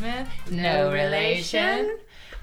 Smith. 0.00 0.28
No, 0.50 0.90
relation. 0.90 1.98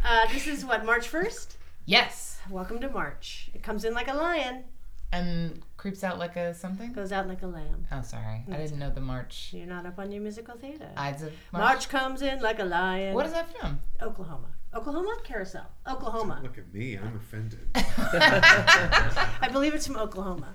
Uh, 0.05 0.27
this 0.31 0.45
is 0.45 0.63
what, 0.63 0.85
March 0.85 1.11
1st? 1.11 1.55
Yes. 1.87 2.37
Welcome 2.51 2.79
to 2.81 2.87
March. 2.91 3.49
It 3.51 3.63
comes 3.63 3.83
in 3.83 3.95
like 3.95 4.07
a 4.07 4.13
lion, 4.13 4.63
And 5.11 5.63
creeps 5.75 6.03
out 6.03 6.19
like 6.19 6.35
a 6.35 6.53
something? 6.53 6.93
goes 6.93 7.11
out 7.11 7.27
like 7.27 7.41
a 7.41 7.47
lamb. 7.47 7.87
Oh, 7.91 8.03
sorry. 8.03 8.43
I 8.51 8.57
didn't 8.57 8.77
know 8.77 8.91
the 8.91 9.01
March. 9.01 9.49
You're 9.53 9.65
not 9.65 9.87
up 9.87 9.97
on 9.97 10.11
your 10.11 10.21
musical 10.21 10.55
theater. 10.55 10.87
Ides 10.95 11.23
of 11.23 11.33
March. 11.51 11.63
March 11.63 11.89
comes 11.89 12.21
in 12.21 12.41
like 12.41 12.59
a 12.59 12.63
lion. 12.63 13.15
What 13.15 13.25
is 13.25 13.31
that 13.33 13.49
from? 13.59 13.79
Oklahoma. 14.03 14.49
Oklahoma? 14.75 15.17
Carousel. 15.23 15.65
Oklahoma. 15.89 16.39
Look 16.43 16.59
at 16.59 16.71
me, 16.71 16.95
I'm 16.95 17.15
offended. 17.15 17.67
I 17.73 19.49
believe 19.51 19.73
it's 19.73 19.87
from 19.87 19.97
Oklahoma. 19.97 20.53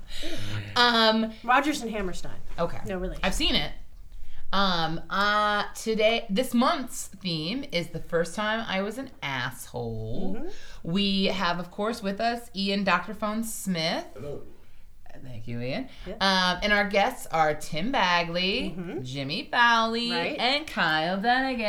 Um, 0.77 1.33
Rodgers 1.43 1.83
and 1.83 1.91
Hammerstein. 1.91 2.39
okay. 2.61 2.79
No 2.87 2.99
relation. 2.99 3.25
I've 3.25 3.35
seen 3.35 3.57
it. 3.57 3.73
Um, 4.53 5.01
uh, 5.09 5.65
today, 5.75 6.27
this 6.29 6.53
month's 6.53 7.07
theme 7.07 7.65
is 7.73 7.89
the 7.89 8.01
first 8.01 8.35
time 8.35 8.65
I 8.69 8.83
was 8.83 8.99
an 8.99 9.11
asshole. 9.23 10.37
Mm-hmm. 10.39 10.49
We 10.83 11.25
have, 11.27 11.59
of 11.59 11.71
course, 11.71 12.03
with 12.03 12.21
us 12.21 12.51
Ian 12.55 12.85
Dr. 12.85 13.15
Phone 13.15 13.45
Smith. 13.45 14.05
Hello. 14.15 14.43
Thank 15.25 15.47
you, 15.47 15.61
Ian. 15.61 15.89
Yeah. 16.07 16.15
Um, 16.21 16.59
and 16.65 16.73
our 16.73 16.89
guests 16.89 17.27
are 17.31 17.55
Tim 17.55 17.93
Bagley, 17.93 18.75
Jimmy 19.03 19.49
Fowlie, 19.53 20.11
Right. 20.11 20.37
and 20.39 20.67
Kyle 20.67 21.21
Dunnigan. 21.21 21.63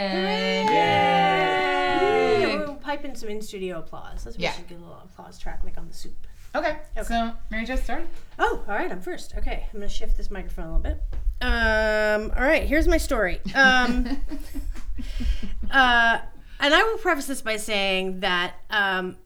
Yay! 0.73 2.55
We'll 2.57 2.75
pipe 2.75 3.05
in 3.05 3.13
some 3.15 3.29
in 3.29 3.41
studio 3.41 3.77
applause. 3.79 4.25
Let's 4.25 4.37
Yeah. 4.39 4.53
yeah. 4.57 4.63
get 4.67 4.77
a 4.79 4.81
little 4.81 4.99
applause 5.03 5.37
track 5.37 5.61
like 5.63 5.77
on 5.77 5.87
the 5.87 5.93
soup. 5.93 6.15
Okay. 6.55 6.77
So, 7.03 7.31
Mary 7.49 7.65
Jo, 7.65 7.75
start. 7.75 8.07
Oh, 8.37 8.63
all 8.67 8.75
right. 8.75 8.91
I'm 8.91 9.01
first. 9.01 9.33
Okay, 9.37 9.65
I'm 9.73 9.79
gonna 9.79 9.89
shift 9.89 10.17
this 10.17 10.29
microphone 10.29 10.65
a 10.65 10.77
little 10.77 10.83
bit. 10.83 11.01
Um, 11.41 12.31
all 12.35 12.43
right. 12.43 12.63
Here's 12.63 12.87
my 12.87 12.97
story. 12.97 13.41
Um, 13.55 14.05
uh, 15.71 16.19
and 16.59 16.73
I 16.73 16.83
will 16.83 16.97
preface 16.99 17.27
this 17.27 17.41
by 17.41 17.57
saying 17.57 18.19
that 18.19 18.53
um, 18.69 19.17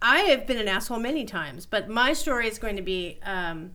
I 0.00 0.20
have 0.20 0.46
been 0.46 0.58
an 0.58 0.68
asshole 0.68 1.00
many 1.00 1.24
times, 1.24 1.66
but 1.66 1.88
my 1.88 2.12
story 2.12 2.48
is 2.48 2.58
going 2.58 2.76
to 2.76 2.82
be 2.82 3.18
um, 3.24 3.72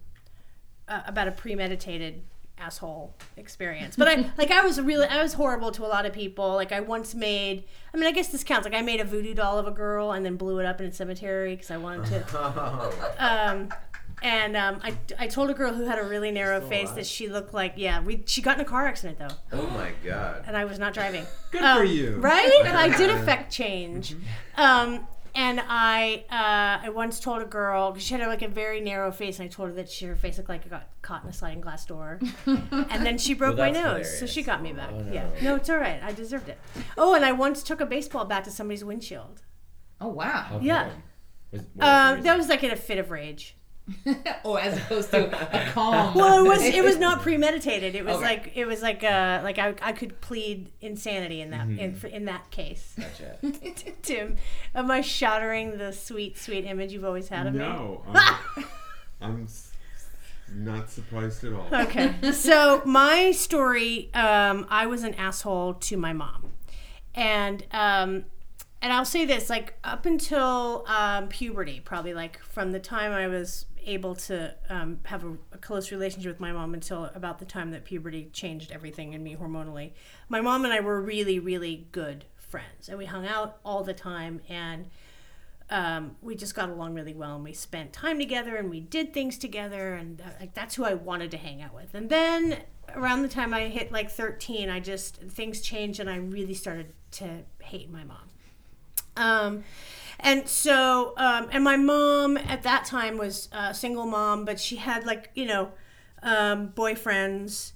uh, 0.87 1.01
about 1.05 1.27
a 1.27 1.31
premeditated 1.31 2.23
asshole 2.59 3.13
experience. 3.35 3.95
But 3.95 4.07
I 4.07 4.31
like 4.37 4.51
I 4.51 4.61
was 4.61 4.79
really 4.81 5.07
I 5.07 5.21
was 5.21 5.33
horrible 5.33 5.71
to 5.73 5.85
a 5.85 5.87
lot 5.87 6.05
of 6.05 6.13
people. 6.13 6.53
Like 6.55 6.71
I 6.71 6.79
once 6.79 7.13
made 7.15 7.63
I 7.93 7.97
mean 7.97 8.07
I 8.07 8.11
guess 8.11 8.29
this 8.29 8.43
counts. 8.43 8.65
Like 8.65 8.73
I 8.75 8.81
made 8.81 8.99
a 8.99 9.03
voodoo 9.05 9.33
doll 9.33 9.57
of 9.57 9.67
a 9.67 9.71
girl 9.71 10.11
and 10.11 10.25
then 10.25 10.35
blew 10.37 10.59
it 10.59 10.65
up 10.65 10.79
in 10.81 10.87
a 10.87 10.91
cemetery 10.93 11.55
because 11.55 11.71
I 11.71 11.77
wanted 11.77 12.05
to 12.27 12.91
um, 13.19 13.69
and 14.23 14.57
um, 14.57 14.79
I, 14.81 14.97
I 15.19 15.27
told 15.27 15.51
a 15.51 15.53
girl 15.53 15.71
who 15.73 15.85
had 15.85 15.99
a 15.99 16.03
really 16.03 16.31
narrow 16.31 16.57
Still 16.57 16.69
face 16.69 16.85
alive? 16.85 16.95
that 16.95 17.05
she 17.05 17.27
looked 17.27 17.53
like 17.53 17.73
yeah 17.77 18.01
we 18.01 18.23
she 18.25 18.41
got 18.41 18.55
in 18.57 18.61
a 18.61 18.65
car 18.65 18.87
accident 18.87 19.19
though 19.19 19.27
Oh 19.53 19.67
my 19.67 19.91
god. 20.03 20.43
and 20.47 20.57
I 20.57 20.65
was 20.65 20.79
not 20.79 20.93
driving. 20.93 21.25
Good 21.51 21.61
Um, 21.61 21.77
for 21.77 21.83
you. 21.83 22.15
right? 22.17 22.51
I 22.65 22.97
did 22.97 23.09
affect 23.11 23.51
change. 23.53 24.15
Um, 24.55 25.07
and 25.37 25.61
I 25.69 26.25
uh, 26.31 26.85
I 26.85 26.89
once 26.89 27.19
told 27.19 27.41
a 27.41 27.45
girl 27.45 27.93
'cause 27.93 28.01
she 28.03 28.15
had 28.15 28.27
like 28.27 28.41
a 28.41 28.47
very 28.49 28.81
narrow 28.81 29.11
face, 29.11 29.39
and 29.39 29.47
I 29.47 29.51
told 29.53 29.69
her 29.69 29.75
that 29.75 29.89
she, 29.89 30.05
her 30.05 30.15
face 30.15 30.37
looked 30.37 30.49
like 30.49 30.65
it 30.65 30.69
got 30.69 30.89
caught 31.01 31.23
in 31.23 31.29
a 31.29 31.33
sliding 31.33 31.61
glass 31.61 31.85
door. 31.85 32.19
and 32.45 33.05
then 33.05 33.17
she 33.17 33.33
broke 33.33 33.57
Well, 33.57 33.71
my 33.71 33.79
nose, 33.79 34.07
that's 34.07 34.19
so 34.19 34.25
she 34.25 34.41
got 34.43 34.61
me 34.61 34.73
back. 34.73 34.89
Oh, 34.91 34.99
no. 34.99 35.13
Yeah, 35.13 35.29
no, 35.41 35.55
it's 35.55 35.69
all 35.69 35.77
right. 35.77 36.01
I 36.03 36.11
deserved 36.11 36.49
it. 36.49 36.57
Oh, 36.97 37.13
and 37.13 37.23
I 37.23 37.31
once 37.31 37.61
took 37.63 37.79
a 37.79 37.85
baseball 37.85 38.25
bat 38.25 38.43
to 38.45 38.51
somebody's 38.51 38.83
windshield. 38.83 39.43
Oh, 40.01 40.09
wow. 40.09 40.27
How 40.49 40.59
Yeah. 40.59 40.85
Was- 40.87 40.93
was 41.51 41.65
the 41.75 41.87
Um, 41.87 42.21
that 42.23 42.37
was 42.37 42.49
like 42.49 42.63
in 42.63 42.71
a 42.71 42.75
fit 42.75 42.97
of 42.97 43.09
rage. 43.11 43.55
oh, 44.43 44.55
as 44.55 44.77
opposed 44.77 45.11
to 45.11 45.27
a 45.27 45.69
calm. 45.71 46.13
Well, 46.13 46.45
it 46.45 46.47
was 46.47 46.61
it 46.61 46.83
was 46.83 46.97
not 47.07 47.21
premeditated. 47.21 47.95
It 47.95 48.03
was 48.03 48.15
Okay. 48.17 48.25
like 48.25 48.51
it 48.55 48.65
was 48.65 48.81
like 48.81 49.03
uh 49.03 49.39
like 49.43 49.59
I, 49.59 49.75
I 49.81 49.91
could 49.93 50.19
plead 50.21 50.71
insanity 50.81 51.41
in 51.41 51.51
that 51.51 51.67
in, 51.67 51.99
in 52.11 52.25
that 52.25 52.51
case. 52.51 52.95
Gotcha. 52.99 53.37
Tim, 54.01 54.35
am 54.75 54.91
I 54.91 55.01
shattering 55.01 55.77
the 55.77 55.93
sweet, 55.93 56.37
sweet 56.37 56.65
image 56.65 56.91
you've 56.91 57.05
always 57.05 57.29
had 57.29 57.47
of 57.47 57.53
me? 57.53 57.59
No, 57.59 58.03
I'm, 58.13 58.35
I'm 59.21 59.47
not 60.53 60.89
surprised 60.89 61.43
at 61.43 61.53
all. 61.53 61.67
Okay. 61.71 62.13
so 62.31 62.81
my 62.85 63.31
story, 63.31 64.09
um, 64.13 64.65
I 64.69 64.85
was 64.85 65.03
an 65.03 65.13
asshole 65.15 65.75
to 65.75 65.97
my 65.97 66.13
mom, 66.13 66.51
and 67.15 67.63
um, 67.71 68.25
and 68.81 68.93
I'll 68.93 69.05
say 69.05 69.25
this: 69.25 69.49
like 69.49 69.75
up 69.83 70.05
until 70.05 70.85
um, 70.87 71.27
puberty, 71.29 71.79
probably 71.79 72.13
like 72.13 72.39
from 72.43 72.71
the 72.71 72.79
time 72.79 73.11
I 73.11 73.27
was 73.27 73.65
able 73.87 74.15
to 74.15 74.53
um, 74.69 74.99
have 75.05 75.23
a, 75.23 75.37
a 75.53 75.57
close 75.57 75.91
relationship 75.91 76.33
with 76.33 76.39
my 76.39 76.51
mom 76.51 76.73
until 76.73 77.05
about 77.15 77.39
the 77.39 77.45
time 77.45 77.71
that 77.71 77.85
puberty 77.85 78.29
changed 78.33 78.71
everything 78.71 79.13
in 79.13 79.23
me 79.23 79.35
hormonally. 79.35 79.93
My 80.29 80.41
mom 80.41 80.65
and 80.65 80.73
I 80.73 80.81
were 80.81 81.01
really, 81.01 81.39
really 81.39 81.87
good 81.91 82.25
friends, 82.37 82.89
and 82.89 82.97
we 82.97 83.05
hung 83.05 83.25
out 83.25 83.57
all 83.65 83.83
the 83.83 83.93
time 83.93 84.41
and 84.47 84.87
um, 85.69 86.15
we 86.21 86.35
just 86.35 86.55
got 86.55 86.69
along 86.69 86.93
really 86.93 87.13
well 87.13 87.35
and 87.35 87.43
we 87.43 87.53
spent 87.53 87.91
time 87.91 88.19
together 88.19 88.55
and 88.55 88.69
we 88.69 88.79
did 88.79 89.13
things 89.13 89.37
together 89.37 89.95
and 89.95 90.21
uh, 90.21 90.29
like 90.39 90.53
that's 90.53 90.75
who 90.75 90.85
I 90.85 90.93
wanted 90.93 91.31
to 91.31 91.37
hang 91.37 91.61
out 91.61 91.73
with. 91.73 91.93
And 91.93 92.09
then 92.09 92.61
around 92.95 93.21
the 93.21 93.27
time 93.27 93.53
I 93.53 93.67
hit 93.67 93.91
like 93.91 94.09
13, 94.09 94.69
I 94.69 94.79
just 94.79 95.17
things 95.17 95.61
changed 95.61 95.99
and 95.99 96.09
I 96.09 96.17
really 96.17 96.53
started 96.53 96.93
to 97.11 97.43
hate 97.59 97.91
my 97.91 98.03
mom. 98.05 98.29
Um, 99.17 99.63
and 100.19 100.47
so, 100.47 101.13
um, 101.17 101.47
and 101.51 101.63
my 101.63 101.77
mom 101.77 102.37
at 102.37 102.63
that 102.63 102.85
time 102.85 103.17
was 103.17 103.49
a 103.51 103.73
single 103.73 104.05
mom, 104.05 104.45
but 104.45 104.59
she 104.59 104.77
had 104.77 105.05
like 105.05 105.31
you 105.35 105.45
know 105.45 105.71
um, 106.23 106.69
boyfriends. 106.69 107.73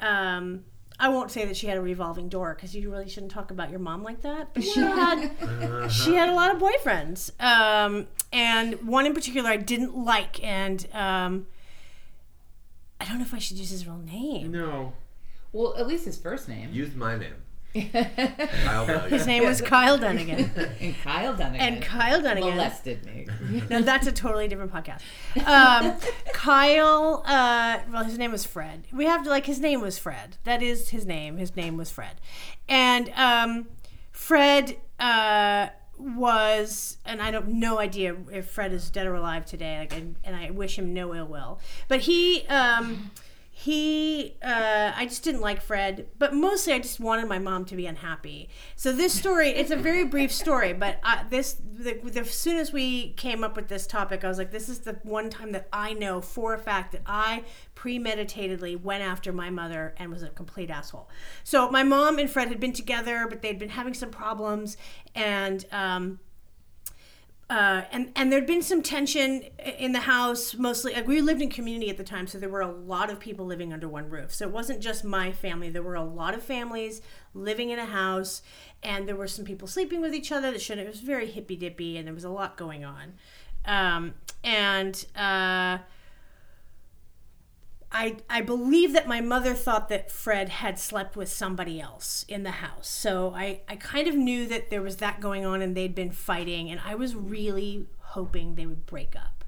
Um, 0.00 0.64
I 0.98 1.08
won't 1.08 1.30
say 1.30 1.44
that 1.44 1.56
she 1.56 1.66
had 1.66 1.76
a 1.76 1.80
revolving 1.80 2.28
door 2.28 2.54
because 2.54 2.74
you 2.74 2.90
really 2.90 3.08
shouldn't 3.08 3.32
talk 3.32 3.50
about 3.50 3.70
your 3.70 3.80
mom 3.80 4.02
like 4.02 4.22
that. 4.22 4.54
But 4.54 4.64
she 4.64 4.80
had 4.80 5.30
she 5.90 6.14
had 6.14 6.28
a 6.28 6.34
lot 6.34 6.54
of 6.54 6.60
boyfriends, 6.60 7.30
um, 7.42 8.06
and 8.32 8.86
one 8.86 9.06
in 9.06 9.14
particular 9.14 9.48
I 9.48 9.56
didn't 9.56 9.96
like, 9.96 10.42
and 10.44 10.86
um, 10.92 11.46
I 13.00 13.04
don't 13.06 13.18
know 13.18 13.24
if 13.24 13.34
I 13.34 13.38
should 13.38 13.56
use 13.56 13.70
his 13.70 13.86
real 13.86 13.98
name. 13.98 14.52
No, 14.52 14.92
well, 15.52 15.74
at 15.76 15.86
least 15.86 16.04
his 16.04 16.18
first 16.18 16.48
name. 16.48 16.70
use 16.72 16.94
my 16.94 17.16
name. 17.16 17.34
I'll. 17.74 18.86
His 19.08 19.26
name 19.26 19.44
was 19.44 19.60
Kyle 19.60 19.98
Dunnigan, 19.98 20.50
and 20.80 20.94
Kyle 21.02 21.34
Dunnigan. 21.36 21.60
and 21.66 21.82
Kyle 21.82 22.20
Dunnigan. 22.22 22.50
molested 22.50 23.04
me. 23.04 23.26
No, 23.70 23.82
that's 23.82 24.06
a 24.06 24.12
totally 24.12 24.48
different 24.48 24.72
podcast. 24.72 25.00
Um, 25.46 25.96
Kyle, 26.32 27.22
uh, 27.26 27.78
well, 27.92 28.04
his 28.04 28.18
name 28.18 28.32
was 28.32 28.44
Fred. 28.44 28.86
We 28.92 29.04
have 29.06 29.22
to 29.24 29.30
like 29.30 29.46
his 29.46 29.60
name 29.60 29.80
was 29.80 29.98
Fred. 29.98 30.36
That 30.44 30.62
is 30.62 30.90
his 30.90 31.04
name. 31.06 31.36
His 31.36 31.54
name 31.56 31.76
was 31.76 31.90
Fred, 31.90 32.20
and 32.68 33.10
um, 33.16 33.66
Fred 34.12 34.76
uh, 34.98 35.68
was, 35.98 36.98
and 37.04 37.20
I 37.22 37.30
don't 37.30 37.48
no 37.48 37.78
idea 37.78 38.16
if 38.32 38.46
Fred 38.48 38.72
is 38.72 38.90
dead 38.90 39.06
or 39.06 39.14
alive 39.14 39.44
today. 39.46 39.78
Like, 39.80 39.92
and, 39.94 40.16
and 40.24 40.34
I 40.36 40.50
wish 40.50 40.78
him 40.78 40.94
no 40.94 41.14
ill 41.14 41.26
will. 41.26 41.60
But 41.88 42.00
he. 42.00 42.46
Um, 42.46 43.10
he 43.56 44.36
uh, 44.42 44.90
i 44.96 45.06
just 45.06 45.22
didn't 45.22 45.40
like 45.40 45.62
fred 45.62 46.08
but 46.18 46.34
mostly 46.34 46.72
i 46.72 46.78
just 46.80 46.98
wanted 46.98 47.28
my 47.28 47.38
mom 47.38 47.64
to 47.64 47.76
be 47.76 47.86
unhappy. 47.86 48.48
So 48.74 48.90
this 48.90 49.12
story 49.12 49.50
it's 49.50 49.70
a 49.70 49.76
very 49.76 50.04
brief 50.04 50.32
story 50.32 50.72
but 50.72 51.00
this 51.30 51.56
the, 51.72 52.00
the, 52.02 52.20
as 52.20 52.30
soon 52.32 52.56
as 52.56 52.72
we 52.72 53.12
came 53.12 53.44
up 53.44 53.54
with 53.54 53.68
this 53.68 53.86
topic 53.86 54.24
i 54.24 54.28
was 54.28 54.38
like 54.38 54.50
this 54.50 54.68
is 54.68 54.80
the 54.80 54.98
one 55.04 55.30
time 55.30 55.52
that 55.52 55.68
i 55.72 55.92
know 55.92 56.20
for 56.20 56.52
a 56.54 56.58
fact 56.58 56.90
that 56.92 57.02
i 57.06 57.44
premeditatedly 57.76 58.74
went 58.82 59.04
after 59.04 59.32
my 59.32 59.50
mother 59.50 59.94
and 59.98 60.10
was 60.10 60.24
a 60.24 60.30
complete 60.30 60.68
asshole. 60.68 61.08
So 61.44 61.70
my 61.70 61.84
mom 61.84 62.18
and 62.18 62.28
fred 62.28 62.48
had 62.48 62.58
been 62.58 62.72
together 62.72 63.26
but 63.30 63.40
they'd 63.40 63.60
been 63.60 63.68
having 63.68 63.94
some 63.94 64.10
problems 64.10 64.76
and 65.14 65.64
um, 65.70 66.18
uh, 67.54 67.84
and 67.92 68.10
and 68.16 68.32
there'd 68.32 68.48
been 68.48 68.62
some 68.62 68.82
tension 68.82 69.44
in 69.78 69.92
the 69.92 70.00
house 70.00 70.54
mostly 70.54 70.92
like 70.92 71.06
we 71.06 71.20
lived 71.20 71.40
in 71.40 71.48
community 71.48 71.88
at 71.88 71.96
the 71.96 72.02
time 72.02 72.26
so 72.26 72.36
there 72.36 72.48
were 72.48 72.60
a 72.60 72.66
lot 72.66 73.10
of 73.10 73.20
people 73.20 73.46
living 73.46 73.72
under 73.72 73.88
one 73.88 74.10
roof. 74.10 74.34
So 74.34 74.48
it 74.48 74.50
wasn't 74.50 74.80
just 74.80 75.04
my 75.04 75.30
family. 75.30 75.70
There 75.70 75.80
were 75.80 75.94
a 75.94 76.02
lot 76.02 76.34
of 76.34 76.42
families 76.42 77.00
living 77.32 77.70
in 77.70 77.78
a 77.78 77.84
house 77.86 78.42
and 78.82 79.06
there 79.06 79.14
were 79.14 79.28
some 79.28 79.44
people 79.44 79.68
sleeping 79.68 80.00
with 80.00 80.12
each 80.12 80.32
other 80.32 80.50
that 80.50 80.60
shouldn't 80.60 80.88
it 80.88 80.90
was 80.90 80.98
very 80.98 81.30
hippy 81.30 81.54
dippy 81.54 81.96
and 81.96 82.08
there 82.08 82.14
was 82.14 82.24
a 82.24 82.28
lot 82.28 82.56
going 82.56 82.84
on. 82.84 83.12
Um, 83.66 84.14
and 84.42 85.04
uh, 85.14 85.78
I, 87.96 88.16
I 88.28 88.40
believe 88.40 88.92
that 88.92 89.06
my 89.06 89.20
mother 89.20 89.54
thought 89.54 89.88
that 89.88 90.10
Fred 90.10 90.48
had 90.48 90.80
slept 90.80 91.16
with 91.16 91.28
somebody 91.28 91.80
else 91.80 92.24
in 92.28 92.42
the 92.42 92.50
house. 92.50 92.88
So 92.88 93.32
I, 93.36 93.60
I 93.68 93.76
kind 93.76 94.08
of 94.08 94.16
knew 94.16 94.48
that 94.48 94.68
there 94.68 94.82
was 94.82 94.96
that 94.96 95.20
going 95.20 95.46
on 95.46 95.62
and 95.62 95.76
they'd 95.76 95.94
been 95.94 96.10
fighting, 96.10 96.68
and 96.70 96.80
I 96.84 96.96
was 96.96 97.14
really 97.14 97.86
hoping 98.00 98.56
they 98.56 98.66
would 98.66 98.84
break 98.84 99.14
up. 99.14 99.44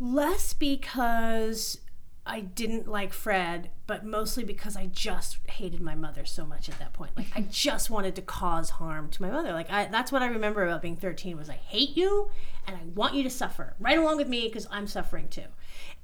Less 0.00 0.54
because 0.54 1.78
I 2.26 2.40
didn't 2.40 2.88
like 2.88 3.12
Fred, 3.12 3.70
but 3.86 4.06
mostly 4.06 4.44
because 4.44 4.74
I 4.74 4.86
just 4.86 5.36
hated 5.46 5.82
my 5.82 5.94
mother 5.94 6.24
so 6.24 6.46
much 6.46 6.70
at 6.70 6.78
that 6.78 6.94
point. 6.94 7.12
Like 7.14 7.26
I 7.36 7.42
just 7.42 7.90
wanted 7.90 8.16
to 8.16 8.22
cause 8.22 8.70
harm 8.70 9.10
to 9.10 9.22
my 9.22 9.30
mother. 9.30 9.52
Like 9.52 9.70
I, 9.70 9.84
that's 9.86 10.10
what 10.10 10.22
I 10.22 10.26
remember 10.28 10.64
about 10.64 10.80
being 10.80 10.96
13 10.96 11.36
was 11.36 11.50
I 11.50 11.54
hate 11.54 11.94
you 11.94 12.30
and 12.66 12.76
I 12.76 12.80
want 12.94 13.14
you 13.14 13.22
to 13.24 13.30
suffer 13.30 13.74
right 13.78 13.98
along 13.98 14.16
with 14.16 14.28
me 14.28 14.48
because 14.48 14.66
I'm 14.70 14.86
suffering 14.86 15.28
too. 15.28 15.44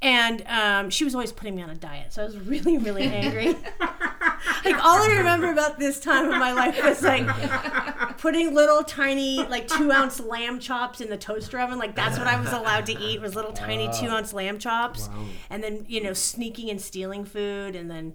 And 0.02 0.42
um, 0.46 0.88
she 0.90 1.04
was 1.04 1.14
always 1.14 1.30
putting 1.30 1.54
me 1.56 1.62
on 1.62 1.68
a 1.68 1.74
diet, 1.74 2.12
so 2.14 2.22
I 2.22 2.24
was 2.24 2.38
really, 2.38 2.78
really 2.78 3.02
angry. 3.04 3.48
like 4.64 4.82
all 4.82 5.02
I 5.02 5.14
remember 5.18 5.52
about 5.52 5.78
this 5.78 6.00
time 6.00 6.24
of 6.30 6.38
my 6.38 6.52
life 6.52 6.82
was 6.82 7.02
like 7.02 7.26
putting 8.18 8.54
little 8.54 8.82
tiny 8.82 9.44
like 9.46 9.68
two 9.68 9.92
ounce 9.92 10.18
lamb 10.18 10.58
chops 10.58 11.02
in 11.02 11.10
the 11.10 11.18
toaster 11.18 11.60
oven. 11.60 11.78
Like 11.78 11.94
that's 11.94 12.16
what 12.18 12.26
I 12.26 12.40
was 12.40 12.50
allowed 12.52 12.86
to 12.86 12.98
eat 12.98 13.20
was 13.20 13.34
little 13.34 13.52
tiny 13.52 13.90
two 13.98 14.08
ounce 14.08 14.32
lamb 14.32 14.58
chops, 14.58 15.08
Wow. 15.08 15.24
and 15.50 15.62
then 15.62 15.84
you 15.86 16.02
know 16.02 16.14
sneaking 16.14 16.70
and 16.70 16.80
stealing 16.80 17.26
food, 17.26 17.76
and 17.76 17.90
then 17.90 18.14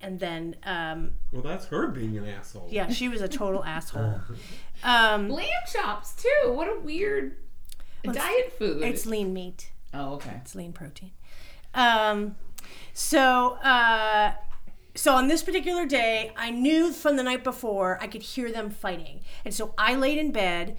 and 0.00 0.20
then 0.20 0.54
um, 0.62 1.12
Well, 1.32 1.42
that's 1.42 1.66
her 1.66 1.88
being 1.88 2.16
an 2.16 2.28
asshole. 2.28 2.68
yeah, 2.70 2.90
she 2.90 3.08
was 3.08 3.20
a 3.20 3.28
total 3.28 3.64
asshole. 3.64 4.20
Um, 4.82 5.30
Lamb 5.30 5.46
chops 5.72 6.14
too. 6.14 6.50
What 6.52 6.68
a 6.68 6.78
weird 6.78 7.36
diet 8.04 8.52
food. 8.58 8.82
it's 8.82 9.06
lean 9.06 9.32
meat. 9.32 9.70
oh, 9.94 10.14
okay. 10.14 10.32
It's 10.42 10.54
lean 10.54 10.72
protein. 10.74 11.12
Um, 11.74 12.36
so, 12.92 13.54
uh, 13.54 14.34
so 14.94 15.14
on 15.14 15.28
this 15.28 15.42
particular 15.42 15.86
day, 15.86 16.32
I 16.36 16.50
knew 16.50 16.92
from 16.92 17.16
the 17.16 17.22
night 17.22 17.42
before 17.42 17.98
I 18.00 18.06
could 18.06 18.22
hear 18.22 18.52
them 18.52 18.70
fighting, 18.70 19.20
and 19.44 19.52
so 19.52 19.74
I 19.76 19.94
laid 19.94 20.18
in 20.18 20.30
bed 20.30 20.76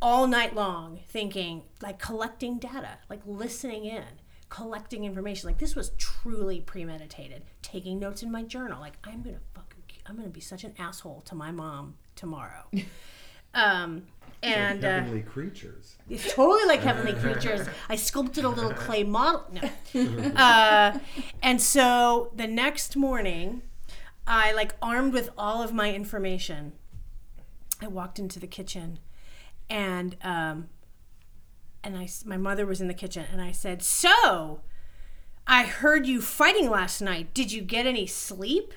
all 0.00 0.26
night 0.26 0.54
long, 0.54 1.00
thinking, 1.08 1.62
like 1.82 1.98
collecting 1.98 2.58
data, 2.58 2.98
like 3.08 3.20
listening 3.26 3.84
in, 3.84 4.04
collecting 4.48 5.04
information. 5.04 5.48
Like 5.48 5.58
this 5.58 5.76
was 5.76 5.90
truly 5.98 6.60
premeditated. 6.60 7.42
Taking 7.62 7.98
notes 7.98 8.22
in 8.22 8.30
my 8.30 8.42
journal. 8.42 8.80
Like 8.80 8.94
I'm 9.04 9.22
gonna 9.22 9.40
fucking, 9.54 9.82
I'm 10.06 10.16
gonna 10.16 10.28
be 10.28 10.40
such 10.40 10.64
an 10.64 10.74
asshole 10.78 11.22
to 11.22 11.34
my 11.34 11.50
mom 11.50 11.96
tomorrow. 12.16 12.64
um, 13.54 14.02
and 14.42 14.84
uh, 14.84 14.88
Heavenly 14.88 15.22
creatures. 15.22 15.96
it's 16.08 16.32
totally 16.34 16.66
like 16.66 16.80
heavenly 16.80 17.12
creatures. 17.20 17.66
I 17.88 17.96
sculpted 17.96 18.44
a 18.44 18.48
little 18.48 18.72
clay 18.72 19.04
model. 19.04 19.44
No. 19.52 19.70
Uh, 20.36 20.98
and 21.42 21.60
so 21.60 22.32
the 22.34 22.46
next 22.46 22.96
morning, 22.96 23.62
I 24.26 24.52
like 24.52 24.74
armed 24.80 25.12
with 25.12 25.30
all 25.36 25.62
of 25.62 25.72
my 25.72 25.92
information. 25.92 26.72
I 27.82 27.88
walked 27.88 28.18
into 28.18 28.38
the 28.38 28.46
kitchen, 28.46 29.00
and 29.68 30.16
um, 30.22 30.68
and 31.82 31.96
I 31.96 32.08
my 32.24 32.36
mother 32.36 32.64
was 32.64 32.80
in 32.80 32.88
the 32.88 32.94
kitchen, 32.94 33.26
and 33.32 33.42
I 33.42 33.50
said, 33.52 33.82
"So, 33.82 34.60
I 35.46 35.64
heard 35.64 36.06
you 36.06 36.22
fighting 36.22 36.70
last 36.70 37.00
night. 37.00 37.34
Did 37.34 37.52
you 37.52 37.62
get 37.62 37.86
any 37.86 38.06
sleep?" 38.06 38.72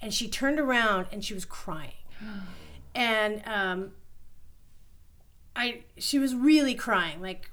And 0.00 0.14
she 0.14 0.28
turned 0.28 0.58
around 0.60 1.06
and 1.12 1.24
she 1.24 1.34
was 1.34 1.44
crying, 1.44 1.92
and 2.94 3.42
um, 3.46 3.92
I 5.54 5.82
she 5.98 6.18
was 6.18 6.34
really 6.34 6.74
crying, 6.74 7.20
like 7.20 7.50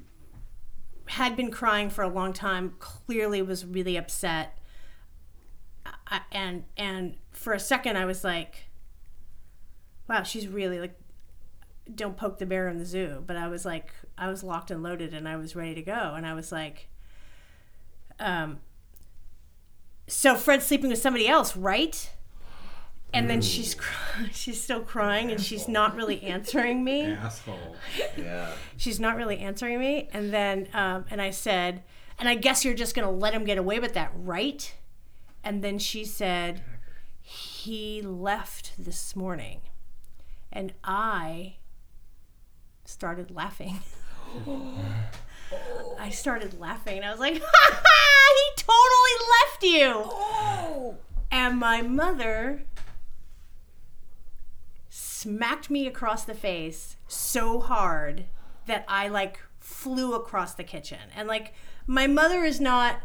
had 1.08 1.36
been 1.36 1.52
crying 1.52 1.90
for 1.90 2.04
a 2.04 2.08
long 2.10 2.34
time. 2.34 2.76
Clearly, 2.80 3.42
was 3.42 3.66
really 3.66 3.98
upset. 3.98 4.58
I, 6.08 6.22
and 6.32 6.64
and 6.78 7.16
for 7.32 7.54
a 7.54 7.60
second, 7.60 7.98
I 7.98 8.06
was 8.06 8.24
like, 8.24 8.70
"Wow, 10.08 10.24
she's 10.24 10.48
really 10.48 10.80
like." 10.80 10.96
Don't 11.96 12.16
poke 12.16 12.38
the 12.38 12.46
bear 12.46 12.68
in 12.68 12.78
the 12.78 12.86
zoo, 12.86 13.24
but 13.26 13.36
I 13.36 13.48
was 13.48 13.66
like, 13.66 13.92
I 14.16 14.30
was 14.30 14.44
locked 14.44 14.70
and 14.70 14.84
loaded, 14.84 15.12
and 15.12 15.28
I 15.28 15.38
was 15.38 15.56
ready 15.56 15.74
to 15.74 15.82
go, 15.82 16.14
and 16.16 16.26
I 16.26 16.34
was 16.34 16.52
like, 16.52 16.88
um. 18.20 18.60
So 20.08 20.36
Fred's 20.36 20.66
sleeping 20.66 20.90
with 20.90 21.00
somebody 21.00 21.28
else, 21.28 21.56
right? 21.56 22.12
And 23.14 23.30
then 23.30 23.42
she's 23.42 23.74
cry- 23.76 24.30
she's 24.32 24.62
still 24.62 24.82
crying, 24.82 25.32
and 25.32 25.42
she's 25.42 25.68
not 25.68 25.96
really 25.96 26.22
answering 26.24 26.84
me. 26.84 27.06
Asshole. 27.06 27.76
Yeah. 28.18 28.52
she's 28.78 29.00
not 29.00 29.16
really 29.16 29.40
answering 29.40 29.80
me. 29.80 30.10
And 30.14 30.32
then 30.34 30.68
um, 30.74 31.06
and 31.10 31.22
i 31.22 31.30
said 31.32 31.84
and 32.20 32.28
i 32.30 32.36
guess 32.36 32.64
you're 32.64 32.74
just 32.74 32.96
gonna 32.96 33.10
let 33.12 33.34
him 33.34 33.46
get 33.46 33.58
away 33.58 33.80
with 33.80 33.94
that 33.94 34.12
right? 34.16 34.74
And 35.44 35.64
then 35.64 35.80
she 35.80 36.06
said 36.06 36.62
he 37.22 38.02
left 38.02 38.74
this 38.78 39.16
morning. 39.16 39.62
And 40.52 40.74
i 40.84 41.56
started 42.86 43.32
laughing. 43.32 43.80
I 46.00 46.10
started 46.10 46.60
laughing. 46.60 46.98
And 46.98 47.06
i 47.06 47.12
was 47.12 47.20
like 47.20 47.42
ha 47.44 47.82
ha 47.84 48.10
he 48.36 48.64
totally 48.64 49.18
left 49.34 49.64
you. 49.64 50.98
And 51.32 51.60
my 51.60 51.82
mother 51.82 52.64
smacked 55.20 55.70
me 55.70 55.86
across 55.86 56.24
the 56.24 56.34
face 56.34 56.96
so 57.08 57.60
hard 57.60 58.24
that 58.68 58.86
I 58.88 59.10
like 59.10 59.40
flew 59.60 60.14
across 60.14 60.54
the 60.54 60.64
kitchen. 60.64 61.00
And 61.14 61.28
like 61.28 61.54
my 61.86 62.08
mother 62.08 62.44
is 62.46 62.62
not 62.62 63.02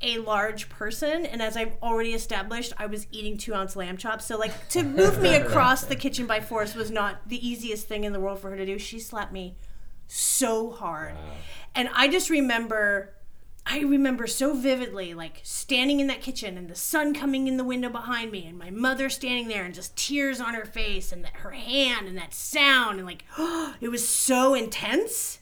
a 0.00 0.18
large 0.18 0.68
person, 0.68 1.26
and 1.26 1.42
as 1.42 1.56
I've 1.56 1.76
already 1.82 2.12
established, 2.12 2.72
I 2.76 2.86
was 2.86 3.06
eating 3.10 3.36
two 3.36 3.54
ounce 3.54 3.74
lamb 3.74 3.96
chops. 3.96 4.26
So 4.26 4.36
like 4.36 4.68
to 4.68 4.82
move 4.82 5.20
me 5.20 5.34
across 5.42 5.84
the 5.84 5.96
kitchen 5.96 6.26
by 6.26 6.40
force 6.40 6.74
was 6.74 6.90
not 6.90 7.28
the 7.28 7.46
easiest 7.46 7.88
thing 7.88 8.04
in 8.04 8.12
the 8.12 8.20
world 8.20 8.40
for 8.40 8.50
her 8.50 8.56
to 8.56 8.66
do. 8.66 8.78
She 8.78 9.00
slapped 9.00 9.32
me 9.32 9.56
so 10.06 10.70
hard. 10.70 11.14
And 11.74 11.88
I 11.94 12.08
just 12.08 12.30
remember 12.30 13.14
I 13.70 13.80
remember 13.80 14.26
so 14.26 14.54
vividly, 14.54 15.12
like 15.12 15.40
standing 15.42 16.00
in 16.00 16.06
that 16.06 16.22
kitchen 16.22 16.56
and 16.56 16.70
the 16.70 16.74
sun 16.74 17.12
coming 17.12 17.46
in 17.46 17.58
the 17.58 17.64
window 17.64 17.90
behind 17.90 18.32
me, 18.32 18.46
and 18.46 18.58
my 18.58 18.70
mother 18.70 19.10
standing 19.10 19.48
there 19.48 19.64
and 19.64 19.74
just 19.74 19.94
tears 19.94 20.40
on 20.40 20.54
her 20.54 20.64
face, 20.64 21.12
and 21.12 21.22
that, 21.22 21.36
her 21.36 21.50
hand 21.50 22.08
and 22.08 22.16
that 22.16 22.32
sound, 22.32 22.98
and 22.98 23.06
like 23.06 23.24
it 23.80 23.90
was 23.90 24.08
so 24.08 24.54
intense. 24.54 25.40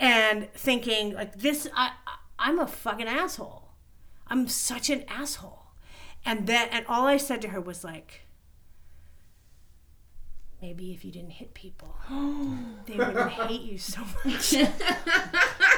And 0.00 0.50
thinking 0.54 1.12
like 1.12 1.38
this, 1.38 1.68
I, 1.76 1.92
I 2.06 2.16
I'm 2.38 2.58
a 2.58 2.66
fucking 2.66 3.06
asshole. 3.06 3.68
I'm 4.26 4.48
such 4.48 4.88
an 4.88 5.04
asshole. 5.06 5.60
And 6.24 6.46
then, 6.46 6.68
and 6.70 6.86
all 6.88 7.06
I 7.06 7.18
said 7.18 7.42
to 7.42 7.48
her 7.48 7.60
was 7.60 7.84
like, 7.84 8.21
maybe 10.62 10.92
if 10.92 11.04
you 11.04 11.10
didn't 11.10 11.32
hit 11.32 11.52
people, 11.54 11.94
they 12.86 12.96
wouldn't 12.96 13.30
hate 13.30 13.60
you 13.62 13.76
so 13.76 14.00
much. 14.24 14.54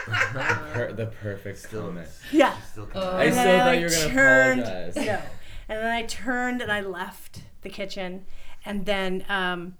Per- 0.05 0.93
the 0.93 1.07
perfect 1.07 1.59
stillness. 1.59 2.21
yeah. 2.31 2.55
I 2.57 2.61
still 2.71 2.85
And 2.85 2.93
thought 2.93 3.35
then 3.35 3.79
you 3.81 3.87
were 3.87 3.91
gonna 3.91 4.09
turned, 4.09 4.61
apologize. 4.61 4.97
No. 4.97 5.23
And 5.69 5.79
then 5.79 5.91
I 5.91 6.03
turned 6.03 6.61
and 6.61 6.71
I 6.71 6.81
left 6.83 7.43
the 7.63 7.71
kitchen. 7.71 8.27
And 8.67 8.85
then, 8.85 9.25
um, 9.29 9.77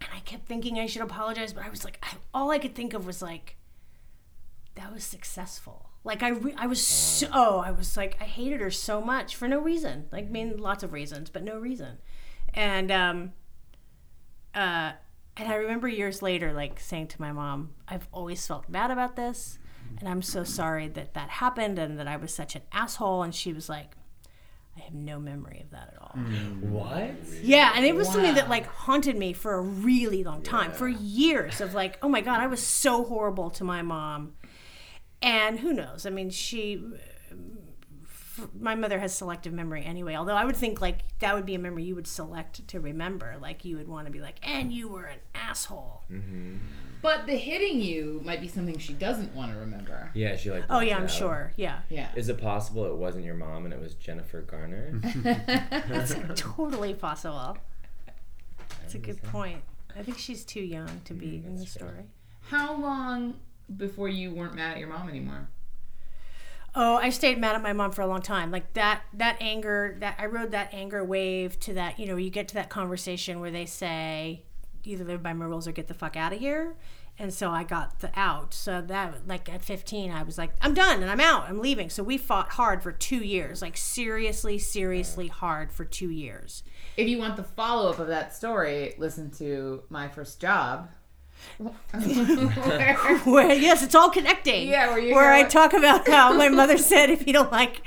and 0.00 0.10
I 0.14 0.20
kept 0.20 0.46
thinking 0.46 0.78
I 0.78 0.86
should 0.86 1.02
apologize, 1.02 1.52
but 1.52 1.64
I 1.64 1.70
was 1.70 1.84
like, 1.84 1.98
I, 2.02 2.14
all 2.32 2.50
I 2.50 2.58
could 2.58 2.74
think 2.74 2.94
of 2.94 3.04
was 3.06 3.20
like, 3.22 3.56
that 4.76 4.92
was 4.92 5.02
successful. 5.04 5.90
Like 6.04 6.22
I, 6.22 6.28
re- 6.30 6.54
I 6.56 6.66
was 6.66 6.84
so, 6.84 7.28
I 7.64 7.70
was 7.72 7.96
like, 7.96 8.16
I 8.20 8.24
hated 8.24 8.60
her 8.60 8.70
so 8.70 9.00
much 9.00 9.34
for 9.36 9.48
no 9.48 9.58
reason. 9.60 10.06
Like, 10.12 10.26
I 10.26 10.28
mean, 10.28 10.56
lots 10.58 10.82
of 10.84 10.92
reasons, 10.92 11.30
but 11.30 11.42
no 11.42 11.58
reason. 11.58 11.98
And, 12.54 12.90
um, 12.92 13.32
uh, 14.54 14.92
and 15.36 15.48
I 15.48 15.54
remember 15.54 15.88
years 15.88 16.22
later, 16.22 16.52
like 16.52 16.78
saying 16.80 17.08
to 17.08 17.20
my 17.20 17.32
mom, 17.32 17.70
I've 17.88 18.08
always 18.12 18.46
felt 18.46 18.70
bad 18.70 18.90
about 18.90 19.16
this. 19.16 19.58
And 19.98 20.08
I'm 20.08 20.22
so 20.22 20.42
sorry 20.44 20.88
that 20.88 21.14
that 21.14 21.28
happened 21.28 21.78
and 21.78 21.98
that 21.98 22.08
I 22.08 22.16
was 22.16 22.32
such 22.34 22.56
an 22.56 22.62
asshole. 22.72 23.22
And 23.22 23.34
she 23.34 23.52
was 23.52 23.68
like, 23.68 23.96
I 24.76 24.80
have 24.80 24.94
no 24.94 25.18
memory 25.20 25.60
of 25.60 25.70
that 25.70 25.92
at 25.94 26.00
all. 26.00 26.16
What? 26.60 27.10
Yeah, 27.42 27.72
and 27.74 27.84
it 27.84 27.94
was 27.94 28.08
something 28.08 28.34
that 28.36 28.48
like 28.48 28.66
haunted 28.66 29.16
me 29.16 29.34
for 29.34 29.54
a 29.54 29.60
really 29.60 30.24
long 30.24 30.42
time, 30.42 30.72
for 30.72 30.88
years 30.88 31.60
of 31.60 31.74
like, 31.74 31.98
oh 32.02 32.08
my 32.08 32.22
god, 32.22 32.40
I 32.40 32.46
was 32.46 32.60
so 32.62 33.04
horrible 33.04 33.50
to 33.50 33.64
my 33.64 33.82
mom. 33.82 34.32
And 35.20 35.60
who 35.60 35.72
knows? 35.74 36.06
I 36.06 36.10
mean, 36.10 36.30
she 36.30 36.82
f- 37.30 37.36
my 38.58 38.74
mother 38.74 38.98
has 38.98 39.14
selective 39.14 39.52
memory 39.52 39.84
anyway, 39.84 40.14
although 40.14 40.36
I 40.36 40.44
would 40.44 40.56
think 40.56 40.80
like 40.80 41.00
that 41.18 41.34
would 41.34 41.46
be 41.46 41.54
a 41.54 41.58
memory 41.58 41.84
you 41.84 41.94
would 41.94 42.06
select 42.06 42.66
to 42.68 42.80
remember. 42.80 43.36
Like 43.40 43.64
you 43.64 43.76
would 43.76 43.88
want 43.88 44.06
to 44.06 44.12
be 44.12 44.20
like, 44.20 44.36
and 44.42 44.72
you 44.72 44.88
were 44.88 45.04
an 45.04 45.18
asshole. 45.34 46.02
Mm-hmm. 46.10 46.56
But 47.02 47.26
the 47.26 47.36
hitting 47.36 47.80
you 47.80 48.20
might 48.24 48.40
be 48.40 48.46
something 48.46 48.78
she 48.78 48.92
doesn't 48.92 49.34
want 49.34 49.52
to 49.52 49.58
remember. 49.58 50.10
Yeah, 50.14 50.36
she 50.36 50.50
like. 50.50 50.64
Oh 50.70 50.78
yeah, 50.78 50.96
I'm 50.96 51.04
out. 51.04 51.10
sure. 51.10 51.52
Yeah. 51.56 51.80
Yeah. 51.90 52.08
Is 52.14 52.28
it 52.28 52.40
possible 52.40 52.86
it 52.86 52.96
wasn't 52.96 53.24
your 53.24 53.34
mom 53.34 53.64
and 53.64 53.74
it 53.74 53.80
was 53.80 53.94
Jennifer 53.94 54.40
Garner? 54.40 55.00
That's 55.16 56.14
totally 56.36 56.94
possible. 56.94 57.58
That's 58.80 58.94
a 58.94 58.98
good 58.98 59.20
point. 59.24 59.62
I 59.96 60.02
think 60.02 60.18
she's 60.18 60.44
too 60.44 60.62
young 60.62 61.02
to 61.04 61.12
be 61.12 61.26
mm, 61.26 61.46
in 61.46 61.56
the 61.56 61.66
story. 61.66 62.04
How 62.48 62.76
long 62.76 63.34
before 63.76 64.08
you 64.08 64.30
weren't 64.30 64.54
mad 64.54 64.74
at 64.74 64.78
your 64.78 64.88
mom 64.88 65.08
anymore? 65.08 65.48
Oh, 66.74 66.96
I 66.96 67.10
stayed 67.10 67.38
mad 67.38 67.54
at 67.54 67.62
my 67.62 67.74
mom 67.74 67.92
for 67.92 68.00
a 68.00 68.06
long 68.06 68.22
time. 68.22 68.50
Like 68.50 68.72
that 68.72 69.02
that 69.14 69.36
anger 69.40 69.96
that 70.00 70.16
I 70.18 70.26
rode 70.26 70.52
that 70.52 70.72
anger 70.72 71.04
wave 71.04 71.60
to 71.60 71.74
that, 71.74 71.98
you 71.98 72.06
know, 72.06 72.16
you 72.16 72.30
get 72.30 72.48
to 72.48 72.54
that 72.54 72.70
conversation 72.70 73.40
where 73.40 73.50
they 73.50 73.66
say 73.66 74.44
either 74.84 75.04
live 75.04 75.22
by 75.22 75.32
my 75.32 75.44
rules 75.44 75.68
or 75.68 75.72
get 75.72 75.88
the 75.88 75.94
fuck 75.94 76.16
out 76.16 76.32
of 76.32 76.38
here. 76.38 76.76
And 77.18 77.32
so 77.32 77.50
I 77.50 77.62
got 77.62 78.00
the 78.00 78.10
out. 78.16 78.54
So 78.54 78.80
that 78.80 79.28
like 79.28 79.52
at 79.52 79.62
15 79.62 80.10
I 80.10 80.22
was 80.22 80.38
like 80.38 80.54
I'm 80.62 80.72
done 80.72 81.02
and 81.02 81.10
I'm 81.10 81.20
out. 81.20 81.44
I'm 81.46 81.60
leaving. 81.60 81.90
So 81.90 82.02
we 82.02 82.16
fought 82.16 82.52
hard 82.52 82.82
for 82.82 82.90
2 82.90 83.16
years. 83.16 83.60
Like 83.60 83.76
seriously 83.76 84.58
seriously 84.58 85.28
hard 85.28 85.70
for 85.72 85.84
2 85.84 86.08
years. 86.08 86.62
If 86.96 87.06
you 87.06 87.18
want 87.18 87.36
the 87.36 87.44
follow 87.44 87.90
up 87.90 87.98
of 87.98 88.08
that 88.08 88.34
story, 88.34 88.94
listen 88.96 89.30
to 89.32 89.82
my 89.90 90.08
first 90.08 90.40
job. 90.40 90.88
Where- 91.58 91.68
Where 93.24 93.52
yes, 93.54 93.82
it's 93.82 93.94
all 93.94 94.10
connecting. 94.10 94.68
Yeah, 94.68 94.90
where 94.90 94.98
you 94.98 95.14
where 95.14 95.32
I 95.32 95.42
what- 95.42 95.50
talk 95.50 95.72
about 95.72 96.08
how 96.08 96.32
my 96.32 96.48
mother 96.48 96.76
said 96.78 97.10
if 97.10 97.26
you 97.26 97.32
don't 97.32 97.52
like 97.52 97.82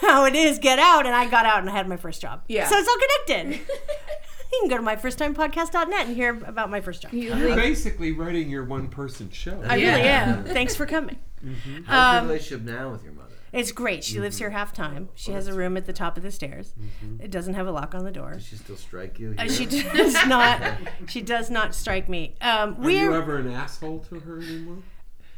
how 0.00 0.24
it 0.26 0.34
is, 0.34 0.58
get 0.58 0.78
out, 0.78 1.06
and 1.06 1.14
I 1.14 1.26
got 1.28 1.46
out 1.46 1.60
and 1.60 1.70
I 1.70 1.72
had 1.72 1.88
my 1.88 1.96
first 1.96 2.20
job. 2.20 2.42
Yeah. 2.48 2.66
So 2.68 2.76
it's 2.76 2.88
all 2.88 2.96
connected. 3.34 3.60
you 4.52 4.60
can 4.60 4.68
go 4.68 4.76
to 4.76 4.82
myfirsttimepodcast.net 4.82 6.06
and 6.06 6.14
hear 6.16 6.38
about 6.46 6.70
my 6.70 6.80
first 6.80 7.02
job. 7.02 7.12
You're 7.12 7.56
basically 7.56 8.12
writing 8.12 8.48
your 8.50 8.64
one 8.64 8.88
person 8.88 9.30
show. 9.30 9.60
I 9.66 9.76
Yeah. 9.76 9.96
really 9.96 10.08
am. 10.08 10.44
Thanks 10.44 10.74
for 10.76 10.84
coming. 10.86 11.16
How's 11.42 11.66
your 11.66 12.20
Um, 12.22 12.28
relationship 12.28 12.62
now 12.66 12.90
with 12.90 13.04
your 13.04 13.12
mother? 13.12 13.15
It's 13.56 13.72
great. 13.72 14.04
She 14.04 14.20
lives 14.20 14.36
here 14.36 14.50
half 14.50 14.74
time. 14.74 15.08
She 15.14 15.32
has 15.32 15.46
a 15.48 15.54
room 15.54 15.78
at 15.78 15.86
the 15.86 15.92
top 15.94 16.18
of 16.18 16.22
the 16.22 16.30
stairs. 16.30 16.74
It 17.18 17.30
doesn't 17.30 17.54
have 17.54 17.66
a 17.66 17.70
lock 17.70 17.94
on 17.94 18.04
the 18.04 18.10
door. 18.10 18.34
Does 18.34 18.44
she 18.46 18.56
still 18.56 18.76
strike 18.76 19.18
you? 19.18 19.34
Uh, 19.38 19.48
she 19.48 19.64
does 19.64 20.14
not. 20.26 20.60
She 21.08 21.22
does 21.22 21.50
not 21.50 21.74
strike 21.74 22.08
me. 22.08 22.34
Um, 22.40 22.76
Are 22.84 22.90
you 22.90 23.14
ever 23.14 23.38
an 23.38 23.50
asshole 23.50 24.00
to 24.10 24.20
her 24.20 24.38
anymore? 24.40 24.78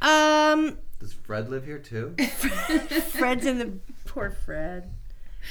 um. 0.02 0.78
Does 0.98 1.12
Fred 1.12 1.48
live 1.48 1.64
here 1.64 1.78
too? 1.78 2.14
Fred's 3.12 3.46
in 3.46 3.58
the 3.58 3.78
poor 4.04 4.30
Fred. 4.30 4.90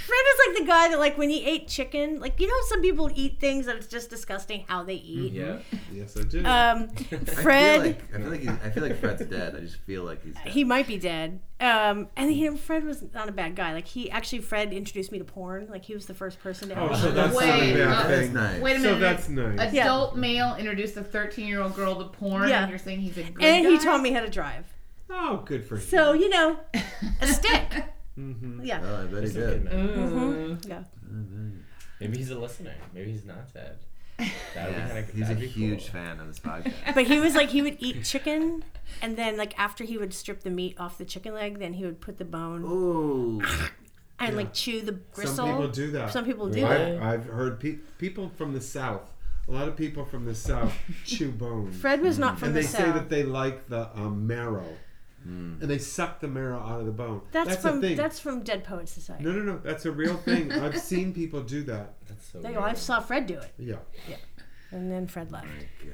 Fred 0.06 0.20
is 0.34 0.48
like 0.48 0.58
the 0.60 0.65
guy 0.65 0.89
that 0.89 1.00
like 1.00 1.17
when 1.17 1.29
he 1.29 1.46
ate 1.46 1.67
chicken, 1.67 2.20
like 2.20 2.39
you 2.39 2.48
know 2.48 2.53
some 2.67 2.82
people 2.82 3.10
eat 3.15 3.39
things 3.39 3.65
that 3.65 3.77
it's 3.77 3.88
just 3.88 4.10
disgusting 4.10 4.65
how 4.67 4.84
they 4.84 4.96
eat. 4.96 5.32
Yeah. 5.34 5.58
Yes, 5.91 6.15
I 6.17 6.24
do. 6.24 6.39
Um, 6.39 6.89
I 7.12 7.15
Fred, 7.32 7.82
feel 7.82 7.82
like 7.82 8.13
I 8.13 8.17
feel 8.20 8.29
like, 8.29 8.39
he's, 8.41 8.50
I 8.50 8.70
feel 8.70 8.84
like 8.84 9.00
Fred's 9.00 9.25
dead. 9.29 9.56
I 9.56 9.60
just 9.62 9.77
feel 9.77 10.03
like 10.03 10.24
he's 10.24 10.36
dead. 10.36 10.48
he 10.48 10.63
might 10.63 10.88
be 10.88 10.98
dead. 10.98 11.39
Um, 11.60 12.08
and 12.15 12.32
you 12.34 12.51
know, 12.51 12.58
Fred 12.58 12.84
was 12.84 13.03
not 13.13 13.29
a 13.29 13.32
bad 13.32 13.56
guy. 13.56 13.74
Like 13.74 13.88
he 13.88 14.12
actually, 14.12 14.39
Fred 14.39 14.72
introduced 14.74 15.12
me 15.12 15.17
to 15.20 15.24
porn. 15.25 15.67
Like 15.70 15.86
he 15.86 15.94
was 15.96 16.06
the 16.06 16.13
first 16.13 16.39
person 16.44 16.70
to 16.70 16.79
oh, 16.79 16.86
ever. 16.88 16.96
so 16.96 17.12
that's 17.12 17.34
not 17.34 17.41
Wait, 17.41 17.74
a 17.79 17.84
uh, 17.89 18.03
bad 18.03 18.10
That's 18.12 18.29
nice. 18.34 18.62
wait 18.62 18.75
a 18.75 18.79
So 18.82 18.86
minute. 18.86 19.00
that's 19.00 19.29
nice. 19.29 19.74
Adult 19.74 20.15
male 20.15 20.56
introduced 20.60 20.98
a 20.98 21.03
13 21.03 21.48
year 21.48 21.62
old 21.62 21.75
girl 21.75 21.96
to 21.96 22.06
porn, 22.06 22.50
Yeah. 22.50 22.62
and 22.62 22.70
you're 22.70 22.77
saying 22.79 23.00
he's 23.00 23.17
a 23.17 23.24
good 23.24 23.44
and 23.44 23.65
he 23.65 23.79
taught 23.79 24.01
me 24.01 24.12
how 24.12 24.20
to 24.20 24.29
drive. 24.29 24.65
Oh, 25.10 25.41
good 25.46 25.65
for 25.65 25.75
him. 25.75 25.82
So 25.82 26.13
you 26.13 26.29
know, 26.29 26.60
a 27.22 27.27
stick. 27.27 27.63
Mhm. 28.17 28.65
Yeah. 28.65 28.81
Oh, 28.83 29.01
I 29.03 29.05
bet 29.05 29.13
he 29.15 29.21
He's 29.21 29.36
a 29.36 29.39
good 29.39 29.63
did. 29.69 29.74
man. 29.74 30.59
Yeah. 30.67 30.83
Maybe 32.00 32.17
he's 32.17 32.31
a 32.31 32.38
listener. 32.39 32.74
Maybe 32.93 33.12
he's 33.12 33.25
not 33.25 33.53
dead. 33.53 33.77
That 34.17 34.27
would 34.67 34.75
be 34.75 34.81
Yeah, 34.81 34.88
kind 34.88 34.97
of 35.00 35.09
he's 35.12 35.29
a 35.29 35.33
huge 35.36 35.89
fan 35.89 36.19
of 36.19 36.27
this 36.27 36.39
podcast. 36.39 36.74
But 36.95 37.05
he 37.05 37.19
was 37.19 37.36
like 37.36 37.50
he 37.50 37.62
would 37.62 37.77
eat 37.79 38.03
chicken, 38.03 38.63
and 39.01 39.15
then 39.15 39.38
like 39.38 39.57
after 39.59 39.83
he 39.83 39.97
would 39.97 40.13
strip 40.13 40.41
the 40.41 40.50
meat 40.50 40.75
off 40.79 40.97
the 40.97 41.05
chicken 41.05 41.33
leg, 41.36 41.59
then 41.59 41.74
he 41.74 41.86
would 41.86 42.01
put 42.01 42.17
the 42.17 42.25
bone 42.25 42.63
Ooh, 42.63 43.41
and 44.19 44.36
like 44.36 44.53
chew 44.53 44.81
the 44.81 44.93
gristle. 45.13 45.36
Some 45.36 45.50
people 45.51 45.67
do 45.67 45.91
that. 45.91 46.12
Some 46.12 46.25
people 46.25 46.50
do 46.50 46.63
What? 46.63 46.69
that. 46.69 47.01
I, 47.01 47.13
I've 47.13 47.25
heard 47.25 47.59
pe- 47.59 47.77
people 48.00 48.29
from 48.36 48.53
the 48.53 48.62
south. 48.62 49.13
A 49.47 49.51
lot 49.51 49.67
of 49.67 49.75
people 49.77 50.03
from 50.03 50.25
the 50.25 50.36
south 50.36 50.74
chew 51.05 51.31
bone. 51.31 51.71
Fred 51.71 52.01
was 52.01 52.17
not 52.19 52.38
from 52.39 52.50
and 52.50 52.57
the 52.57 52.62
they 52.62 52.65
say 52.67 52.83
that 52.91 53.09
they 53.09 53.21
like 53.24 53.69
the 53.69 53.89
um, 53.97 54.25
marrow, 54.27 54.65
and 55.27 55.62
they 55.62 55.77
suck 55.77 56.19
the 56.22 56.27
marrow 56.27 56.60
out 56.60 56.79
of 56.79 56.86
the 56.86 56.91
bone. 56.91 57.22
that's, 57.31 57.50
That's 57.50 57.62
from 57.62 57.79
a 57.79 57.81
thing. 57.81 57.98
that's 57.98 58.19
from 58.19 58.43
Dead 58.43 58.63
Poets 58.63 58.91
Society. 58.91 59.24
no, 59.24 59.31
no, 59.31 59.41
no. 59.41 59.57
That's 59.57 59.86
a 59.86 59.91
real 59.91 60.15
thing. 60.17 60.51
I've 60.51 60.77
seen 60.93 61.13
people 61.13 61.41
do 61.41 61.63
that. 61.63 61.96
That's 62.07 62.25
so 62.31 62.39
They 62.39 62.50
weird. 62.50 62.55
go, 62.62 62.62
I 62.63 62.74
saw 62.74 63.00
Fred 63.00 63.27
do 63.27 63.36
it, 63.39 63.51
Yeah. 63.57 63.75
Yeah. 64.10 64.15
And 64.72 64.91
then 64.91 65.07
Fred 65.07 65.31
left. 65.31 65.48
God. 65.84 65.93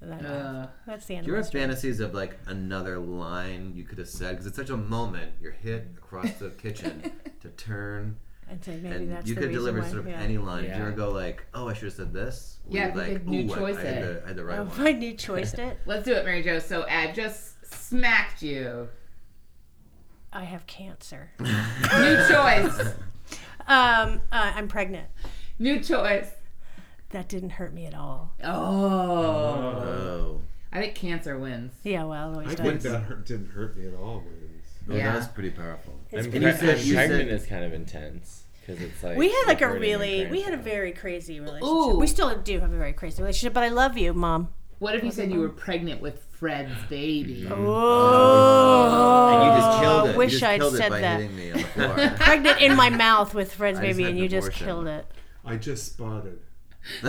And 0.00 0.12
that- 0.12 0.24
Uh, 0.24 0.66
that's 0.86 1.06
the 1.06 1.16
end. 1.16 1.26
Do 1.26 1.32
you 1.32 1.38
of 1.38 1.44
ever 1.46 1.50
fantasies 1.50 1.98
of 2.00 2.14
like 2.14 2.38
another 2.46 2.98
line 2.98 3.72
you 3.74 3.82
could 3.84 3.98
have 3.98 4.08
said? 4.08 4.30
Because 4.30 4.46
it's 4.46 4.56
such 4.56 4.70
a 4.70 4.76
moment. 4.76 5.32
You're 5.40 5.52
hit 5.52 5.88
across 5.98 6.32
the 6.34 6.50
kitchen 6.50 7.10
to 7.40 7.48
turn, 7.50 8.16
And 8.48 8.62
say 8.64 8.76
maybe 8.76 8.94
and 8.94 9.10
that's 9.12 9.26
you 9.28 9.34
the 9.34 9.40
story. 9.42 9.52
You 9.52 9.58
could 9.58 9.64
deliver 9.64 9.80
why, 9.80 9.86
sort 9.88 10.00
of 10.00 10.08
yeah. 10.08 10.20
any 10.20 10.38
line. 10.38 10.62
Do 10.62 10.68
you 10.68 10.74
ever 10.76 10.90
go 10.92 11.10
like, 11.10 11.44
"Oh, 11.52 11.68
I 11.68 11.72
should 11.74 11.84
have 11.86 11.92
said 11.94 12.12
this"? 12.12 12.58
Or 12.70 12.76
Yeah, 12.76 12.92
like, 12.94 13.24
new 13.26 13.50
"Ooh, 13.50 13.54
I- 13.54 13.70
I, 13.70 13.72
had 13.74 14.02
the, 14.04 14.22
I 14.24 14.28
had 14.28 14.36
the 14.36 14.44
right 14.44 14.58
Oh, 14.60 14.64
one. 14.64 14.72
if 14.72 14.80
I 14.86 14.92
new 14.92 15.14
choiced 15.14 15.58
it, 15.58 15.78
let's 15.84 16.04
do 16.04 16.12
it, 16.14 16.24
Mary 16.24 16.42
Jo. 16.44 16.58
So, 16.60 16.86
Ad 16.86 17.14
just 17.16 17.54
smacked 17.70 18.42
you. 18.42 18.88
I 20.32 20.44
have 20.44 20.66
cancer. 20.66 21.30
New 21.40 21.46
choice. 22.28 22.78
Um, 23.66 24.20
uh, 24.30 24.52
I'm 24.54 24.68
pregnant. 24.68 25.08
New 25.58 25.80
choice. 25.80 26.30
That 27.10 27.28
didn't 27.28 27.50
hurt 27.50 27.72
me 27.72 27.86
at 27.86 27.94
all. 27.94 28.32
Oh. 28.44 28.50
Oh, 28.50 30.40
I 30.72 30.80
think 30.80 30.94
cancer 30.94 31.38
wins. 31.38 31.72
Yeah, 31.82 32.04
well, 32.04 32.30
it 32.30 32.34
always 32.34 32.48
I 32.48 32.54
does. 32.54 32.66
think 32.66 32.80
that 32.82 32.98
hurt, 33.04 33.26
didn't 33.26 33.50
hurt 33.50 33.76
me 33.76 33.86
at 33.88 33.94
all. 33.94 34.16
Wins. 34.18 34.64
well, 34.86 34.98
Yeah. 34.98 35.12
that's 35.14 35.28
pretty 35.28 35.50
powerful. 35.50 35.94
It's 36.10 36.26
I'm 36.26 36.30
pretty 36.30 36.46
You 36.46 36.52
said- 36.52 36.80
you 36.80 36.94
pregnant 36.94 37.28
said- 37.30 37.40
is 37.40 37.46
kind 37.46 37.64
of 37.64 37.72
intense 37.72 38.44
because 38.60 38.82
it's 38.82 39.02
like 39.02 39.16
we 39.16 39.30
had 39.30 39.44
like 39.46 39.62
a 39.62 39.70
really, 39.78 40.26
we 40.26 40.42
had 40.42 40.52
a 40.52 40.58
very 40.58 40.92
crazy 40.92 41.40
relationship. 41.40 41.66
Ooh. 41.68 41.98
We 41.98 42.06
still 42.06 42.36
do 42.42 42.60
have 42.60 42.72
a 42.72 42.76
very 42.76 42.92
crazy 42.92 43.22
relationship, 43.22 43.54
but 43.54 43.64
I 43.64 43.68
love 43.70 43.96
you, 43.96 44.12
mom. 44.12 44.50
What 44.78 44.94
if 44.94 45.02
you 45.02 45.10
said 45.10 45.32
you 45.32 45.40
were 45.40 45.48
pregnant 45.48 46.02
with 46.02 46.22
Fred's 46.38 46.72
baby? 46.88 47.42
Mm-hmm. 47.48 47.64
Oh, 47.66 49.28
And 49.32 49.44
you 49.44 49.60
just 49.60 49.80
killed 49.80 50.08
it. 50.08 50.14
I 50.14 50.16
wish 50.16 50.32
just 50.32 50.42
I'd 50.44 50.60
killed 50.60 50.76
said 50.76 50.86
it 50.86 50.90
by 50.90 51.00
that. 51.00 51.20
hitting 51.20 51.36
me 51.36 51.50
on 51.52 51.58
the 51.58 51.64
floor. 51.64 52.10
Pregnant 52.16 52.60
in 52.60 52.76
my 52.76 52.90
mouth 52.90 53.34
with 53.34 53.52
Fred's 53.54 53.78
I 53.80 53.86
just 53.86 53.96
baby, 53.98 54.02
had 54.04 54.10
and 54.10 54.18
an 54.18 54.22
you 54.22 54.28
just 54.28 54.46
abortion. 54.48 54.66
killed 54.66 54.86
it. 54.86 55.06
I 55.44 55.56
just 55.56 55.86
spotted. 55.86 56.38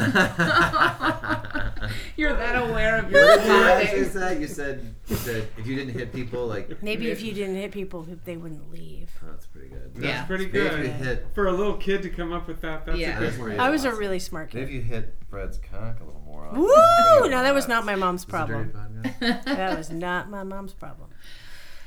You're 2.18 2.36
that 2.36 2.56
aware 2.70 2.98
of 3.00 3.10
your 3.12 3.26
What 3.26 3.40
did 3.40 3.48
you 3.48 3.54
body. 3.64 3.86
say? 4.10 4.40
You 4.40 4.48
said 4.48 4.96
you 5.08 5.16
said 5.16 5.48
if 5.58 5.66
you 5.68 5.76
didn't 5.76 5.94
hit 5.94 6.12
people, 6.12 6.48
like 6.48 6.82
Maybe 6.84 7.10
if 7.12 7.22
you 7.22 7.34
didn't 7.34 7.56
hit 7.56 7.72
people, 7.72 8.06
they 8.26 8.36
wouldn't 8.36 8.70
leave. 8.72 9.10
oh, 9.24 9.28
that's 9.32 9.46
pretty 9.46 9.70
good. 9.70 9.92
That's 9.96 10.06
Yeah. 10.06 10.26
pretty 10.26 10.46
Maybe 10.48 10.60
if 10.60 10.72
you 10.74 10.78
good. 10.84 10.92
hit, 10.96 11.28
For 11.34 11.48
a 11.48 11.52
little 11.54 11.76
kid 11.78 12.02
to 12.04 12.10
come 12.10 12.34
up 12.34 12.48
with 12.48 12.62
that, 12.62 12.86
that's 12.86 12.98
Yeah. 12.98 13.16
a 13.16 13.20
good 13.20 13.28
That's 13.28 13.38
one. 13.38 13.46
pretty 13.48 13.60
I 13.60 13.70
was 13.70 13.86
a 13.86 13.90
awesome. 13.90 14.00
really 14.00 14.20
smart 14.20 14.54
maybe 14.54 14.66
kid. 14.68 14.76
if 14.76 14.76
you 14.76 14.82
hit 14.82 15.16
Fred's 15.30 15.60
cock 15.60 16.00
a 16.02 16.04
little 16.04 16.19
more 16.40 16.48
often. 16.48 16.60
Woo! 16.62 17.30
No, 17.30 17.44
that 17.44 17.54
was 17.54 17.68
not 17.68 17.86
my 17.86 17.96
mom's 17.96 18.22
Is 18.22 18.28
it 18.28 18.32
dirty 18.32 18.70
problem. 18.72 19.04
That 19.46 19.78
was 19.78 19.92
not 19.92 20.30
my 20.30 20.44
mom's 20.44 20.74
problem. 20.74 21.10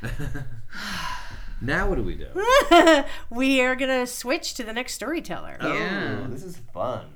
now 1.61 1.89
what 1.89 1.97
do 1.97 2.03
we 2.03 2.15
do? 2.17 2.29
we 3.31 3.61
are 3.61 3.77
gonna 3.77 4.07
switch 4.07 4.55
to 4.55 4.65
the 4.65 4.73
next 4.73 4.95
storyteller. 4.95 5.57
Yeah. 5.61 6.21
Oh, 6.25 6.31
this 6.31 6.43
is 6.43 6.57
fun. 6.73 7.07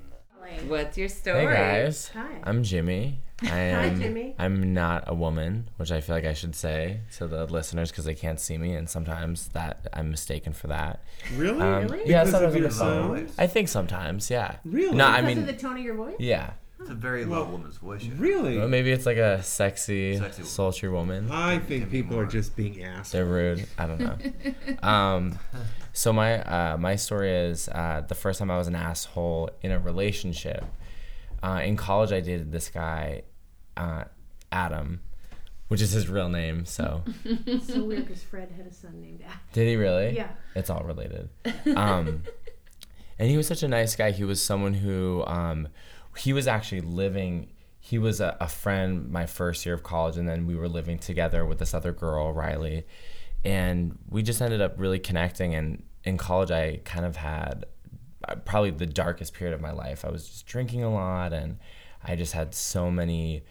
What's 0.68 0.96
your 0.96 1.08
story? 1.08 1.40
Hey 1.40 1.52
guys, 1.52 2.08
Hi. 2.14 2.40
I'm 2.44 2.62
Jimmy. 2.62 3.18
I 3.42 3.58
am. 3.58 4.00
Jimmy. 4.00 4.34
I'm 4.38 4.72
not 4.72 5.04
a 5.08 5.14
woman, 5.14 5.68
which 5.76 5.90
I 5.90 6.00
feel 6.00 6.14
like 6.14 6.24
I 6.24 6.32
should 6.34 6.54
say 6.54 7.00
to 7.16 7.26
the 7.26 7.46
listeners 7.46 7.90
because 7.90 8.04
they 8.04 8.14
can't 8.14 8.38
see 8.40 8.56
me, 8.56 8.74
and 8.74 8.88
sometimes 8.88 9.48
that 9.48 9.88
I'm 9.92 10.08
mistaken 10.10 10.52
for 10.52 10.68
that. 10.68 11.02
Really? 11.34 11.60
Um, 11.60 11.88
Really? 11.88 12.08
Yeah, 12.08 12.22
Because 12.24 12.30
sometimes 12.30 12.54
of 12.54 12.60
your 12.60 12.70
I'm- 12.70 13.16
sound? 13.26 13.32
I 13.38 13.46
think 13.48 13.68
sometimes, 13.68 14.30
yeah. 14.30 14.56
Really? 14.64 14.96
No, 14.96 15.04
I 15.06 15.20
Because 15.20 15.26
mean, 15.26 15.38
of 15.40 15.46
the 15.48 15.52
tone 15.52 15.76
of 15.78 15.82
your 15.84 15.96
voice? 15.96 16.14
yeah. 16.20 16.52
It's 16.80 16.90
a 16.90 16.94
very 16.94 17.24
low 17.24 17.44
woman's 17.44 17.78
voice. 17.78 18.02
you 18.04 18.12
know. 18.14 18.20
Really? 18.20 18.58
Well, 18.58 18.68
maybe 18.68 18.92
it's 18.92 19.06
like 19.06 19.16
a 19.16 19.42
sexy, 19.42 20.18
Sexy 20.18 20.42
woman. 20.42 20.46
sultry 20.50 20.88
woman. 20.90 21.30
I 21.30 21.58
think 21.58 21.90
people 21.90 22.18
are 22.18 22.26
just 22.26 22.54
being 22.54 22.82
assholes. 22.84 23.12
They're 23.12 23.24
rude. 23.24 23.66
I 23.78 23.86
don't 23.86 23.98
know. 24.00 24.18
um, 24.88 25.38
so 25.92 26.12
my 26.12 26.42
uh, 26.42 26.76
my 26.76 26.96
story 26.96 27.30
is 27.34 27.68
uh, 27.70 28.02
the 28.06 28.14
first 28.14 28.38
time 28.38 28.50
I 28.50 28.58
was 28.58 28.68
an 28.68 28.74
asshole 28.74 29.50
in 29.62 29.72
a 29.72 29.78
relationship. 29.78 30.64
Uh, 31.42 31.62
in 31.64 31.76
college, 31.76 32.12
I 32.12 32.20
dated 32.20 32.52
this 32.52 32.68
guy, 32.68 33.22
uh, 33.76 34.04
Adam, 34.52 35.00
which 35.68 35.80
is 35.80 35.92
his 35.92 36.08
real 36.08 36.28
name. 36.28 36.66
So 36.66 37.02
It's 37.24 37.66
so 37.72 37.84
weird 37.84 38.06
because 38.06 38.22
Fred 38.22 38.50
had 38.56 38.66
a 38.66 38.72
son 38.72 39.00
named 39.00 39.22
Adam. 39.24 39.38
did 39.54 39.66
he 39.68 39.76
really? 39.76 40.14
Yeah. 40.14 40.28
It's 40.54 40.68
all 40.70 40.82
related. 40.84 41.30
Um, 41.74 42.22
and 43.18 43.30
he 43.30 43.36
was 43.38 43.46
such 43.46 43.62
a 43.62 43.68
nice 43.68 43.96
guy. 43.96 44.10
He 44.10 44.24
was 44.24 44.42
someone 44.42 44.74
who 44.74 45.24
um, 45.26 45.68
he 46.18 46.32
was 46.32 46.46
actually 46.46 46.80
living. 46.80 47.48
He 47.80 47.98
was 47.98 48.20
a, 48.20 48.36
a 48.40 48.48
friend 48.48 49.10
my 49.10 49.26
first 49.26 49.64
year 49.64 49.74
of 49.74 49.82
college, 49.82 50.16
and 50.16 50.28
then 50.28 50.46
we 50.46 50.54
were 50.54 50.68
living 50.68 50.98
together 50.98 51.44
with 51.44 51.58
this 51.58 51.74
other 51.74 51.92
girl, 51.92 52.32
Riley, 52.32 52.86
and 53.44 53.98
we 54.08 54.22
just 54.22 54.42
ended 54.42 54.60
up 54.60 54.74
really 54.78 54.98
connecting. 54.98 55.54
And 55.54 55.84
in 56.04 56.16
college, 56.16 56.50
I 56.50 56.80
kind 56.84 57.04
of 57.06 57.16
had 57.16 57.66
uh, 58.28 58.36
probably 58.36 58.70
the 58.70 58.86
darkest 58.86 59.34
period 59.34 59.54
of 59.54 59.60
my 59.60 59.72
life. 59.72 60.04
I 60.04 60.10
was 60.10 60.28
just 60.28 60.46
drinking 60.46 60.82
a 60.82 60.92
lot, 60.92 61.32
and 61.32 61.58
I 62.02 62.16
just 62.16 62.32
had 62.32 62.54
so 62.54 62.90
many 62.90 63.42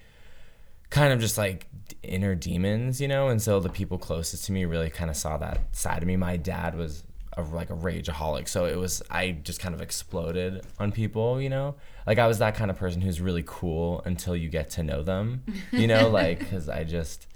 kind 0.90 1.12
of 1.12 1.20
just 1.20 1.38
like 1.38 1.68
inner 2.04 2.36
demons, 2.36 3.02
you 3.02 3.08
know. 3.08 3.28
And 3.28 3.42
so 3.42 3.60
the 3.60 3.70
people 3.70 3.98
closest 3.98 4.46
to 4.46 4.52
me 4.52 4.66
really 4.66 4.90
kind 4.90 5.10
of 5.10 5.18
saw 5.18 5.38
that 5.38 5.76
side 5.76 6.02
of 6.02 6.08
me. 6.08 6.16
My 6.16 6.38
dad 6.38 6.76
was 6.76 7.04
a, 7.34 7.42
like 7.42 7.70
a 7.70 7.76
rageaholic, 7.76 8.48
so 8.48 8.66
it 8.66 8.78
was 8.78 9.02
I 9.10 9.32
just 9.32 9.60
kind 9.60 9.76
of 9.76 9.82
exploded 9.82 10.66
on 10.80 10.92
people, 10.92 11.42
you 11.42 11.50
know. 11.50 11.76
Like 12.06 12.20
I 12.20 12.28
was 12.28 12.40
that 12.40 12.56
kind 12.56 12.70
of 12.70 12.78
person 12.78 13.02
who's 13.02 13.20
really 13.20 13.44
cool 13.46 14.02
until 14.06 14.36
you 14.36 14.50
get 14.50 14.70
to 14.72 14.84
know 14.84 15.04
them, 15.04 15.44
you 15.72 15.88
know, 15.88 16.10
like 16.22 16.40
because 16.40 16.70
I 16.70 16.84
just 16.84 17.28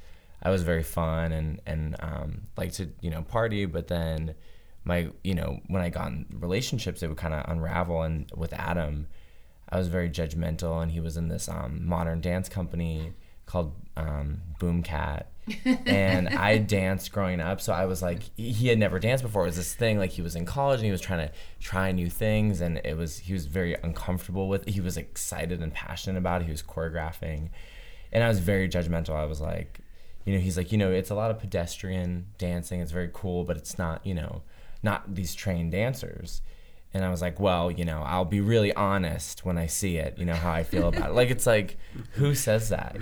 I 0.41 0.49
was 0.49 0.63
very 0.63 0.83
fun 0.83 1.31
and 1.31 1.61
and 1.65 1.95
um, 1.99 2.41
like 2.57 2.73
to 2.73 2.89
you 3.01 3.09
know 3.09 3.23
party, 3.23 3.65
but 3.65 3.87
then 3.87 4.35
my 4.83 5.09
you 5.23 5.35
know 5.35 5.59
when 5.67 5.81
I 5.81 5.89
got 5.89 6.07
in 6.07 6.25
relationships, 6.39 7.03
it 7.03 7.07
would 7.07 7.17
kind 7.17 7.33
of 7.33 7.49
unravel. 7.49 8.03
And 8.03 8.31
with 8.35 8.53
Adam, 8.53 9.07
I 9.69 9.77
was 9.77 9.87
very 9.87 10.09
judgmental, 10.09 10.81
and 10.81 10.91
he 10.91 10.99
was 10.99 11.17
in 11.17 11.27
this 11.27 11.49
um, 11.49 11.85
modern 11.85 12.21
dance 12.21 12.47
company 12.47 13.13
called 13.45 13.73
um, 13.97 14.41
Boom 14.59 14.83
Cat, 14.83 15.31
and 15.65 16.29
I 16.29 16.57
danced 16.57 17.11
growing 17.11 17.39
up. 17.39 17.61
So 17.61 17.73
I 17.73 17.85
was 17.85 18.01
like, 18.01 18.23
he 18.35 18.67
had 18.67 18.77
never 18.77 18.99
danced 18.99 19.23
before. 19.23 19.43
It 19.43 19.47
was 19.47 19.57
this 19.57 19.73
thing 19.73 19.97
like 19.97 20.11
he 20.11 20.21
was 20.21 20.35
in 20.35 20.45
college 20.45 20.79
and 20.79 20.85
he 20.85 20.91
was 20.91 21.01
trying 21.01 21.27
to 21.27 21.33
try 21.59 21.91
new 21.91 22.09
things, 22.09 22.61
and 22.61 22.81
it 22.83 22.97
was 22.97 23.19
he 23.19 23.33
was 23.33 23.45
very 23.45 23.75
uncomfortable 23.83 24.47
with. 24.47 24.67
It. 24.67 24.73
He 24.73 24.81
was 24.81 24.97
excited 24.97 25.61
and 25.61 25.73
passionate 25.73 26.17
about 26.17 26.41
it. 26.41 26.45
He 26.45 26.51
was 26.51 26.63
choreographing, 26.63 27.49
and 28.11 28.23
I 28.23 28.27
was 28.27 28.39
very 28.39 28.67
judgmental. 28.69 29.15
I 29.15 29.25
was 29.25 29.41
like, 29.41 29.79
you 30.25 30.33
know, 30.33 30.39
he's 30.39 30.57
like, 30.57 30.71
you 30.71 30.77
know, 30.77 30.91
it's 30.91 31.09
a 31.09 31.15
lot 31.15 31.31
of 31.31 31.39
pedestrian 31.39 32.27
dancing. 32.37 32.81
It's 32.81 32.91
very 32.91 33.09
cool, 33.13 33.43
but 33.43 33.57
it's 33.57 33.77
not, 33.77 34.05
you 34.05 34.13
know, 34.13 34.43
not 34.83 35.15
these 35.15 35.33
trained 35.35 35.71
dancers. 35.71 36.41
And 36.93 37.05
I 37.05 37.09
was 37.09 37.21
like, 37.21 37.39
well, 37.39 37.69
you 37.69 37.85
know, 37.85 38.01
I'll 38.03 38.25
be 38.25 38.41
really 38.41 38.73
honest 38.73 39.45
when 39.45 39.57
I 39.59 39.67
see 39.67 39.97
it, 39.97 40.17
you 40.17 40.25
know, 40.25 40.33
how 40.33 40.51
I 40.51 40.63
feel 40.63 40.87
about 40.87 41.11
it. 41.11 41.13
Like, 41.13 41.29
it's 41.29 41.45
like, 41.45 41.77
who 42.13 42.33
says 42.33 42.69
that? 42.69 42.97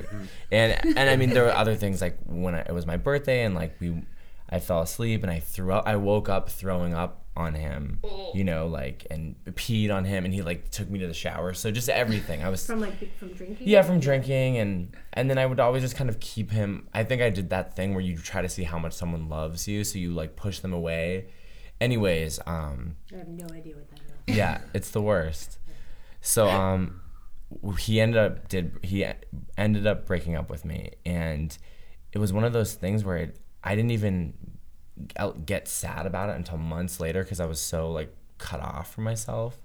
And, 0.51 0.97
and 0.97 1.09
I 1.09 1.15
mean, 1.15 1.29
there 1.29 1.43
were 1.45 1.55
other 1.55 1.75
things 1.75 2.01
like 2.01 2.17
when 2.25 2.53
I, 2.53 2.59
it 2.61 2.73
was 2.73 2.85
my 2.85 2.97
birthday 2.97 3.43
and 3.45 3.55
like 3.55 3.75
we, 3.79 4.01
I 4.49 4.59
fell 4.59 4.81
asleep 4.81 5.23
and 5.23 5.31
I 5.31 5.39
threw 5.39 5.71
up, 5.71 5.87
I 5.87 5.95
woke 5.95 6.27
up 6.27 6.49
throwing 6.49 6.93
up 6.93 7.23
on 7.37 7.53
him, 7.53 8.01
you 8.33 8.43
know, 8.43 8.67
like, 8.67 9.05
and 9.09 9.35
peed 9.51 9.89
on 9.93 10.03
him 10.03 10.25
and 10.25 10.33
he 10.33 10.41
like 10.41 10.69
took 10.69 10.89
me 10.89 10.99
to 10.99 11.07
the 11.07 11.13
shower. 11.13 11.53
So 11.53 11.71
just 11.71 11.87
everything. 11.87 12.43
I 12.43 12.49
was, 12.49 12.65
From 12.65 12.81
like 12.81 13.15
from 13.17 13.29
drinking. 13.33 13.67
yeah, 13.69 13.83
from 13.83 13.99
drinking 14.01 14.57
and 14.57 14.97
and 15.13 15.29
then 15.29 15.37
I 15.37 15.45
would 15.45 15.59
always 15.61 15.81
just 15.83 15.95
kind 15.95 16.09
of 16.09 16.19
keep 16.19 16.51
him. 16.51 16.89
I 16.93 17.03
think 17.05 17.21
I 17.21 17.29
did 17.29 17.51
that 17.51 17.75
thing 17.75 17.93
where 17.93 18.01
you 18.03 18.17
try 18.17 18.41
to 18.41 18.49
see 18.49 18.63
how 18.63 18.79
much 18.79 18.93
someone 18.93 19.29
loves 19.29 19.65
you, 19.67 19.83
so 19.85 19.97
you 19.97 20.11
like 20.13 20.35
push 20.35 20.59
them 20.59 20.73
away. 20.73 21.27
Anyways, 21.79 22.39
um, 22.47 22.95
I 23.13 23.17
have 23.17 23.27
no 23.27 23.45
idea 23.53 23.75
what 23.75 23.89
that 23.91 23.99
is. 24.27 24.35
yeah, 24.35 24.61
it's 24.73 24.89
the 24.89 25.01
worst. 25.01 25.59
So 26.21 26.47
um, 26.49 27.01
he 27.79 28.01
ended 28.01 28.17
up 28.17 28.49
did 28.49 28.77
he 28.83 29.05
ended 29.57 29.85
up 29.85 30.05
breaking 30.05 30.35
up 30.35 30.49
with 30.49 30.65
me, 30.65 30.91
and 31.05 31.55
it 32.11 32.19
was 32.19 32.33
one 32.33 32.43
of 32.43 32.53
those 32.53 32.73
things 32.73 33.03
where 33.03 33.17
it, 33.17 33.39
I 33.63 33.75
didn't 33.75 33.91
even 33.91 34.33
get 35.45 35.67
sad 35.67 36.05
about 36.07 36.29
it 36.29 36.35
until 36.35 36.57
months 36.57 36.99
later 36.99 37.23
because 37.23 37.39
I 37.39 37.45
was 37.45 37.59
so 37.59 37.91
like 37.91 38.13
cut 38.39 38.59
off 38.59 38.93
from 38.93 39.03
myself, 39.03 39.61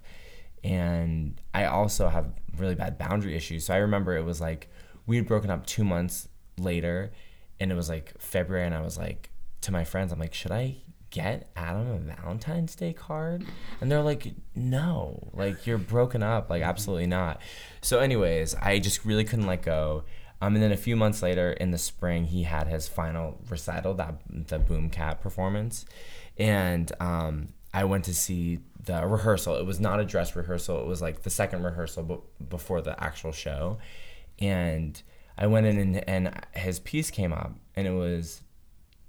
and 0.63 1.41
I 1.53 1.65
also 1.65 2.09
have 2.09 2.31
really 2.57 2.75
bad 2.75 2.97
boundary 2.99 3.35
issues. 3.35 3.65
So 3.65 3.73
I 3.73 3.77
remember 3.77 4.15
it 4.15 4.23
was 4.23 4.39
like 4.39 4.69
we 5.07 5.15
had 5.15 5.25
broken 5.27 5.49
up 5.49 5.65
two 5.65 5.83
months 5.83 6.29
later, 6.59 7.11
and 7.59 7.71
it 7.71 7.75
was 7.75 7.89
like 7.89 8.13
February, 8.19 8.65
and 8.67 8.75
I 8.75 8.81
was 8.81 8.97
like 8.99 9.31
to 9.61 9.71
my 9.71 9.83
friends, 9.83 10.11
I'm 10.11 10.19
like, 10.19 10.33
should 10.33 10.51
I 10.51 10.77
get 11.13 11.49
Adam 11.55 11.87
a 11.87 11.97
Valentine's 11.99 12.75
Day 12.75 12.91
card? 12.91 13.45
And 13.79 13.89
they're 13.89 14.01
like, 14.01 14.33
no, 14.55 15.29
like 15.33 15.65
you're 15.65 15.77
broken 15.77 16.21
up, 16.21 16.49
like 16.49 16.63
absolutely 16.63 17.07
not. 17.07 17.39
So, 17.81 17.99
anyways, 17.99 18.55
I 18.55 18.79
just 18.79 19.05
really 19.05 19.23
couldn't 19.23 19.47
let 19.47 19.61
go. 19.61 20.03
Um, 20.41 20.55
and 20.55 20.63
then 20.63 20.73
a 20.73 20.77
few 20.77 20.97
months 20.97 21.21
later, 21.21 21.53
in 21.53 21.71
the 21.71 21.77
spring, 21.77 22.25
he 22.25 22.43
had 22.43 22.67
his 22.67 22.89
final 22.89 23.39
recital, 23.49 23.93
that 23.93 24.15
the 24.27 24.59
Boom 24.59 24.89
Cat 24.89 25.21
performance, 25.21 25.85
and 26.37 26.91
um, 26.99 27.49
I 27.73 27.85
went 27.85 28.03
to 28.05 28.13
see 28.13 28.59
the 28.83 29.07
rehearsal. 29.07 29.55
It 29.55 29.65
was 29.65 29.79
not 29.79 30.01
a 30.01 30.05
dress 30.05 30.35
rehearsal; 30.35 30.81
it 30.81 30.85
was 30.85 31.01
like 31.01 31.21
the 31.21 31.29
second 31.29 31.63
rehearsal 31.63 32.03
b- 32.03 32.45
before 32.49 32.81
the 32.81 33.01
actual 33.01 33.31
show, 33.31 33.77
and 34.37 35.01
I 35.37 35.47
went 35.47 35.65
in 35.65 35.77
and, 35.77 36.09
and 36.09 36.45
his 36.53 36.79
piece 36.79 37.09
came 37.09 37.31
up, 37.31 37.53
and 37.77 37.87
it 37.87 37.93
was 37.93 38.42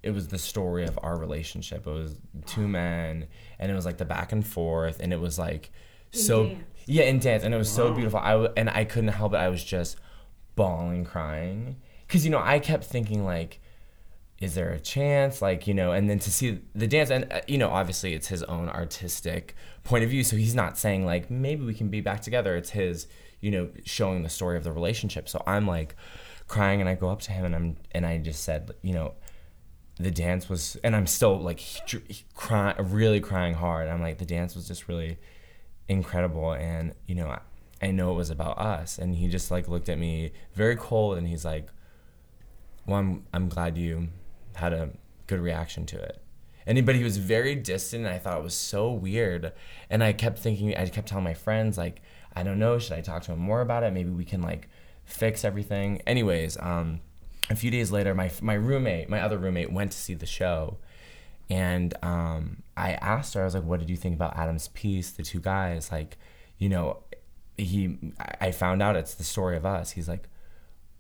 it 0.05 0.13
was 0.13 0.29
the 0.29 0.39
story 0.39 0.85
of 0.85 0.99
our 1.03 1.17
relationship. 1.17 1.87
It 1.87 1.91
was 1.91 2.17
two 2.45 2.69
men, 2.69 3.27
and 3.59 3.73
it 3.73 3.75
was 3.75 3.87
like 3.87 3.97
the 3.97 4.05
back 4.05 4.33
and 4.33 4.47
forth, 4.47 5.01
and 5.01 5.13
it 5.15 5.19
was 5.19 5.39
like 5.39 5.73
so 6.11 6.49
dance. 6.49 6.65
yeah 6.87 7.05
in 7.05 7.19
dance, 7.19 7.43
and 7.43 7.55
it 7.55 7.57
was 7.57 7.71
so 7.71 7.93
beautiful. 7.93 8.19
I 8.19 8.33
w- 8.33 8.53
and 8.55 8.69
I 8.69 8.85
couldn't 8.85 9.09
help 9.09 9.33
it. 9.33 9.39
I 9.39 9.49
was 9.49 9.65
just 9.65 9.97
bawling, 10.57 11.05
crying, 11.05 11.77
because 12.07 12.23
you 12.25 12.31
know 12.31 12.39
I 12.39 12.59
kept 12.59 12.85
thinking 12.85 13.25
like, 13.25 13.61
is 14.41 14.55
there 14.55 14.71
a 14.73 14.79
chance? 14.79 15.41
Like 15.41 15.67
you 15.67 15.73
know, 15.73 15.93
and 15.93 16.09
then 16.09 16.19
to 16.19 16.31
see 16.31 16.61
the 16.75 16.87
dance, 16.87 17.11
and 17.11 17.33
uh, 17.33 17.41
you 17.49 17.57
know, 17.57 17.71
obviously 17.71 18.13
it's 18.13 18.29
his 18.29 18.43
own 18.43 18.69
artistic 18.69 19.57
point 19.85 20.05
of 20.05 20.11
view, 20.11 20.23
so 20.23 20.37
he's 20.37 20.55
not 20.55 20.77
saying 20.77 21.07
like 21.07 21.31
maybe 21.31 21.65
we 21.65 21.73
can 21.73 21.89
be 21.89 22.03
back 22.03 22.21
together. 22.21 22.57
It's 22.57 22.71
his 22.71 23.07
you 23.41 23.51
know 23.51 23.71
showing 23.85 24.23
the 24.23 24.29
story 24.29 24.59
of 24.59 24.65
the 24.65 24.73
relationship. 24.73 25.31
So 25.31 25.43
I'm 25.47 25.67
like 25.67 25.97
crying, 26.47 26.81
and 26.81 26.91
I 26.91 26.95
go 26.95 27.09
up 27.09 27.23
to 27.23 27.33
him, 27.33 27.47
and 27.47 27.55
I'm 27.55 27.77
and 27.93 28.05
I 28.05 28.19
just 28.19 28.45
said 28.45 28.71
you 28.83 28.93
know 28.93 29.15
the 29.99 30.11
dance 30.11 30.49
was 30.49 30.77
and 30.83 30.97
i'm 30.97 31.07
still 31.07 31.39
like 31.39 31.63
crying 32.35 32.77
really 32.79 33.21
crying 33.21 33.55
hard. 33.55 33.89
I'm 33.89 34.01
like 34.01 34.19
the 34.19 34.27
dance 34.27 34.55
was 34.55 34.67
just 34.67 34.89
really 34.89 35.19
incredible. 35.89 36.53
And 36.53 36.95
you 37.07 37.15
know 37.15 37.29
I, 37.29 37.41
I 37.83 37.91
know 37.91 38.11
it 38.11 38.15
was 38.15 38.31
about 38.31 38.59
us. 38.59 38.99
And 38.99 39.15
he 39.15 39.29
just 39.29 39.51
like 39.51 39.69
looked 39.69 39.89
at 39.89 39.99
me 39.99 40.33
very 40.55 40.77
cold 40.77 41.19
and 41.19 41.29
he's 41.29 41.45
like 41.45 41.69
well 42.87 42.99
i'm, 42.99 43.25
I'm 43.33 43.49
glad 43.49 43.79
you 43.79 44.09
had 44.57 44.73
a 44.73 44.91
good 45.27 45.41
reaction 45.41 45.87
to 45.87 45.99
it. 45.99 46.21
And 46.67 46.85
but 46.85 46.97
he 46.97 47.05
was 47.05 47.19
very 47.19 47.55
distant 47.55 48.05
and 48.05 48.15
i 48.15 48.19
thought 48.19 48.39
it 48.39 48.45
was 48.45 48.55
so 48.55 48.91
weird. 48.93 49.53
And 49.91 50.03
i 50.03 50.13
kept 50.13 50.39
thinking 50.39 50.77
i 50.77 50.89
kept 50.89 51.09
telling 51.09 51.25
my 51.25 51.35
friends 51.35 51.79
like 51.79 52.03
i 52.35 52.43
don't 52.43 52.59
know. 52.59 52.81
Should 52.81 52.95
i 52.95 53.01
talk 53.01 53.23
to 53.25 53.33
him 53.33 53.39
more 53.39 53.61
about 53.61 53.85
it? 53.85 53.93
Maybe 53.93 54.11
we 54.11 54.25
can 54.25 54.43
like 54.43 54.69
fix 55.05 55.45
everything. 55.45 56.03
Anyways 56.05 56.57
um 56.59 57.01
a 57.51 57.57
few 57.57 57.71
days 57.71 57.93
later, 57.93 58.15
my 58.15 58.31
my 58.41 58.55
roommate, 58.55 59.09
my 59.09 59.21
other 59.21 59.39
roommate, 59.39 59.73
went 59.73 59.93
to 59.93 59.99
see 59.99 60.15
the 60.15 60.27
show, 60.27 60.79
and 61.51 61.95
um, 62.03 62.63
I 62.77 62.93
asked 62.95 63.35
her, 63.35 63.43
I 63.43 63.45
was 63.45 63.55
like, 63.55 63.65
"What 63.65 63.81
did 63.81 63.91
you 63.91 63.97
think 63.97 64.15
about 64.15 64.37
Adam's 64.37 64.69
piece? 64.69 65.11
The 65.11 65.23
two 65.23 65.41
guys, 65.41 65.93
like, 65.93 66.17
you 66.59 66.69
know, 66.69 67.03
he, 67.59 67.99
I 68.41 68.51
found 68.51 68.83
out 68.83 68.97
it's 68.97 69.15
the 69.15 69.25
story 69.25 69.57
of 69.57 69.67
us." 69.67 69.91
He's 69.91 70.09
like, 70.09 70.29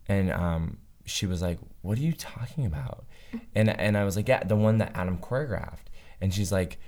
and 0.06 0.30
um, 0.32 0.78
she 1.06 1.26
was 1.26 1.40
like, 1.40 1.58
"What 1.82 1.98
are 1.98 2.02
you 2.02 2.12
talking 2.12 2.66
about?" 2.66 3.04
And 3.54 3.68
and 3.68 3.96
I 3.96 4.04
was 4.04 4.16
like, 4.16 4.28
"Yeah, 4.28 4.44
the 4.44 4.56
one 4.56 4.78
that 4.78 4.92
Adam 4.94 5.18
choreographed," 5.18 5.86
and 6.20 6.32
she's 6.32 6.52
like. 6.52 6.78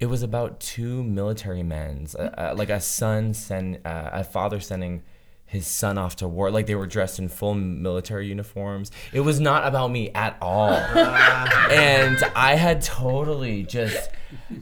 It 0.00 0.06
was 0.06 0.24
about 0.24 0.58
two 0.58 1.04
military 1.04 1.62
men's, 1.62 2.16
uh, 2.16 2.34
uh, 2.36 2.54
like 2.56 2.70
a 2.70 2.80
son 2.80 3.34
send, 3.34 3.78
uh, 3.84 4.10
a 4.12 4.24
father 4.24 4.58
sending 4.58 5.04
his 5.52 5.66
son 5.66 5.98
off 5.98 6.16
to 6.16 6.26
war. 6.26 6.50
Like 6.50 6.66
they 6.66 6.74
were 6.74 6.86
dressed 6.86 7.18
in 7.18 7.28
full 7.28 7.52
military 7.52 8.26
uniforms. 8.26 8.90
It 9.12 9.20
was 9.20 9.38
not 9.38 9.66
about 9.66 9.90
me 9.90 10.08
at 10.14 10.38
all. 10.40 10.70
and 11.70 12.16
I 12.34 12.54
had 12.54 12.80
totally 12.80 13.62
just, 13.64 14.08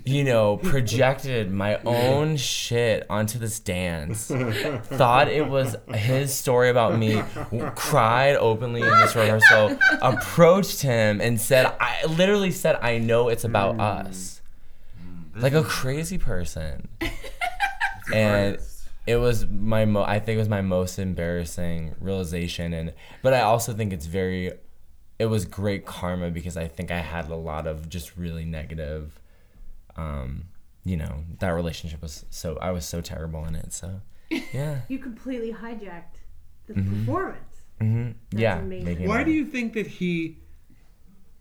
you 0.04 0.24
know, 0.24 0.56
projected 0.56 1.52
my 1.52 1.76
own 1.84 2.36
shit 2.36 3.06
onto 3.08 3.38
this 3.38 3.60
dance. 3.60 4.26
Thought 4.26 5.28
it 5.28 5.46
was 5.46 5.76
his 5.94 6.34
story 6.34 6.70
about 6.70 6.98
me. 6.98 7.22
Cried 7.76 8.34
openly 8.34 8.82
in 8.82 8.90
this 8.98 9.14
rehearsal. 9.14 9.78
Approached 10.02 10.82
him 10.82 11.20
and 11.20 11.40
said, 11.40 11.72
I 11.78 12.04
literally 12.06 12.50
said, 12.50 12.80
I 12.82 12.98
know 12.98 13.28
it's 13.28 13.44
about 13.44 13.78
us. 13.78 14.42
Like 15.36 15.52
a 15.52 15.62
crazy 15.62 16.18
person. 16.18 16.88
and 18.12 18.58
it 19.06 19.16
was 19.16 19.46
my 19.46 19.84
mo- 19.84 20.04
I 20.04 20.18
think 20.20 20.36
it 20.36 20.38
was 20.38 20.48
my 20.48 20.60
most 20.62 20.98
embarrassing 20.98 21.94
realization 22.00 22.72
and 22.72 22.92
but 23.22 23.32
I 23.34 23.40
also 23.40 23.72
think 23.72 23.92
it's 23.92 24.06
very 24.06 24.52
it 25.18 25.26
was 25.26 25.44
great 25.44 25.84
karma 25.86 26.30
because 26.30 26.56
I 26.56 26.66
think 26.68 26.90
I 26.90 26.98
had 27.00 27.28
a 27.30 27.34
lot 27.36 27.66
of 27.66 27.88
just 27.88 28.16
really 28.16 28.44
negative 28.44 29.18
um 29.96 30.44
you 30.84 30.96
know 30.96 31.24
that 31.40 31.50
relationship 31.50 32.00
was 32.02 32.24
so 32.30 32.56
I 32.58 32.70
was 32.70 32.84
so 32.86 33.00
terrible 33.00 33.44
in 33.46 33.54
it 33.54 33.72
so 33.72 34.00
yeah 34.52 34.82
You 34.88 34.98
completely 34.98 35.52
hijacked 35.52 36.18
the 36.66 36.74
Mm-hmm. 36.74 36.98
performance. 37.04 37.54
hmm 37.80 38.10
yeah 38.32 38.58
amazing. 38.60 39.06
Why 39.08 39.24
do 39.24 39.30
you 39.32 39.44
think 39.46 39.72
that 39.74 39.86
he 39.86 40.38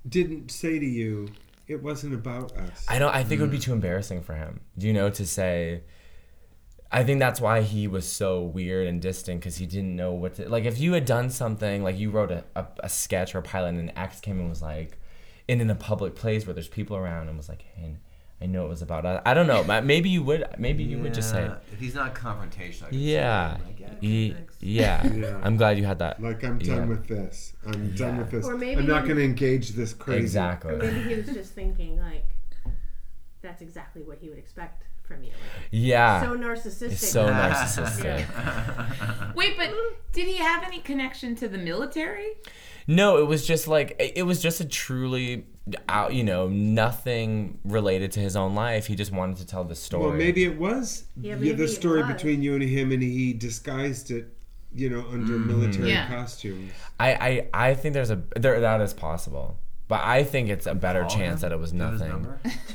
didn't 0.07 0.49
say 0.49 0.79
to 0.79 0.85
you, 0.85 1.27
it 1.67 1.83
wasn't 1.83 2.13
about 2.13 2.55
us? 2.57 2.85
I 2.87 2.97
don't 2.99 3.13
I 3.13 3.23
think 3.23 3.39
it 3.39 3.43
Mm. 3.43 3.47
would 3.47 3.51
be 3.51 3.59
too 3.59 3.73
embarrassing 3.73 4.21
for 4.23 4.33
him 4.33 4.61
do 4.77 4.87
you 4.87 4.93
know 4.93 5.09
to 5.11 5.25
say 5.25 5.83
I 6.91 7.03
think 7.03 7.19
that's 7.19 7.39
why 7.39 7.61
he 7.61 7.87
was 7.87 8.07
so 8.11 8.41
weird 8.41 8.87
and 8.87 8.99
distant 9.01 9.39
because 9.41 9.57
he 9.57 9.65
didn't 9.67 9.95
know 9.95 10.11
what 10.13 10.35
to 10.35 10.49
like. 10.49 10.65
If 10.65 10.79
you 10.79 10.93
had 10.93 11.05
done 11.05 11.29
something 11.29 11.83
like 11.83 11.97
you 11.99 12.09
wrote 12.09 12.31
a, 12.31 12.43
a, 12.55 12.65
a 12.85 12.89
sketch 12.89 13.35
or 13.35 13.39
a 13.39 13.43
pilot 13.43 13.69
and 13.69 13.79
an 13.79 13.97
X 13.97 14.19
came 14.19 14.39
and 14.39 14.49
was 14.49 14.61
like, 14.61 14.97
in 15.47 15.61
in 15.61 15.69
a 15.69 15.75
public 15.75 16.15
place 16.15 16.47
where 16.47 16.53
there's 16.53 16.67
people 16.67 16.97
around 16.97 17.27
and 17.27 17.37
was 17.37 17.47
like, 17.47 17.61
hey, 17.75 17.97
I 18.41 18.47
know 18.47 18.65
it 18.65 18.69
was 18.69 18.81
about 18.81 19.05
us. 19.05 19.21
I 19.25 19.33
don't 19.35 19.45
know. 19.47 19.63
Maybe 19.81 20.09
you 20.09 20.23
would. 20.23 20.45
Maybe 20.57 20.83
you 20.83 20.97
would 20.99 21.13
just 21.13 21.29
say, 21.29 21.51
if 21.71 21.79
he's 21.79 21.93
not 21.93 22.15
confrontational. 22.15 22.85
I 22.85 22.87
yeah, 22.91 23.57
like, 23.65 23.79
yeah, 23.79 23.93
ye- 23.99 24.31
thanks. 24.33 24.55
yeah. 24.59 25.07
Yeah. 25.13 25.41
I'm 25.43 25.57
glad 25.57 25.77
you 25.77 25.85
had 25.85 25.99
that. 25.99 26.19
Like 26.21 26.43
I'm 26.43 26.57
done 26.57 26.77
Yeah. 26.77 26.85
with 26.85 27.07
this. 27.07 27.53
I'm 27.67 27.93
done 27.95 28.17
with 28.17 28.31
this. 28.31 28.45
Or 28.45 28.57
maybe 28.57 28.81
I'm 28.81 28.87
not 28.87 29.03
going 29.05 29.17
to 29.17 29.23
engage 29.23 29.69
this 29.71 29.93
crazy. 29.93 30.21
Exactly. 30.21 30.73
Or 30.73 30.77
maybe 30.77 31.01
he 31.09 31.15
was 31.15 31.27
just 31.27 31.53
thinking 31.53 31.99
like, 31.99 32.25
that's 33.41 33.61
exactly 33.61 34.01
what 34.01 34.17
he 34.19 34.29
would 34.29 34.37
expect 34.39 34.83
from 35.09 35.23
you. 35.23 35.31
Yeah. 35.71 36.21
so 36.21 36.37
narcissistic. 36.37 36.91
It's 36.91 37.09
so 37.09 37.27
narcissistic. 37.27 39.33
Wait, 39.35 39.57
but 39.57 39.73
did 40.13 40.27
he 40.27 40.37
have 40.37 40.63
any 40.63 40.79
connection 40.79 41.35
to 41.37 41.49
the 41.49 41.57
military? 41.57 42.29
No, 42.87 43.17
it 43.17 43.27
was 43.27 43.45
just 43.45 43.67
like 43.67 43.95
it 43.99 44.13
it 44.17 44.23
was 44.23 44.41
just 44.41 44.61
a 44.61 44.65
truly 44.65 45.45
out, 45.87 46.13
you 46.13 46.23
know, 46.23 46.47
nothing 46.47 47.59
related 47.63 48.11
to 48.13 48.19
his 48.19 48.35
own 48.35 48.55
life. 48.55 48.87
He 48.87 48.95
just 48.95 49.11
wanted 49.11 49.37
to 49.37 49.45
tell 49.45 49.63
the 49.63 49.75
story. 49.75 50.07
Well, 50.07 50.15
maybe 50.15 50.43
it 50.43 50.57
was 50.57 51.05
Yeah, 51.15 51.33
yeah, 51.33 51.35
maybe 51.35 51.51
the 51.53 51.67
story 51.67 52.03
was. 52.03 52.13
between 52.13 52.41
you 52.41 52.55
and 52.55 52.63
him, 52.63 52.91
and 52.91 53.03
he 53.03 53.33
disguised 53.33 54.11
it, 54.11 54.33
you 54.73 54.89
know, 54.89 55.05
under 55.11 55.33
mm-hmm. 55.33 55.47
military 55.47 55.89
Yeah. 55.89 56.07
costumes. 56.07 56.71
I, 56.99 57.47
I 57.53 57.69
I 57.69 57.73
think 57.73 57.93
there's 57.93 58.11
a 58.11 58.21
there 58.35 58.59
that 58.59 58.81
is 58.81 58.93
possible, 58.93 59.59
but 59.89 60.01
I 60.05 60.23
think 60.23 60.47
it's 60.49 60.65
a 60.67 60.73
better 60.73 61.01
Call 61.01 61.09
chance 61.09 61.43
him? 61.43 61.49
that 61.49 61.51
it 61.55 61.59
was 61.59 61.71
Do 61.71 61.77
you 61.77 61.83
have 61.83 61.91
his 61.93 62.01
nothing. 62.01 62.27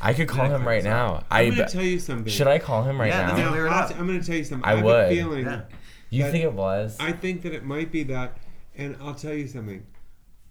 I 0.03 0.13
could 0.13 0.29
call 0.29 0.47
him 0.51 0.69
right 0.69 0.85
now. 0.85 1.25
I'm 1.31 1.47
I 1.47 1.51
gonna 1.57 1.69
tell 1.69 1.83
you 1.83 1.99
something. 1.99 2.31
should 2.31 2.47
I 2.49 2.59
call 2.59 2.83
him 2.83 3.01
right 3.01 3.09
Yeah, 3.09 3.23
now? 3.23 3.29
let's 3.29 3.39
No, 3.39 3.49
Clear 3.51 3.69
I'll 3.69 3.83
up. 3.85 3.89
t- 3.89 3.95
I'm 3.95 4.07
going 4.07 4.21
to 4.21 4.27
tell 4.27 4.37
you 4.37 4.45
something. 4.45 4.69
I 4.69 4.73
I, 4.73 4.77
have 4.77 4.85
would. 4.85 5.05
a 5.07 5.09
feeling. 5.17 5.47
Yeah. 5.47 5.63
you 6.11 6.31
think 6.31 6.45
it 6.45 6.53
was? 6.53 6.97
I 7.01 7.13
think 7.13 7.41
that 7.43 7.55
it 7.55 7.65
might 7.65 7.91
be 7.91 8.03
that, 8.05 8.37
and 8.77 8.97
I'll 9.01 9.15
tell 9.15 9.33
you 9.33 9.47
something. 9.49 9.87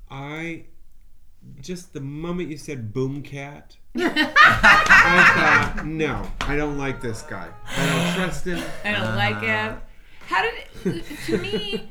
I 0.09 0.63
just 1.61 1.93
the 1.93 1.99
moment 2.01 2.49
you 2.49 2.57
said 2.57 2.93
boom 2.93 3.21
cat, 3.21 3.77
I 3.95 5.73
thought, 5.75 5.85
no, 5.85 6.23
I 6.41 6.55
don't 6.55 6.77
like 6.77 7.01
this 7.01 7.21
guy. 7.23 7.49
I 7.77 7.85
don't 7.85 8.15
trust 8.15 8.45
him. 8.45 8.63
I 8.85 8.91
don't 8.91 9.15
like 9.15 9.39
him. 9.41 9.71
Uh-huh. 9.73 9.79
How 10.27 10.41
did 10.41 11.03
to 11.25 11.37
me? 11.37 11.89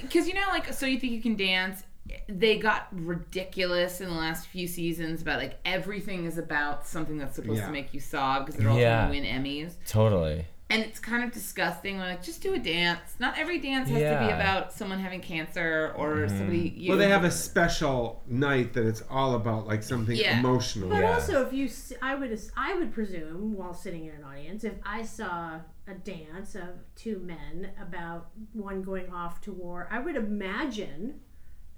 Because 0.00 0.26
you 0.26 0.34
know, 0.34 0.46
like, 0.48 0.72
so 0.72 0.86
you 0.86 0.98
think 0.98 1.12
you 1.12 1.20
can 1.22 1.36
dance? 1.36 1.84
They 2.28 2.58
got 2.58 2.88
ridiculous 2.92 4.00
in 4.00 4.08
the 4.08 4.14
last 4.14 4.46
few 4.48 4.66
seasons 4.68 5.22
about 5.22 5.38
like 5.40 5.58
everything 5.64 6.26
is 6.26 6.38
about 6.38 6.86
something 6.86 7.16
that's 7.18 7.36
supposed 7.36 7.60
Yeah. 7.60 7.66
to 7.66 7.72
make 7.72 7.94
you 7.94 8.00
sob 8.00 8.46
because 8.46 8.60
they're 8.60 8.68
all 8.70 8.78
Yeah. 8.78 9.08
going 9.08 9.22
to 9.22 9.28
win 9.30 9.42
Emmys, 9.44 9.72
Totally. 9.86 10.44
and 10.68 10.82
it's 10.82 10.98
kind 10.98 11.24
of 11.24 11.32
disgusting. 11.32 11.98
Like, 11.98 12.22
just 12.22 12.42
do 12.42 12.52
a 12.54 12.58
dance. 12.58 13.14
Not 13.18 13.38
every 13.38 13.58
dance 13.58 13.88
has 13.88 13.98
to 13.98 14.26
be 14.26 14.32
about 14.32 14.72
someone 14.72 14.98
having 14.98 15.20
cancer 15.20 15.94
or 15.96 16.16
mm-hmm. 16.16 16.36
somebody. 16.36 16.74
You 16.76 16.90
Well, 16.90 16.98
they 16.98 17.08
have 17.08 17.24
a 17.24 17.30
special 17.30 18.22
night 18.26 18.74
that 18.74 18.86
it's 18.86 19.02
all 19.10 19.34
about 19.34 19.66
like 19.66 19.82
something 19.82 20.16
Yeah. 20.16 20.38
emotional. 20.38 20.90
But 20.90 21.00
Yeah. 21.02 21.12
also, 21.14 21.46
if 21.46 21.52
you, 21.54 21.66
s- 21.66 21.92
I 22.02 22.14
would, 22.14 22.38
I 22.56 22.74
would 22.74 22.92
presume, 22.92 23.54
while 23.54 23.72
sitting 23.74 24.04
in 24.06 24.14
an 24.14 24.24
audience, 24.24 24.64
if 24.64 24.74
I 24.84 25.02
saw 25.04 25.60
a 25.86 25.94
dance 25.94 26.54
of 26.54 26.68
two 26.96 27.18
men 27.20 27.70
about 27.80 28.28
one 28.52 28.82
going 28.82 29.10
off 29.10 29.40
to 29.42 29.52
war, 29.52 29.88
I 29.90 29.98
would 30.00 30.16
imagine 30.16 31.20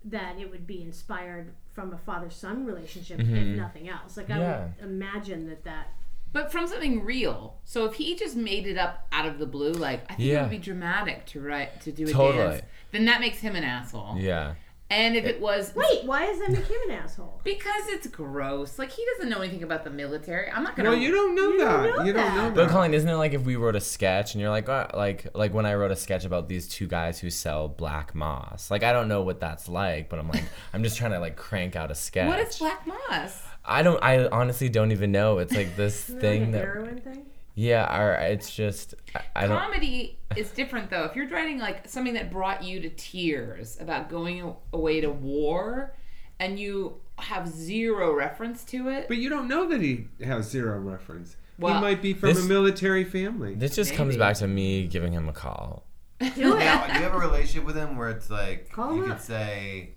that 0.06 0.38
it 0.38 0.50
would 0.50 0.66
be 0.66 0.82
inspired 0.82 1.52
from 1.72 1.92
a 1.92 1.98
father-son 1.98 2.64
relationship, 2.64 3.20
if 3.20 3.26
mm-hmm. 3.26 3.56
nothing 3.56 3.88
else. 3.88 4.16
Like 4.16 4.30
I 4.30 4.38
Yeah. 4.38 4.68
would 4.80 4.90
imagine 4.90 5.48
that 5.48 5.64
that. 5.64 5.88
But 6.32 6.52
from 6.52 6.66
something 6.66 7.04
real. 7.04 7.56
So 7.64 7.84
if 7.86 7.94
he 7.94 8.14
just 8.14 8.36
made 8.36 8.66
it 8.66 8.76
up 8.76 9.06
out 9.12 9.26
of 9.26 9.38
the 9.38 9.46
blue, 9.46 9.72
like 9.72 10.04
I 10.10 10.14
think 10.14 10.28
it 10.28 10.40
would 10.40 10.50
be 10.50 10.58
dramatic 10.58 11.26
to 11.26 11.40
write 11.40 11.80
to 11.82 11.92
do 11.92 12.04
a 12.04 12.10
Totally. 12.10 12.48
dance, 12.48 12.62
then 12.92 13.04
that 13.06 13.20
makes 13.20 13.38
him 13.38 13.56
an 13.56 13.64
asshole. 13.64 14.16
Yeah. 14.18 14.54
And 14.88 15.16
if 15.16 15.24
eh, 15.24 15.30
it 15.30 15.40
was 15.40 15.74
Wait, 15.74 16.04
why 16.04 16.26
is 16.26 16.38
that 16.38 16.50
make 16.50 16.64
him 16.66 16.76
an 16.88 16.92
asshole? 16.92 17.40
because 17.42 17.88
it's 17.88 18.06
gross, 18.06 18.78
like 18.78 18.92
he 18.92 19.04
doesn't 19.16 19.28
know 19.30 19.40
anything 19.40 19.64
about 19.64 19.82
the 19.82 19.90
military. 19.90 20.48
I'm 20.50 20.62
not 20.62 20.76
gonna. 20.76 20.90
Well, 20.90 20.98
you 20.98 21.10
don't 21.10 21.34
know 21.34 21.48
You 21.50 21.58
don't 21.58 21.82
that. 21.82 21.96
know 21.98 22.04
you 22.04 22.12
don't 22.12 22.22
that. 22.24 22.34
know 22.36 22.50
But 22.54 22.66
that. 22.66 22.70
Colleen, 22.70 22.94
isn't 22.94 23.08
it 23.08 23.14
like 23.16 23.32
if 23.34 23.42
we 23.42 23.56
wrote 23.56 23.74
a 23.74 23.80
sketch 23.80 24.34
and 24.34 24.40
you're 24.40 24.50
like, 24.50 24.68
oh, 24.68 24.88
like, 24.94 25.26
like 25.34 25.52
when 25.52 25.66
I 25.66 25.74
wrote 25.74 25.90
a 25.90 25.96
sketch 25.96 26.24
about 26.24 26.48
these 26.48 26.68
two 26.68 26.86
guys 26.86 27.18
who 27.18 27.30
sell 27.30 27.66
black 27.68 28.14
moss. 28.14 28.70
Like 28.70 28.84
I 28.84 28.92
don't 28.92 29.08
know 29.08 29.22
what 29.22 29.40
that's 29.40 29.68
like, 29.68 30.08
but 30.08 30.20
I'm 30.20 30.28
like, 30.28 30.44
I'm 30.72 30.84
just 30.84 30.96
trying 30.96 31.10
to 31.12 31.18
like 31.18 31.34
crank 31.36 31.74
out 31.74 31.90
a 31.90 31.94
sketch. 31.96 32.28
what 32.28 32.38
is 32.38 32.56
black 32.58 32.86
moss? 32.86 33.42
I 33.64 33.82
don't. 33.82 34.00
I 34.04 34.28
honestly 34.28 34.68
don't 34.68 34.92
even 34.92 35.10
know. 35.10 35.38
It's 35.38 35.52
like 35.52 35.74
this 35.74 36.04
Isn't 36.10 36.14
that 36.16 36.20
thing 36.20 36.40
like 36.42 36.48
a 36.48 36.52
that. 36.52 36.58
heroin 36.60 37.00
thing? 37.00 37.26
Yeah. 37.56 38.00
Or 38.00 38.12
it's 38.14 38.54
just. 38.54 38.94
I, 39.14 39.22
I 39.34 39.46
don't. 39.48 39.58
Comedy 39.58 40.18
is 40.36 40.50
different 40.50 40.90
though. 40.90 41.04
If 41.04 41.16
you're 41.16 41.28
writing 41.28 41.58
like 41.58 41.88
something 41.88 42.14
that 42.14 42.30
brought 42.30 42.62
you 42.62 42.80
to 42.80 42.90
tears 42.90 43.76
about 43.80 44.08
going 44.08 44.54
away 44.72 45.00
to 45.00 45.10
war, 45.10 45.94
and 46.38 46.60
you 46.60 46.96
have 47.18 47.48
zero 47.48 48.12
reference 48.14 48.62
to 48.64 48.88
it, 48.90 49.08
But 49.08 49.16
you 49.16 49.28
don't 49.30 49.48
know 49.48 49.68
that 49.70 49.80
he 49.80 50.06
has 50.22 50.48
zero 50.50 50.78
reference. 50.78 51.36
Well, 51.58 51.74
he 51.76 51.80
might 51.80 52.02
be 52.02 52.12
from 52.12 52.34
this- 52.34 52.44
a 52.44 52.48
military 52.48 53.04
family. 53.04 53.54
This 53.54 53.74
just 53.74 53.94
comes 53.94 54.16
back 54.18 54.36
to 54.36 54.46
me 54.46 54.86
giving 54.86 55.12
him 55.14 55.26
a 55.28 55.32
call. 55.32 55.86
Do 56.20 56.26
it. 56.28 56.58
Now, 56.58 56.86
do 56.86 56.92
you 56.92 57.00
have 57.04 57.14
a 57.14 57.18
relationship 57.18 57.64
with 57.64 57.76
him 57.76 57.96
where 57.96 58.10
it's 58.10 58.28
like 58.28 58.70
Call 58.70 58.92
you 58.94 58.98
him 58.98 59.08
could 59.08 59.12
up. 59.12 59.20
say 59.20 59.90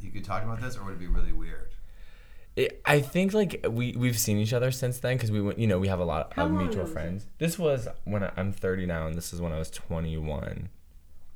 you 0.00 0.10
could 0.12 0.24
talk 0.24 0.44
about 0.44 0.60
this, 0.60 0.76
or 0.76 0.84
would 0.84 0.94
it 0.94 1.00
be 1.00 1.08
really 1.08 1.32
weird? 1.32 1.67
It, 2.58 2.82
I 2.84 3.00
think 3.00 3.34
like 3.34 3.64
we 3.70 3.92
we've 3.92 4.18
seen 4.18 4.38
each 4.38 4.52
other 4.52 4.72
since 4.72 4.98
then 4.98 5.14
because 5.14 5.30
we 5.30 5.40
went. 5.40 5.60
You 5.60 5.68
know, 5.68 5.78
we 5.78 5.86
have 5.86 6.00
a 6.00 6.04
lot 6.04 6.32
How 6.34 6.46
of 6.46 6.50
mutual 6.50 6.86
friends. 6.86 7.24
This 7.38 7.56
was 7.56 7.86
when 8.04 8.24
I, 8.24 8.32
I'm 8.36 8.52
30 8.52 8.84
now, 8.84 9.06
and 9.06 9.14
this 9.14 9.32
is 9.32 9.40
when 9.40 9.52
I 9.52 9.58
was 9.60 9.70
21. 9.70 10.68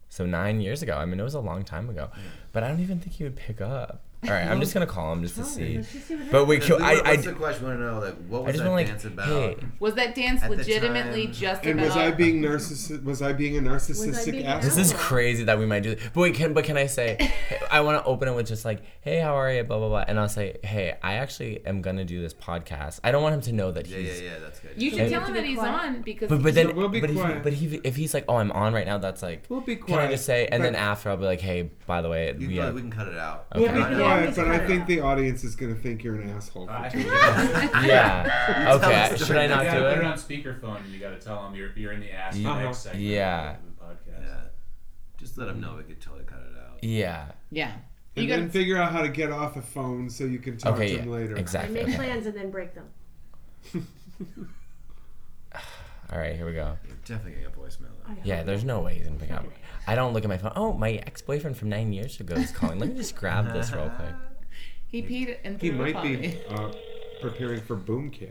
So 0.09 0.27
nine 0.27 0.61
years 0.61 0.83
ago. 0.83 0.97
I 0.97 1.05
mean, 1.05 1.21
it 1.21 1.23
was 1.23 1.35
a 1.35 1.41
long 1.41 1.63
time 1.63 1.89
ago. 1.89 2.11
But 2.51 2.65
I 2.65 2.69
don't 2.69 2.81
even 2.81 2.99
think 2.99 3.13
he 3.13 3.23
would 3.23 3.37
pick 3.37 3.61
up. 3.61 4.03
All 4.25 4.31
right, 4.31 4.47
I'm 4.47 4.61
just 4.61 4.73
gonna 4.73 4.87
call 4.87 5.13
him 5.13 5.23
just 5.25 5.35
to 5.35 5.45
see. 5.45 5.79
Let's 5.79 5.93
just 5.93 6.07
see 6.07 6.15
what 6.15 6.31
But 6.31 6.45
we, 6.45 6.57
What's 6.57 6.67
kill. 6.69 6.81
I, 6.81 7.03
I, 7.05 7.17
the 7.17 7.33
question? 7.33 7.65
We 7.65 7.71
want 7.71 7.81
to 7.81 7.85
know 7.87 7.99
like 7.99 8.15
what 8.29 8.39
I 8.39 8.43
was 8.43 8.53
just 8.53 8.59
that 8.65 8.71
want 8.71 8.77
like, 8.83 8.87
dance 8.87 9.05
about? 9.05 9.27
hey, 9.27 9.57
was 9.81 9.95
that 9.95 10.15
dance 10.15 10.43
At 10.45 10.51
the 10.51 10.57
legitimately 10.59 11.25
time- 11.25 11.33
just 11.35 11.65
and 11.65 11.73
about? 11.81 11.87
was 11.89 11.97
I 11.97 12.11
being 12.13 12.41
narcissi- 12.41 13.03
Was 13.03 13.21
I 13.21 13.33
being 13.33 13.57
a 13.59 13.61
narcissistic 13.61 14.31
being 14.31 14.47
asshole? 14.47 14.63
This 14.71 14.79
is 14.79 14.93
crazy 14.97 15.43
that 15.43 15.59
we 15.59 15.67
might 15.67 15.83
do 15.83 15.97
this. 15.97 16.05
But 16.15 16.21
wait, 16.21 16.35
can 16.37 16.53
but 16.55 16.63
can 16.63 16.77
I 16.77 16.87
say 16.87 17.33
I 17.69 17.81
want 17.81 17.99
to 18.01 18.05
open 18.09 18.29
it 18.29 18.35
with 18.37 18.47
just 18.47 18.65
like, 18.65 18.83
hey, 19.01 19.19
how 19.19 19.35
are 19.37 19.53
you? 19.53 19.65
Blah 19.65 19.79
blah 19.79 19.89
blah, 19.89 20.05
and 20.07 20.21
I'll 20.21 20.29
say, 20.29 20.57
hey, 20.63 20.97
I 21.03 21.15
actually 21.15 21.67
am 21.67 21.83
gonna 21.83 22.05
do 22.05 22.21
this 22.23 22.33
podcast. 22.33 23.01
I 23.03 23.11
don't 23.11 23.25
want 23.25 23.35
him 23.35 23.41
to 23.41 23.53
know 23.53 23.73
that 23.73 23.89
yeah, 23.89 23.97
he's. 23.99 24.21
yeah, 24.23 24.31
yeah. 24.35 24.39
That's 24.39 24.61
good. 24.61 24.71
you 24.81 24.91
should 24.91 25.01
And- 25.01 25.11
tell 25.11 25.25
him 25.25 25.35
that 25.35 25.45
he's 25.45 25.59
on 25.59 26.03
because 26.03 26.29
But 26.29 26.45
but 26.45 26.55
then 26.55 26.69
So 26.69 26.75
we'll 26.75 26.89
be 26.89 27.01
but, 27.01 27.11
if 27.11 27.17
he, 27.17 27.21
quiet. 27.23 27.43
but 27.43 27.53
he, 27.55 27.81
if 27.83 27.97
he's 27.97 28.15
like, 28.15 28.27
oh, 28.29 28.37
I'm 28.37 28.53
on 28.53 28.73
right 28.73 28.87
now, 28.87 28.99
that's 28.99 29.21
like. 29.21 29.47
We'll 29.49 29.63
be 29.63 29.75
quiet. 29.75 29.87
Can 29.89 29.95
I 29.95 30.03
quiet. 30.03 30.11
just 30.13 30.27
say, 30.27 30.47
and 30.47 30.63
then 30.63 30.75
but- 30.75 30.79
after 30.79 31.11
I'll 31.11 31.17
be 31.17 31.25
like, 31.25 31.41
hey, 31.41 31.71
by 31.89 32.03
the 32.03 32.09
way, 32.09 32.33
You 32.39 32.47
we 32.47 32.55
can, 32.55 32.63
have, 32.63 32.75
we 32.77 32.81
can 32.83 32.91
cut 32.93 33.09
it 33.09 33.19
out. 33.19 33.47
We'll 33.57 33.65
be 33.73 33.81
I 33.81 33.91
know. 33.91 34.12
Quiet, 34.14 34.27
Just 34.27 34.37
but 34.38 34.48
I 34.48 34.66
think 34.66 34.87
the 34.87 35.01
audience 35.01 35.44
is 35.44 35.55
going 35.57 35.75
to 35.75 35.81
think 35.81 36.03
you're 36.05 36.14
an 36.16 36.31
asshole. 36.31 36.66
For 36.66 36.88
doing 36.90 37.07
yeah. 37.87 38.75
Okay, 38.77 38.94
us 39.14 39.27
should 39.27 39.37
I 39.37 39.46
not 39.46 39.64
You 39.64 39.70
do 39.70 39.77
gotta 39.77 39.88
put 39.94 39.98
it 39.98 40.05
it? 40.05 40.05
on 40.05 40.18
speakerphone. 40.18 40.85
and 40.85 40.92
You 40.92 40.98
gotta 41.01 41.16
tell 41.18 41.42
them 41.42 41.55
you're 41.55 41.70
you're 41.77 41.92
in 41.92 42.01
the 42.01 42.12
ass 42.12 42.38
for 42.40 42.48
Uh-huh. 42.48 42.62
next 42.62 42.79
segment 42.79 43.03
Yeah. 43.05 43.51
of 43.53 43.57
the 43.64 43.85
podcast. 43.85 44.22
Yeah. 44.22 44.40
Just 45.18 45.38
let 45.38 45.48
him 45.48 45.61
know 45.61 45.75
we 45.77 45.83
could 45.85 46.01
totally 46.01 46.25
cut 46.25 46.38
it 46.40 46.57
out. 46.59 46.83
Yeah. 46.83 47.27
yeah. 47.51 47.72
And 48.16 48.25
You 48.25 48.29
then 48.31 48.40
gotta- 48.40 48.53
figure 48.53 48.77
out 48.77 48.92
how 48.92 49.03
to 49.03 49.09
get 49.09 49.31
off 49.31 49.57
a 49.57 49.62
phone 49.62 50.11
so 50.11 50.25
you 50.25 50.38
can 50.38 50.57
talk 50.59 50.75
Okay. 50.75 50.88
to 50.88 50.94
Yeah. 50.94 51.01
him 51.03 51.09
later. 51.11 51.31
And 51.31 51.38
Exactly. 51.38 51.75
make 51.75 51.85
Okay. 51.88 51.96
plans 51.96 52.27
and 52.27 52.37
then 52.37 52.51
break 52.51 52.75
them. 52.75 52.87
All 56.12 56.18
right, 56.18 56.37
here 56.37 56.44
we 56.44 56.53
go. 56.53 56.77
You're 56.87 56.96
definitely 57.07 57.33
getting 57.40 57.46
a 57.46 57.51
voicemail. 57.51 57.88
though. 58.07 58.14
Yeah, 58.25 58.42
there's 58.42 58.64
no 58.64 58.81
way 58.81 58.94
he's 58.96 59.07
gonna 59.07 59.18
pick 59.18 59.31
up. 59.31 59.46
I 59.87 59.95
don't 59.95 60.12
look 60.12 60.25
at 60.25 60.29
my 60.29 60.38
phone. 60.38 60.53
Oh, 60.57 60.73
my 60.73 60.92
ex-boyfriend 60.92 61.57
from 61.57 61.68
nine 61.68 61.92
years 61.92 62.21
ago 62.21 62.35
is 62.37 62.51
calling. 62.53 62.79
Let 62.79 62.90
me 62.90 62.95
just 62.97 63.16
grab 63.16 63.53
this 63.53 63.73
real 63.73 63.90
quick. 63.97 64.14
He 64.87 65.03
peed 65.03 65.37
and 65.45 65.61
He 65.61 65.68
threw 65.71 65.79
might 65.79 65.90
upon 65.90 66.05
me. 66.12 66.16
be 66.16 66.40
uh, 66.49 66.73
preparing 67.21 67.61
for 67.62 67.75
Boom 67.77 68.11
Cat. 68.11 68.29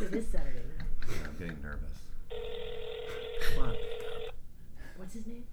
It 0.00 0.12
is 0.14 0.26
Saturday 0.30 0.60
night. 0.78 0.86
Yeah, 1.08 1.14
I'm 1.26 1.36
getting 1.38 1.62
nervous. 1.62 1.90
Come 3.54 3.62
on. 3.68 3.74
What's 4.96 5.14
his 5.14 5.26
name? 5.26 5.44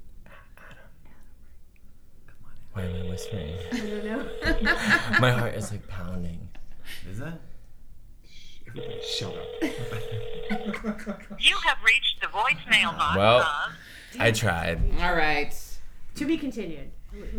Come 2.28 2.36
on. 2.46 2.52
Why 2.74 2.84
am 2.84 3.06
I 3.06 3.10
whispering? 3.10 3.56
I 3.72 3.78
don't 3.78 4.04
know. 4.64 4.74
My 5.20 5.32
heart 5.32 5.56
is 5.56 5.72
like 5.72 5.88
pounding. 5.88 6.50
Is 7.10 7.20
that? 7.20 7.40
Everybody 8.68 9.00
shut 9.02 9.34
up. 9.36 9.64
You 11.40 11.56
have 11.66 11.78
reached 11.84 12.22
the 12.22 12.28
voicemail 12.28 12.96
box 12.98 13.18
Well, 13.18 13.40
of 13.40 13.48
I 14.18 14.32
tried. 14.32 14.82
All 15.02 15.14
right. 15.16 15.54
to 16.16 16.26
be 16.26 16.38
continued. 16.38 16.92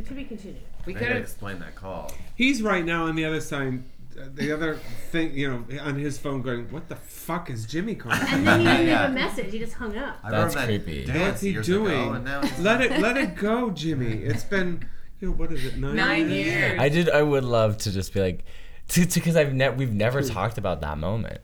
To 0.07 0.13
be 0.15 0.25
continued. 0.25 0.63
We 0.87 0.95
I 0.95 0.99
could 0.99 1.09
have. 1.09 1.17
explain 1.19 1.59
that 1.61 1.75
call. 1.75 2.13
He's 2.35 2.63
right 2.63 2.85
now 2.85 3.07
on 3.07 3.15
the 3.17 3.25
other 3.25 3.41
side, 3.41 3.83
uh, 4.19 4.25
the 4.35 4.51
other 4.53 4.77
thing, 5.11 5.33
you 5.35 5.49
know, 5.49 5.81
on 5.83 5.97
his 5.97 6.19
phone 6.19 6.43
going, 6.43 6.71
what 6.71 6.89
the 6.89 6.97
fuck 6.97 7.51
is 7.51 7.67
Jimmy 7.67 7.95
calling? 7.95 8.19
And 8.29 8.47
then 8.47 8.61
he 8.61 8.67
didn't 8.67 8.87
Yeah. 8.87 9.03
leave 9.03 9.11
a 9.11 9.15
message. 9.27 9.53
He 9.53 9.59
just 9.59 9.75
hung 9.75 9.97
up. 9.97 10.19
I 10.25 10.31
That's 10.31 10.55
remember 10.55 10.79
that 10.79 10.85
creepy. 10.85 11.19
What's 11.21 11.41
he 11.41 11.53
doing? 11.55 12.15
and 12.17 12.25
now 12.25 12.41
he's- 12.43 12.59
let 12.61 12.81
it 12.81 12.99
let 13.01 13.17
it 13.17 13.37
go, 13.37 13.71
Jimmy. 13.71 14.23
It's 14.23 14.45
been, 14.45 14.85
you 15.21 15.29
know, 15.29 15.35
what 15.35 15.53
is 15.53 15.65
it, 15.65 15.77
nine, 15.79 15.97
Nine 15.97 16.31
years? 16.31 16.47
years. 16.47 16.81
I 16.81 16.89
did. 16.89 17.11
I 17.11 17.23
would 17.23 17.45
love 17.45 17.77
to 17.79 17.93
just 17.93 18.13
be 18.15 18.21
like, 18.21 18.45
because 18.93 19.37
I've 19.37 19.53
ne- 19.55 19.71
we've 19.71 19.93
never 19.93 20.23
talked 20.23 20.59
about 20.59 20.81
that 20.81 20.99
moment. 20.99 21.41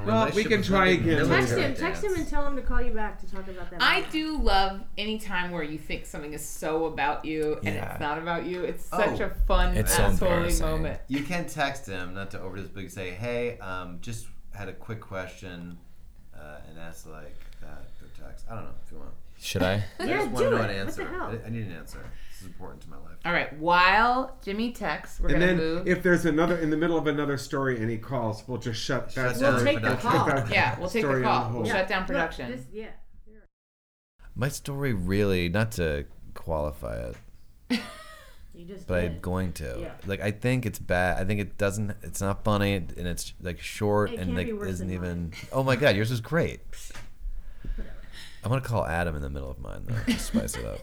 Our 0.00 0.06
Well, 0.06 0.30
we 0.34 0.44
can 0.44 0.62
try 0.62 0.88
again. 0.88 1.26
Text 1.28 1.54
him. 1.56 1.74
Text 1.74 2.04
him 2.04 2.14
and 2.14 2.26
tell 2.28 2.46
him 2.46 2.56
to 2.56 2.62
call 2.62 2.80
you 2.82 2.92
back 2.92 3.18
to 3.20 3.26
talk 3.30 3.46
about 3.48 3.70
that. 3.70 3.82
I 3.82 4.02
do 4.10 4.38
love 4.38 4.80
any 4.96 5.18
time 5.18 5.50
where 5.50 5.62
you 5.62 5.78
think 5.78 6.06
something 6.06 6.32
is 6.32 6.46
so 6.46 6.86
about 6.86 7.24
you 7.24 7.56
and 7.64 7.74
Yeah. 7.74 7.90
it's 7.92 8.00
not 8.00 8.18
about 8.18 8.44
you. 8.46 8.62
It's 8.64 8.84
such 8.86 9.20
Oh. 9.20 9.24
a 9.26 9.30
fun, 9.46 9.76
It's 9.76 9.94
so 9.94 10.02
assholing 10.04 10.12
embarrassing. 10.22 10.66
moment. 10.66 11.00
You 11.08 11.22
can 11.22 11.46
text 11.46 11.86
him, 11.86 12.14
not 12.14 12.30
to 12.32 12.40
over 12.40 12.60
this, 12.60 12.70
but 12.70 12.82
you 12.82 12.88
say, 12.88 13.10
"Hey, 13.10 13.58
um, 13.58 13.98
just 14.00 14.26
had 14.54 14.68
a 14.68 14.72
quick 14.72 15.00
question," 15.00 15.78
uh, 16.34 16.58
and 16.68 16.78
ask 16.78 17.06
like 17.06 17.36
that 17.60 17.84
through 17.98 18.08
text. 18.24 18.46
I 18.50 18.54
don't 18.54 18.64
know 18.64 18.70
if 18.84 18.92
you 18.92 18.98
want. 18.98 19.10
Should 19.40 19.62
I? 19.62 19.84
I 20.00 20.04
Yeah, 20.04 20.16
just 20.18 20.30
want 20.32 20.36
do 20.38 20.44
to 20.44 20.50
know 20.50 20.56
it. 20.56 20.70
an 20.70 20.86
What 20.86 20.96
the 20.96 21.02
answer. 21.02 21.06
hell? 21.08 21.38
I, 21.44 21.46
I 21.46 21.50
need 21.50 21.66
an 21.66 21.72
answer. 21.72 22.04
This 22.38 22.42
is 22.42 22.46
important 22.54 22.82
to 22.82 22.88
my 22.90 22.96
life. 22.98 23.16
All 23.24 23.32
right. 23.32 23.52
While 23.58 24.36
Jimmy 24.44 24.70
texts, 24.70 25.18
we're 25.18 25.30
And 25.30 25.40
gonna 25.40 25.46
then 25.46 25.56
move. 25.56 25.88
if 25.88 26.04
there's 26.04 26.24
another 26.24 26.56
in 26.58 26.70
the 26.70 26.76
middle 26.76 26.96
of 26.96 27.08
another 27.08 27.36
story 27.36 27.80
and 27.80 27.90
he 27.90 27.98
calls, 27.98 28.44
we'll 28.46 28.58
just 28.58 28.80
shut 28.80 29.12
that 29.16 29.32
Shut 29.32 29.40
down 29.40 29.54
We'll 29.56 29.64
take 29.64 29.80
the 29.82 29.96
production. 29.96 30.10
call. 30.42 30.48
yeah, 30.52 30.78
we'll 30.78 30.88
take 30.88 31.04
the 31.04 31.20
call. 31.20 31.50
We'll 31.52 31.64
shut 31.64 31.88
down 31.88 32.00
Look, 32.02 32.06
production. 32.06 32.52
this- 32.52 32.66
yeah. 32.72 32.90
My 34.36 34.48
story 34.48 34.92
really, 34.92 35.48
not 35.48 35.72
to 35.72 36.06
qualify 36.34 37.10
it, 37.10 37.16
but 38.86 39.00
did. 39.00 39.10
I'm 39.12 39.18
going 39.18 39.52
to. 39.54 39.78
Yeah. 39.80 39.92
Like, 40.06 40.20
I 40.20 40.30
think 40.30 40.64
it's 40.64 40.78
bad. 40.78 41.20
I 41.20 41.24
think 41.24 41.40
it 41.40 41.58
doesn't. 41.58 41.96
It's 42.04 42.20
not 42.20 42.44
funny, 42.44 42.74
and 42.76 42.92
it's 42.98 43.32
like 43.40 43.58
short 43.58 44.12
It 44.12 44.20
and 44.20 44.36
can't 44.36 44.60
like 44.60 44.68
isn't 44.68 44.86
than 44.86 44.94
even. 44.94 45.32
Oh 45.52 45.64
my 45.64 45.74
god, 45.74 45.96
yours 45.96 46.12
is 46.12 46.20
great. 46.20 46.60
I 48.44 48.48
want 48.48 48.62
to 48.62 48.68
call 48.70 48.86
Adam 48.86 49.16
in 49.16 49.22
the 49.22 49.28
middle 49.28 49.50
of 49.50 49.58
mine 49.58 49.82
though, 49.88 50.12
to 50.12 50.18
spice 50.20 50.54
it 50.56 50.64
up. 50.64 50.78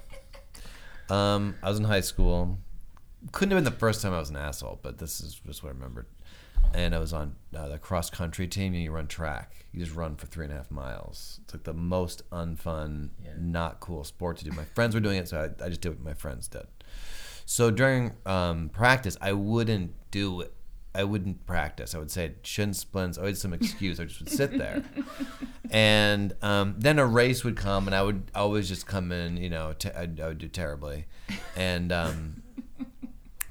Um, 1.09 1.55
I 1.61 1.69
was 1.69 1.79
in 1.79 1.85
high 1.85 2.01
school. 2.01 2.57
Couldn't 3.31 3.51
have 3.55 3.63
been 3.63 3.71
the 3.71 3.79
first 3.79 4.01
time 4.01 4.13
I 4.13 4.19
was 4.19 4.29
an 4.29 4.35
asshole, 4.35 4.79
but 4.81 4.97
this 4.97 5.19
is 5.21 5.39
just 5.45 5.63
what 5.63 5.69
I 5.69 5.73
remembered. 5.73 6.07
And 6.73 6.93
I 6.95 6.99
was 6.99 7.13
on 7.13 7.35
uh, 7.55 7.69
the 7.69 7.77
cross 7.77 8.09
country 8.09 8.47
team. 8.47 8.73
And 8.73 8.83
you 8.83 8.91
run 8.91 9.07
track. 9.07 9.65
You 9.71 9.79
just 9.79 9.95
run 9.95 10.15
for 10.15 10.25
three 10.27 10.45
and 10.45 10.53
a 10.53 10.57
half 10.57 10.71
miles. 10.71 11.39
It's 11.43 11.53
like 11.53 11.63
the 11.63 11.73
most 11.73 12.27
unfun, 12.31 13.09
not 13.37 13.79
cool 13.79 14.03
sport 14.03 14.37
to 14.37 14.45
do. 14.45 14.51
My 14.51 14.65
friends 14.65 14.95
were 14.95 15.01
doing 15.01 15.17
it, 15.17 15.27
so 15.27 15.53
I, 15.59 15.65
I 15.65 15.69
just 15.69 15.81
did 15.81 15.89
what 15.89 16.01
my 16.01 16.13
friends 16.13 16.47
did. 16.47 16.65
So 17.45 17.69
during 17.69 18.13
um, 18.25 18.69
practice, 18.69 19.17
I 19.21 19.33
wouldn't 19.33 19.93
do 20.11 20.41
it. 20.41 20.54
I 20.95 21.03
wouldn't 21.03 21.45
practice. 21.45 21.93
I 21.93 21.99
would 21.99 22.09
say 22.09 22.35
shin 22.43 22.73
splints. 22.73 23.17
I 23.17 23.23
would 23.23 23.37
some 23.37 23.53
excuse. 23.53 23.99
I 23.99 24.05
just 24.05 24.19
would 24.19 24.29
sit 24.29 24.57
there, 24.57 24.83
and 25.69 26.33
um, 26.41 26.75
then 26.77 26.99
a 26.99 27.05
race 27.05 27.43
would 27.43 27.57
come, 27.57 27.87
and 27.87 27.95
I 27.95 28.01
would 28.01 28.31
always 28.33 28.69
just 28.69 28.87
come 28.87 29.11
in. 29.11 29.37
You 29.37 29.49
know, 29.49 29.73
te- 29.73 29.89
I, 29.89 30.03
I 30.03 30.27
would 30.27 30.37
do 30.37 30.47
terribly, 30.47 31.05
and 31.55 31.91
um, 31.91 32.43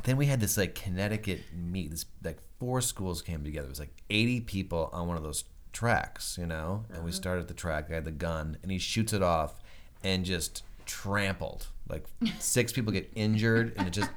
then 0.04 0.16
we 0.16 0.26
had 0.26 0.40
this 0.40 0.56
like 0.56 0.74
Connecticut 0.74 1.42
meet. 1.54 1.90
This 1.90 2.06
like 2.22 2.38
four 2.58 2.80
schools 2.80 3.20
came 3.22 3.44
together. 3.44 3.66
It 3.66 3.70
was 3.70 3.80
like 3.80 4.02
eighty 4.10 4.40
people 4.40 4.88
on 4.92 5.06
one 5.06 5.16
of 5.16 5.22
those 5.22 5.44
tracks, 5.72 6.38
you 6.40 6.46
know. 6.46 6.84
And 6.92 7.04
we 7.04 7.12
started 7.12 7.42
at 7.42 7.48
the 7.48 7.54
track. 7.54 7.88
I 7.90 7.94
had 7.94 8.04
the 8.04 8.10
gun, 8.10 8.56
and 8.62 8.72
he 8.72 8.78
shoots 8.78 9.12
it 9.12 9.22
off, 9.22 9.60
and 10.02 10.24
just 10.24 10.62
trampled. 10.86 11.66
Like 11.88 12.06
six 12.38 12.72
people 12.72 12.92
get 12.92 13.10
injured, 13.14 13.74
and 13.76 13.86
it 13.86 13.90
just 13.92 14.10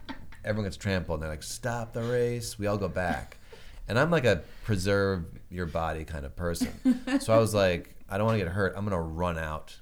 everyone 0.47 0.65
gets 0.65 0.77
trampled. 0.77 1.17
And 1.17 1.23
they're 1.23 1.29
like, 1.29 1.43
"Stop 1.43 1.93
the 1.93 2.03
race!" 2.03 2.57
We 2.57 2.67
all 2.67 2.77
go 2.77 2.88
back, 2.88 3.38
and 3.88 3.99
I'm 3.99 4.10
like 4.10 4.25
a 4.25 4.41
preserve 4.63 5.25
your 5.49 5.65
body 5.65 6.05
kind 6.05 6.25
of 6.25 6.36
person. 6.36 7.19
So 7.19 7.33
I 7.33 7.38
was 7.38 7.53
like, 7.53 7.95
I 8.10 8.17
don't 8.17 8.25
want 8.25 8.39
to 8.39 8.43
get 8.43 8.53
hurt. 8.53 8.73
I'm 8.75 8.83
gonna 8.83 9.01
run 9.01 9.38
out. 9.38 9.77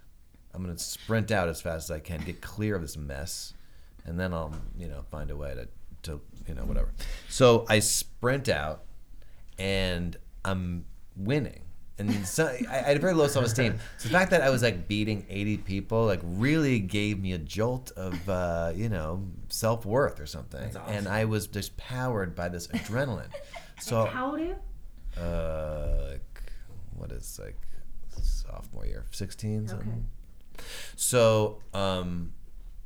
I'm 0.53 0.61
gonna 0.63 0.77
sprint 0.77 1.31
out 1.31 1.49
as 1.49 1.61
fast 1.61 1.89
as 1.89 1.91
I 1.91 1.99
can, 1.99 2.21
get 2.21 2.41
clear 2.41 2.75
of 2.75 2.81
this 2.81 2.97
mess, 2.97 3.53
and 4.05 4.19
then 4.19 4.33
I'll, 4.33 4.53
you 4.77 4.87
know, 4.87 5.03
find 5.11 5.29
a 5.29 5.35
way 5.35 5.53
to, 5.53 5.67
to, 6.03 6.21
you 6.47 6.53
know, 6.53 6.63
whatever. 6.63 6.93
So 7.29 7.65
I 7.67 7.79
sprint 7.79 8.47
out, 8.47 8.85
and 9.57 10.15
I'm 10.43 10.85
winning. 11.15 11.64
And 11.97 12.27
so 12.27 12.45
I, 12.47 12.73
I 12.73 12.75
had 12.89 12.99
very 12.99 13.13
low 13.13 13.27
self-esteem. 13.27 13.79
So 13.99 14.09
the 14.09 14.13
fact 14.13 14.31
that 14.31 14.41
I 14.41 14.49
was 14.49 14.61
like 14.61 14.87
beating 14.87 15.25
80 15.29 15.57
people 15.59 16.05
like 16.05 16.19
really 16.23 16.79
gave 16.79 17.19
me 17.19 17.31
a 17.31 17.37
jolt 17.37 17.91
of, 17.95 18.27
uh, 18.29 18.73
you 18.75 18.89
know, 18.89 19.23
self-worth 19.47 20.19
or 20.19 20.25
something. 20.25 20.75
And 20.87 21.07
I 21.07 21.23
was 21.25 21.47
just 21.47 21.77
powered 21.77 22.35
by 22.35 22.49
this 22.49 22.67
adrenaline. 22.67 23.29
So 23.81 24.05
How 24.05 24.27
old 24.31 24.39
are 24.39 24.43
you? 24.45 24.55
uh, 25.21 26.11
like, 26.11 26.41
what 26.95 27.11
is 27.11 27.39
like 27.43 27.57
sophomore 28.21 28.85
year, 28.85 29.05
sixteen 29.11 29.67
something. 29.67 30.07
So 30.95 31.59
um, 31.73 32.31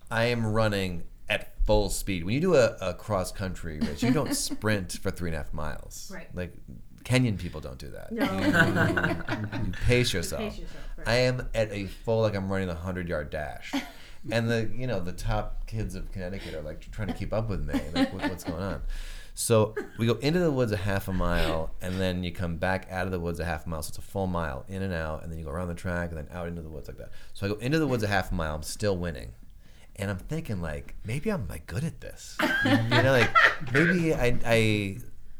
I 0.09 0.25
am 0.25 0.45
running 0.47 1.03
at 1.29 1.53
full 1.65 1.89
speed. 1.89 2.23
When 2.23 2.33
you 2.33 2.41
do 2.41 2.55
a, 2.55 2.75
a 2.81 2.93
cross 2.95 3.31
country 3.31 3.79
race, 3.79 4.01
you 4.01 4.11
don't 4.11 4.33
sprint 4.47 4.93
for 4.93 5.11
three 5.11 5.29
and 5.29 5.35
a 5.35 5.39
half 5.39 5.53
miles. 5.53 6.11
Right. 6.13 6.27
Like 6.35 6.55
Kenyan 7.03 7.37
people 7.37 7.61
don't 7.61 7.77
do 7.77 7.89
that. 7.89 8.11
No. 8.11 8.25
You, 8.25 9.65
you 9.65 9.71
pace 9.85 10.13
yourself. 10.13 10.41
Pace 10.41 10.59
yourself, 10.59 10.83
right. 10.97 11.07
I 11.07 11.15
am 11.15 11.49
at 11.53 11.71
a 11.71 11.85
full 11.85 12.21
like 12.21 12.35
I'm 12.35 12.51
running 12.51 12.69
a 12.69 12.75
hundred 12.75 13.07
yard 13.07 13.29
dash. 13.29 13.73
And 14.29 14.49
the 14.49 14.69
you 14.75 14.85
know 14.85 14.99
the 14.99 15.13
top 15.13 15.65
kids 15.65 15.95
of 15.95 16.11
Connecticut 16.11 16.53
are 16.53 16.61
like 16.61 16.91
trying 16.91 17.07
to 17.07 17.13
keep 17.13 17.31
up 17.31 17.47
with 17.47 17.65
me. 17.65 17.79
Like 17.93 18.11
what, 18.11 18.29
what's 18.29 18.43
going 18.43 18.61
on? 18.61 18.81
So 19.33 19.73
we 19.97 20.05
go 20.05 20.15
into 20.15 20.39
the 20.39 20.51
woods 20.51 20.73
a 20.73 20.77
half 20.77 21.07
a 21.07 21.13
mile, 21.13 21.73
and 21.81 22.01
then 22.01 22.25
you 22.25 22.33
come 22.33 22.57
back 22.57 22.89
out 22.91 23.05
of 23.05 23.13
the 23.13 23.19
woods 23.21 23.39
a 23.39 23.45
half 23.45 23.65
a 23.65 23.69
mile. 23.69 23.81
So 23.81 23.91
it's 23.91 23.97
a 23.97 24.01
full 24.01 24.27
mile 24.27 24.65
in 24.67 24.81
and 24.81 24.93
out, 24.93 25.23
and 25.23 25.31
then 25.31 25.39
you 25.39 25.45
go 25.45 25.51
around 25.51 25.69
the 25.69 25.75
track, 25.75 26.09
and 26.09 26.17
then 26.17 26.27
out 26.33 26.49
into 26.49 26.61
the 26.61 26.67
woods 26.67 26.89
like 26.89 26.97
that. 26.97 27.11
So 27.33 27.45
I 27.45 27.49
go 27.49 27.55
into 27.55 27.79
the 27.79 27.87
woods 27.87 28.03
a 28.03 28.07
half 28.07 28.33
a 28.33 28.35
mile. 28.35 28.55
I'm 28.55 28.63
still 28.63 28.97
winning, 28.97 29.31
and 29.95 30.11
I'm 30.11 30.17
thinking 30.17 30.61
like 30.61 30.95
maybe 31.05 31.31
I'm 31.31 31.47
like 31.47 31.65
good 31.67 31.85
at 31.85 32.01
this. 32.01 32.35
you 32.65 32.71
know, 32.89 33.13
like 33.13 33.31
maybe 33.71 34.13
I, 34.13 34.37
I 34.45 34.97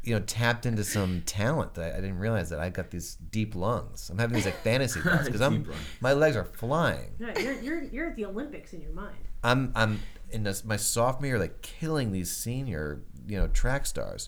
you 0.10 0.16
know 0.16 0.22
tapped 0.26 0.66
into 0.66 0.84
some 0.84 1.22
talent 1.26 1.76
that 1.76 1.94
I, 1.94 1.98
I 1.98 2.02
didn't 2.02 2.18
realize 2.20 2.50
that 2.50 2.60
I 2.60 2.70
got 2.70 2.90
these 2.90 3.16
deep 3.16 3.54
lungs. 3.56 4.10
I'm 4.10 4.18
having 4.18 4.36
these 4.36 4.46
like 4.46 4.62
fantasy 4.64 5.00
thoughts 5.06 5.26
because 5.26 5.42
I'm 5.42 5.60
Deep 5.60 5.68
lungs. 5.70 5.82
my 6.02 6.14
legs 6.14 6.36
are 6.36 6.44
flying. 6.46 7.12
No, 7.20 7.30
you're, 7.40 7.62
you're, 7.62 7.84
you're 7.84 8.08
at 8.08 8.16
the 8.16 8.26
Olympics 8.26 8.74
in 8.74 8.82
your 8.82 8.92
mind. 8.94 9.16
I'm 9.44 9.72
I'm 9.76 10.00
in 10.32 10.44
this, 10.44 10.66
my 10.66 10.76
sophomore 10.78 11.28
year, 11.28 11.40
like 11.40 11.62
killing 11.62 12.12
these 12.12 12.32
senior, 12.36 13.02
you 13.28 13.38
know, 13.38 13.48
track 13.48 13.86
stars. 13.86 14.28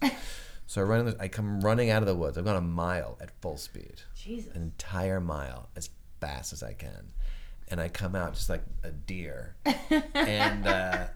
So 0.68 0.82
I 0.82 0.84
run. 0.86 1.00
in 1.02 1.06
the- 1.08 1.22
I 1.22 1.28
come 1.28 1.60
running 1.62 1.90
out 1.90 2.02
of 2.04 2.08
the 2.08 2.16
woods. 2.16 2.38
I've 2.38 2.46
gone 2.46 2.56
a 2.56 2.62
mile 2.62 3.18
at 3.20 3.32
full 3.42 3.58
speed, 3.58 4.02
Jesus. 4.16 4.56
an 4.56 4.62
entire 4.62 5.20
mile 5.20 5.70
as 5.76 5.90
fast 6.22 6.54
as 6.54 6.64
I 6.64 6.74
can, 6.74 7.12
and 7.68 7.82
I 7.82 7.90
come 7.90 8.16
out 8.16 8.36
just 8.36 8.50
like 8.50 8.64
a 8.84 8.92
deer. 8.92 9.56
and 10.14 10.66
uh, 10.68 11.08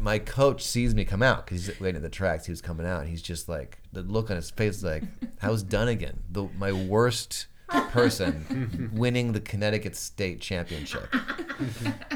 my 0.00 0.18
coach 0.18 0.62
sees 0.64 0.94
me 0.94 1.04
come 1.04 1.22
out 1.22 1.44
because 1.46 1.66
he's 1.66 1.80
waiting 1.80 1.96
at 1.96 2.02
the 2.02 2.08
tracks. 2.08 2.46
He 2.46 2.52
was 2.52 2.60
coming 2.60 2.86
out. 2.86 3.00
And 3.02 3.08
he's 3.10 3.22
just 3.22 3.48
like 3.48 3.78
the 3.92 4.02
look 4.02 4.30
on 4.30 4.36
his 4.36 4.50
face, 4.50 4.76
is 4.76 4.84
like, 4.84 5.02
"How's 5.38 5.62
Dunnigan? 5.62 6.22
The 6.30 6.48
my 6.58 6.72
worst." 6.72 7.46
person 7.90 8.90
winning 8.94 9.32
the 9.32 9.40
Connecticut 9.40 9.96
State 9.96 10.40
Championship. 10.40 11.12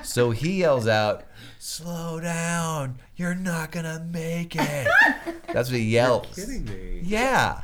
So 0.05 0.31
he 0.31 0.61
yells 0.61 0.87
out, 0.87 1.25
"Slow 1.59 2.21
down! 2.21 2.99
You're 3.17 3.35
not 3.35 3.73
gonna 3.73 4.07
make 4.13 4.55
it." 4.55 4.89
That's 5.53 5.71
what 5.71 5.79
he 5.79 5.85
yells. 5.87 6.27
You're 6.37 6.47
Kidding 6.47 6.65
me. 6.67 7.01
Yeah, 7.03 7.63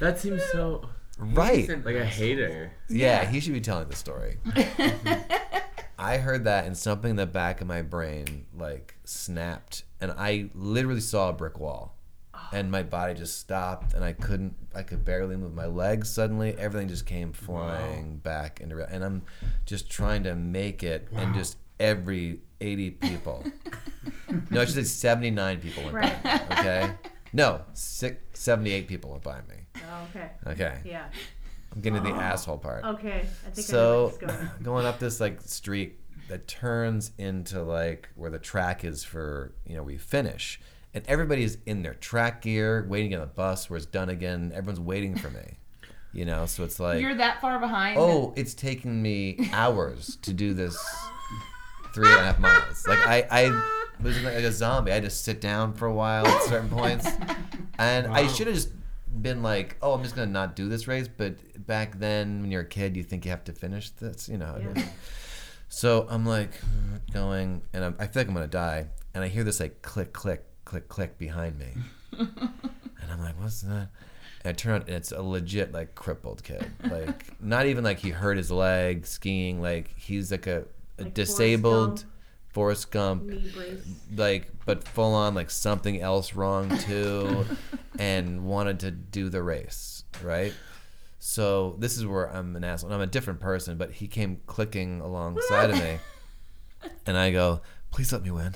That 0.00 0.18
seems 0.18 0.42
so 0.52 0.88
right. 1.18 1.68
like 1.84 1.94
a 1.96 2.04
hater. 2.04 2.72
Yeah, 2.88 3.24
he 3.24 3.40
should 3.40 3.54
be 3.54 3.60
telling 3.60 3.88
the 3.88 3.96
story. 3.96 4.38
I 6.00 6.16
heard 6.16 6.44
that, 6.44 6.64
and 6.64 6.76
something 6.76 7.10
in 7.10 7.16
the 7.16 7.26
back 7.26 7.60
of 7.60 7.66
my 7.66 7.82
brain 7.82 8.46
like 8.56 8.94
snapped, 9.04 9.84
and 10.00 10.10
I 10.16 10.48
literally 10.54 11.00
saw 11.00 11.28
a 11.28 11.32
brick 11.32 11.58
wall, 11.60 11.94
oh. 12.34 12.48
and 12.52 12.70
my 12.70 12.82
body 12.82 13.14
just 13.14 13.38
stopped, 13.38 13.92
and 13.92 14.02
I 14.02 14.14
couldn't, 14.14 14.54
I 14.74 14.82
could 14.82 15.04
barely 15.04 15.36
move 15.36 15.54
my 15.54 15.66
legs. 15.66 16.08
Suddenly, 16.10 16.56
everything 16.58 16.88
just 16.88 17.04
came 17.06 17.32
flying 17.32 18.16
back 18.16 18.60
into, 18.60 18.82
and 18.90 19.04
I'm 19.04 19.22
just 19.66 19.90
trying 19.90 20.22
to 20.24 20.34
make 20.34 20.82
it, 20.82 21.08
and 21.12 21.34
just 21.34 21.58
every 21.78 22.40
80 22.62 22.90
people, 22.92 23.44
no, 24.50 24.62
I 24.62 24.64
should 24.64 24.74
say 24.74 24.82
79 24.84 25.60
people 25.60 25.82
went 25.82 25.94
Right. 25.94 26.22
by 26.22 26.32
me. 26.38 26.44
Okay, 26.60 26.90
no, 27.34 27.60
six, 27.74 28.16
78 28.38 28.88
people 28.88 29.10
went 29.10 29.22
by 29.22 29.40
me. 29.48 29.56
Oh, 29.76 30.06
okay. 30.10 30.30
Okay, 30.46 30.78
Yeah. 30.84 31.04
I'm 31.72 31.80
getting 31.80 32.02
to 32.02 32.08
the 32.08 32.14
ah. 32.14 32.20
asshole 32.20 32.58
part 32.58 32.84
Okay. 32.84 33.20
I 33.46 33.50
think 33.50 33.70
I 33.70 33.72
know 33.72 34.12
so 34.12 34.12
where 34.18 34.28
going. 34.28 34.50
going 34.62 34.86
up 34.86 34.98
this 34.98 35.20
like 35.20 35.40
street 35.42 35.98
that 36.28 36.46
turns 36.46 37.12
into 37.18 37.62
like 37.62 38.08
where 38.14 38.30
the 38.30 38.38
track 38.38 38.84
is 38.84 39.04
for 39.04 39.52
you 39.66 39.76
know 39.76 39.82
we 39.82 39.96
finish 39.96 40.60
and 40.94 41.04
everybody's 41.06 41.58
in 41.66 41.82
their 41.82 41.94
track 41.94 42.42
gear 42.42 42.86
waiting 42.88 43.14
on 43.14 43.20
the 43.20 43.26
bus 43.26 43.70
where 43.70 43.76
it's 43.76 43.86
done 43.86 44.08
again. 44.08 44.52
everyone's 44.54 44.80
waiting 44.80 45.16
for 45.16 45.30
me 45.30 45.58
you 46.12 46.24
know 46.24 46.46
so 46.46 46.64
it's 46.64 46.80
like 46.80 47.00
You're 47.00 47.14
that 47.16 47.40
far 47.40 47.58
behind. 47.58 47.98
oh 47.98 48.32
it's 48.36 48.54
taking 48.54 49.00
me 49.00 49.38
hours 49.52 50.16
to 50.22 50.32
do 50.32 50.54
this 50.54 50.76
three 51.94 52.08
and 52.08 52.20
a 52.20 52.24
half 52.24 52.38
miles 52.38 52.86
like 52.86 52.98
I 53.06 53.26
I 53.30 53.72
was 54.02 54.20
like 54.22 54.34
a 54.34 54.52
zombie 54.52 54.90
I 54.92 54.94
had 54.94 55.04
to 55.04 55.10
sit 55.10 55.40
down 55.40 55.74
for 55.74 55.86
a 55.86 55.94
while 55.94 56.26
at 56.26 56.42
certain 56.44 56.70
points 56.70 57.08
and 57.78 58.06
I 58.06 58.26
should 58.28 58.46
have 58.46 58.56
just 58.56 58.70
been 59.20 59.42
like, 59.42 59.76
oh, 59.82 59.94
I'm 59.94 60.02
just 60.02 60.14
gonna 60.14 60.30
not 60.30 60.56
do 60.56 60.68
this 60.68 60.86
race. 60.86 61.08
But 61.08 61.66
back 61.66 61.98
then, 61.98 62.42
when 62.42 62.50
you're 62.50 62.62
a 62.62 62.66
kid, 62.66 62.96
you 62.96 63.02
think 63.02 63.24
you 63.24 63.30
have 63.30 63.44
to 63.44 63.52
finish 63.52 63.90
this. 63.90 64.28
You 64.28 64.38
know 64.38 64.56
is. 64.56 64.84
So 65.68 66.06
I'm 66.10 66.26
like 66.26 66.50
uh, 66.64 66.98
going, 67.12 67.62
and 67.72 67.84
I'm, 67.84 67.96
I 67.98 68.06
feel 68.06 68.22
like 68.22 68.28
I'm 68.28 68.34
gonna 68.34 68.46
die. 68.48 68.86
And 69.14 69.24
I 69.24 69.28
hear 69.28 69.44
this 69.44 69.60
like 69.60 69.82
click, 69.82 70.12
click, 70.12 70.44
click, 70.64 70.88
click 70.88 71.18
behind 71.18 71.58
me, 71.58 71.74
and 72.18 73.10
I'm 73.10 73.20
like, 73.20 73.40
what's 73.40 73.60
that? 73.62 73.88
And 74.42 74.50
I 74.50 74.52
turn 74.52 74.74
on, 74.74 74.80
and 74.82 74.90
it's 74.90 75.12
a 75.12 75.22
legit 75.22 75.72
like 75.72 75.94
crippled 75.94 76.42
kid. 76.42 76.70
Like 76.90 77.40
not 77.40 77.66
even 77.66 77.84
like 77.84 77.98
he 77.98 78.10
hurt 78.10 78.36
his 78.36 78.50
leg 78.50 79.06
skiing. 79.06 79.60
Like 79.60 79.96
he's 79.96 80.30
like 80.30 80.46
a, 80.46 80.64
a 80.98 81.04
Like 81.04 81.14
disabled. 81.14 82.04
Forrest 82.52 82.90
Gump 82.90 83.30
like 84.14 84.50
but 84.64 84.86
full 84.86 85.14
on 85.14 85.34
like 85.34 85.50
something 85.50 86.00
else 86.00 86.34
wrong 86.34 86.76
too 86.78 87.44
and 87.98 88.44
wanted 88.44 88.80
to 88.80 88.90
do 88.90 89.28
the 89.28 89.42
race 89.42 90.04
right 90.22 90.52
so 91.18 91.76
this 91.78 91.96
is 91.96 92.06
where 92.06 92.26
i'm 92.34 92.56
an 92.56 92.64
asshole 92.64 92.88
and 92.90 92.94
i'm 92.94 93.00
a 93.00 93.06
different 93.06 93.40
person 93.40 93.76
but 93.76 93.92
he 93.92 94.08
came 94.08 94.40
clicking 94.46 95.00
alongside 95.00 95.70
of 95.70 95.76
me 95.76 95.98
and 97.06 97.16
i 97.16 97.30
go 97.30 97.60
please 97.90 98.12
let 98.12 98.22
me 98.22 98.30
win 98.30 98.54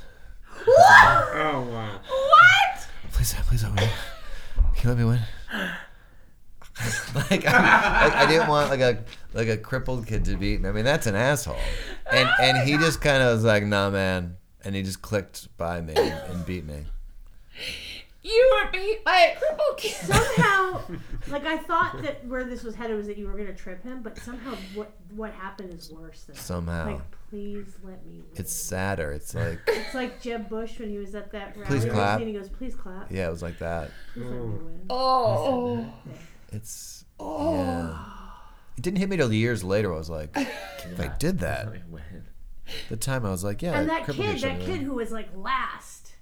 What? 0.64 1.28
Oh 1.34 1.68
wow. 1.70 2.00
What? 2.08 2.88
Please 3.12 3.34
please 3.46 3.62
let 3.62 3.74
me 3.74 3.82
win 3.82 3.90
can 4.74 4.82
you 4.82 4.88
let 4.88 4.98
me 4.98 5.04
win 5.04 5.20
like, 7.14 7.46
I, 7.46 8.06
like 8.06 8.14
I 8.14 8.26
didn't 8.26 8.48
want 8.48 8.68
like 8.70 8.80
a 8.80 9.04
like 9.32 9.48
a 9.48 9.56
crippled 9.56 10.06
kid 10.06 10.24
to 10.24 10.36
beat 10.36 10.60
me. 10.60 10.68
I 10.68 10.72
mean 10.72 10.84
that's 10.84 11.06
an 11.06 11.14
asshole. 11.14 11.56
And 12.10 12.28
and 12.40 12.68
he 12.68 12.76
just 12.76 13.00
kind 13.00 13.22
of 13.22 13.34
was 13.34 13.44
like, 13.44 13.64
nah, 13.64 13.90
man, 13.90 14.36
and 14.64 14.74
he 14.74 14.82
just 14.82 15.00
clicked 15.00 15.56
by 15.56 15.80
me 15.80 15.94
and, 15.96 16.32
and 16.32 16.46
beat 16.46 16.64
me. 16.64 16.86
You 18.26 18.50
were 18.54 18.70
beat 18.72 19.04
by 19.04 19.34
a 19.34 19.38
crippled 19.38 19.76
kid. 19.76 19.94
Somehow, 20.06 20.80
like 21.28 21.44
I 21.44 21.58
thought 21.58 22.00
that 22.02 22.26
where 22.26 22.44
this 22.44 22.64
was 22.64 22.74
headed 22.74 22.96
was 22.96 23.06
that 23.06 23.18
you 23.18 23.26
were 23.26 23.36
gonna 23.36 23.52
trip 23.54 23.82
him, 23.84 24.00
but 24.02 24.16
somehow 24.18 24.56
what 24.74 24.92
what 25.14 25.32
happened 25.32 25.74
is 25.74 25.92
worse 25.92 26.22
than 26.22 26.34
Somehow. 26.34 26.86
Like, 26.86 27.00
please 27.28 27.76
let 27.84 28.04
me. 28.06 28.20
Win. 28.20 28.24
It's 28.34 28.52
sadder. 28.52 29.12
It's 29.12 29.34
like 29.34 29.60
It's 29.66 29.94
like 29.94 30.22
Jeb 30.22 30.48
Bush 30.48 30.78
when 30.80 30.88
he 30.88 30.96
was 30.96 31.14
at 31.14 31.32
that 31.32 31.54
rally. 31.54 31.66
Please 31.66 31.84
clap. 31.84 32.18
And 32.18 32.28
he 32.28 32.34
goes, 32.34 32.48
"Please 32.48 32.74
clap." 32.74 33.12
yeah, 33.12 33.28
it 33.28 33.30
was 33.30 33.42
like 33.42 33.58
that. 33.58 33.90
Please 34.14 34.24
let 34.24 35.84
me 36.54 36.60
win. 36.60 37.04
Oh. 37.20 37.54
Yeah. 37.54 37.98
It 38.76 38.82
didn't 38.82 38.98
hit 38.98 39.08
me 39.08 39.16
till 39.16 39.32
years 39.32 39.62
later. 39.62 39.92
I 39.94 39.96
was 39.96 40.10
like, 40.10 40.30
if 40.36 40.98
I 41.00 41.08
did 41.18 41.38
that, 41.40 41.68
the 42.88 42.96
time 42.96 43.24
I 43.24 43.30
was 43.30 43.44
like, 43.44 43.62
yeah. 43.62 43.78
and 43.78 43.88
that 43.88 44.06
kid, 44.06 44.40
that 44.40 44.56
other. 44.56 44.64
kid 44.64 44.80
who 44.82 44.94
was 44.94 45.10
like 45.12 45.28
last, 45.36 46.12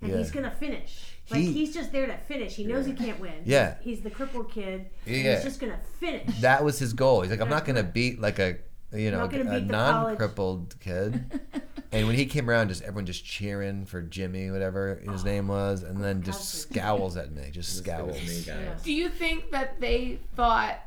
and 0.00 0.10
Yeah. 0.10 0.18
he's 0.18 0.30
gonna 0.30 0.50
finish. 0.50 1.12
Like 1.30 1.40
He- 1.40 1.52
he's 1.52 1.72
just 1.72 1.92
there 1.92 2.06
to 2.06 2.18
finish. 2.18 2.54
He 2.56 2.64
knows 2.64 2.84
he 2.84 2.92
can't 2.92 3.18
win. 3.18 3.32
Yeah. 3.46 3.76
he's, 3.80 3.96
he's 3.96 4.00
the 4.02 4.10
crippled 4.10 4.50
kid. 4.50 4.90
Yeah. 5.06 5.36
he's 5.36 5.44
just 5.44 5.60
gonna 5.60 5.80
finish. 5.98 6.40
That 6.40 6.62
was 6.62 6.78
his 6.78 6.92
goal. 6.92 7.22
He's 7.22 7.30
like, 7.30 7.40
I'm 7.40 7.48
not 7.48 7.64
gonna 7.64 7.82
beat 7.82 8.20
like 8.20 8.38
a 8.38 8.56
you 8.92 9.10
know 9.10 9.26
Not 9.26 9.34
a 9.34 9.60
non-crippled 9.60 10.76
kid. 10.80 11.40
and 11.94 12.06
when 12.06 12.16
he 12.16 12.26
came 12.26 12.50
around, 12.50 12.68
just 12.68 12.82
everyone 12.82 13.06
just 13.06 13.24
cheering 13.24 13.86
for 13.86 14.02
Jimmy, 14.02 14.50
whatever 14.50 15.00
his 15.08 15.24
name 15.24 15.48
was, 15.48 15.82
and 15.82 16.02
then 16.02 16.22
just 16.22 16.60
scowls 16.60 17.16
at 17.16 17.32
me, 17.32 17.50
just 17.50 17.86
It 17.86 17.90
was 18.04 18.16
scowls. 18.16 18.28
me, 18.28 18.42
guys. 18.54 18.82
Do 18.82 18.92
you 18.92 19.08
think 19.08 19.50
that 19.52 19.80
they 19.80 20.18
thought? 20.34 20.80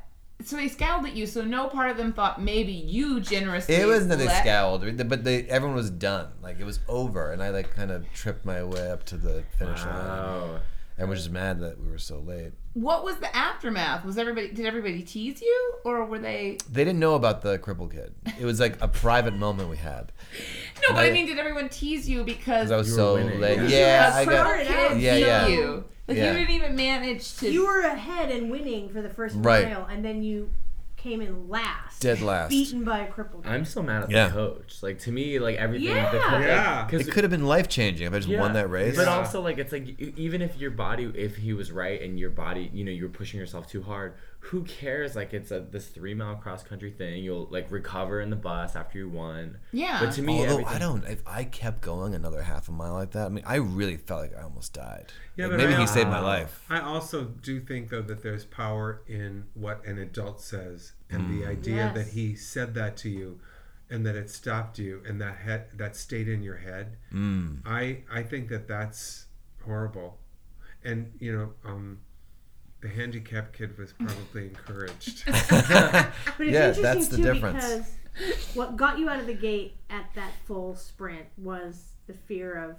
So 0.43 0.55
they 0.55 0.67
scowled 0.67 1.05
at 1.05 1.15
you. 1.15 1.25
So 1.25 1.43
no 1.43 1.67
part 1.67 1.89
of 1.89 1.97
them 1.97 2.13
thought 2.13 2.41
maybe 2.41 2.71
you 2.73 3.19
generously. 3.21 3.73
It 3.75 3.87
wasn't 3.87 4.09
that 4.09 4.19
they 4.19 4.27
scowled, 4.27 4.83
but 5.09 5.23
they 5.23 5.43
everyone 5.45 5.75
was 5.75 5.89
done. 5.89 6.27
Like 6.43 6.59
it 6.59 6.65
was 6.65 6.79
over, 6.87 7.31
and 7.31 7.41
I 7.41 7.49
like 7.49 7.73
kind 7.73 7.89
of 7.89 8.05
tripped 8.13 8.45
my 8.45 8.63
way 8.63 8.91
up 8.91 9.03
to 9.05 9.17
the 9.17 9.43
finish 9.57 9.83
line. 9.83 10.59
Wow. 10.97 11.03
Everyone 11.03 11.09
was 11.11 11.19
just 11.19 11.31
mad 11.31 11.59
that 11.59 11.79
we 11.79 11.89
were 11.89 11.97
so 11.97 12.19
late. 12.19 12.53
What 12.73 13.03
was 13.03 13.17
the 13.17 13.35
aftermath? 13.35 14.03
Was 14.05 14.17
everybody? 14.17 14.49
Did 14.49 14.65
everybody 14.65 15.03
tease 15.03 15.41
you, 15.41 15.73
or 15.83 16.05
were 16.05 16.19
they? 16.19 16.57
They 16.71 16.83
didn't 16.83 16.99
know 16.99 17.15
about 17.15 17.41
the 17.41 17.57
cripple 17.59 17.91
kid. 17.91 18.13
It 18.39 18.45
was 18.45 18.59
like 18.59 18.81
a 18.81 18.87
private 18.87 19.33
moment 19.35 19.69
we 19.69 19.77
had. 19.77 20.11
No, 20.87 20.93
but 20.93 21.05
I 21.05 21.07
I- 21.07 21.11
mean, 21.11 21.25
did 21.25 21.39
everyone 21.39 21.69
tease 21.69 22.07
you 22.07 22.23
because 22.23 22.69
Because 22.69 22.71
I 22.71 22.77
was 22.77 22.87
You 22.87 22.93
were 22.93 22.97
so 22.99 23.13
winning. 23.15 23.39
late. 23.41 23.57
Yeah. 23.61 23.67
Yeah, 23.69 24.13
a 24.13 24.21
I 24.21 24.25
got. 24.25 24.45
crippled 24.53 24.67
kid 24.91 25.01
Yeah, 25.01 25.15
yeah. 25.15 25.47
you? 25.47 25.83
Like 26.07 26.17
Yeah. 26.17 26.31
you 26.31 26.37
didn't 26.37 26.51
even 26.55 26.75
manage 26.75 27.35
to. 27.37 27.49
you 27.51 27.65
were 27.65 27.81
ahead 27.81 28.29
and 28.31 28.49
winning 28.51 28.87
for 28.89 29.01
the 29.01 29.09
first 29.09 29.35
Right. 29.39 29.67
mile, 29.67 29.85
and 29.85 30.05
then 30.05 30.21
you 30.21 30.49
came 30.97 31.21
in 31.21 31.47
last, 31.47 32.01
Dead 32.01 32.21
last. 32.21 32.49
beaten 32.49 32.83
by 32.83 32.99
a 32.99 33.07
crippled 33.11 33.43
kid. 33.43 33.51
I'm 33.53 33.63
still 33.65 33.83
mad 33.83 34.03
at 34.03 34.09
Yeah. 34.11 34.27
the 34.27 34.33
coach. 34.33 34.81
Like 34.81 34.99
to 35.01 35.11
me, 35.11 35.37
like 35.39 35.55
everything. 35.57 35.87
Yeah. 35.89 36.11
The 36.11 36.17
coach, 36.19 36.41
Yeah. 36.41 36.85
Because 36.85 37.07
It 37.07 37.11
could 37.11 37.23
have 37.23 37.31
been 37.31 37.45
life 37.45 37.69
changing 37.69 38.07
if 38.07 38.13
I 38.13 38.19
just 38.19 38.29
won 38.37 38.53
that 38.53 38.69
race. 38.69 38.95
But 38.95 39.03
Yeah. 39.05 39.15
also, 39.17 39.41
like, 39.41 39.57
it's 39.59 39.71
like 39.71 39.87
e- 39.87 40.13
even 40.17 40.41
if 40.41 40.57
your 40.57 40.71
body, 40.71 41.09
if 41.15 41.37
he 41.37 41.53
was 41.53 41.71
right 41.71 42.01
and 42.01 42.19
your 42.19 42.31
body, 42.31 42.69
you 42.73 42.83
know, 42.83 42.91
you 42.91 43.03
were 43.03 43.09
pushing 43.09 43.39
yourself 43.39 43.67
too 43.67 43.83
hard, 43.83 44.15
who 44.47 44.63
cares? 44.63 45.15
Like, 45.15 45.33
it's 45.33 45.51
a 45.51 45.59
this 45.59 45.87
three 45.87 46.13
mile 46.13 46.35
cross 46.35 46.63
country 46.63 46.91
thing. 46.91 47.23
You'll 47.23 47.47
like 47.49 47.69
recover 47.71 48.21
in 48.21 48.29
the 48.29 48.35
bus 48.35 48.75
after 48.75 48.97
you 48.97 49.09
won. 49.09 49.57
Yeah. 49.71 49.99
But 50.03 50.13
to 50.13 50.21
me, 50.21 50.39
Although 50.39 50.51
everything, 50.53 50.73
I 50.75 50.79
don't, 50.79 51.03
if 51.05 51.21
I 51.27 51.43
kept 51.43 51.81
going 51.81 52.13
another 52.15 52.41
half 52.41 52.69
a 52.69 52.71
mile 52.71 52.93
like 52.93 53.11
that, 53.11 53.25
I 53.25 53.29
mean, 53.29 53.43
I 53.45 53.55
really 53.55 53.97
felt 53.97 54.21
like 54.21 54.37
I 54.37 54.43
almost 54.43 54.73
died. 54.73 55.11
Yeah, 55.35 55.45
Like, 55.45 55.51
but 55.53 55.57
maybe 55.57 55.73
I- 55.73 55.79
he 55.81 55.87
saved 55.87 56.09
my 56.09 56.19
life. 56.19 56.63
I 56.69 56.79
also 56.79 57.25
do 57.25 57.59
think 57.59 57.89
though 57.89 58.01
that 58.03 58.23
there's 58.23 58.45
power 58.45 59.01
in 59.07 59.45
what 59.53 59.85
an 59.85 59.97
adult 59.97 60.41
says, 60.41 60.93
and 61.09 61.23
Mm. 61.23 61.39
the 61.39 61.45
idea 61.47 61.75
Yes. 61.75 61.95
that 61.95 62.07
he 62.09 62.35
said 62.35 62.73
that 62.75 62.95
to 62.97 63.09
you, 63.09 63.39
and 63.89 64.05
that 64.05 64.15
it 64.15 64.29
stopped 64.29 64.79
you, 64.79 65.01
and 65.07 65.19
that 65.21 65.37
head 65.37 65.67
that 65.75 65.95
stayed 65.95 66.27
in 66.27 66.41
your 66.43 66.57
head. 66.57 66.97
Mm. 67.13 67.61
I 67.65 68.03
I 68.11 68.23
think 68.23 68.49
that 68.49 68.67
that's 68.67 69.25
horrible, 69.65 70.19
and 70.83 71.13
you 71.19 71.31
know, 71.35 71.53
um, 71.69 71.99
the 72.81 72.87
handicapped 72.87 73.53
kid 73.57 73.77
was 73.77 73.93
probably 73.93 74.45
encouraged. 74.47 75.23
But 75.27 76.47
it's 76.47 76.53
Yeah, 76.53 76.69
interesting 76.69 76.83
that's 76.83 77.07
the 77.07 77.17
too 77.17 77.23
difference. 77.23 77.63
because 77.65 78.55
what 78.55 78.75
got 78.77 78.99
you 78.99 79.09
out 79.09 79.19
of 79.19 79.25
the 79.27 79.33
gate 79.33 79.75
at 79.89 80.05
that 80.15 80.31
full 80.45 80.75
sprint 80.75 81.25
was 81.37 81.93
the 82.07 82.13
fear 82.13 82.55
of 82.55 82.75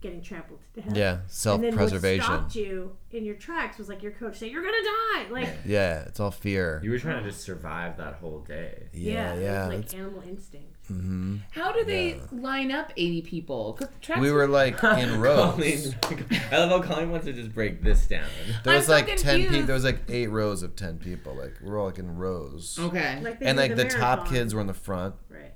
getting 0.00 0.22
trampled 0.22 0.60
to 0.74 0.80
death. 0.80 0.96
Yeah, 0.96 1.18
And 1.52 1.62
then 1.64 1.76
what 1.76 1.90
stopped 2.22 2.54
you 2.54 2.96
in 3.10 3.24
your 3.24 3.34
tracks 3.34 3.76
was 3.78 3.88
like 3.88 4.02
your 4.02 4.12
coach 4.12 4.38
saying, 4.38 4.50
"You're 4.52 4.62
gonna 4.62 4.76
die." 4.82 5.26
Like, 5.30 5.48
Yeah, 5.66 6.00
it's 6.02 6.18
all 6.20 6.30
fear. 6.30 6.80
you 6.82 6.90
were 6.90 6.98
trying 6.98 7.16
to 7.18 7.22
oh. 7.22 7.30
just 7.30 7.42
survive 7.42 7.98
that 7.98 8.14
whole 8.14 8.40
day. 8.40 8.88
Yeah, 8.92 9.34
it 9.34 9.42
yeah. 9.42 9.66
was 9.68 9.74
it's- 9.78 9.92
like 9.92 10.00
animal 10.00 10.22
instinct. 10.26 10.69
Mm-hmm. 10.90 11.36
How 11.52 11.70
do 11.70 11.84
they 11.84 12.20
line 12.32 12.72
up 12.72 12.92
80 12.96 13.22
people? 13.22 13.78
tracks 14.00 14.20
we 14.20 14.32
were 14.32 14.48
like 14.48 14.82
in 14.98 15.20
rows. 15.20 15.94
Colleen, 16.02 16.28
I 16.50 16.58
love 16.58 16.70
how 16.70 16.82
Colleen 16.82 17.10
wants 17.10 17.26
to 17.26 17.32
just 17.32 17.54
break 17.54 17.82
this 17.82 18.06
down. 18.06 18.26
There 18.64 18.74
was 18.74 18.90
I'm 18.90 19.06
so 19.06 19.12
like 19.12 19.16
ten 19.16 19.48
people. 19.48 19.66
There 19.66 19.74
was 19.74 19.84
like 19.84 20.00
eight 20.08 20.28
rows 20.28 20.62
of 20.62 20.74
ten 20.74 20.98
people. 20.98 21.34
Like 21.34 21.54
we're 21.62 21.78
all 21.78 21.86
like 21.86 21.98
in 21.98 22.16
rows. 22.16 22.78
Okay. 22.78 23.20
Like 23.22 23.38
And 23.40 23.56
like 23.56 23.76
the, 23.76 23.84
top 23.84 24.28
kids 24.28 24.54
were 24.54 24.60
in 24.60 24.66
the 24.66 24.74
front. 24.74 25.14
Right. 25.28 25.52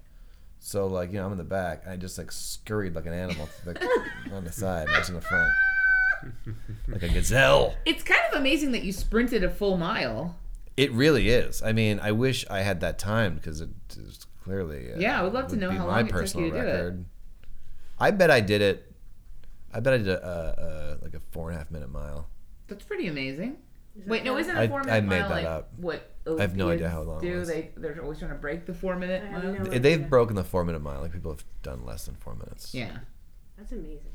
So 0.60 0.86
like 0.86 1.10
you 1.10 1.18
know 1.18 1.26
I'm 1.26 1.32
in 1.32 1.38
the 1.38 1.44
back. 1.44 1.86
I 1.88 1.96
just 1.96 2.16
like 2.16 2.30
scurried 2.30 2.94
like 2.94 3.06
an 3.06 3.12
animal 3.12 3.48
like 3.66 3.82
on 4.32 4.44
the 4.44 4.52
side. 4.52 4.88
I 4.88 4.98
was 4.98 5.08
in 5.08 5.16
the 5.16 5.20
front. 5.20 5.52
Like 6.88 7.02
a 7.02 7.08
gazelle. 7.08 7.74
It's 7.84 8.02
kind 8.02 8.20
of 8.32 8.38
amazing 8.38 8.72
that 8.72 8.82
you 8.82 8.92
sprinted 8.92 9.44
a 9.44 9.50
full 9.50 9.76
mile. 9.76 10.36
It 10.74 10.90
really 10.92 11.28
is. 11.28 11.62
I 11.62 11.72
mean, 11.72 12.00
I 12.00 12.12
wish 12.12 12.46
I 12.48 12.60
had 12.60 12.80
that 12.80 12.98
time 12.98 13.34
because 13.34 13.60
it 13.60 13.68
is 13.90 14.26
clearly. 14.44 14.92
Uh, 14.92 14.98
Yeah, 14.98 15.18
I 15.20 15.22
would 15.24 15.32
love 15.32 15.48
to 15.48 15.56
know 15.56 15.70
how 15.70 15.86
long 15.86 16.00
it 16.00 16.02
took 16.04 16.12
personal 16.12 16.46
you 16.46 16.52
to 16.52 16.60
do 16.60 16.66
it. 16.88 16.94
I 17.98 18.10
bet 18.10 18.30
I 18.30 18.40
did 18.40 18.60
it. 18.62 18.92
I 19.72 19.80
bet 19.80 19.92
I 19.94 19.98
did 19.98 20.08
a, 20.08 20.24
uh, 20.24 20.62
uh, 20.62 20.96
like 21.02 21.14
a 21.14 21.20
four 21.32 21.48
and 21.50 21.56
a 21.56 21.58
half 21.58 21.70
minute 21.70 21.90
mile. 21.90 22.28
That's 22.68 22.84
pretty 22.84 23.06
amazing. 23.08 23.56
Wait, 24.06 24.24
no, 24.24 24.32
how- 24.34 24.38
isn't 24.38 24.56
I- 24.56 24.62
a 24.64 24.68
four 24.68 24.82
minute 24.84 24.90
mile? 24.90 24.96
I 24.96 25.00
made 25.00 25.20
mile 25.20 25.28
that 25.28 25.34
like 25.34 25.44
up. 25.46 25.72
what? 25.78 26.10
I 26.26 26.40
have 26.42 26.56
no 26.56 26.70
idea 26.70 26.88
how 26.88 27.02
long 27.02 27.18
it 27.18 27.28
Do 27.30 27.38
was. 27.38 27.48
they? 27.48 27.70
They're 27.76 28.00
always 28.02 28.18
trying 28.18 28.30
to 28.32 28.36
break 28.38 28.66
the 28.66 28.74
four 28.74 28.96
minute 28.96 29.30
mile. 29.30 29.42
no 29.42 29.52
They- 29.52 29.58
idea. 29.76 29.80
They've 29.80 30.08
broken 30.08 30.36
the 30.36 30.44
four 30.44 30.64
minute 30.64 30.80
mile. 30.80 31.00
Like 31.00 31.12
people 31.12 31.32
have 31.32 31.44
done 31.62 31.84
less 31.84 32.06
than 32.06 32.14
four 32.16 32.34
minutes. 32.34 32.74
Yeah. 32.74 32.98
That's 33.56 33.72
amazing. 33.72 34.10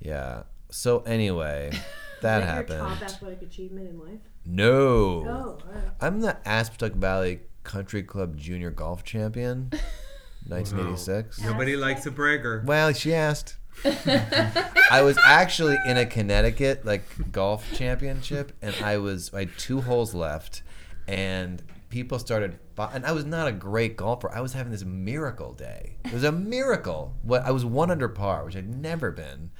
Yeah. 0.00 0.44
So 0.70 1.00
anyway, 1.00 1.70
that 2.22 2.42
Is 2.42 2.46
Your 2.46 2.54
happened. 2.54 2.78
top 2.98 3.02
athletic 3.02 3.42
achievement 3.42 3.88
in 3.90 3.98
life. 3.98 4.20
No. 4.46 5.24
Oh, 5.26 5.58
all 5.66 5.72
right. 5.74 5.84
I'm 6.00 6.20
the 6.20 6.38
Aspetuck 6.46 6.92
Valley 6.94 7.40
Country 7.64 8.02
Club 8.02 8.36
Junior 8.36 8.70
Golf 8.70 9.04
Champion, 9.04 9.70
1986. 10.46 11.40
Nobody 11.42 11.76
likes 11.76 12.06
a 12.06 12.10
bragger. 12.10 12.62
Well, 12.66 12.92
she 12.92 13.14
asked. 13.14 13.56
I 13.84 15.02
was 15.02 15.16
actually 15.24 15.76
in 15.86 15.96
a 15.96 16.04
Connecticut 16.04 16.84
like 16.84 17.02
golf 17.32 17.64
championship, 17.74 18.52
and 18.60 18.74
I 18.82 18.98
was 18.98 19.32
I 19.32 19.40
had 19.40 19.58
two 19.58 19.80
holes 19.80 20.14
left, 20.14 20.62
and 21.06 21.62
people 21.88 22.18
started. 22.18 22.58
And 22.78 23.04
I 23.04 23.12
was 23.12 23.26
not 23.26 23.46
a 23.46 23.52
great 23.52 23.96
golfer. 23.96 24.30
I 24.34 24.40
was 24.40 24.54
having 24.54 24.72
this 24.72 24.84
miracle 24.84 25.52
day. 25.52 25.98
It 26.06 26.14
was 26.14 26.24
a 26.24 26.32
miracle. 26.32 27.14
What 27.22 27.44
I 27.44 27.50
was 27.50 27.64
one 27.64 27.90
under 27.90 28.08
par, 28.08 28.44
which 28.44 28.56
I'd 28.56 28.68
never 28.74 29.10
been, 29.10 29.50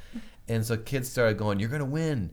and 0.49 0.65
so 0.65 0.77
kids 0.77 1.11
started 1.11 1.37
going, 1.39 1.61
"You're 1.61 1.69
gonna 1.69 1.85
win." 1.85 2.31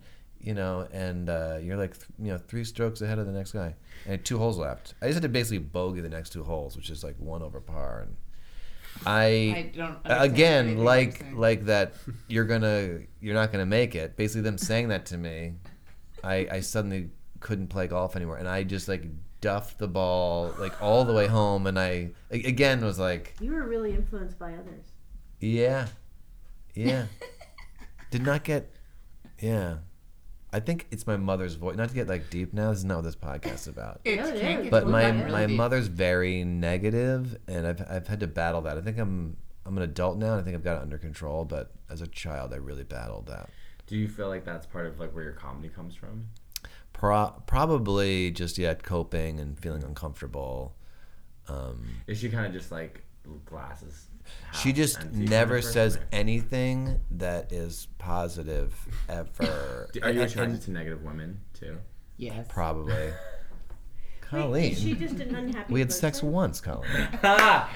You 0.48 0.54
know, 0.54 0.88
and 0.94 1.30
uh, 1.30 1.58
you're 1.62 1.76
like, 1.76 1.94
th- 1.96 2.08
you 2.18 2.32
know, 2.32 2.38
three 2.38 2.64
strokes 2.64 3.02
ahead 3.02 3.20
of 3.20 3.26
the 3.26 3.34
next 3.34 3.52
guy. 3.52 3.76
And 4.06 4.24
two 4.24 4.38
holes 4.38 4.58
left. 4.58 4.94
I 5.02 5.08
just 5.08 5.16
had 5.16 5.24
to 5.24 5.30
basically 5.30 5.58
bogey 5.58 6.00
the 6.02 6.08
next 6.18 6.30
two 6.30 6.44
holes, 6.44 6.78
which 6.78 6.90
is 6.90 7.04
like 7.04 7.16
one 7.20 7.42
over 7.42 7.60
par. 7.60 8.06
And 8.08 8.16
I, 9.06 9.26
I 9.26 9.72
don't. 9.76 9.98
again 10.06 10.78
like 10.84 11.26
like 11.34 11.66
that 11.66 11.94
you're 12.28 12.46
gonna 12.46 13.00
you're 13.20 13.34
not 13.36 13.52
gonna 13.52 13.66
make 13.66 13.94
it 13.94 14.16
basically 14.16 14.42
them 14.42 14.58
saying 14.58 14.88
that 14.88 15.06
to 15.08 15.18
me 15.20 15.54
i 16.24 16.48
i 16.52 16.60
suddenly 16.62 17.12
couldn't 17.40 17.68
play 17.68 17.86
golf 17.86 18.16
anymore 18.16 18.38
and 18.38 18.48
i 18.48 18.64
just 18.64 18.88
like 18.88 19.04
duffed 19.40 19.78
the 19.78 19.88
ball 19.88 20.52
like 20.58 20.82
all 20.82 21.06
the 21.06 21.14
way 21.14 21.28
home 21.28 21.68
and 21.68 21.78
I 21.78 22.10
again 22.32 22.84
was 22.84 22.98
like 22.98 23.36
You 23.40 23.52
were 23.52 23.68
really 23.68 23.94
influenced 23.94 24.40
by 24.40 24.54
others. 24.54 24.86
yeah 25.40 25.88
yeah 26.74 27.06
did 28.10 28.24
not 28.24 28.44
get 28.44 28.72
yeah 29.40 29.76
i 30.54 30.60
think 30.60 30.88
it's 30.92 31.06
my 31.08 31.18
mother's 31.18 31.56
voice 31.56 31.76
not 31.76 31.90
to 31.90 31.96
get 31.96 32.08
like 32.08 32.30
deep 32.30 32.54
now 32.54 32.70
this 32.70 32.80
is 32.80 32.86
not 32.86 32.96
what 32.98 33.04
this 33.04 33.16
podcast 33.16 33.54
is 33.56 33.68
about 33.68 34.00
It 34.06 34.16
Yeah, 34.16 34.28
it 34.28 34.40
can't 34.42 34.60
is. 34.60 34.64
get 34.66 34.72
but 34.72 34.80
totally 34.82 34.92
my 34.94 35.10
really 35.10 35.32
my 35.32 35.46
deep. 35.48 35.58
mother's 35.58 35.88
very 35.88 36.44
negative 36.44 37.38
and 37.48 37.68
I've, 37.68 37.82
I've 37.90 38.08
had 38.08 38.20
to 38.22 38.28
battle 38.28 38.62
that 38.62 38.78
i 38.78 38.82
think 38.82 38.98
i'm 38.98 39.38
i'm 39.66 39.76
an 39.78 39.84
adult 39.84 40.18
now 40.18 40.32
and 40.34 40.42
i 40.42 40.44
think 40.44 40.56
i've 40.56 40.64
got 40.64 40.78
it 40.78 40.82
under 40.82 40.98
control 40.98 41.44
but 41.46 41.72
as 41.90 42.02
a 42.02 42.08
child 42.08 42.54
i 42.54 42.58
really 42.58 42.84
battled 42.86 43.28
that 43.28 43.50
Do 43.88 43.96
you 43.98 44.08
feel 44.08 44.28
like 44.30 44.46
that's 44.46 44.66
part 44.66 44.86
of 44.86 45.00
like 45.00 45.14
where 45.14 45.24
your 45.24 45.34
comedy 45.34 45.70
comes 45.70 45.96
from? 45.96 46.28
Pro- 46.94 47.34
probably 47.46 48.32
just 48.32 48.58
yet 48.58 48.82
coping 48.84 49.40
and 49.40 49.58
feeling 49.60 49.84
uncomfortable 49.84 50.76
um, 51.48 51.86
Is 52.08 52.20
she 52.20 52.30
kind 52.30 52.46
of 52.48 52.54
just 52.54 52.72
like 52.72 53.04
glasses? 53.46 54.08
She 54.54 54.74
just 54.74 55.12
never 55.12 55.62
says 55.62 55.98
or- 55.98 56.04
anything 56.12 57.00
that 57.12 57.52
is 57.52 57.88
positive 57.98 58.74
ever 59.10 59.90
Are 60.04 60.12
you 60.12 60.22
attracted 60.24 60.62
to 60.64 60.72
negative 60.72 61.04
women 61.04 61.42
too? 61.54 61.78
Yes. 62.18 62.46
probably 62.50 62.94
Wait, 64.32 64.42
colleen 64.42 64.72
is 64.74 64.80
she 64.82 64.94
just 64.94 65.16
an 65.20 65.34
unhappy 65.36 65.74
we 65.74 65.80
had 65.80 65.90
person? 65.90 66.00
sex 66.02 66.22
once 66.24 66.60
colleen 66.60 67.08
Ah! 67.24 67.70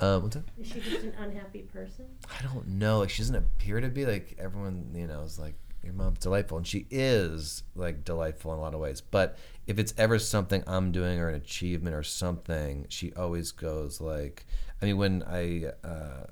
um, 0.00 0.22
what's 0.22 0.34
that? 0.36 0.44
Is 0.60 0.66
she 0.68 0.80
just 0.80 1.04
an 1.04 1.14
unhappy 1.20 1.60
person? 1.62 2.06
I 2.38 2.42
don't 2.42 2.66
know. 2.66 2.98
Like 2.98 3.10
she 3.10 3.22
doesn't 3.22 3.36
appear 3.36 3.80
to 3.80 3.88
be 3.88 4.04
like 4.04 4.34
everyone. 4.40 4.90
You 4.92 5.06
know, 5.06 5.22
is 5.22 5.38
like 5.38 5.54
your 5.84 5.92
mom's 5.92 6.18
delightful, 6.18 6.58
and 6.58 6.66
she 6.66 6.86
is 6.90 7.62
like 7.76 8.04
delightful 8.04 8.52
in 8.52 8.58
a 8.58 8.60
lot 8.60 8.74
of 8.74 8.80
ways. 8.80 9.00
But 9.00 9.38
if 9.68 9.78
it's 9.78 9.94
ever 9.96 10.18
something 10.18 10.64
I'm 10.66 10.90
doing 10.90 11.20
or 11.20 11.28
an 11.28 11.36
achievement 11.36 11.94
or 11.94 12.02
something, 12.02 12.86
she 12.88 13.12
always 13.14 13.52
goes 13.52 14.00
like. 14.00 14.46
I 14.84 14.86
mean, 14.88 14.96
when 14.98 15.22
I 15.26 15.72
uh, 15.82 16.26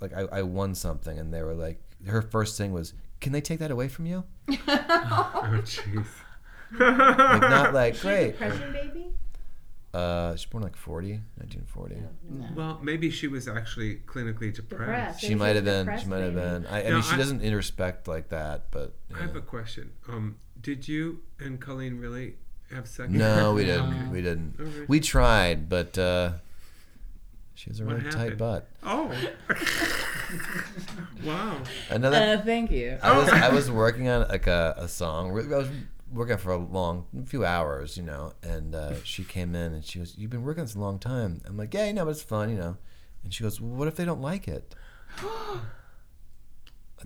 like 0.00 0.12
I, 0.12 0.22
I 0.32 0.42
won 0.42 0.74
something, 0.74 1.16
and 1.16 1.32
they 1.32 1.42
were 1.42 1.54
like, 1.54 1.80
her 2.06 2.22
first 2.22 2.58
thing 2.58 2.72
was, 2.72 2.92
"Can 3.20 3.32
they 3.32 3.40
take 3.40 3.60
that 3.60 3.70
away 3.70 3.86
from 3.88 4.06
you?" 4.06 4.24
Oh 4.66 5.60
jeez. 5.62 6.06
Like 6.76 7.40
not 7.40 7.72
like 7.72 8.00
great. 8.00 8.32
Depression 8.32 8.72
baby? 8.72 9.06
Uh, 9.92 10.34
she's 10.34 10.46
born 10.46 10.64
like 10.64 10.74
40, 10.76 11.20
1940. 11.36 12.02
Well, 12.56 12.80
maybe 12.82 13.10
she 13.10 13.28
was 13.28 13.46
actually 13.46 14.00
clinically 14.06 14.52
depressed. 14.52 14.70
Depressed. 14.70 15.20
She 15.20 15.28
Maybe 15.28 15.38
might 15.38 15.54
have 15.56 15.64
been. 15.64 15.98
She 16.00 16.06
might 16.06 16.18
have 16.22 16.34
been. 16.34 16.66
I, 16.66 16.80
I 16.80 16.88
No, 16.88 16.94
mean, 16.94 17.02
she 17.02 17.14
I- 17.14 17.16
doesn't 17.18 17.42
introspect 17.42 18.08
like 18.08 18.30
that, 18.30 18.72
but 18.72 18.94
I 19.16 19.20
have 19.22 19.36
a 19.36 19.40
question. 19.40 19.92
Um, 20.08 20.38
did 20.60 20.88
you 20.88 21.20
and 21.38 21.60
Colleen 21.60 21.98
really 22.00 22.34
have 22.72 22.88
sex? 22.88 23.12
no, 23.12 23.54
we 23.54 23.64
didn't. 23.70 24.10
We 24.10 24.20
didn't. 24.20 24.56
Alright. 24.58 24.88
We 24.88 24.98
tried, 24.98 25.68
but 25.68 25.96
uh, 25.96 26.32
she 27.64 27.70
has 27.70 27.80
a 27.80 27.84
What 27.86 27.96
really 27.96 28.10
tight 28.10 28.36
butt. 28.36 28.68
Oh. 28.82 29.10
wow. 31.24 31.56
Another. 31.88 32.16
Uh, 32.16 32.42
thank 32.44 32.70
you. 32.70 32.98
I 33.02 33.16
was 33.16 33.28
I 33.30 33.48
was 33.48 33.70
working 33.70 34.06
on 34.08 34.28
like 34.28 34.46
a, 34.46 34.74
a 34.76 34.86
song. 34.86 35.30
I 35.30 35.56
was 35.56 35.68
working 36.12 36.36
for 36.36 36.52
a 36.52 36.58
long 36.58 37.06
a 37.18 37.24
few 37.24 37.42
hours, 37.46 37.96
you 37.96 38.02
know, 38.02 38.34
and 38.42 38.74
uh, 38.74 39.02
she 39.02 39.24
came 39.24 39.54
in 39.54 39.72
and 39.72 39.82
she 39.82 39.98
goes, 39.98 40.14
"You've 40.18 40.30
been 40.30 40.42
working 40.42 40.60
on 40.60 40.66
this 40.66 40.74
a 40.74 40.78
long 40.78 40.98
time." 40.98 41.40
I'm 41.46 41.56
like, 41.56 41.72
"Yeah, 41.72 41.86
you 41.86 41.94
know, 41.94 42.04
but 42.04 42.10
it's 42.10 42.22
fun, 42.22 42.50
you 42.50 42.56
know." 42.58 42.76
And 43.22 43.32
she 43.32 43.42
goes, 43.42 43.58
well, 43.62 43.70
"What 43.70 43.88
if 43.88 43.96
they 43.96 44.04
don't 44.04 44.20
like 44.20 44.46
it?" 44.46 44.74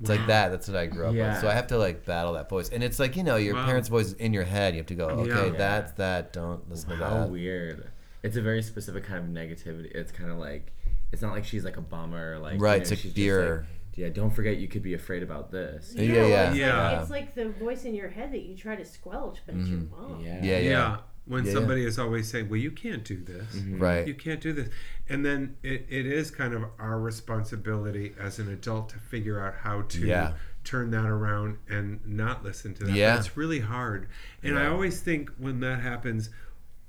It's 0.00 0.08
like 0.08 0.28
that. 0.28 0.50
That's 0.50 0.68
what 0.68 0.76
I 0.76 0.86
grew 0.86 1.04
up 1.06 1.08
with. 1.10 1.16
Yeah. 1.18 1.40
So 1.40 1.48
I 1.48 1.54
have 1.54 1.66
to 1.68 1.76
like 1.78 2.04
battle 2.04 2.34
that 2.34 2.48
voice, 2.48 2.68
and 2.68 2.84
it's 2.84 3.00
like 3.00 3.16
you 3.16 3.24
know, 3.24 3.34
your 3.34 3.54
Wow. 3.56 3.64
parents' 3.66 3.88
voice 3.88 4.06
is 4.06 4.12
in 4.12 4.32
your 4.32 4.44
head. 4.44 4.74
You 4.74 4.78
have 4.78 4.86
to 4.86 4.94
go, 4.94 5.06
"Okay, 5.08 5.46
Yeah. 5.50 5.56
that's 5.58 5.90
that. 5.92 6.32
Don't 6.32 6.68
listen 6.70 6.90
to 6.90 6.96
How 6.96 7.14
that." 7.22 7.30
weird. 7.30 7.90
It's 8.22 8.36
a 8.36 8.42
very 8.42 8.62
specific 8.62 9.04
kind 9.04 9.18
of 9.18 9.30
negativity. 9.30 9.90
It's 9.94 10.12
kind 10.12 10.30
of 10.30 10.38
like 10.38 10.72
it's 11.12 11.22
not 11.22 11.32
like 11.32 11.44
she's 11.44 11.64
like 11.64 11.76
a 11.76 11.80
bummer. 11.82 12.38
Like 12.38 12.60
Right, 12.60 12.72
you 12.74 12.78
know, 12.78 12.82
it's 12.82 12.90
like 12.90 12.98
she's 12.98 13.12
fear. 13.12 13.56
like, 13.56 13.66
yeah, 13.98 14.08
don't 14.10 14.30
forget 14.30 14.58
you 14.58 14.68
could 14.68 14.82
be 14.82 14.94
afraid 14.94 15.22
about 15.22 15.50
this. 15.50 15.92
Yeah, 15.96 16.02
yeah, 16.02 16.26
yeah. 16.26 16.48
It's, 16.50 16.56
Yeah. 16.58 16.82
Like, 16.92 17.00
it's 17.00 17.10
like 17.10 17.34
the 17.34 17.48
voice 17.50 17.84
in 17.84 17.94
your 17.94 18.08
head 18.08 18.32
that 18.32 18.42
you 18.42 18.56
try 18.56 18.76
to 18.76 18.84
squelch, 18.84 19.38
but 19.46 19.54
it's 19.56 19.68
your 19.68 19.80
mm-hmm. 19.80 20.12
mom. 20.12 20.20
Yeah. 20.24 20.40
Yeah, 20.42 20.58
Yeah. 20.58 20.70
yeah, 20.70 20.96
When 21.24 21.44
Yeah, 21.44 21.50
yeah. 21.52 21.58
somebody 21.58 21.84
is 21.84 21.98
always 21.98 22.30
saying, 22.30 22.48
"Well, 22.48 22.60
you 22.60 22.70
can't 22.70 23.04
do 23.04 23.16
this. 23.22 23.56
Mm-hmm. 23.56 23.78
right. 23.80 24.06
You 24.06 24.14
can't 24.14 24.40
do 24.40 24.52
this," 24.52 24.68
and 25.08 25.24
then 25.26 25.56
it, 25.62 25.86
it 25.88 26.06
is 26.06 26.30
kind 26.30 26.54
of 26.54 26.64
our 26.78 26.98
responsibility 27.00 28.14
as 28.18 28.38
an 28.38 28.50
adult 28.50 28.88
to 28.90 28.98
figure 28.98 29.40
out 29.44 29.54
how 29.62 29.82
to 29.82 30.06
Yeah. 30.06 30.32
turn 30.64 30.90
that 30.90 31.06
around 31.06 31.58
and 31.68 32.00
not 32.06 32.44
listen 32.44 32.74
to 32.74 32.84
that. 32.84 32.90
But 32.90 32.96
Yeah. 32.96 33.18
it's 33.18 33.36
really 33.36 33.60
hard, 33.60 34.08
and 34.42 34.58
I 34.58 34.66
always 34.66 35.00
think 35.00 35.30
when 35.38 35.60
that 35.60 35.80
happens, 35.80 36.30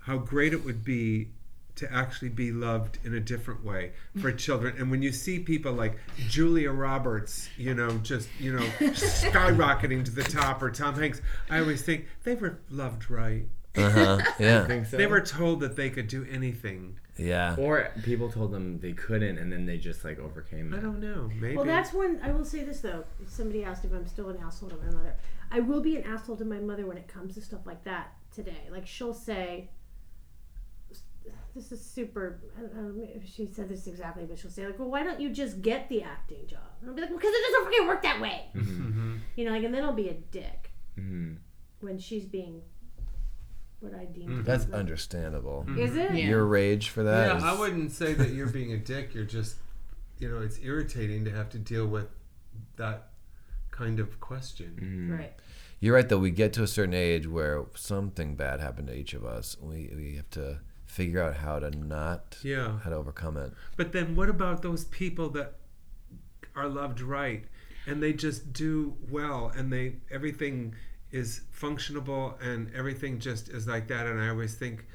how 0.09 0.17
great 0.17 0.53
it 0.53 0.65
would 0.65 0.83
be 0.83 1.29
to 1.75 1.93
actually 1.93 2.29
be 2.29 2.51
loved 2.51 2.97
in 3.05 3.13
a 3.13 3.19
different 3.19 3.63
way 3.63 3.91
for 4.19 4.31
children. 4.45 4.75
And 4.79 4.89
when 4.89 5.03
you 5.03 5.11
see 5.11 5.37
people 5.37 5.71
like 5.71 5.97
Julia 6.27 6.71
Roberts, 6.71 7.47
you 7.57 7.75
know, 7.75 7.91
just, 7.99 8.27
you 8.39 8.51
know, 8.53 8.65
skyrocketing 8.79 10.03
to 10.05 10.11
the 10.11 10.23
top 10.23 10.63
or 10.63 10.71
Tom 10.71 10.95
Hanks, 10.95 11.21
I 11.49 11.59
always 11.59 11.83
think 11.83 12.07
they 12.23 12.33
were 12.35 12.57
loved 12.69 13.09
right. 13.09 13.45
Uh 13.77 13.89
huh. 13.91 14.19
Yeah, 14.39 14.65
think 14.65 14.87
so. 14.87 14.97
They 14.97 15.05
were 15.05 15.21
told 15.21 15.59
that 15.59 15.75
they 15.75 15.91
could 15.91 16.07
do 16.07 16.25
anything. 16.29 16.99
yeah. 17.17 17.55
Or 17.55 17.91
people 18.03 18.29
told 18.31 18.51
them 18.51 18.79
they 18.79 18.93
couldn't, 18.93 19.37
and 19.37 19.51
then 19.53 19.67
they 19.67 19.77
just 19.77 20.03
like 20.03 20.17
overcame 20.17 20.73
I 20.73 20.79
don't 20.79 20.99
know. 20.99 21.29
Maybe. 21.39 21.55
Well, 21.55 21.65
that's 21.65 21.93
when 21.93 22.19
I 22.23 22.31
will 22.31 22.43
say 22.43 22.63
this 22.63 22.79
though. 22.79 23.03
Somebody 23.27 23.63
asked 23.63 23.85
if 23.85 23.93
I'm 23.93 24.07
still 24.07 24.29
an 24.29 24.37
asshole 24.43 24.69
to 24.69 24.77
my 24.77 24.91
mother. 24.91 25.15
I 25.51 25.59
will 25.59 25.81
be 25.81 25.95
an 25.95 26.03
asshole 26.03 26.37
to 26.37 26.45
my 26.45 26.59
mother 26.59 26.87
when 26.87 26.97
it 26.97 27.07
comes 27.07 27.35
to 27.35 27.41
stuff 27.41 27.67
like 27.67 27.83
that 27.83 28.11
today. 28.33 28.67
Like 28.71 28.87
she'll 28.87 29.13
say, 29.13 29.69
"This 31.59 31.71
is 31.71 31.85
super." 31.85 32.39
I 32.57 32.61
don't 32.61 32.97
know 32.97 33.07
if 33.15 33.27
she 33.27 33.45
said 33.45 33.67
this 33.69 33.85
exactly, 33.87 34.25
but 34.25 34.39
she'll 34.39 34.51
say 34.51 34.65
like, 34.65 34.79
"Well, 34.79 34.89
why 34.89 35.03
don't 35.03 35.19
you 35.19 35.29
just 35.29 35.61
get 35.61 35.89
the 35.89 36.03
acting 36.03 36.47
job?" 36.47 36.59
And 36.81 36.89
I'll 36.89 36.95
be 36.95 37.01
like, 37.01 37.11
"Because 37.11 37.31
it 37.33 37.43
doesn't 37.51 37.65
freaking 37.71 37.87
work 37.87 38.01
that 38.03 38.21
way." 38.21 38.45
Mm-hmm. 38.55 39.15
You 39.35 39.45
know, 39.45 39.51
like, 39.51 39.63
and 39.63 39.73
then 39.73 39.83
I'll 39.85 39.93
be 39.93 40.09
a 40.09 40.13
dick 40.13 40.71
Mhm. 40.97 41.37
when 41.81 41.97
she's 41.97 42.25
being 42.25 42.61
what 43.79 43.93
I 43.93 44.05
deem. 44.05 44.29
to 44.29 44.35
be 44.37 44.41
That's 44.43 44.65
like- 44.65 44.73
understandable. 44.73 45.65
Is 45.77 45.95
it? 45.95 46.11
Yeah. 46.13 46.27
Your 46.29 46.45
rage 46.45 46.89
for 46.89 47.03
that 47.03 47.27
yeah, 47.27 47.37
is- 47.37 47.43
I 47.43 47.57
wouldn't 47.57 47.91
say 47.91 48.13
that 48.13 48.29
you're 48.31 48.47
being 48.59 48.73
a 48.73 48.77
dick. 48.77 49.13
You're 49.13 49.23
just, 49.23 49.55
you 50.17 50.29
know, 50.29 50.39
it's 50.41 50.59
irritating 50.61 51.23
to 51.25 51.31
have 51.31 51.49
to 51.51 51.57
deal 51.59 51.87
with 51.87 52.07
that 52.75 53.09
kind 53.71 53.99
of 53.99 54.19
question. 54.19 55.07
Right. 55.17 55.33
You're 55.79 55.95
right, 55.95 56.09
though. 56.09 56.17
We 56.19 56.31
get 56.31 56.51
to 56.53 56.63
a 56.63 56.67
certain 56.67 56.93
age 56.93 57.25
where 57.27 57.63
something 57.75 58.35
bad 58.35 58.59
happened 58.59 58.89
to 58.89 58.93
each 58.97 59.13
of 59.13 59.23
us. 59.23 59.55
We 59.61 59.89
we 59.95 60.15
have 60.17 60.29
to 60.31 60.59
figure 60.89 61.21
out 61.21 61.35
how 61.37 61.59
to 61.59 61.69
not, 61.71 62.37
Yeah. 62.43 62.79
how 62.79 62.89
to 62.89 62.95
overcome 62.95 63.37
it. 63.37 63.51
But 63.77 63.91
then 63.91 64.15
what 64.15 64.27
about 64.29 64.61
those 64.63 64.85
people 64.85 65.29
that 65.31 65.53
are 66.55 66.67
loved 66.67 66.99
right 66.99 67.45
and 67.85 68.01
they 68.03 68.11
just 68.11 68.51
do 68.53 68.95
well 69.09 69.51
and 69.55 69.71
they 69.71 69.95
everything 70.11 70.75
is 71.11 71.41
functionable 71.55 72.25
and 72.41 72.71
everything 72.75 73.19
just 73.19 73.49
is 73.49 73.67
like 73.67 73.87
that 73.87 74.07
and 74.07 74.19
I 74.19 74.29
always 74.29 74.55
think, 74.55 74.85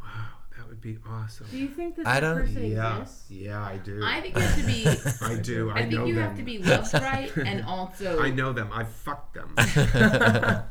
wow, 0.00 0.08
that 0.56 0.68
would 0.68 0.80
be 0.80 0.96
awesome. 1.08 1.46
Do 1.50 1.58
you 1.58 1.68
think 1.68 1.96
that 1.96 2.06
I 2.06 2.14
that 2.14 2.20
don't- 2.20 2.38
person 2.40 2.64
Yeah, 2.70 3.00
exists? 3.00 3.30
yeah, 3.30 3.62
I 3.62 3.76
do. 3.78 4.00
I 4.04 4.20
think 4.20 4.36
you 4.36 4.42
have 4.42 4.60
to 4.60 4.66
be. 4.66 4.86
I 5.26 5.34
do. 5.40 5.70
I, 5.70 5.74
I 5.74 5.80
think 5.82 5.92
know 5.94 6.04
you 6.06 6.14
them. 6.14 6.22
have 6.28 6.36
to 6.36 6.42
be 6.44 6.58
loved 6.58 6.94
right 6.94 7.36
and 7.36 7.64
also. 7.74 8.20
I 8.20 8.30
know 8.30 8.52
them. 8.52 8.70
I 8.72 8.84
fucked 8.84 9.34
them. 9.34 9.54
I 9.58 10.62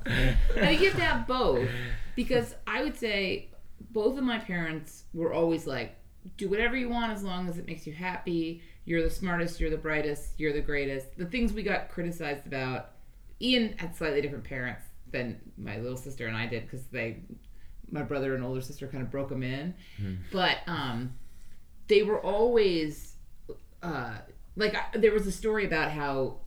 think 0.56 0.82
you 0.82 0.88
have 0.90 0.98
to 0.98 1.04
have 1.06 1.28
both 1.28 1.68
because 2.16 2.56
I 2.66 2.84
would 2.84 2.98
say 2.98 3.50
both 3.92 4.18
of 4.18 4.24
my 4.24 4.40
parents 4.40 5.04
were 5.14 5.34
always 5.34 5.68
like, 5.68 5.96
do 6.38 6.50
whatever 6.50 6.76
you 6.76 6.90
want 6.90 7.12
as 7.12 7.24
long 7.24 7.48
as 7.50 7.58
it 7.58 7.66
makes 7.66 7.88
you 7.88 7.94
happy. 7.94 8.62
You're 8.86 9.04
the 9.04 9.10
smartest, 9.10 9.60
you're 9.60 9.70
the 9.70 9.78
brightest, 9.78 10.40
you're 10.40 10.54
the 10.54 10.62
greatest. 10.62 11.18
The 11.18 11.26
things 11.26 11.54
we 11.54 11.64
got 11.64 11.90
criticized 11.90 12.46
about, 12.46 12.92
Ian 13.42 13.76
had 13.78 13.96
slightly 13.96 14.22
different 14.22 14.44
parents 14.44 14.84
than 15.12 15.40
my 15.58 15.78
little 15.78 15.98
sister 15.98 16.28
and 16.28 16.38
I 16.38 16.46
did 16.46 16.64
because 16.64 16.86
they, 16.88 17.22
my 17.92 18.04
brother 18.04 18.36
and 18.36 18.44
older 18.44 18.62
sister 18.62 18.88
kind 18.88 19.04
of 19.04 19.12
broke 19.12 19.30
them 19.30 19.44
in. 19.44 19.74
But 20.32 20.60
um, 20.68 21.14
they 21.88 22.04
were 22.04 22.22
always 22.22 23.16
uh, 23.84 24.18
like 24.56 24.76
I, 24.76 24.98
there 24.98 25.12
was 25.14 25.28
a 25.28 25.32
story 25.32 25.66
about 25.66 25.92
how 25.92 26.38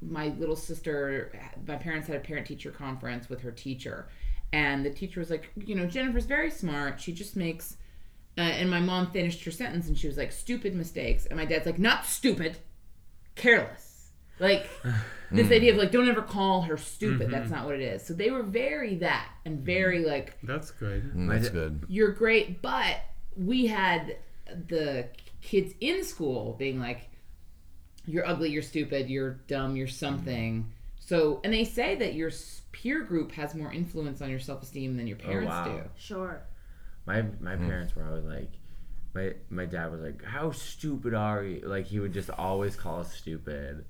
my 0.00 0.28
little 0.38 0.56
sister 0.56 1.32
my 1.66 1.76
parents 1.76 2.06
had 2.06 2.16
a 2.16 2.20
parent 2.20 2.46
teacher 2.46 2.70
conference 2.70 3.28
with 3.28 3.40
her 3.40 3.50
teacher 3.50 4.08
and 4.52 4.84
the 4.84 4.90
teacher 4.90 5.20
was 5.20 5.30
like 5.30 5.50
you 5.56 5.74
know 5.74 5.86
jennifer's 5.86 6.26
very 6.26 6.50
smart. 6.50 7.00
She 7.00 7.12
just 7.12 7.36
makes 7.36 7.76
uh, 8.38 8.40
and 8.40 8.70
my 8.70 8.80
mom 8.80 9.10
finished 9.10 9.44
her 9.44 9.50
sentence 9.50 9.88
and 9.88 9.98
she 9.98 10.06
was 10.06 10.16
like 10.16 10.32
stupid 10.32 10.74
mistakes. 10.74 11.26
And 11.26 11.38
my 11.38 11.44
dad's 11.44 11.66
like 11.66 11.78
not 11.78 12.06
stupid 12.06 12.56
careless. 13.34 14.10
Like 14.38 14.68
this 15.30 15.50
idea 15.50 15.72
of 15.72 15.78
like 15.78 15.90
don't 15.90 16.08
ever 16.08 16.22
call 16.22 16.62
her 16.62 16.76
stupid. 16.76 17.30
That's 17.30 17.50
not 17.50 17.66
what 17.66 17.74
it 17.74 17.82
is. 17.82 18.04
So 18.04 18.14
they 18.14 18.30
were 18.30 18.42
very 18.42 18.96
that 18.96 19.28
and 19.44 19.60
very 19.60 20.04
like 20.04 20.38
That's 20.42 20.70
good. 20.70 21.14
Mm, 21.14 21.30
that's 21.30 21.50
good. 21.50 21.84
you're 21.88 22.12
great. 22.12 22.62
But 22.62 22.96
we 23.36 23.66
had 23.66 24.16
the 24.68 25.08
kids 25.40 25.74
in 25.80 26.04
school 26.04 26.54
being 26.58 26.78
like 26.78 27.10
you're 28.04 28.26
ugly 28.26 28.50
you're 28.50 28.62
stupid 28.62 29.08
you're 29.08 29.30
dumb 29.46 29.76
you're 29.76 29.86
something 29.86 30.70
so 31.12 31.40
and 31.44 31.52
they 31.52 31.64
say 31.64 31.94
that 31.96 32.14
your 32.14 32.30
peer 32.72 33.02
group 33.02 33.32
has 33.32 33.54
more 33.54 33.70
influence 33.70 34.22
on 34.22 34.30
your 34.30 34.40
self-esteem 34.40 34.96
than 34.96 35.06
your 35.06 35.18
parents 35.18 35.50
wow. 35.50 35.64
do 35.66 35.82
Sure. 35.94 36.42
My 37.04 37.22
my 37.38 37.54
parents 37.54 37.94
were 37.94 38.06
always 38.06 38.24
like, 38.24 38.52
my 39.14 39.34
my 39.50 39.66
dad 39.66 39.92
was 39.92 40.00
like, 40.00 40.24
"How 40.24 40.52
stupid 40.52 41.12
are 41.12 41.44
you?" 41.44 41.60
Like 41.66 41.84
he 41.84 42.00
would 42.00 42.14
just 42.14 42.30
always 42.30 42.76
call 42.76 43.00
us 43.00 43.12
stupid, 43.12 43.84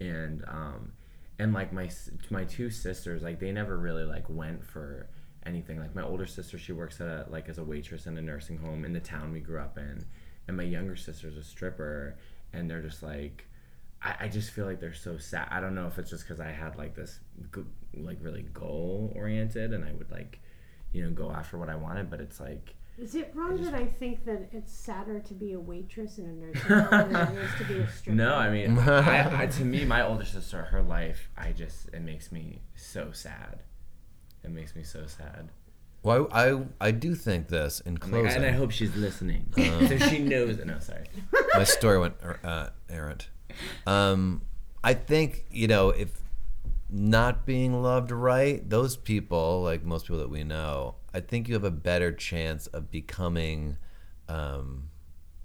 and 0.00 0.44
um, 0.48 0.92
and 1.38 1.54
like 1.54 1.72
my 1.72 1.88
my 2.28 2.44
two 2.44 2.68
sisters, 2.68 3.22
like 3.22 3.40
they 3.40 3.52
never 3.52 3.78
really 3.78 4.04
like 4.04 4.28
went 4.28 4.62
for 4.62 5.08
anything. 5.46 5.78
Like 5.78 5.94
my 5.94 6.02
older 6.02 6.26
sister, 6.26 6.58
she 6.58 6.72
works 6.72 7.00
at 7.00 7.06
a, 7.06 7.26
like 7.30 7.48
as 7.48 7.56
a 7.56 7.64
waitress 7.64 8.06
in 8.06 8.18
a 8.18 8.22
nursing 8.22 8.58
home 8.58 8.84
in 8.84 8.92
the 8.92 9.00
town 9.00 9.32
we 9.32 9.40
grew 9.40 9.60
up 9.60 9.78
in, 9.78 10.04
and 10.46 10.56
my 10.58 10.64
younger 10.64 10.96
sister's 10.96 11.38
a 11.38 11.42
stripper, 11.42 12.18
and 12.52 12.68
they're 12.68 12.82
just 12.82 13.02
like. 13.02 13.46
I, 14.06 14.24
I 14.24 14.28
just 14.28 14.50
feel 14.50 14.66
like 14.66 14.80
they're 14.80 14.94
so 14.94 15.18
sad. 15.18 15.48
I 15.50 15.60
don't 15.60 15.74
know 15.74 15.86
if 15.86 15.98
it's 15.98 16.10
just 16.10 16.24
because 16.26 16.40
I 16.40 16.50
had 16.50 16.76
like 16.76 16.94
this, 16.94 17.18
like 17.94 18.18
really 18.20 18.42
goal 18.42 19.12
oriented, 19.16 19.72
and 19.72 19.84
I 19.84 19.92
would 19.92 20.10
like, 20.10 20.38
you 20.92 21.02
know, 21.02 21.10
go 21.10 21.30
after 21.32 21.58
what 21.58 21.68
I 21.68 21.74
wanted. 21.74 22.08
But 22.08 22.20
it's 22.20 22.38
like, 22.38 22.76
Is 22.98 23.16
it 23.16 23.32
wrong 23.34 23.60
that 23.64 23.74
I 23.74 23.84
think 23.84 24.24
that 24.26 24.48
it's 24.52 24.72
sadder 24.72 25.18
to 25.18 25.34
be 25.34 25.52
a 25.54 25.60
waitress 25.60 26.18
in 26.18 26.26
a 26.26 26.32
nursing 26.32 26.62
home 26.62 27.12
than 27.12 27.36
it 27.36 27.44
is 27.44 27.50
to 27.58 27.64
be 27.64 27.80
a 27.80 27.88
stripper? 27.96 28.16
No, 28.16 28.34
I 28.34 28.50
mean, 28.50 28.78
I, 28.78 29.42
I, 29.42 29.46
to 29.46 29.64
me, 29.64 29.84
my 29.84 30.06
older 30.06 30.24
sister, 30.24 30.62
her 30.62 30.82
life, 30.82 31.28
I 31.36 31.50
just, 31.50 31.88
it 31.92 32.02
makes 32.02 32.30
me 32.30 32.62
so 32.76 33.10
sad. 33.12 33.62
It 34.44 34.50
makes 34.50 34.76
me 34.76 34.84
so 34.84 35.06
sad. 35.06 35.50
Well, 36.04 36.28
I, 36.30 36.50
I, 36.50 36.62
I 36.80 36.90
do 36.92 37.16
think 37.16 37.48
this 37.48 37.80
in 37.80 37.98
I'm 38.00 38.12
like, 38.12 38.30
and 38.36 38.46
I 38.46 38.52
hope 38.52 38.70
she's 38.70 38.94
listening. 38.94 39.52
so 39.56 39.98
she 39.98 40.20
knows. 40.20 40.64
No, 40.64 40.78
sorry. 40.78 41.06
my 41.54 41.64
story 41.64 41.98
went 41.98 42.14
uh, 42.44 42.68
errant. 42.88 43.28
Um, 43.86 44.42
I 44.84 44.94
think 44.94 45.44
you 45.50 45.66
know 45.68 45.90
if 45.90 46.10
not 46.88 47.44
being 47.46 47.82
loved 47.82 48.10
right, 48.10 48.68
those 48.68 48.96
people, 48.96 49.62
like 49.62 49.84
most 49.84 50.04
people 50.06 50.18
that 50.18 50.30
we 50.30 50.44
know, 50.44 50.94
I 51.12 51.20
think 51.20 51.48
you 51.48 51.54
have 51.54 51.64
a 51.64 51.70
better 51.70 52.12
chance 52.12 52.66
of 52.68 52.90
becoming. 52.90 53.76
Um, 54.28 54.88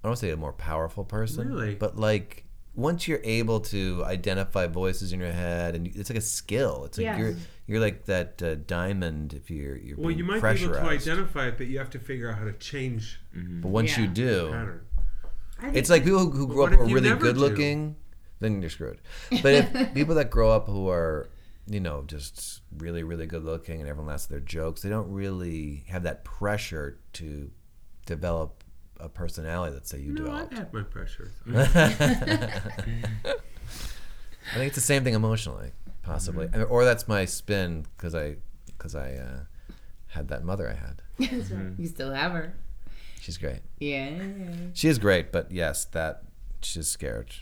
I 0.02 0.08
don't 0.08 0.10
want 0.10 0.20
to 0.20 0.26
say 0.26 0.30
a 0.30 0.36
more 0.36 0.52
powerful 0.52 1.04
person, 1.04 1.48
Really? 1.48 1.74
but 1.76 1.96
like 1.96 2.44
once 2.74 3.06
you're 3.06 3.20
able 3.22 3.60
to 3.60 4.02
identify 4.04 4.66
voices 4.66 5.12
in 5.12 5.20
your 5.20 5.30
head, 5.32 5.74
and 5.76 5.86
it's 5.86 6.10
like 6.10 6.18
a 6.18 6.22
skill. 6.22 6.84
It's 6.86 6.98
like 6.98 7.04
Yes. 7.06 7.18
you're 7.18 7.34
you're 7.66 7.80
like 7.80 8.06
that 8.06 8.42
uh, 8.42 8.54
diamond 8.66 9.34
if 9.34 9.50
you're 9.50 9.76
you're 9.76 9.96
Well, 9.96 10.08
being 10.08 10.18
you 10.18 10.24
might 10.24 10.42
be 10.42 10.64
able 10.64 10.74
to 10.74 10.80
identify 10.82 11.46
it, 11.48 11.58
but 11.58 11.66
you 11.68 11.78
have 11.78 11.90
to 11.90 11.98
figure 11.98 12.30
out 12.30 12.38
how 12.38 12.44
to 12.44 12.52
change 12.54 13.20
But 13.34 13.68
once 13.68 13.96
you 13.96 14.06
do, 14.08 14.48
pattern. 14.52 14.80
I 15.58 15.62
think 15.66 15.76
it's 15.76 15.90
like 15.90 16.02
people 16.04 16.18
who, 16.20 16.30
who 16.30 16.46
But 16.48 16.54
grow 16.54 16.64
up 16.66 16.72
are 16.72 16.84
really 16.84 17.08
never 17.10 17.20
good 17.20 17.34
do? 17.36 17.40
looking, 17.40 17.96
then 18.42 18.60
you're 18.60 18.70
screwed. 18.70 19.00
But 19.42 19.54
if 19.54 19.94
people 19.94 20.14
that 20.16 20.30
grow 20.30 20.50
up 20.50 20.66
who 20.66 20.88
are, 20.88 21.28
you 21.66 21.80
know, 21.80 22.02
just 22.06 22.60
really, 22.76 23.02
really 23.02 23.26
good 23.26 23.44
looking 23.44 23.80
and 23.80 23.88
everyone 23.88 24.10
laughs 24.10 24.24
at 24.24 24.30
their 24.30 24.40
jokes, 24.40 24.82
they 24.82 24.88
don't 24.88 25.10
really 25.10 25.84
have 25.88 26.02
that 26.02 26.24
pressure 26.24 26.98
to 27.14 27.50
develop 28.06 28.64
a 28.98 29.08
personality 29.08 29.74
that 29.74 29.86
say 29.86 29.98
you 29.98 30.12
No, 30.12 30.30
I've 30.32 30.52
had 30.52 30.72
my 30.72 30.82
pressures. 30.82 31.32
I 31.46 31.64
think 34.54 34.66
it's 34.66 34.74
the 34.74 34.80
same 34.80 35.04
thing 35.04 35.14
emotionally, 35.14 35.72
possibly, 36.02 36.48
I 36.52 36.58
mean, 36.58 36.66
or 36.66 36.84
that's 36.84 37.08
my 37.08 37.24
spin 37.24 37.86
because 37.96 38.14
I 38.14 38.36
because 38.66 38.94
I 38.94 39.14
uh, 39.14 39.72
had 40.08 40.28
that 40.28 40.44
mother 40.44 40.68
I 40.68 40.74
had. 40.74 41.02
You 41.78 41.86
still 41.86 42.12
have 42.12 42.32
her. 42.32 42.54
She's 43.20 43.38
great. 43.38 43.60
Yeah. 43.78 44.18
She 44.72 44.88
is 44.88 44.98
great, 44.98 45.30
but 45.30 45.52
yes, 45.52 45.84
that 45.86 46.24
she's 46.60 46.88
scared, 46.88 47.32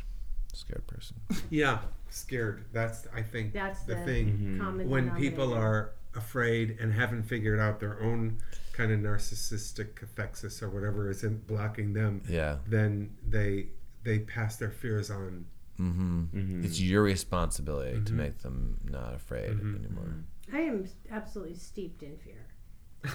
scared 0.57 0.87
person. 0.87 1.17
yeah, 1.51 1.81
scared. 2.09 2.65
That's 2.73 3.07
I 3.15 3.23
think 3.23 3.53
That's 3.53 3.83
the 3.83 3.95
the 3.95 4.05
thing. 4.05 4.59
common 4.61 4.89
When 4.89 5.11
people 5.17 5.55
are 5.55 5.93
afraid 6.15 6.79
and 6.81 6.93
haven't 6.93 7.23
figured 7.23 7.61
out 7.61 7.81
their 7.81 8.03
own 8.03 8.39
kind 8.73 8.93
of 8.93 8.99
narcissistic 9.01 9.95
cathexis 9.95 10.63
or 10.63 10.71
whatever 10.71 11.11
is 11.11 11.23
in 11.25 11.39
blocking 11.39 11.93
them, 11.93 12.23
Yeah. 12.29 12.57
then 12.67 13.17
they 13.27 13.69
they 14.03 14.21
pass 14.21 14.57
their 14.57 14.71
fears 14.71 15.11
on. 15.11 15.47
Mm-hmm. 15.79 16.21
mm-hmm. 16.35 16.65
It's 16.65 16.81
your 16.81 17.03
responsibility 17.03 17.93
to 17.93 17.99
mm-hmm. 17.99 18.17
make 18.17 18.39
them 18.39 18.81
not 18.85 19.15
afraid 19.15 19.51
mm-hmm. 19.51 19.77
anymore. 19.77 20.25
I 20.53 20.61
am 20.61 20.89
absolutely 21.11 21.55
steeped 21.55 22.03
in 22.03 22.17
fear. 22.19 22.47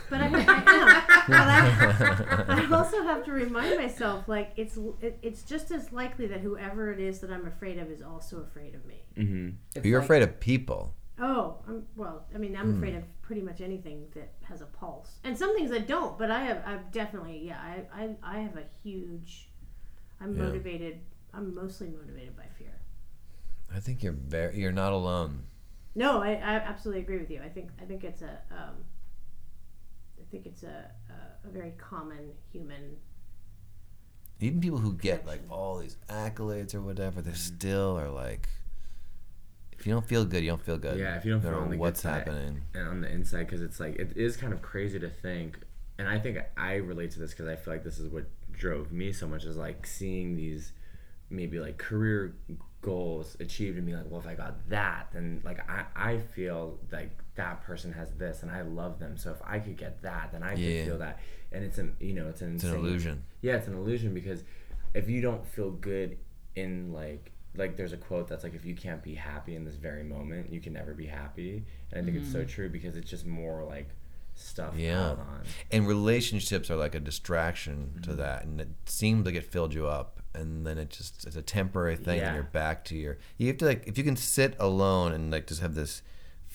But 0.10 0.22
I, 0.22 0.26
I 0.26 0.30
am. 0.30 1.04
But 1.28 1.48
I, 1.48 2.46
I 2.70 2.76
also 2.76 3.04
have 3.04 3.24
to 3.26 3.32
remind 3.32 3.78
myself, 3.78 4.28
like 4.28 4.52
it's 4.58 4.78
it, 5.02 5.20
it's 5.22 5.44
just 5.44 5.70
as 5.72 5.92
likely 5.92 6.26
that 6.28 6.40
whoever 6.42 6.92
it 6.92 7.00
is 7.00 7.20
that 7.20 7.32
I'm 7.32 7.46
afraid 7.46 7.78
of 7.78 7.90
is 7.92 8.02
also 8.02 8.40
afraid 8.42 8.74
of 8.76 8.86
me. 8.86 9.04
Mm-hmm. 9.18 9.86
You're 9.86 10.00
afraid 10.02 10.24
of 10.24 10.40
people. 10.40 10.94
Oh, 11.20 11.58
I'm, 11.68 11.86
well, 11.96 12.26
I 12.34 12.38
mean, 12.40 12.58
I'm 12.58 12.76
afraid 12.78 12.96
of 12.96 13.04
pretty 13.22 13.42
much 13.42 13.62
anything 13.62 14.06
that 14.16 14.34
has 14.44 14.62
a 14.62 14.66
pulse, 14.66 15.20
and 15.24 15.38
some 15.38 15.56
things 15.56 15.72
I 15.72 15.80
don't. 15.80 16.18
But 16.18 16.30
I 16.32 16.44
have, 16.46 16.64
I've 16.66 16.92
definitely, 16.92 17.42
yeah, 17.46 17.60
I, 17.60 18.04
I, 18.04 18.10
I 18.24 18.40
have 18.40 18.58
a 18.58 18.64
huge. 18.84 19.50
I'm 20.20 20.36
Yeah. 20.36 20.44
motivated. 20.46 21.00
I'm 21.34 21.54
mostly 21.54 21.90
motivated 21.90 22.36
by 22.36 22.46
fear. 22.58 22.74
I 23.74 23.80
think 23.80 24.02
you're 24.04 24.14
very. 24.14 24.58
You're 24.60 24.72
not 24.72 24.94
alone. 24.94 25.44
No, 25.96 26.22
I, 26.22 26.32
I 26.34 26.56
absolutely 26.56 27.02
agree 27.04 27.18
with 27.20 27.30
you. 27.32 27.42
I 27.44 27.50
think, 27.50 27.70
I 27.82 27.86
think 27.86 28.04
it's 28.04 28.22
a, 28.22 28.38
um, 28.52 28.76
I 28.76 28.95
think 30.36 30.54
it's 30.54 30.64
a, 30.64 30.92
a, 31.10 31.48
a 31.48 31.52
very 31.52 31.74
common 31.78 32.32
human. 32.52 32.98
Even 34.40 34.60
people 34.60 34.80
who 34.80 34.94
get 34.94 35.26
like 35.26 35.42
all 35.50 35.80
these 35.80 35.98
accolades 36.10 36.76
or 36.76 36.82
whatever, 36.82 37.22
they 37.22 37.32
mm-hmm. 37.32 37.56
still 37.56 37.98
are 37.98 38.10
like. 38.10 38.50
If 39.78 39.86
you 39.86 39.94
don't 39.94 40.06
feel 40.06 40.26
good, 40.26 40.44
you 40.44 40.50
don't 40.50 40.62
feel 40.62 40.78
good. 40.78 40.98
Yeah, 40.98 41.18
if 41.18 41.26
you 41.26 41.32
don't 41.32 41.44
no 41.44 41.50
feel 41.50 41.60
on 41.60 41.70
good 41.70 41.80
what's 41.80 42.02
happening. 42.02 42.62
and 42.74 42.88
on 42.88 43.02
the 43.02 43.12
inside 43.12 43.46
because 43.46 43.62
it's 43.62 43.80
like 43.80 43.96
it 43.96 44.16
is 44.16 44.36
kind 44.36 44.52
of 44.54 44.62
crazy 44.62 45.00
to 45.00 45.10
think 45.10 45.60
and 45.98 46.08
i 46.10 46.20
think 46.20 46.40
i 46.58 46.76
relate 46.76 47.12
to 47.12 47.20
this 47.20 47.32
because 47.32 47.48
i 47.48 47.56
feel 47.56 47.74
like 47.74 47.84
this 47.84 48.00
is 48.00 48.10
what 48.10 48.26
drove 48.52 48.92
me 48.92 49.14
so 49.14 49.28
much 49.28 49.46
is 49.46 49.58
like 49.58 49.86
seeing 49.86 50.36
these 50.36 50.74
maybe 51.30 51.60
like 51.60 51.78
career 51.78 52.36
goals 52.82 53.38
achieved 53.40 53.78
and 53.78 53.86
be 53.86 53.96
like 53.96 54.06
well 54.10 54.20
if 54.20 54.28
i 54.28 54.34
got 54.34 54.56
that 54.70 55.08
then 55.14 55.42
like 55.44 55.60
i, 55.70 55.86
I 55.96 56.18
feel 56.18 56.78
like 56.92 57.12
that 57.36 57.64
person 57.64 57.92
has 57.94 58.12
this 58.14 58.42
and 58.44 58.52
i 58.52 58.62
love 58.62 59.00
them 59.00 59.18
so 59.18 59.30
if 59.32 59.38
i 59.46 59.60
could 59.60 59.78
get 59.78 60.02
that 60.02 60.30
then 60.32 60.42
i 60.44 60.54
Yeah. 60.54 60.80
could 60.80 60.86
feel 60.88 60.98
that 61.00 61.20
and 61.52 61.64
it's 61.64 61.78
an 61.78 61.96
you 62.00 62.14
know 62.14 62.28
it's 62.30 62.42
an 62.42 62.56
It's 62.56 62.64
an 62.64 62.76
illusion. 62.76 63.24
yeah 63.42 63.56
it's 63.56 63.68
an 63.68 63.76
illusion 63.76 64.14
because 64.14 64.44
if 64.94 65.10
you 65.10 65.22
don't 65.22 65.46
feel 65.46 65.72
good 65.72 66.18
in 66.56 66.94
like 66.94 67.32
like 67.58 67.78
there's 67.78 67.94
a 67.94 67.98
quote 67.98 68.28
that's 68.28 68.44
like 68.44 68.54
if 68.56 68.66
you 68.66 68.76
can't 68.76 69.02
be 69.04 69.16
happy 69.16 69.56
in 69.56 69.64
this 69.66 69.76
very 69.76 70.04
moment 70.04 70.52
you 70.52 70.60
can 70.62 70.74
never 70.74 70.94
be 70.94 71.06
happy 71.06 71.64
and 71.92 72.02
i 72.02 72.04
think 72.04 72.18
it's 72.18 72.32
so 72.32 72.44
true 72.44 72.70
because 72.70 72.96
it's 72.98 73.10
just 73.10 73.26
more 73.26 73.64
like 73.64 73.90
stuff 74.34 74.74
Yeah. 74.76 74.96
piled 75.16 75.20
on 75.20 75.44
And 75.72 75.88
relationships 75.88 76.70
are 76.70 76.76
like 76.76 76.96
a 76.96 77.00
distraction 77.00 77.92
Mm-hmm. 77.94 78.02
to 78.12 78.14
that, 78.18 78.44
and 78.44 78.60
it 78.60 78.68
seems 78.86 79.26
like 79.26 79.36
it 79.36 79.46
filled 79.46 79.74
you 79.74 79.88
up, 79.88 80.22
and 80.34 80.68
then 80.68 80.78
it 80.78 80.90
just 80.90 81.26
it's 81.26 81.38
a 81.38 81.42
temporary 81.42 81.96
thing, 81.96 82.18
Yeah. 82.20 82.28
and 82.28 82.36
you're 82.36 82.44
back 82.44 82.84
to 82.86 82.98
your. 82.98 83.18
You 83.38 83.48
have 83.48 83.58
to 83.60 83.66
like 83.66 83.88
if 83.88 83.98
you 83.98 84.04
can 84.04 84.18
sit 84.18 84.56
alone 84.60 85.14
and 85.14 85.32
like 85.32 85.48
just 85.48 85.62
have 85.62 85.74
this 85.76 86.02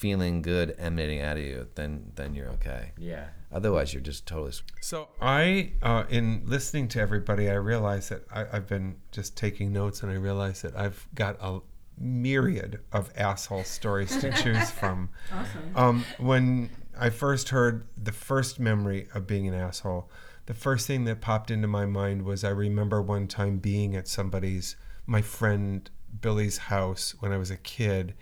feeling 0.01 0.41
good 0.43 0.75
emanating 0.79 1.21
out 1.21 1.37
of 1.37 1.43
you, 1.45 1.67
then 1.75 2.13
then 2.17 2.35
you're 2.35 2.49
okay. 2.59 2.93
yeah 2.99 3.27
Otherwise, 3.53 3.93
you're 3.93 4.01
just 4.13 4.27
totally. 4.27 4.51
s- 4.51 4.63
So 4.81 5.09
I, 5.21 5.73
uh, 5.83 6.05
in 6.09 6.43
listening 6.47 6.87
to 6.95 7.01
everybody, 7.01 7.51
I 7.51 7.55
realize 7.55 8.09
that 8.11 8.23
I, 8.33 8.47
I've 8.53 8.69
been 8.69 8.97
just 9.11 9.37
taking 9.37 9.73
notes, 9.73 10.03
and 10.03 10.11
I 10.13 10.15
realize 10.15 10.63
that 10.63 10.75
I've 10.77 11.01
got 11.17 11.37
a 11.41 11.59
myriad 11.99 12.81
of 12.93 13.11
asshole 13.17 13.65
stories 13.65 14.17
to 14.19 14.31
choose 14.43 14.71
from. 14.71 15.11
Awesome. 15.33 15.77
Um, 15.77 16.05
when 16.19 16.71
I 16.99 17.11
first 17.11 17.49
heard 17.51 17.87
the 18.01 18.13
first 18.13 18.59
memory 18.61 19.09
of 19.15 19.27
being 19.27 19.49
an 19.49 19.55
asshole, 19.55 20.09
the 20.47 20.55
first 20.55 20.87
thing 20.87 21.05
that 21.05 21.21
popped 21.21 21.51
into 21.51 21.69
my 21.69 21.87
mind 21.87 22.23
was 22.23 22.45
I 22.45 22.51
remember 22.51 23.03
one 23.03 23.27
time 23.27 23.59
being 23.59 23.95
at 23.97 24.09
somebody's, 24.09 24.77
my 25.07 25.23
friend 25.23 25.91
Billy's 26.21 26.59
house 26.59 27.15
when 27.21 27.33
I 27.33 27.37
was 27.37 27.51
a 27.51 27.57
kid, 27.57 28.15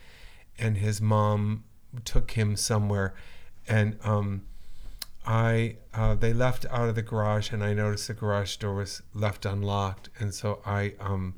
and 0.59 0.77
his 0.79 1.01
mom 1.01 1.65
took 2.05 2.33
him 2.33 2.57
somewhere, 2.57 3.15
and 3.67 3.99
um, 4.05 4.43
I 5.27 5.77
uh, 5.95 6.15
they 6.15 6.33
left 6.33 6.67
out 6.71 6.89
of 6.89 6.95
the 6.95 7.03
garage, 7.03 7.53
and 7.53 7.63
I 7.63 7.75
noticed 7.75 8.09
the 8.09 8.15
garage 8.15 8.57
door 8.57 8.75
was 8.75 9.03
left 9.15 9.45
unlocked, 9.45 10.11
and 10.19 10.35
so 10.35 10.61
I 10.65 10.95
um, 11.01 11.35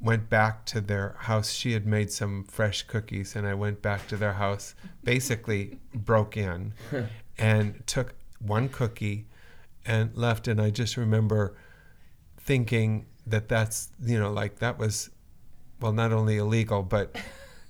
went 0.00 0.28
back 0.28 0.64
to 0.66 0.80
their 0.80 1.14
house. 1.18 1.52
She 1.52 1.72
had 1.72 1.86
made 1.86 2.10
some 2.10 2.44
fresh 2.44 2.82
cookies, 2.82 3.36
and 3.36 3.46
I 3.46 3.54
went 3.54 3.82
back 3.82 4.06
to 4.08 4.16
their 4.16 4.34
house. 4.34 4.74
Basically, 5.04 5.78
broke 5.94 6.36
in 6.36 6.74
and 7.38 7.86
took 7.86 8.14
one 8.38 8.68
cookie 8.68 9.26
and 9.86 10.14
left. 10.16 10.48
And 10.48 10.60
I 10.60 10.70
just 10.70 10.96
remember 10.96 11.56
thinking 12.38 13.06
that 13.26 13.48
that's 13.48 13.90
you 14.04 14.18
know 14.18 14.32
like 14.32 14.58
that 14.58 14.78
was 14.78 15.10
well 15.80 15.92
not 15.92 16.12
only 16.12 16.38
illegal 16.38 16.82
but 16.82 17.16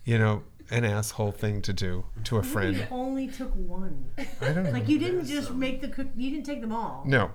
you 0.04 0.18
know 0.18 0.42
an 0.70 0.84
asshole 0.84 1.32
thing 1.32 1.62
to 1.62 1.72
do 1.72 2.04
to 2.24 2.36
a 2.38 2.42
You 2.42 2.48
friend. 2.48 2.86
only 2.90 3.28
took 3.28 3.50
one. 3.54 4.06
I 4.40 4.52
don't 4.52 4.64
know. 4.64 4.70
Like 4.70 4.88
you 4.88 4.98
didn't 4.98 5.26
just 5.26 5.52
make 5.52 5.80
the 5.80 5.88
cook. 5.88 6.08
You 6.16 6.30
didn't 6.30 6.46
take 6.46 6.60
them 6.60 6.72
all. 6.72 7.02
No. 7.06 7.32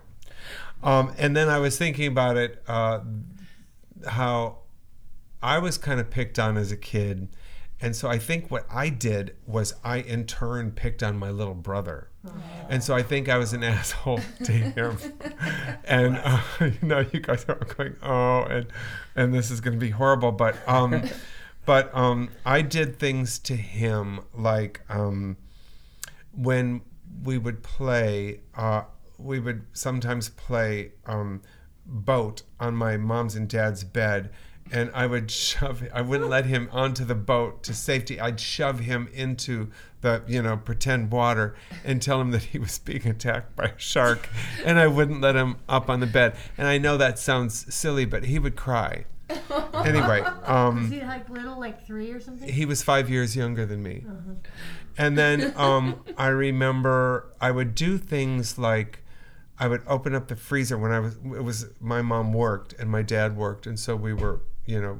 Um, 0.83 1.13
and 1.17 1.35
then 1.35 1.49
I 1.49 1.59
was 1.59 1.77
thinking 1.77 2.07
about 2.07 2.37
it, 2.37 2.63
uh, 2.67 2.99
how 4.07 4.59
I 5.41 5.57
was 5.59 5.77
kind 5.77 5.99
of 5.99 6.09
picked 6.09 6.37
on 6.39 6.57
as 6.57 6.71
a 6.71 6.77
kid. 6.77 7.29
And 7.79 7.95
so 7.95 8.09
I 8.09 8.17
think 8.17 8.49
what 8.49 8.65
I 8.71 8.89
did 8.89 9.35
was 9.45 9.75
I 9.83 9.97
in 9.97 10.25
turn 10.25 10.71
picked 10.71 11.03
on 11.03 11.17
my 11.17 11.29
little 11.29 11.53
brother. 11.53 12.09
And 12.69 12.83
so 12.83 12.95
I 12.95 13.03
think 13.03 13.29
I 13.29 13.37
was 13.37 13.53
an 13.53 13.63
asshole 13.63 14.19
to 14.43 14.51
him. 14.51 14.97
and, 15.85 16.17
uh, 16.23 16.41
you 16.61 16.73
know, 16.81 17.05
you 17.11 17.19
guys 17.19 17.45
are 17.47 17.55
going, 17.55 17.95
oh, 18.03 18.43
and, 18.43 18.67
and 19.15 19.33
this 19.33 19.49
is 19.51 19.61
going 19.61 19.73
to 19.73 19.79
be 19.79 19.91
horrible. 19.91 20.31
But, 20.31 20.57
um, 20.67 21.03
but 21.67 21.93
um, 21.93 22.29
I 22.45 22.61
did 22.61 22.97
things 22.97 23.37
to 23.39 23.55
him 23.57 24.21
like, 24.33 24.79
um, 24.87 25.35
when 26.31 26.79
we 27.23 27.37
would 27.37 27.61
play, 27.61 28.39
uh, 28.55 28.83
we 29.17 29.39
would 29.41 29.65
sometimes 29.73 30.29
play 30.29 30.93
um, 31.05 31.41
boat 31.85 32.43
on 32.57 32.73
my 32.73 32.95
mom's 32.95 33.35
and 33.35 33.49
dad's 33.49 33.83
bed, 33.83 34.29
and 34.71 34.89
I 34.93 35.07
would 35.07 35.29
shove. 35.29 35.83
I 35.93 36.01
wouldn't 36.01 36.29
let 36.29 36.45
him 36.45 36.69
onto 36.71 37.03
the 37.03 37.15
boat 37.15 37.63
to 37.63 37.73
safety. 37.73 38.17
I'd 38.17 38.39
shove 38.39 38.79
him 38.79 39.09
into 39.13 39.69
the 39.99 40.23
you 40.25 40.41
know 40.41 40.55
pretend 40.55 41.11
water 41.11 41.55
and 41.83 42.01
tell 42.01 42.21
him 42.21 42.31
that 42.31 42.43
he 42.43 42.59
was 42.59 42.79
being 42.79 43.05
attacked 43.07 43.57
by 43.57 43.65
a 43.65 43.77
shark, 43.79 44.29
and 44.63 44.79
I 44.79 44.87
wouldn't 44.87 45.19
let 45.19 45.35
him 45.35 45.57
up 45.67 45.89
on 45.89 45.99
the 45.99 46.07
bed. 46.07 46.37
And 46.57 46.65
I 46.65 46.77
know 46.77 46.95
that 46.95 47.19
sounds 47.19 47.73
silly, 47.75 48.05
but 48.05 48.23
he 48.23 48.39
would 48.39 48.55
cry. 48.55 49.03
Anyway, 49.85 50.21
um, 50.43 50.81
Was 50.83 50.91
he 50.91 51.01
like 51.01 51.29
little, 51.29 51.59
like 51.59 51.85
three 51.85 52.11
or 52.11 52.19
something? 52.19 52.49
he 52.51 52.65
was 52.65 52.81
five 52.83 53.09
years 53.09 53.35
younger 53.35 53.65
than 53.65 53.81
me. 53.83 54.03
And 54.97 55.17
then 55.17 55.53
um, 55.57 56.01
I 56.17 56.27
remember 56.27 57.31
I 57.39 57.51
would 57.51 57.75
do 57.75 57.97
things 57.97 58.57
like 58.57 59.03
I 59.59 59.67
would 59.67 59.81
open 59.87 60.13
up 60.15 60.27
the 60.27 60.35
freezer 60.35 60.77
when 60.77 60.91
I 60.91 60.99
was 60.99 61.15
it 61.15 61.43
was 61.43 61.67
my 61.79 62.01
mom 62.01 62.33
worked 62.33 62.73
and 62.73 62.89
my 62.89 63.01
dad 63.01 63.35
worked 63.37 63.65
and 63.65 63.79
so 63.79 63.95
we 63.95 64.13
were 64.13 64.41
you 64.65 64.81
know 64.81 64.99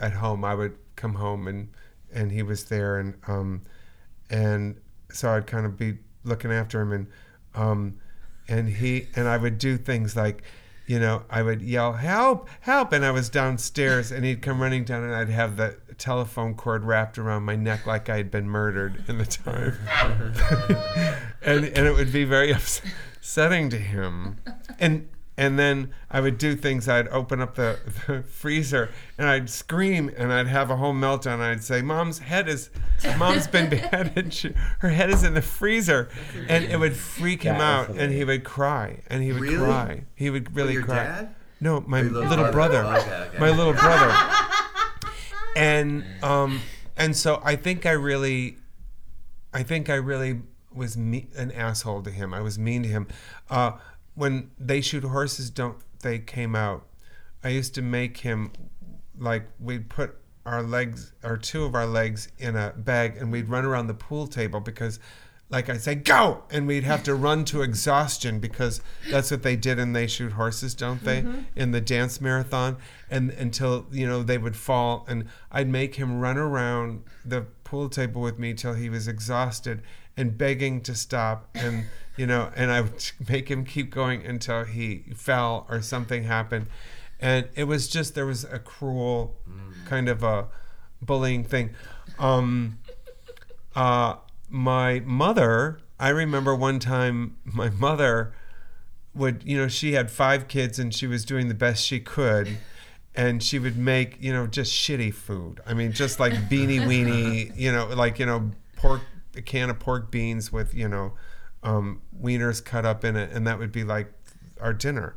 at 0.00 0.12
home 0.14 0.44
I 0.44 0.54
would 0.54 0.76
come 0.96 1.14
home 1.14 1.46
and 1.48 1.68
and 2.12 2.30
he 2.32 2.42
was 2.42 2.64
there 2.64 2.98
and 2.98 3.14
um 3.28 3.62
and 4.30 4.76
so 5.10 5.30
I'd 5.30 5.46
kind 5.46 5.64
of 5.64 5.76
be 5.78 5.98
looking 6.24 6.52
after 6.52 6.80
him 6.80 6.92
and 6.92 7.06
um 7.54 7.94
and 8.48 8.68
he 8.68 9.08
and 9.16 9.26
I 9.28 9.36
would 9.38 9.58
do 9.58 9.76
things 9.78 10.16
like 10.16 10.42
you 10.86 10.98
know, 10.98 11.22
I 11.30 11.42
would 11.42 11.62
yell, 11.62 11.94
help, 11.94 12.48
help. 12.60 12.92
And 12.92 13.04
I 13.04 13.10
was 13.10 13.28
downstairs 13.28 14.12
and 14.12 14.24
he'd 14.24 14.42
come 14.42 14.60
running 14.60 14.84
down 14.84 15.02
and 15.02 15.14
I'd 15.14 15.28
have 15.30 15.56
the 15.56 15.76
telephone 15.98 16.54
cord 16.54 16.84
wrapped 16.84 17.18
around 17.18 17.44
my 17.44 17.56
neck 17.56 17.86
like 17.86 18.08
I 18.08 18.16
had 18.16 18.30
been 18.30 18.48
murdered 18.48 19.04
in 19.08 19.18
the 19.18 19.24
time. 19.24 19.78
and, 21.42 21.64
and 21.64 21.86
it 21.86 21.94
would 21.94 22.12
be 22.12 22.24
very 22.24 22.50
upsetting 22.52 23.70
to 23.70 23.78
him. 23.78 24.36
And, 24.78 25.08
and 25.36 25.58
then 25.58 25.92
I 26.10 26.20
would 26.20 26.38
do 26.38 26.54
things. 26.54 26.88
I'd 26.88 27.08
open 27.08 27.40
up 27.40 27.54
the, 27.56 27.78
the 28.06 28.22
freezer 28.22 28.90
and 29.18 29.28
I'd 29.28 29.50
scream 29.50 30.10
and 30.16 30.32
I'd 30.32 30.46
have 30.46 30.70
a 30.70 30.76
whole 30.76 30.94
meltdown. 30.94 31.40
I'd 31.40 31.64
say, 31.64 31.82
"Mom's 31.82 32.20
head 32.20 32.48
is, 32.48 32.70
Mom's 33.18 33.46
been 33.46 33.68
beheaded. 33.76 34.32
She, 34.32 34.52
her 34.80 34.90
head 34.90 35.10
is 35.10 35.24
in 35.24 35.34
the 35.34 35.42
freezer," 35.42 36.08
and 36.48 36.64
it 36.64 36.78
would 36.78 36.96
freak 36.96 37.42
him 37.42 37.58
That 37.58 37.90
out, 37.90 37.96
and 37.96 38.12
he 38.12 38.24
would 38.24 38.44
cry, 38.44 39.00
and 39.08 39.22
he 39.22 39.32
would 39.32 39.42
Really? 39.42 39.56
cry. 39.66 40.04
He 40.14 40.30
would 40.30 40.54
really 40.54 40.74
your 40.74 40.82
cry. 40.84 41.04
dad? 41.04 41.34
No, 41.60 41.80
my 41.86 42.02
little 42.02 42.28
little, 42.28 42.50
brother. 42.52 42.82
brother. 42.82 43.00
Okay, 43.00 43.28
okay. 43.28 43.38
My 43.38 43.50
little 43.50 43.72
brother. 43.72 44.14
and 45.56 46.04
um, 46.22 46.60
and 46.96 47.16
so 47.16 47.40
I 47.44 47.56
think 47.56 47.86
I 47.86 47.92
really, 47.92 48.58
I 49.52 49.62
think 49.62 49.88
I 49.88 49.94
really 49.94 50.42
was 50.74 50.96
me- 50.96 51.28
an 51.36 51.52
asshole 51.52 52.02
to 52.02 52.10
him. 52.10 52.34
I 52.34 52.40
was 52.40 52.58
mean 52.58 52.82
to 52.82 52.88
him. 52.88 53.06
Uh, 53.48 53.72
when 54.14 54.50
they 54.58 54.80
shoot 54.80 55.04
horses, 55.04 55.50
don't 55.50 55.78
they 56.00 56.18
came 56.18 56.54
out? 56.54 56.86
I 57.42 57.48
used 57.48 57.74
to 57.74 57.82
make 57.82 58.18
him 58.18 58.52
like 59.18 59.46
we'd 59.60 59.88
put 59.88 60.16
our 60.46 60.62
legs 60.62 61.12
or 61.22 61.36
two 61.36 61.64
of 61.64 61.74
our 61.74 61.86
legs 61.86 62.28
in 62.38 62.56
a 62.56 62.72
bag 62.76 63.16
and 63.16 63.32
we'd 63.32 63.48
run 63.48 63.64
around 63.64 63.86
the 63.86 63.94
pool 63.94 64.26
table 64.26 64.60
because 64.60 64.98
like 65.50 65.68
I'd 65.68 65.82
say 65.82 65.94
go! 65.94 66.42
And 66.50 66.66
we'd 66.66 66.84
have 66.84 67.02
to 67.04 67.14
run 67.14 67.44
to 67.46 67.62
exhaustion 67.62 68.40
because 68.40 68.80
that's 69.10 69.30
what 69.30 69.42
they 69.42 69.56
did 69.56 69.78
and 69.78 69.94
they 69.94 70.06
shoot 70.06 70.32
horses 70.32 70.74
don't 70.74 71.04
they 71.04 71.20
mm-hmm. 71.20 71.40
in 71.54 71.70
the 71.70 71.80
dance 71.80 72.20
marathon? 72.20 72.78
And 73.10 73.30
until 73.30 73.86
you 73.92 74.06
know 74.06 74.22
they 74.22 74.38
would 74.38 74.56
fall 74.56 75.04
and 75.06 75.26
I'd 75.52 75.68
make 75.68 75.96
him 75.96 76.18
run 76.18 76.38
around 76.38 77.04
the 77.24 77.42
pool 77.62 77.88
table 77.88 78.22
with 78.22 78.38
me 78.38 78.54
till 78.54 78.74
he 78.74 78.88
was 78.88 79.06
exhausted 79.06 79.82
and 80.16 80.36
begging 80.36 80.80
to 80.82 80.94
stop 80.94 81.50
and 81.54 81.86
you 82.16 82.26
know 82.26 82.50
and 82.56 82.70
I 82.70 82.80
would 82.82 83.10
make 83.28 83.50
him 83.50 83.64
keep 83.64 83.90
going 83.90 84.24
until 84.24 84.64
he 84.64 85.04
fell 85.14 85.66
or 85.68 85.82
something 85.82 86.24
happened. 86.24 86.66
And 87.20 87.48
it 87.54 87.64
was 87.64 87.88
just 87.88 88.14
there 88.14 88.26
was 88.26 88.44
a 88.44 88.58
cruel 88.58 89.36
kind 89.86 90.08
of 90.08 90.22
a 90.22 90.48
bullying 91.00 91.44
thing. 91.44 91.70
Um 92.18 92.78
uh 93.74 94.16
my 94.48 95.00
mother 95.00 95.80
i 95.98 96.08
remember 96.08 96.54
one 96.54 96.78
time 96.78 97.36
my 97.44 97.68
mother 97.70 98.32
would 99.14 99.42
you 99.44 99.56
know 99.56 99.68
she 99.68 99.92
had 99.92 100.10
five 100.10 100.48
kids 100.48 100.78
and 100.78 100.92
she 100.94 101.06
was 101.06 101.24
doing 101.24 101.48
the 101.48 101.54
best 101.54 101.84
she 101.84 102.00
could. 102.00 102.58
And 103.16 103.40
she 103.44 103.60
would 103.60 103.76
make 103.76 104.16
you 104.20 104.32
know 104.32 104.46
just 104.48 104.72
shitty 104.72 105.14
food. 105.14 105.60
I 105.66 105.74
mean 105.74 105.92
just 105.92 106.18
like 106.18 106.32
beanie 106.50 106.80
weenie 106.80 107.56
you 107.56 107.70
know 107.70 107.86
like 107.86 108.18
you 108.18 108.26
know 108.26 108.50
pork 108.76 109.02
a 109.36 109.42
can 109.42 109.70
of 109.70 109.78
pork 109.78 110.10
beans 110.10 110.52
with 110.52 110.74
you 110.74 110.88
know 110.88 111.12
um, 111.64 112.02
wieners 112.22 112.64
cut 112.64 112.84
up 112.86 113.04
in 113.04 113.16
it 113.16 113.32
and 113.32 113.46
that 113.46 113.58
would 113.58 113.72
be 113.72 113.82
like 113.84 114.12
our 114.60 114.72
dinner. 114.72 115.16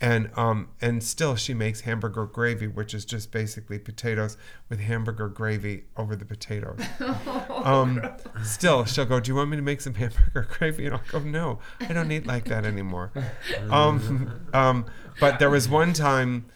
And 0.00 0.30
um 0.36 0.70
and 0.80 1.00
still 1.00 1.36
she 1.36 1.54
makes 1.54 1.82
hamburger 1.82 2.26
gravy 2.26 2.66
which 2.66 2.92
is 2.92 3.04
just 3.04 3.30
basically 3.30 3.78
potatoes 3.78 4.36
with 4.68 4.80
hamburger 4.80 5.28
gravy 5.28 5.84
over 5.96 6.16
the 6.16 6.24
potatoes. 6.24 6.80
Um 7.62 8.02
still 8.42 8.84
she'll 8.84 9.04
go 9.04 9.20
do 9.20 9.30
you 9.30 9.36
want 9.36 9.50
me 9.50 9.56
to 9.56 9.62
make 9.62 9.80
some 9.80 9.94
hamburger 10.02 10.48
gravy? 10.58 10.86
And 10.86 10.96
i'll 10.96 11.02
go 11.08 11.20
no 11.20 11.60
i 11.78 11.92
don't 11.92 12.10
eat 12.10 12.26
like 12.26 12.46
that 12.46 12.64
anymore. 12.66 13.12
Um 13.70 14.40
um 14.52 14.86
but 15.20 15.38
there 15.38 15.50
was 15.50 15.68
one 15.68 15.92
time 15.92 16.46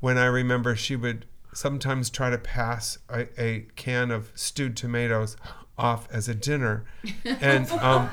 when 0.00 0.18
i 0.18 0.26
remember 0.26 0.74
she 0.74 0.96
would 0.96 1.26
sometimes 1.52 2.10
try 2.10 2.28
to 2.30 2.38
pass 2.38 2.98
a, 3.08 3.28
a 3.40 3.66
can 3.76 4.10
of 4.10 4.32
stewed 4.34 4.76
tomatoes 4.76 5.36
off 5.78 6.08
as 6.10 6.28
a 6.28 6.34
dinner. 6.34 6.84
And 7.24 7.70
um 7.70 8.10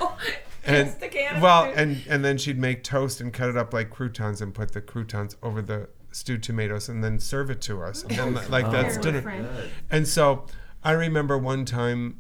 and 0.66 0.88
Just 0.88 1.12
can 1.12 1.36
of 1.38 1.42
well 1.42 1.66
food. 1.66 1.78
and 1.78 2.04
and 2.08 2.26
then 2.26 2.38
she'd 2.38 2.58
make 2.60 2.84
toast 2.84 3.20
and 3.22 3.34
cut 3.34 3.50
it 3.50 3.58
up 3.58 3.74
like 3.74 3.90
croutons 3.90 4.42
and 4.42 4.54
put 4.54 4.72
the 4.74 4.82
croutons 4.82 5.36
over 5.44 5.62
the 5.62 5.90
stewed 6.12 6.44
tomatoes 6.44 6.90
and 6.90 7.04
then 7.04 7.20
serve 7.20 7.50
it 7.50 7.60
to 7.62 7.82
us. 7.84 8.04
And 8.04 8.12
then, 8.38 8.50
like 8.50 8.70
that's 8.72 8.98
dinner. 8.98 9.48
And 9.90 10.08
so 10.08 10.46
i 10.84 10.92
remember 10.92 11.38
one 11.38 11.66
time 11.66 12.20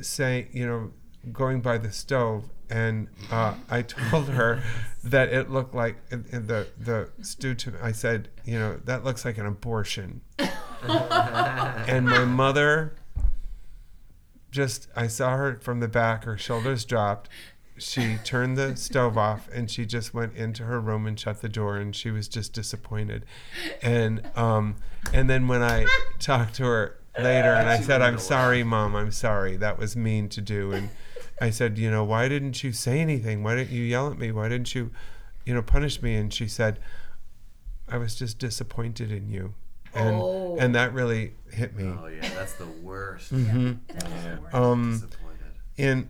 saying 0.00 0.48
you 0.52 0.66
know 0.66 0.90
going 1.32 1.60
by 1.60 1.78
the 1.78 1.92
stove 1.92 2.48
and 2.70 3.08
uh, 3.30 3.54
i 3.70 3.82
told 3.82 4.28
her 4.30 4.62
that 5.04 5.28
it 5.32 5.50
looked 5.50 5.74
like 5.74 5.96
in, 6.10 6.24
in 6.32 6.46
the 6.46 6.66
the 6.78 7.10
stewed 7.22 7.58
to- 7.60 7.74
i 7.82 7.92
said 7.92 8.28
you 8.44 8.58
know 8.58 8.78
that 8.84 9.04
looks 9.04 9.24
like 9.24 9.38
an 9.38 9.46
abortion. 9.46 10.20
And 10.86 12.06
my 12.06 12.24
mother 12.24 12.94
just 14.50 14.88
I 14.94 15.06
saw 15.08 15.36
her 15.36 15.56
from 15.60 15.80
the 15.80 15.88
back, 15.88 16.24
her 16.24 16.36
shoulders 16.38 16.84
dropped. 16.84 17.28
She 17.76 18.18
turned 18.24 18.56
the 18.56 18.76
stove 18.76 19.18
off 19.18 19.48
and 19.52 19.68
she 19.70 19.84
just 19.84 20.14
went 20.14 20.36
into 20.36 20.62
her 20.64 20.80
room 20.80 21.06
and 21.06 21.18
shut 21.18 21.40
the 21.42 21.48
door 21.48 21.76
and 21.76 21.94
she 21.94 22.10
was 22.10 22.28
just 22.28 22.52
disappointed. 22.52 23.24
And 23.82 24.22
um 24.36 24.76
and 25.12 25.28
then 25.28 25.48
when 25.48 25.62
I 25.62 25.86
talked 26.20 26.54
to 26.56 26.64
her 26.64 26.96
later 27.18 27.52
and 27.52 27.68
I 27.68 27.80
said, 27.80 28.00
I'm 28.00 28.18
sorry, 28.18 28.62
mom, 28.62 28.94
I'm 28.94 29.10
sorry. 29.10 29.56
That 29.56 29.78
was 29.78 29.96
mean 29.96 30.28
to 30.30 30.40
do 30.40 30.72
and 30.72 30.90
I 31.40 31.50
said, 31.50 31.78
you 31.78 31.90
know, 31.90 32.04
why 32.04 32.28
didn't 32.28 32.62
you 32.62 32.70
say 32.72 33.00
anything? 33.00 33.42
Why 33.42 33.56
didn't 33.56 33.72
you 33.72 33.82
yell 33.82 34.08
at 34.10 34.18
me? 34.18 34.30
Why 34.30 34.48
didn't 34.48 34.72
you, 34.74 34.92
you 35.44 35.52
know, 35.52 35.62
punish 35.62 36.00
me? 36.00 36.14
And 36.14 36.32
she 36.32 36.46
said, 36.46 36.78
I 37.88 37.98
was 37.98 38.14
just 38.14 38.38
disappointed 38.38 39.10
in 39.10 39.28
you. 39.28 39.54
And 39.94 40.16
Oh. 40.16 40.56
and 40.60 40.74
that 40.76 40.92
really 40.92 41.34
hit 41.50 41.74
me. 41.76 41.84
Oh 41.86 42.06
yeah, 42.06 42.28
that's 42.34 42.54
the 42.54 42.66
worst. 42.66 43.30
Hmm. 43.30 43.72
Um 44.52 44.92
Disappointed. 44.92 46.08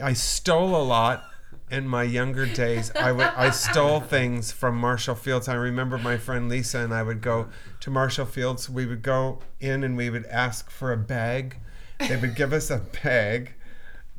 I 0.00 0.12
stole 0.14 0.74
a 0.74 0.82
lot 0.82 1.24
in 1.70 1.86
my 1.86 2.02
younger 2.02 2.46
days. 2.46 2.90
I 2.96 3.12
would 3.12 3.26
I 3.26 3.50
stole 3.50 4.00
things 4.00 4.50
from 4.52 4.76
Marshall 4.76 5.14
Fields. 5.14 5.48
I 5.48 5.54
remember 5.54 5.98
my 5.98 6.16
friend 6.16 6.48
Lisa 6.48 6.80
and 6.80 6.92
I 6.92 7.02
would 7.02 7.20
go 7.20 7.48
to 7.80 7.90
Marshall 7.90 8.26
Fields. 8.26 8.68
We 8.68 8.86
would 8.86 9.02
go 9.02 9.40
in 9.60 9.84
and 9.84 9.96
we 9.96 10.10
would 10.10 10.26
ask 10.26 10.70
for 10.70 10.92
a 10.92 10.96
bag. 10.96 11.58
They 11.98 12.16
would 12.16 12.34
give 12.34 12.52
us 12.52 12.70
a 12.70 12.78
bag. 13.02 13.54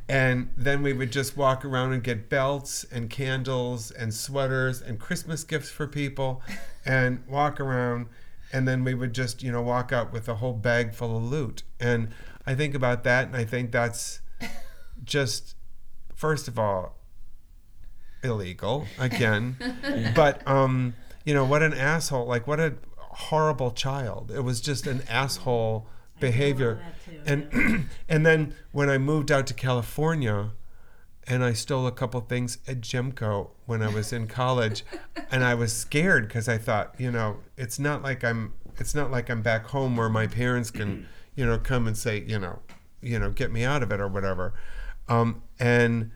And 0.07 0.49
then 0.57 0.81
we 0.83 0.93
would 0.93 1.11
just 1.11 1.37
walk 1.37 1.63
around 1.63 1.93
and 1.93 2.03
get 2.03 2.29
belts 2.29 2.85
and 2.91 3.09
candles 3.09 3.91
and 3.91 4.13
sweaters 4.13 4.81
and 4.81 4.99
Christmas 4.99 5.43
gifts 5.43 5.69
for 5.69 5.87
people 5.87 6.41
and 6.85 7.23
walk 7.27 7.59
around. 7.59 8.07
And 8.51 8.67
then 8.67 8.83
we 8.83 8.93
would 8.93 9.13
just, 9.13 9.41
you 9.41 9.51
know, 9.51 9.61
walk 9.61 9.93
out 9.93 10.11
with 10.11 10.27
a 10.27 10.35
whole 10.35 10.53
bag 10.53 10.93
full 10.93 11.15
of 11.15 11.23
loot. 11.23 11.63
And 11.79 12.09
I 12.45 12.55
think 12.55 12.75
about 12.75 13.03
that 13.05 13.27
and 13.27 13.35
I 13.35 13.45
think 13.45 13.71
that's 13.71 14.19
just 15.03 15.55
first 16.21 16.47
of 16.47 16.59
all 16.59 16.95
illegal 18.23 18.85
again. 18.99 19.57
But 20.15 20.47
um 20.47 20.93
you 21.25 21.33
know 21.33 21.45
what 21.45 21.63
an 21.63 21.73
asshole 21.73 22.27
like 22.27 22.45
what 22.45 22.59
a 22.59 22.75
horrible 22.97 23.71
child. 23.71 24.31
It 24.33 24.41
was 24.41 24.61
just 24.61 24.85
an 24.85 25.01
asshole 25.09 25.87
behavior. 26.19 26.79
And 27.25 27.89
and 28.09 28.25
then 28.25 28.53
when 28.71 28.89
i 28.89 28.97
moved 28.97 29.31
out 29.31 29.47
to 29.47 29.53
california 29.53 30.51
and 31.27 31.43
I 31.43 31.53
stole 31.53 31.85
a 31.87 31.91
couple 31.91 32.19
things 32.21 32.57
at 32.67 32.81
Gemco 32.81 33.49
when 33.65 33.81
I 33.83 33.89
was 33.93 34.11
in 34.11 34.27
college, 34.27 34.83
and 35.31 35.43
I 35.43 35.53
was 35.53 35.71
scared 35.71 36.27
because 36.27 36.49
I 36.49 36.57
thought, 36.57 36.95
you 36.97 37.11
know, 37.11 37.37
it's 37.57 37.77
not 37.77 38.01
like 38.01 38.23
I'm, 38.23 38.53
it's 38.79 38.95
not 38.95 39.11
like 39.11 39.29
I'm 39.29 39.43
back 39.43 39.67
home 39.67 39.95
where 39.95 40.09
my 40.09 40.25
parents 40.25 40.71
can, 40.71 41.07
you 41.35 41.45
know, 41.45 41.59
come 41.59 41.85
and 41.87 41.95
say, 41.95 42.23
you 42.27 42.39
know, 42.39 42.59
you 43.01 43.19
know, 43.19 43.29
get 43.29 43.51
me 43.51 43.63
out 43.63 43.83
of 43.83 43.91
it 43.91 44.01
or 44.01 44.07
whatever, 44.07 44.55
um, 45.07 45.43
and 45.59 46.11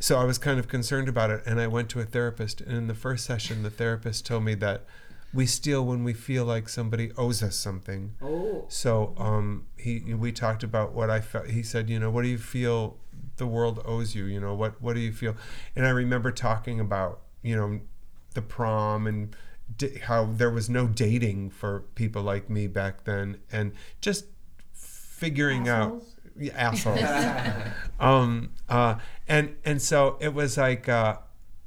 so 0.00 0.18
I 0.18 0.24
was 0.24 0.38
kind 0.38 0.58
of 0.58 0.68
concerned 0.68 1.08
about 1.08 1.30
it, 1.30 1.42
and 1.44 1.60
I 1.60 1.66
went 1.66 1.88
to 1.90 2.00
a 2.00 2.04
therapist, 2.04 2.60
and 2.60 2.76
in 2.76 2.86
the 2.86 2.94
first 2.94 3.24
session, 3.24 3.62
the 3.62 3.70
therapist 3.70 4.26
told 4.26 4.44
me 4.44 4.54
that 4.56 4.84
we 5.32 5.44
steal 5.44 5.84
when 5.84 6.04
we 6.04 6.14
feel 6.14 6.44
like 6.44 6.68
somebody 6.68 7.12
owes 7.16 7.42
us 7.42 7.56
something. 7.56 8.14
Oh. 8.22 8.64
So 8.68 9.14
um, 9.18 9.66
he 9.76 10.14
we 10.14 10.32
talked 10.32 10.62
about 10.62 10.92
what 10.92 11.10
I 11.10 11.20
felt. 11.20 11.48
He 11.48 11.62
said, 11.62 11.90
you 11.90 11.98
know, 11.98 12.10
what 12.10 12.22
do 12.22 12.28
you 12.28 12.38
feel 12.38 12.98
the 13.36 13.46
world 13.46 13.82
owes 13.84 14.14
you? 14.14 14.24
You 14.24 14.40
know, 14.40 14.54
what 14.54 14.80
what 14.80 14.94
do 14.94 15.00
you 15.00 15.12
feel? 15.12 15.36
And 15.76 15.86
I 15.86 15.90
remember 15.90 16.30
talking 16.30 16.80
about 16.80 17.20
you 17.42 17.56
know 17.56 17.80
the 18.34 18.42
prom 18.42 19.06
and 19.06 19.36
di- 19.76 19.98
how 19.98 20.24
there 20.24 20.50
was 20.50 20.70
no 20.70 20.86
dating 20.86 21.50
for 21.50 21.80
people 21.94 22.22
like 22.22 22.48
me 22.48 22.66
back 22.66 23.04
then, 23.04 23.38
and 23.52 23.72
just 24.00 24.26
figuring 24.72 25.68
out 25.68 25.94
yeah, 25.94 26.07
assholes. 26.54 27.00
um, 28.00 28.50
uh, 28.68 28.96
and 29.26 29.56
and 29.64 29.80
so 29.82 30.16
it 30.20 30.34
was 30.34 30.56
like 30.56 30.88
uh, 30.88 31.16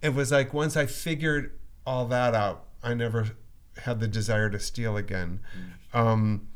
it 0.01 0.13
was 0.13 0.31
like 0.31 0.53
once 0.53 0.75
I 0.75 0.85
figured 0.85 1.51
all 1.85 2.05
that 2.07 2.33
out, 2.33 2.65
I 2.83 2.93
never 2.93 3.31
had 3.77 3.99
the 3.99 4.07
desire 4.07 4.49
to 4.49 4.59
steal 4.59 4.97
again. 4.97 5.39
Um, 5.93 6.47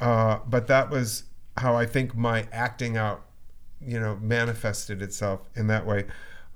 uh, 0.00 0.38
but 0.46 0.66
that 0.66 0.90
was 0.90 1.24
how 1.56 1.76
I 1.76 1.86
think 1.86 2.16
my 2.16 2.46
acting 2.52 2.96
out, 2.96 3.24
you 3.80 4.00
know, 4.00 4.16
manifested 4.20 5.02
itself 5.02 5.48
in 5.54 5.66
that 5.68 5.86
way. 5.86 6.06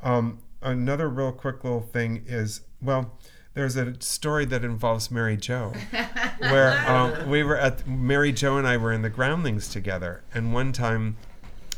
Um, 0.02 0.40
another 0.62 1.08
real 1.08 1.32
quick 1.32 1.64
little 1.64 1.80
thing 1.80 2.24
is 2.26 2.62
well, 2.80 3.17
there's 3.58 3.74
a 3.74 4.00
story 4.00 4.44
that 4.44 4.64
involves 4.64 5.10
Mary 5.10 5.36
Jo, 5.36 5.72
where 6.38 6.78
um, 6.88 7.28
we 7.28 7.42
were 7.42 7.56
at 7.56 7.88
Mary 7.88 8.30
Jo 8.30 8.56
and 8.56 8.68
I 8.68 8.76
were 8.76 8.92
in 8.92 9.02
the 9.02 9.10
Groundlings 9.10 9.66
together, 9.68 10.22
and 10.32 10.54
one 10.54 10.72
time 10.72 11.16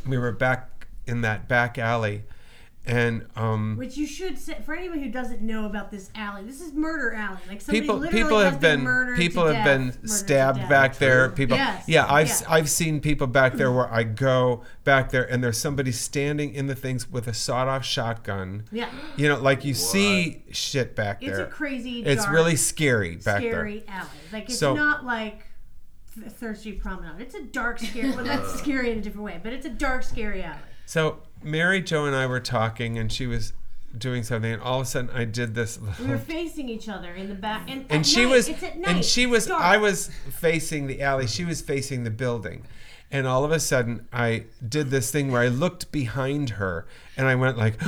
we 0.06 0.18
were 0.18 0.30
back 0.30 0.88
in 1.06 1.22
that 1.22 1.48
back 1.48 1.78
alley, 1.78 2.24
and 2.86 3.26
um, 3.36 3.76
Which 3.76 3.96
you 3.98 4.06
should 4.06 4.38
say 4.38 4.56
for 4.64 4.74
anyone 4.74 5.00
who 5.02 5.10
doesn't 5.10 5.42
know 5.42 5.66
about 5.66 5.90
this 5.90 6.10
alley. 6.14 6.42
This 6.44 6.60
is 6.62 6.72
murder 6.72 7.12
alley. 7.12 7.38
Like 7.46 7.60
somebody 7.60 7.80
people 7.82 7.96
literally 7.98 8.22
people 8.24 8.38
has 8.38 8.52
have 8.52 8.60
been 8.60 8.80
murdered 8.82 9.16
people 9.18 9.44
to 9.44 9.54
have 9.54 9.64
death, 9.64 10.00
been 10.00 10.08
stabbed 10.08 10.68
back 10.68 10.96
there 10.96 11.28
people 11.28 11.56
Yes, 11.58 11.84
yeah 11.86 12.10
i've 12.12 12.28
yeah. 12.28 12.40
i've 12.48 12.70
seen 12.70 13.00
people 13.00 13.26
back 13.26 13.54
there 13.54 13.70
where 13.70 13.92
i 13.92 14.02
go 14.02 14.62
back 14.84 15.10
there 15.10 15.30
and 15.30 15.44
there's 15.44 15.58
somebody 15.58 15.92
standing 15.92 16.54
in 16.54 16.66
the 16.68 16.74
things 16.74 17.08
with 17.10 17.28
a 17.28 17.34
sawed-off 17.34 17.84
shotgun 17.84 18.64
Yeah, 18.72 18.88
you 19.16 19.28
know 19.28 19.38
like 19.38 19.64
you 19.64 19.74
see 19.74 20.42
shit 20.50 20.96
back 20.96 21.20
there 21.20 21.30
it's 21.30 21.38
a 21.40 21.46
crazy. 21.46 22.02
it's 22.02 22.22
dark, 22.24 22.34
really 22.34 22.56
scary 22.56 23.16
back 23.16 23.40
scary 23.42 23.80
there 23.86 23.94
alley. 23.94 24.08
Like 24.32 24.44
it's 24.48 24.58
So- 24.58 24.74
not 24.74 25.04
like 25.04 25.44
Th- 26.14 26.26
Third 26.26 26.58
Street 26.58 26.80
Promenade. 26.80 27.20
It's 27.20 27.36
a 27.36 27.42
dark, 27.44 27.78
scary. 27.78 28.10
Well, 28.10 28.24
that's 28.24 28.54
scary 28.58 28.90
in 28.90 28.98
a 28.98 29.00
different 29.00 29.24
way, 29.24 29.38
but 29.40 29.52
it's 29.52 29.64
a 29.64 29.70
dark, 29.70 30.02
scary 30.02 30.42
alley. 30.42 30.58
so 30.84 31.20
mary 31.42 31.80
jo 31.80 32.04
and 32.04 32.14
i 32.14 32.26
were 32.26 32.40
talking 32.40 32.98
and 32.98 33.10
she 33.12 33.26
was 33.26 33.52
doing 33.96 34.22
something 34.22 34.52
and 34.52 34.62
all 34.62 34.80
of 34.80 34.86
a 34.86 34.88
sudden 34.88 35.10
i 35.10 35.24
did 35.24 35.54
this 35.54 35.78
We 36.00 36.06
were 36.06 36.18
facing 36.18 36.68
each 36.68 36.88
other 36.88 37.12
in 37.14 37.28
the 37.28 37.34
back, 37.34 37.68
and, 37.68 37.86
and 37.90 38.06
she 38.06 38.24
night, 38.24 38.30
was 38.30 38.48
It's 38.48 38.62
at 38.62 38.78
night. 38.78 38.88
and 38.96 39.04
she 39.04 39.26
was 39.26 39.50
i 39.50 39.76
was 39.76 40.08
facing 40.30 40.86
the 40.86 41.02
alley. 41.02 41.26
She 41.26 41.44
was 41.44 41.60
facing 41.60 42.04
the 42.04 42.10
building 42.10 42.64
and 43.10 43.26
all 43.26 43.44
of 43.44 43.50
a 43.50 43.60
sudden 43.60 44.06
i 44.12 44.44
did 44.66 44.90
this 44.90 45.10
thing 45.10 45.30
where 45.30 45.42
i 45.42 45.48
looked 45.48 45.90
behind 45.92 46.50
her 46.50 46.86
and 47.16 47.26
i 47.26 47.34
went 47.34 47.56
like 47.58 47.74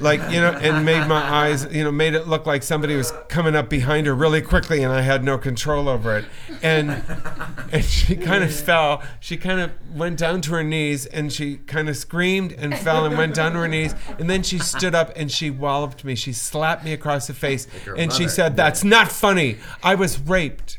like 0.00 0.20
you 0.32 0.40
know 0.40 0.52
and 0.60 0.84
made 0.84 1.06
my 1.06 1.22
eyes 1.22 1.66
you 1.70 1.84
know 1.84 1.92
made 1.92 2.14
it 2.14 2.26
look 2.26 2.46
like 2.46 2.62
somebody 2.62 2.96
was 2.96 3.12
coming 3.28 3.54
up 3.54 3.68
behind 3.68 4.06
her 4.06 4.14
really 4.14 4.42
quickly 4.42 4.82
and 4.82 4.92
i 4.92 5.00
had 5.00 5.22
no 5.22 5.38
control 5.38 5.88
over 5.88 6.16
it. 6.18 6.24
And 6.62 6.90
and 7.72 7.84
she 7.84 8.16
kind 8.16 8.42
of 8.44 8.54
fell. 8.54 9.02
She 9.20 9.36
kind 9.36 9.60
of 9.60 9.72
went 9.94 10.18
down 10.18 10.40
to 10.42 10.50
her 10.52 10.64
knees 10.64 11.06
and 11.06 11.32
she 11.32 11.56
kind 11.56 11.88
of 11.88 11.96
screamed 11.96 12.52
and 12.52 12.76
fell 12.78 13.04
and 13.04 13.16
went 13.16 13.34
down 13.34 13.52
to 13.52 13.58
her 13.58 13.68
knees. 13.68 13.94
And 14.18 14.28
then 14.28 14.42
she 14.42 14.58
stood 14.58 14.94
up 14.94 15.12
and 15.16 15.30
she 15.30 15.50
walloped 15.50 16.04
me. 16.04 16.14
She 16.14 16.32
slapped 16.32 16.84
me 16.84 16.92
across 16.92 17.26
the 17.26 17.34
face 17.34 17.66
her 17.84 17.94
and 17.94 18.12
she 18.12 18.28
said 18.28 18.56
that's 18.56 18.84
not 18.84 19.10
funny. 19.10 19.58
I 19.82 19.94
was 19.94 20.20
raped 20.20 20.78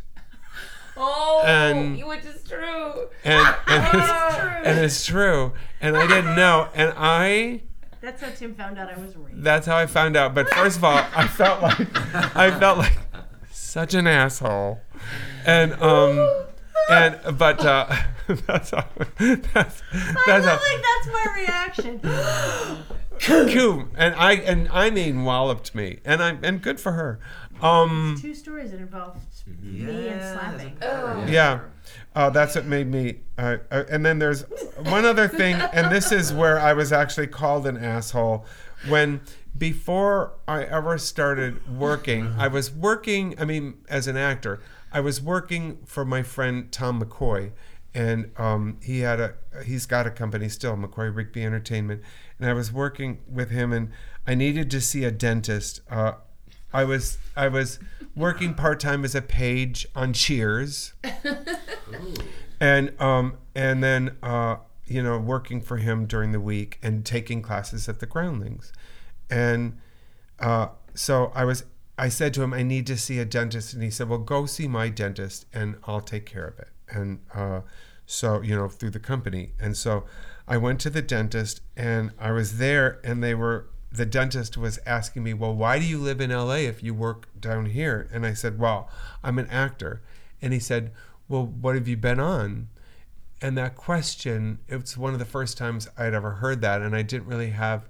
Oh, 0.95 1.41
And- 1.45 2.03
which 2.05 2.25
is 2.25 2.43
true. 2.43 3.07
and 3.23 3.55
and 3.67 3.87
it's, 3.93 4.11
and 4.67 4.79
it's 4.79 5.05
true. 5.05 5.53
And 5.81 5.97
i 5.97 6.05
didn't 6.07 6.35
know. 6.35 6.69
And 6.75 6.93
i 6.97 7.61
That's 8.01 8.21
how 8.21 8.29
Tim 8.29 8.53
found 8.55 8.77
out 8.77 8.89
I 8.93 8.97
was 8.99 9.15
raped. 9.17 9.43
that's 9.43 9.65
how 9.67 9.77
i 9.77 9.85
found 9.87 10.15
out. 10.15 10.33
But 10.35 10.49
first 10.49 10.77
of 10.77 10.83
all 10.83 11.03
i 11.15 11.27
felt 11.27 11.61
like 11.61 12.35
i 12.35 12.51
felt 12.59 12.77
like 12.77 12.97
such 13.51 13.93
an 13.93 14.07
asshole. 14.07 14.79
And 15.45 15.73
um 15.81 16.45
and 16.89 17.19
but 17.37 17.65
uh 17.65 17.87
that's 18.27 18.71
how 18.71 18.85
that's 18.97 19.81
I 19.91 20.13
that's 20.25 20.25
felt 20.25 20.43
how 20.45 20.59
like 20.59 20.83
that's 20.89 21.07
my 21.07 21.25
reaction. 21.35 21.99
cool 23.19 23.85
and 23.95 24.15
i 24.15 24.33
and 24.33 24.67
i 24.69 24.89
mean 24.89 25.23
walloped 25.23 25.73
me. 25.75 25.99
And 26.05 26.21
I'm 26.21 26.39
and 26.43 26.61
good 26.61 26.79
for 26.79 26.91
her 26.93 27.19
um 27.61 28.17
Two 28.19 28.33
stories 28.33 28.71
that 28.71 28.79
involved 28.79 29.19
me 29.61 29.83
and 29.85 30.03
Yeah, 30.05 30.33
slapping. 30.33 30.77
Oh. 30.81 31.25
Yeah. 31.27 31.59
Uh, 32.15 32.29
that's 32.29 32.55
what 32.55 32.65
made 32.65 32.87
me. 32.87 33.19
Uh, 33.37 33.57
uh, 33.71 33.83
and 33.89 34.05
then 34.05 34.19
there's 34.19 34.43
one 34.83 35.05
other 35.05 35.27
thing, 35.27 35.55
and 35.55 35.91
this 35.91 36.11
is 36.11 36.31
where 36.33 36.59
I 36.59 36.73
was 36.73 36.91
actually 36.91 37.27
called 37.27 37.67
an 37.67 37.77
asshole. 37.77 38.45
When 38.87 39.21
before 39.57 40.33
I 40.47 40.63
ever 40.63 40.97
started 40.97 41.77
working, 41.77 42.33
I 42.37 42.47
was 42.47 42.71
working, 42.71 43.35
I 43.39 43.45
mean, 43.45 43.75
as 43.89 44.07
an 44.07 44.17
actor, 44.17 44.59
I 44.91 44.99
was 44.99 45.21
working 45.21 45.79
for 45.85 46.05
my 46.05 46.23
friend 46.23 46.71
Tom 46.71 47.01
McCoy. 47.01 47.51
And 47.95 48.31
um, 48.37 48.77
he 48.81 49.01
had 49.01 49.19
a 49.19 49.35
he's 49.65 49.85
got 49.85 50.07
a 50.07 50.09
company 50.09 50.49
still, 50.49 50.75
McCoy 50.75 51.15
Rigby 51.15 51.43
Entertainment, 51.45 52.01
and 52.39 52.49
I 52.49 52.53
was 52.53 52.71
working 52.71 53.19
with 53.31 53.51
him, 53.51 53.71
and 53.71 53.91
I 54.25 54.33
needed 54.33 54.71
to 54.71 54.81
see 54.81 55.03
a 55.03 55.11
dentist. 55.11 55.81
Uh, 55.91 56.13
I 56.73 56.83
was 56.83 57.17
I 57.35 57.47
was 57.47 57.79
working 58.15 58.53
part 58.53 58.79
time 58.79 59.05
as 59.05 59.15
a 59.15 59.21
page 59.21 59.85
on 59.95 60.13
Cheers, 60.13 60.93
and 62.59 62.99
um 62.99 63.37
and 63.55 63.83
then 63.83 64.17
uh 64.23 64.57
you 64.85 65.01
know 65.01 65.17
working 65.17 65.61
for 65.61 65.77
him 65.77 66.05
during 66.05 66.31
the 66.31 66.39
week 66.39 66.79
and 66.81 67.05
taking 67.05 67.41
classes 67.41 67.87
at 67.87 67.99
the 67.99 68.05
Groundlings, 68.05 68.73
and 69.29 69.77
uh 70.39 70.67
so 70.93 71.31
I 71.35 71.45
was 71.45 71.65
I 71.97 72.09
said 72.09 72.33
to 72.35 72.43
him 72.43 72.53
I 72.53 72.63
need 72.63 72.87
to 72.87 72.97
see 72.97 73.19
a 73.19 73.25
dentist, 73.25 73.73
and 73.73 73.83
he 73.83 73.89
said 73.89 74.09
well 74.09 74.19
go 74.19 74.45
see 74.45 74.67
my 74.67 74.89
dentist 74.89 75.45
and 75.53 75.75
I'll 75.85 76.01
take 76.01 76.25
care 76.25 76.45
of 76.45 76.59
it, 76.59 76.69
and 76.89 77.19
uh 77.33 77.61
so 78.05 78.41
you 78.41 78.55
know 78.55 78.67
through 78.67 78.91
the 78.91 78.99
company, 78.99 79.53
and 79.59 79.77
so 79.77 80.05
I 80.47 80.57
went 80.57 80.79
to 80.81 80.89
the 80.89 81.01
dentist 81.01 81.61
and 81.75 82.11
I 82.19 82.31
was 82.31 82.57
there 82.57 82.99
and 83.03 83.23
they 83.23 83.33
were 83.33 83.69
the 83.93 84.05
dentist 84.05 84.57
was 84.57 84.79
asking 84.85 85.23
me, 85.23 85.33
Well, 85.33 85.53
why 85.53 85.79
do 85.79 85.85
you 85.85 85.99
live 85.99 86.19
in 86.19 86.31
LA 86.31 86.55
if 86.55 86.81
you 86.81 86.93
work 86.93 87.27
down 87.39 87.67
here? 87.67 88.09
And 88.11 88.25
I 88.25 88.33
said, 88.33 88.59
Well, 88.59 88.89
I'm 89.23 89.37
an 89.37 89.47
actor. 89.47 90.01
And 90.41 90.51
he 90.51 90.59
said, 90.59 90.91
Well, 91.29 91.45
what 91.45 91.75
have 91.75 91.87
you 91.87 91.95
been 91.95 92.19
on? 92.19 92.69
And 93.41 93.57
that 93.57 93.75
question, 93.75 94.59
it's 94.67 94.97
one 94.97 95.13
of 95.13 95.19
the 95.19 95.25
first 95.25 95.57
times 95.57 95.87
I'd 95.97 96.13
ever 96.13 96.31
heard 96.31 96.61
that, 96.61 96.81
and 96.81 96.95
I 96.95 97.01
didn't 97.01 97.27
really 97.27 97.49
have 97.49 97.87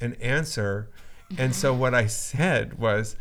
an 0.00 0.14
answer. 0.14 0.90
And 1.36 1.54
so 1.54 1.72
what 1.72 1.94
I 1.94 2.06
said 2.06 2.78
was, 2.78 3.16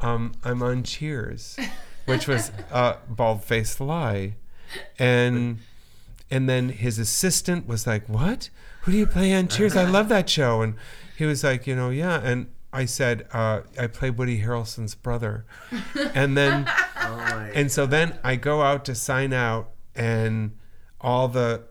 um, 0.00 0.32
I'm 0.44 0.62
on 0.62 0.82
Cheers, 0.82 1.58
which 2.06 2.28
was 2.28 2.52
a 2.70 2.96
bald 3.08 3.44
faced 3.44 3.80
lie. 3.80 4.34
And 4.98 5.58
and 6.30 6.48
then 6.48 6.70
his 6.70 6.98
assistant 6.98 7.66
was 7.66 7.86
like, 7.86 8.08
"What? 8.08 8.50
Who 8.82 8.92
do 8.92 8.98
you 8.98 9.06
play 9.06 9.34
on 9.34 9.48
Cheers? 9.48 9.76
I 9.76 9.84
love 9.84 10.08
that 10.08 10.28
show." 10.30 10.62
And 10.62 10.74
he 11.16 11.24
was 11.24 11.44
like, 11.44 11.66
"You 11.66 11.76
know, 11.76 11.90
yeah." 11.90 12.20
And 12.22 12.48
I 12.72 12.84
said, 12.86 13.26
uh, 13.32 13.62
"I 13.78 13.86
play 13.86 14.10
Woody 14.10 14.42
Harrelson's 14.42 14.94
brother." 14.94 15.44
And 16.14 16.36
then, 16.36 16.70
Oh 17.04 17.50
and 17.54 17.70
so 17.70 17.86
then 17.86 18.18
I 18.22 18.36
go 18.36 18.62
out 18.62 18.84
to 18.86 18.94
sign 18.94 19.32
out, 19.32 19.70
and 19.94 20.56
all 21.00 21.28
the, 21.28 21.62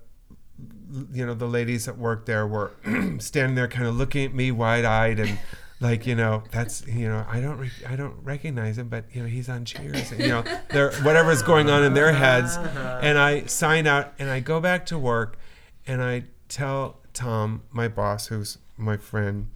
you 1.13 1.25
know, 1.25 1.33
the 1.33 1.47
ladies 1.47 1.85
that 1.85 1.97
work 1.97 2.25
there 2.25 2.45
were 2.45 2.71
standing 3.19 3.55
there, 3.55 3.67
kind 3.67 3.87
of 3.87 3.95
looking 3.95 4.25
at 4.25 4.33
me 4.33 4.51
wide-eyed 4.51 5.19
and. 5.19 5.39
Like 5.83 6.05
you 6.05 6.13
know, 6.13 6.43
that's 6.51 6.85
you 6.85 7.07
know, 7.07 7.25
I 7.27 7.41
don't 7.41 7.57
re- 7.57 7.71
I 7.89 7.95
don't 7.95 8.23
recognize 8.23 8.77
him, 8.77 8.87
but 8.87 9.05
you 9.13 9.23
know, 9.23 9.27
he's 9.27 9.49
on 9.49 9.65
Cheers. 9.65 10.11
And, 10.11 10.21
you 10.21 10.27
know, 10.27 10.43
they're 10.69 10.91
whatever's 10.97 11.41
going 11.41 11.71
on 11.71 11.83
in 11.83 11.95
their 11.95 12.13
heads, 12.13 12.55
and 13.01 13.17
I 13.17 13.45
sign 13.45 13.87
out 13.87 14.13
and 14.19 14.29
I 14.29 14.41
go 14.41 14.59
back 14.59 14.85
to 14.85 14.99
work, 14.99 15.39
and 15.87 16.03
I 16.03 16.25
tell 16.49 16.99
Tom, 17.13 17.63
my 17.71 17.87
boss, 17.87 18.27
who's 18.27 18.59
my 18.81 18.97
friend, 18.97 19.47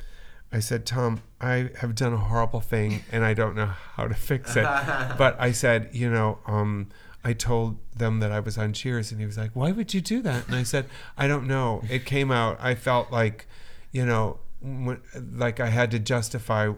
I 0.51 0.59
said, 0.59 0.85
Tom, 0.85 1.21
I 1.41 1.71
have 1.79 1.95
done 1.95 2.13
a 2.13 2.17
horrible 2.17 2.61
thing 2.61 3.03
and 3.11 3.25
I 3.25 3.33
don't 3.33 3.55
know 3.55 3.65
how 3.65 4.07
to 4.07 4.13
fix 4.13 4.55
it. 4.55 4.63
but 5.17 5.35
I 5.39 5.51
said, 5.51 5.89
you 5.91 6.09
know, 6.09 6.39
um, 6.45 6.87
I 7.25 7.33
told 7.33 7.79
them 7.97 8.19
that 8.19 8.31
I 8.31 8.39
was 8.39 8.55
on 8.55 8.71
Cheers, 8.71 9.11
and 9.11 9.19
he 9.19 9.25
was 9.25 9.35
like, 9.35 9.49
"Why 9.55 9.71
would 9.71 9.95
you 9.95 9.99
do 9.99 10.21
that?" 10.21 10.45
And 10.45 10.55
I 10.55 10.61
said, 10.61 10.85
"I 11.17 11.27
don't 11.27 11.47
know. 11.47 11.81
It 11.89 12.05
came 12.05 12.31
out. 12.31 12.55
I 12.61 12.75
felt 12.75 13.11
like, 13.11 13.47
you 13.91 14.05
know, 14.05 14.37
when, 14.61 15.01
like 15.33 15.59
I 15.59 15.69
had 15.69 15.89
to 15.91 15.99
justify 15.99 16.71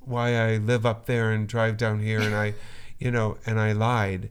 why 0.00 0.34
I 0.34 0.56
live 0.56 0.84
up 0.84 1.06
there 1.06 1.30
and 1.30 1.46
drive 1.46 1.76
down 1.76 2.00
here, 2.00 2.20
and 2.20 2.34
I, 2.34 2.54
you 2.98 3.12
know, 3.12 3.38
and 3.46 3.60
I 3.60 3.70
lied." 3.70 4.30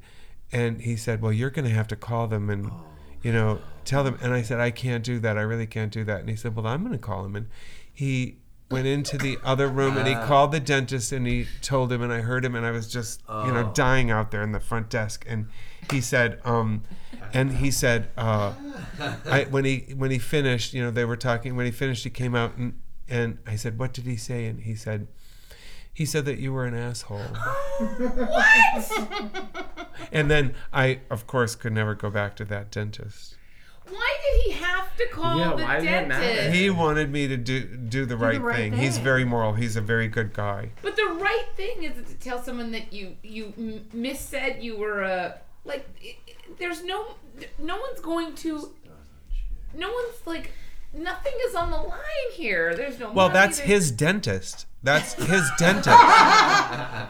And 0.52 0.82
he 0.82 0.98
said, 0.98 1.22
"Well, 1.22 1.32
you're 1.32 1.50
going 1.50 1.70
to 1.70 1.74
have 1.74 1.88
to 1.88 1.96
call 1.96 2.28
them 2.28 2.50
and, 2.50 2.70
you 3.24 3.32
know, 3.32 3.60
tell 3.86 4.04
them." 4.04 4.18
And 4.22 4.34
I 4.34 4.42
said, 4.42 4.60
"I 4.60 4.72
can't 4.72 5.04
do 5.04 5.20
that. 5.20 5.38
I 5.38 5.42
really 5.42 5.68
can't 5.68 5.92
do 5.92 6.04
that." 6.06 6.20
And 6.22 6.30
he 6.30 6.36
said, 6.36 6.56
"Well, 6.56 6.68
I'm 6.68 6.82
going 6.82 6.92
to 6.94 6.98
call 6.98 7.26
him." 7.26 7.36
And 7.36 7.48
he 7.94 8.38
went 8.70 8.88
into 8.88 9.18
the 9.18 9.38
other 9.44 9.68
room 9.68 9.98
and 9.98 10.08
he 10.08 10.14
called 10.14 10.54
the 10.54 10.60
dentist 10.60 11.12
and 11.12 11.28
he 11.28 11.46
told 11.62 11.92
him 11.92 12.02
and 12.02 12.14
I 12.14 12.22
heard 12.22 12.46
him 12.46 12.56
and 12.56 12.66
I 12.66 12.72
was 12.72 12.88
just 12.90 13.22
you 13.28 13.52
know 13.52 13.68
Oh. 13.70 13.72
dying 13.74 14.10
out 14.10 14.32
there 14.32 14.42
in 14.44 14.54
the 14.54 14.62
front 14.62 14.90
desk 14.90 15.26
and 15.28 15.48
he 15.92 16.00
said 16.00 16.40
um 16.46 16.84
and 17.34 17.52
he 17.58 17.70
said 17.70 18.08
uh 18.16 18.54
I 19.30 19.44
when 19.50 19.66
he 19.66 19.94
when 19.98 20.10
he 20.10 20.20
finished 20.20 20.74
you 20.74 20.82
know 20.82 20.90
they 20.90 21.04
were 21.04 21.18
talking 21.18 21.58
when 21.58 21.66
he 21.66 21.72
finished 21.74 22.06
he 22.06 22.10
came 22.10 22.34
out 22.34 22.56
and 22.56 22.80
and 23.10 23.40
I 23.46 23.58
said 23.58 23.78
what 23.78 23.92
did 23.92 24.06
he 24.06 24.16
say 24.16 24.46
and 24.46 24.62
he 24.62 24.76
said 24.76 25.10
he 25.94 26.06
said 26.06 26.24
that 26.24 26.38
you 26.38 26.54
were 26.54 26.64
an 26.64 26.74
asshole 26.74 27.26
and 30.12 30.30
then 30.30 30.54
I 30.74 31.00
of 31.10 31.28
course 31.28 31.56
could 31.56 31.74
never 31.74 31.96
go 31.96 32.10
back 32.10 32.36
to 32.38 32.46
that 32.46 32.72
dentist 32.72 33.36
Why 33.90 34.18
did 34.24 34.42
he 34.44 34.52
have 34.64 34.96
to 34.98 35.08
call 35.08 35.38
Yeah, 35.40 35.56
the 35.56 35.64
why 35.64 35.80
did 35.80 35.88
it 35.88 36.08
dentist? 36.10 36.56
he 36.56 36.70
wanted 36.70 37.12
me 37.12 37.28
to 37.28 37.38
do 37.38 37.64
do 37.66 38.06
the 38.06 38.18
right, 38.18 38.42
right 38.42 38.56
thing. 38.56 38.74
He's 38.74 38.98
very 38.98 39.26
moral. 39.26 39.54
He's 39.54 39.76
a 39.76 39.82
very 39.82 40.08
good 40.08 40.34
guy. 40.34 40.72
But 40.82 40.96
the 40.96 41.08
right 41.28 41.48
thing 41.56 41.84
is 41.84 41.94
to 42.10 42.16
tell 42.20 42.42
someone 42.44 42.72
that 42.72 42.94
you 42.94 43.16
you 43.24 43.54
m- 43.58 43.86
missaid 43.94 44.62
you 44.64 44.78
were 44.78 45.02
a 45.04 45.40
like. 45.66 45.88
i- 46.04 46.16
i- 46.30 46.36
There's 46.60 46.84
no 46.84 47.16
no 47.60 47.78
one's 47.80 48.00
going 48.02 48.36
to 48.46 48.72
no 49.74 49.90
one's 49.92 50.26
like 50.26 50.52
nothing 50.94 51.34
is 51.48 51.56
on 51.56 51.72
the 51.72 51.78
line 51.78 52.32
here. 52.34 52.76
There's 52.76 53.00
no. 53.00 53.12
Well, 53.12 53.28
money, 53.28 53.34
that's 53.34 53.58
there's- 53.58 53.70
his 53.70 53.92
dentist. 53.92 54.66
That's 54.84 55.14
his 55.14 55.48
dentist. 55.60 55.96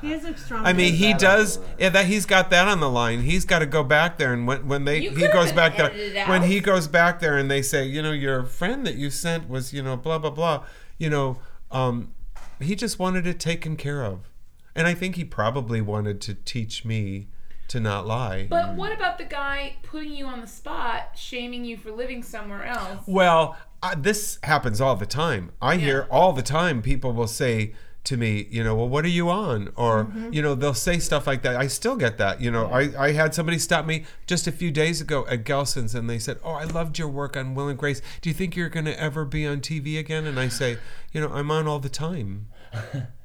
He 0.02 0.12
has 0.12 0.26
a 0.26 0.36
strong. 0.38 0.66
I 0.66 0.74
mean, 0.74 0.94
he 0.94 1.14
does. 1.14 1.58
Yeah, 1.80 1.88
that 1.90 2.06
he's 2.06 2.26
got 2.26 2.50
that 2.50 2.68
on 2.68 2.82
the 2.82 2.90
line. 2.90 3.22
He's 3.22 3.46
got 3.46 3.60
to 3.60 3.66
go 3.66 3.82
back 3.84 4.18
there, 4.18 4.34
and 4.34 4.46
when 4.46 4.68
when 4.68 4.84
they 4.86 5.00
You 5.00 5.12
he 5.12 5.28
goes 5.30 5.54
back 5.54 5.78
there, 5.78 5.90
edited 5.92 6.28
when 6.28 6.44
he 6.44 6.60
goes 6.60 6.90
back 6.90 7.20
there, 7.22 7.38
and 7.38 7.50
they 7.50 7.62
say, 7.62 7.86
you 7.86 8.02
know, 8.02 8.12
your 8.12 8.44
friend 8.44 8.86
that 8.86 8.96
you 8.96 9.10
sent 9.10 9.48
was, 9.50 9.72
you 9.72 9.82
know, 9.82 9.96
blah 9.96 10.18
blah 10.20 10.32
blah, 10.32 10.66
you 10.98 11.10
know, 11.10 11.40
um, 11.72 12.12
he 12.60 12.76
just 12.76 13.00
wanted 13.00 13.26
it 13.26 13.40
taken 13.40 13.78
care 13.78 14.04
of, 14.04 14.30
and 14.76 14.86
I 14.86 14.94
think 14.94 15.16
he 15.16 15.24
probably 15.24 15.80
wanted 15.80 16.20
to 16.22 16.34
teach 16.34 16.84
me 16.84 17.30
to 17.72 17.80
not 17.80 18.06
lie. 18.08 18.48
But 18.50 18.76
what 18.76 18.92
about 18.92 19.18
the 19.18 19.24
guy 19.26 19.76
putting 19.84 20.14
you 20.14 20.26
on 20.26 20.42
the 20.42 20.48
spot, 20.48 21.12
shaming 21.16 21.64
you 21.66 21.78
for 21.78 21.92
living 21.92 22.22
somewhere 22.24 22.64
else? 22.66 23.04
Well, 23.08 23.58
uh, 23.84 23.96
this 23.98 24.40
happens 24.44 24.80
all 24.82 24.96
the 24.96 25.06
time. 25.06 25.52
I 25.62 25.78
hear 25.78 26.08
all 26.12 26.34
the 26.34 26.42
time 26.44 26.82
people 26.82 27.14
will 27.14 27.28
say 27.28 27.74
to 28.04 28.18
me, 28.18 28.48
you 28.50 28.64
know, 28.64 28.76
well, 28.76 28.90
what 28.90 29.06
are 29.06 29.10
you 29.10 29.30
on? 29.30 29.70
Or, 29.76 30.06
Mm-hmm. 30.06 30.34
you 30.34 30.42
know, 30.42 30.56
they'll 30.56 30.74
say 30.74 30.98
stuff 31.00 31.28
like 31.28 31.44
that. 31.44 31.56
I 31.56 31.68
still 31.68 31.96
get 31.96 32.18
that. 32.18 32.42
You 32.42 32.50
know, 32.52 32.66
I, 32.66 32.92
I 32.98 33.12
had 33.12 33.34
somebody 33.36 33.60
stop 33.60 33.86
me 33.86 34.06
just 34.26 34.48
a 34.48 34.52
few 34.52 34.72
days 34.72 35.02
ago 35.02 35.26
at 35.30 35.44
Gelson's 35.46 35.94
and 35.96 36.10
they 36.10 36.18
said, 36.20 36.40
oh, 36.44 36.54
I 36.54 36.64
loved 36.64 36.98
your 36.98 37.08
work 37.08 37.38
on 37.38 37.54
Will 37.54 37.68
and 37.68 37.78
Grace. 37.78 38.02
Do 38.22 38.30
you 38.30 38.34
think 38.34 38.56
you're 38.56 38.70
going 38.70 38.86
to 38.88 39.00
ever 39.00 39.24
be 39.24 39.46
on 39.48 39.62
TV 39.62 40.00
again? 40.00 40.26
And 40.26 40.40
I 40.40 40.48
say, 40.50 40.78
you 41.14 41.22
know, 41.22 41.30
I'm 41.32 41.52
on 41.52 41.68
all 41.68 41.80
the 41.80 41.90
time. 41.90 42.48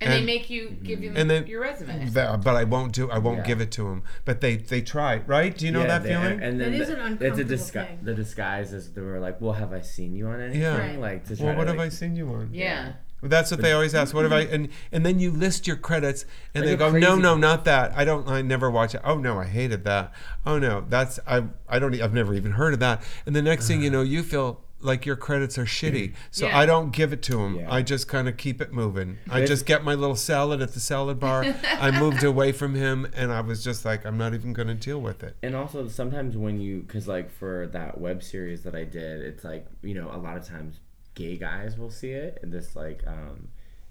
And, 0.00 0.12
they 0.12 0.24
make 0.24 0.48
you 0.48 0.70
give 0.82 1.00
them 1.02 1.14
And 1.16 1.28
then, 1.28 1.46
your 1.48 1.60
resume. 1.62 2.08
That- 2.10 2.42
but 2.44 2.54
I 2.54 2.64
won't 2.64 2.92
do. 2.92 3.10
I 3.10 3.18
won't 3.18 3.38
Yeah. 3.38 3.46
give 3.46 3.60
it 3.60 3.70
to 3.72 3.82
them. 3.84 4.02
But 4.24 4.40
they 4.40 4.56
they 4.56 4.80
try, 4.80 5.18
right? 5.26 5.56
Do 5.56 5.66
you 5.66 5.72
know 5.72 5.82
that 5.86 6.04
they- 6.04 6.10
feeling? 6.10 6.40
And 6.40 6.60
then 6.60 6.70
That 6.72 6.80
is 6.80 6.88
the, 6.88 6.94
an 6.94 7.00
it's 7.14 7.20
a 7.20 7.24
uncomfortable 7.26 7.56
disgu- 7.56 7.86
thing. 7.88 7.98
The 8.02 8.14
disguise 8.14 8.72
is 8.72 8.90
they 8.92 9.00
were 9.00 9.18
like, 9.18 9.40
"Well, 9.40 9.54
have 9.54 9.72
I 9.72 9.80
seen 9.80 10.14
you 10.14 10.28
on 10.28 10.40
anything?" 10.40 10.60
Yeah. 10.62 10.78
Right. 10.78 11.00
Like 11.00 11.24
to 11.26 11.36
try 11.36 11.44
well, 11.46 11.54
to, 11.54 11.58
what 11.58 11.66
have 11.68 11.76
like, 11.78 11.86
I 11.86 11.88
seen 11.90 12.14
you 12.16 12.28
on? 12.28 12.50
yeah. 12.52 12.92
That's 13.20 13.50
what 13.50 13.60
they 13.60 13.72
always 13.72 13.96
ask. 13.96 14.14
What 14.14 14.22
have 14.22 14.32
I? 14.32 14.42
And 14.42 14.68
and 14.92 15.04
then 15.04 15.18
you 15.18 15.32
list 15.32 15.66
your 15.66 15.74
credits, 15.74 16.24
and 16.54 16.64
Like 16.64 16.70
they 16.70 16.76
go, 16.76 16.86
no, 16.92 17.08
crazy- 17.08 17.22
no, 17.22 17.36
not 17.36 17.64
that. 17.64 17.92
I 17.96 18.04
don't. 18.04 18.28
I 18.28 18.42
never 18.42 18.70
watch 18.70 18.94
it. 18.94 19.00
Oh 19.02 19.16
no, 19.18 19.40
I 19.40 19.46
hated 19.46 19.82
that. 19.82 20.12
Oh 20.46 20.60
no, 20.60 20.84
that's 20.88 21.18
I. 21.26 21.42
I 21.68 21.80
don't. 21.80 21.92
e- 21.96 22.00
I've 22.00 22.14
never 22.14 22.32
even 22.34 22.52
heard 22.52 22.74
of 22.74 22.78
that. 22.78 23.02
And 23.26 23.34
the 23.34 23.42
next 23.42 23.66
thing 23.66 23.82
you 23.82 23.90
know, 23.96 24.02
you 24.02 24.22
feel 24.22 24.62
like 24.80 25.04
your 25.06 25.16
credits 25.16 25.58
are 25.58 25.64
shitty. 25.64 26.14
So 26.30 26.46
Yeah. 26.46 26.58
I 26.58 26.66
don't 26.66 26.92
give 26.92 27.12
it 27.12 27.20
to 27.22 27.32
them. 27.38 27.56
Yeah. 27.56 27.72
I 27.72 27.82
just 27.82 28.06
kind 28.08 28.28
of 28.28 28.36
keep 28.36 28.60
it 28.60 28.72
moving. 28.72 29.18
I 29.30 29.44
just 29.44 29.66
get 29.66 29.82
my 29.82 29.94
little 29.94 30.14
salad 30.16 30.62
at 30.62 30.72
the 30.74 30.80
salad 30.80 31.18
bar. 31.18 31.44
I 31.64 31.90
moved 31.90 32.22
away 32.22 32.52
from 32.52 32.74
him, 32.74 33.06
and 33.14 33.32
I 33.32 33.40
was 33.40 33.64
just 33.64 33.84
like, 33.84 34.06
I'm 34.06 34.16
not 34.16 34.34
even 34.34 34.52
going 34.52 34.68
to 34.68 34.74
deal 34.74 35.00
with 35.00 35.22
it. 35.24 35.36
and 35.42 35.56
also 35.56 35.88
sometimes 35.88 36.36
when 36.36 36.60
you 36.60 36.80
because 36.82 37.08
like 37.08 37.30
for 37.30 37.66
that 37.72 37.98
web 38.00 38.22
series 38.22 38.62
that 38.62 38.74
i 38.74 38.84
did 38.84 39.20
it's 39.20 39.44
like 39.44 39.66
you 39.82 39.94
know 39.94 40.10
a 40.12 40.16
lot 40.18 40.36
of 40.36 40.46
times 40.46 40.80
gay 41.14 41.36
guys 41.36 41.76
will 41.76 41.90
see 41.90 42.10
it 42.10 42.38
and 42.42 42.52
this 42.52 42.76
like 42.76 43.02
um 43.06 43.48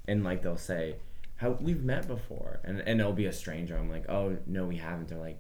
and 0.08 0.24
like 0.24 0.42
they'll 0.42 0.56
say 0.58 0.96
how 1.36 1.52
we've 1.62 1.84
met 1.84 2.08
before 2.08 2.60
and 2.64 2.80
and 2.82 3.00
it'll 3.00 3.12
be 3.14 3.26
a 3.26 3.34
stranger 3.34 3.76
i'm 3.78 3.90
like 3.90 4.08
oh 4.10 4.38
no 4.46 4.66
we 4.66 4.78
haven't 4.78 5.08
they're 5.10 5.18
like 5.18 5.40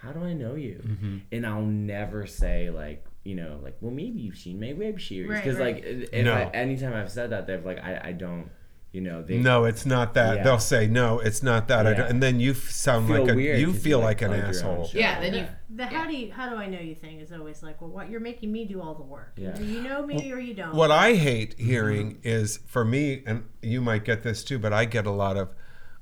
how 0.00 0.10
do 0.12 0.20
i 0.24 0.32
know 0.32 0.54
you 0.54 0.80
Mm-hmm. 0.86 1.18
and 1.32 1.46
i'll 1.46 1.62
never 1.62 2.26
say 2.26 2.70
like 2.70 3.04
you 3.26 3.34
know 3.34 3.58
like 3.62 3.76
well 3.80 3.92
maybe 3.92 4.20
you've 4.20 4.36
seen 4.38 4.60
my 4.60 4.72
web 4.72 5.00
series 5.00 5.28
Right, 5.30 5.44
because 5.44 5.58
right. 5.58 5.74
like 5.76 5.84
if 6.12 6.24
No. 6.24 6.32
I, 6.32 6.50
anytime 6.50 6.94
i've 6.94 7.10
said 7.10 7.30
that 7.30 7.46
they've 7.46 7.64
like 7.64 7.78
i, 7.82 8.00
I 8.04 8.12
don't 8.12 8.50
you 8.92 9.02
know 9.02 9.20
they 9.22 9.36
No, 9.36 9.64
it's 9.64 9.84
not 9.84 10.14
that. 10.14 10.36
Yeah. 10.36 10.42
They'll 10.44 10.58
say 10.58 10.86
no, 10.86 11.18
it's 11.18 11.42
not 11.42 11.68
that. 11.68 11.86
I 11.86 11.90
Yeah. 11.90 11.96
don't, 11.98 12.10
and 12.12 12.22
then 12.22 12.40
you 12.40 12.54
sound 12.54 13.08
Feel 13.08 13.24
like 13.24 13.32
a 13.32 13.34
weird 13.34 13.60
you 13.60 13.72
'cause 13.72 13.82
feel 13.82 13.98
like, 13.98 14.22
like, 14.22 14.22
an 14.22 14.28
plug 14.28 14.38
your 14.38 14.46
own 14.46 14.80
asshole. 14.80 14.90
Yeah, 14.94 15.20
then 15.20 15.34
you. 15.34 15.46
The 15.68 15.86
how 15.86 16.06
do 16.06 16.16
you 16.16 16.32
how 16.32 16.48
do 16.48 16.56
I 16.56 16.66
know 16.66 16.78
you 16.80 16.94
thing 16.94 17.20
is 17.20 17.30
always 17.30 17.62
like, 17.62 17.82
well, 17.82 17.90
what 17.90 18.08
you're 18.08 18.20
making 18.20 18.50
me 18.52 18.64
do 18.64 18.80
all 18.80 18.94
the 18.94 19.02
work. 19.02 19.34
Yeah. 19.36 19.50
Either 19.50 19.64
you 19.64 19.82
know 19.82 20.06
me 20.06 20.32
or 20.32 20.38
you 20.38 20.54
don't. 20.54 20.74
What 20.74 20.90
I 20.90 21.14
hate 21.14 21.56
hearing 21.58 22.12
mm-hmm. 22.14 22.28
is 22.40 22.60
for 22.66 22.86
me, 22.86 23.22
and 23.26 23.44
you 23.60 23.82
might 23.82 24.04
get 24.04 24.22
this 24.22 24.42
too, 24.42 24.58
but 24.58 24.72
I 24.72 24.86
get 24.86 25.04
a 25.04 25.10
lot 25.10 25.36
of, 25.36 25.50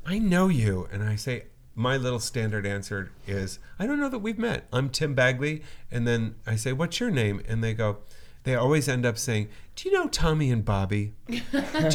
I 0.06 0.20
know 0.20 0.46
you. 0.48 0.86
And 0.92 1.02
I 1.02 1.16
say, 1.16 1.46
my 1.74 1.96
little 1.96 2.20
standard 2.20 2.66
answer 2.66 3.10
is, 3.26 3.58
I 3.78 3.86
don't 3.86 3.98
know 3.98 4.08
that 4.08 4.20
we've 4.20 4.38
met. 4.38 4.66
I'm 4.72 4.88
Tim 4.90 5.14
Bagley. 5.14 5.62
And 5.90 6.06
then 6.06 6.36
I 6.46 6.56
say, 6.56 6.72
what's 6.72 7.00
your 7.00 7.10
name? 7.10 7.42
And 7.48 7.62
they 7.62 7.74
go, 7.74 7.98
they 8.44 8.54
always 8.54 8.88
end 8.88 9.06
up 9.06 9.18
saying, 9.18 9.48
do 9.74 9.88
you 9.88 9.94
know 9.94 10.06
Tommy 10.06 10.52
and 10.52 10.64
Bobby? 10.64 11.14
do 11.26 11.40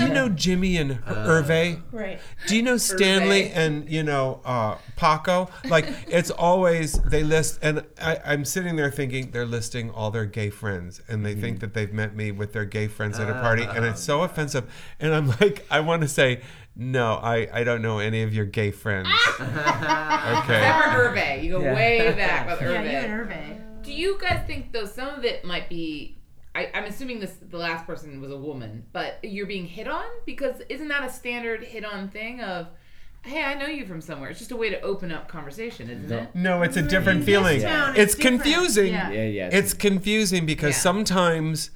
you 0.04 0.10
know 0.10 0.28
Jimmy 0.36 0.78
and 0.78 0.94
uh, 1.06 1.26
Hervé? 1.26 1.82
right. 1.92 2.20
Do 2.48 2.56
you 2.56 2.62
know 2.62 2.76
Stanley 2.76 3.44
Hervé. 3.44 3.56
and 3.56 3.90
you 3.90 4.04
know 4.04 4.42
uh, 4.44 4.78
Paco? 4.98 5.50
Like 5.66 5.88
it's 6.08 6.30
always 6.30 7.00
they 7.04 7.24
list, 7.24 7.60
and 7.62 7.86
I, 8.02 8.18
I'm 8.26 8.44
sitting 8.44 8.76
there 8.76 8.92
thinking 8.92 9.32
they're 9.32 9.46
listing 9.46 9.92
all 9.92 10.12
their 10.12 10.26
gay 10.26 10.50
friends, 10.50 11.02
and 11.08 11.26
they 11.26 11.36
think 11.36 11.58
mm-hmm. 11.58 11.60
that 11.62 11.74
they've 11.74 11.94
met 11.94 12.16
me 12.16 12.32
with 12.32 12.52
their 12.52 12.66
gay 12.66 12.88
friends 12.88 13.18
at 13.18 13.30
a 13.30 13.38
ah. 13.38 13.42
party, 13.42 13.64
and 13.64 13.86
it's 13.86 14.04
so 14.04 14.24
offensive. 14.24 14.70
And 15.00 15.14
I'm 15.14 15.28
like, 15.40 15.66
I 15.72 15.80
want 15.80 16.02
to 16.02 16.10
say, 16.10 16.42
no, 16.80 17.16
I 17.16 17.48
I 17.52 17.64
don't 17.66 17.82
know 17.82 18.00
any 18.00 18.24
of 18.24 18.34
your 18.34 18.46
gay 18.46 18.72
friends. 18.72 19.10
okay. 19.40 19.50
Except 19.50 20.84
for 20.84 20.90
Hervé. 20.90 21.44
You 21.44 21.52
go 21.52 21.62
Yeah. 21.62 21.76
way 21.76 22.14
back 22.16 22.48
with 22.48 22.62
Yeah, 22.72 22.82
you 22.84 22.90
and 22.98 23.12
Hervé. 23.12 23.84
Do 23.84 23.92
you 23.92 24.18
guys 24.20 24.46
think 24.48 24.72
though 24.72 24.86
some 24.86 25.10
of 25.10 25.26
it 25.26 25.44
might 25.44 25.68
be? 25.68 26.18
I, 26.56 26.72
I'm 26.74 26.86
assuming 26.86 27.20
this 27.20 27.36
the 27.50 27.58
last 27.58 27.86
person 27.86 28.22
was 28.22 28.32
a 28.32 28.38
woman, 28.38 28.86
but 28.94 29.20
you're 29.24 29.46
being 29.46 29.66
hit 29.66 29.88
on 29.90 30.06
because 30.26 30.56
isn't 30.70 30.88
that 30.88 31.04
a 31.04 31.10
standard 31.12 31.64
hit 31.64 31.84
on 31.84 32.08
thing 32.10 32.40
of, 32.42 32.68
hey, 33.24 33.44
I 33.44 33.56
know 33.56 33.68
you 33.68 33.86
from 33.86 34.00
somewhere. 34.00 34.30
It's 34.30 34.40
just 34.40 34.52
a 34.52 34.56
way 34.56 34.70
to 34.70 34.80
open 34.82 35.12
up 35.12 35.28
conversation, 35.28 35.90
isn't 35.90 36.12
it? 36.12 36.30
No, 36.34 36.62
it's 36.62 36.78
a 36.78 36.80
mm-hmm. 36.80 36.88
different 36.88 37.24
feeling. 37.26 37.60
this 37.60 37.70
town, 37.70 37.96
It's 37.98 38.16
different. 38.16 38.42
confusing. 38.44 38.88
Yeah. 38.94 39.12
yeah 39.12 39.24
yeah 39.24 39.50
It's 39.52 39.74
confusing 39.74 40.46
because 40.46 40.76
Yeah. 40.76 40.80
sometimes, 40.82 41.72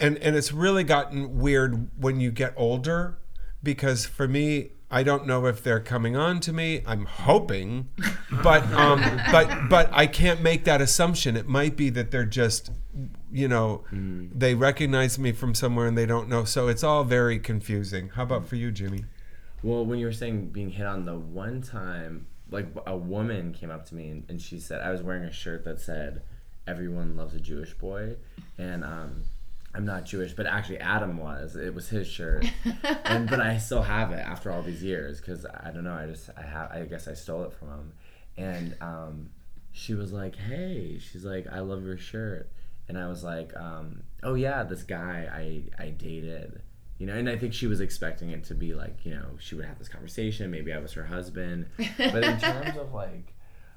and 0.00 0.18
and 0.18 0.34
it's 0.34 0.52
really 0.52 0.82
gotten 0.84 1.38
weird 1.38 1.88
when 1.96 2.18
you 2.20 2.30
get 2.32 2.52
older, 2.56 3.18
because 3.66 4.06
for 4.06 4.26
me, 4.26 4.70
I 4.90 5.02
don't 5.02 5.26
know 5.26 5.44
if 5.46 5.62
they're 5.62 5.80
coming 5.80 6.16
on 6.16 6.40
to 6.40 6.52
me. 6.52 6.80
I'm 6.86 7.04
hoping, 7.04 7.88
but 8.42 8.62
um, 8.72 9.02
but 9.32 9.68
but 9.68 9.90
I 9.92 10.06
can't 10.06 10.40
make 10.40 10.64
that 10.64 10.80
assumption. 10.80 11.36
It 11.36 11.46
might 11.46 11.76
be 11.76 11.90
that 11.90 12.10
they're 12.10 12.24
just, 12.24 12.70
you 13.30 13.48
know, 13.48 13.84
they 13.92 14.54
recognize 14.54 15.18
me 15.18 15.32
from 15.32 15.54
somewhere 15.54 15.86
and 15.88 15.98
they 15.98 16.06
don't 16.06 16.28
know. 16.28 16.44
So 16.44 16.68
it's 16.68 16.84
all 16.84 17.04
very 17.04 17.38
confusing. 17.38 18.10
How 18.10 18.22
about 18.22 18.46
for 18.46 18.56
you, 18.56 18.70
Jimmy? 18.70 19.04
Well, 19.62 19.84
when 19.84 19.98
you 19.98 20.06
were 20.06 20.12
saying 20.12 20.50
being 20.50 20.70
hit 20.70 20.86
on, 20.86 21.04
the 21.04 21.18
one 21.18 21.60
time, 21.60 22.28
like 22.50 22.68
a 22.86 22.96
woman 22.96 23.52
came 23.52 23.70
up 23.70 23.86
to 23.86 23.96
me 23.96 24.10
and, 24.10 24.24
and 24.28 24.40
she 24.40 24.60
said, 24.60 24.80
I 24.80 24.92
was 24.92 25.02
wearing 25.02 25.24
a 25.24 25.32
shirt 25.32 25.64
that 25.64 25.80
said, 25.80 26.22
"Everyone 26.66 27.16
loves 27.16 27.34
a 27.34 27.40
Jewish 27.40 27.74
boy," 27.74 28.14
and 28.56 28.84
um, 28.84 29.24
I'm 29.76 29.84
not 29.84 30.06
Jewish, 30.06 30.32
but 30.32 30.46
actually 30.46 30.78
Adam 30.78 31.18
was. 31.18 31.54
It 31.54 31.74
was 31.74 31.88
his 31.88 32.06
shirt, 32.06 32.46
and 33.04 33.28
but 33.28 33.40
I 33.40 33.58
still 33.58 33.82
have 33.82 34.10
it 34.10 34.20
after 34.20 34.50
all 34.50 34.62
these 34.62 34.82
years 34.82 35.20
because 35.20 35.44
I 35.44 35.70
don't 35.70 35.84
know. 35.84 35.92
I 35.92 36.06
just 36.06 36.30
I 36.36 36.42
have. 36.42 36.70
I 36.72 36.84
guess 36.84 37.06
I 37.06 37.14
stole 37.14 37.44
it 37.44 37.52
from 37.52 37.68
him, 37.68 37.92
and 38.38 38.76
um, 38.80 39.30
she 39.72 39.92
was 39.94 40.12
like, 40.12 40.36
"Hey," 40.36 40.98
she's 40.98 41.24
like, 41.24 41.46
"I 41.52 41.60
love 41.60 41.84
your 41.84 41.98
shirt," 41.98 42.50
and 42.88 42.96
I 42.96 43.06
was 43.08 43.22
like, 43.22 43.54
um, 43.54 44.02
"Oh 44.22 44.34
yeah, 44.34 44.62
this 44.62 44.82
guy 44.82 45.28
I 45.30 45.82
I 45.82 45.90
dated." 45.90 46.62
You 46.98 47.06
know, 47.06 47.12
and 47.12 47.28
I 47.28 47.36
think 47.36 47.52
she 47.52 47.66
was 47.66 47.82
expecting 47.82 48.30
it 48.30 48.44
to 48.44 48.54
be 48.54 48.72
like, 48.72 49.04
you 49.04 49.10
know, 49.10 49.36
she 49.38 49.54
would 49.54 49.66
have 49.66 49.78
this 49.78 49.88
conversation. 49.88 50.50
Maybe 50.50 50.72
I 50.72 50.78
was 50.78 50.94
her 50.94 51.04
husband. 51.04 51.66
But 51.98 52.24
in 52.24 52.38
terms 52.40 52.78
of 52.78 52.94
like, 52.94 53.34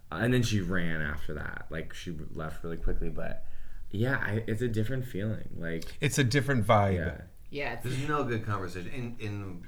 uh, 0.09 0.19
and 0.21 0.33
then 0.33 0.41
she 0.41 0.61
ran 0.61 1.01
after 1.01 1.33
that. 1.33 1.65
Like 1.69 1.93
she 1.93 2.15
left 2.33 2.63
really 2.63 2.77
quickly. 2.77 3.09
But 3.09 3.43
yeah, 3.91 4.17
I, 4.23 4.43
it's 4.47 4.61
a 4.61 4.67
different 4.67 5.05
feeling. 5.05 5.47
Like, 5.57 5.85
It's 6.01 6.17
a 6.17 6.23
different 6.23 6.65
vibe. 6.67 6.95
yeah, 6.95 7.21
Yeah, 7.49 7.73
it's, 7.73 7.83
There's 7.83 8.07
no 8.07 8.23
good 8.23 8.45
conversation 8.45 8.91
in 8.91 9.15
in 9.25 9.63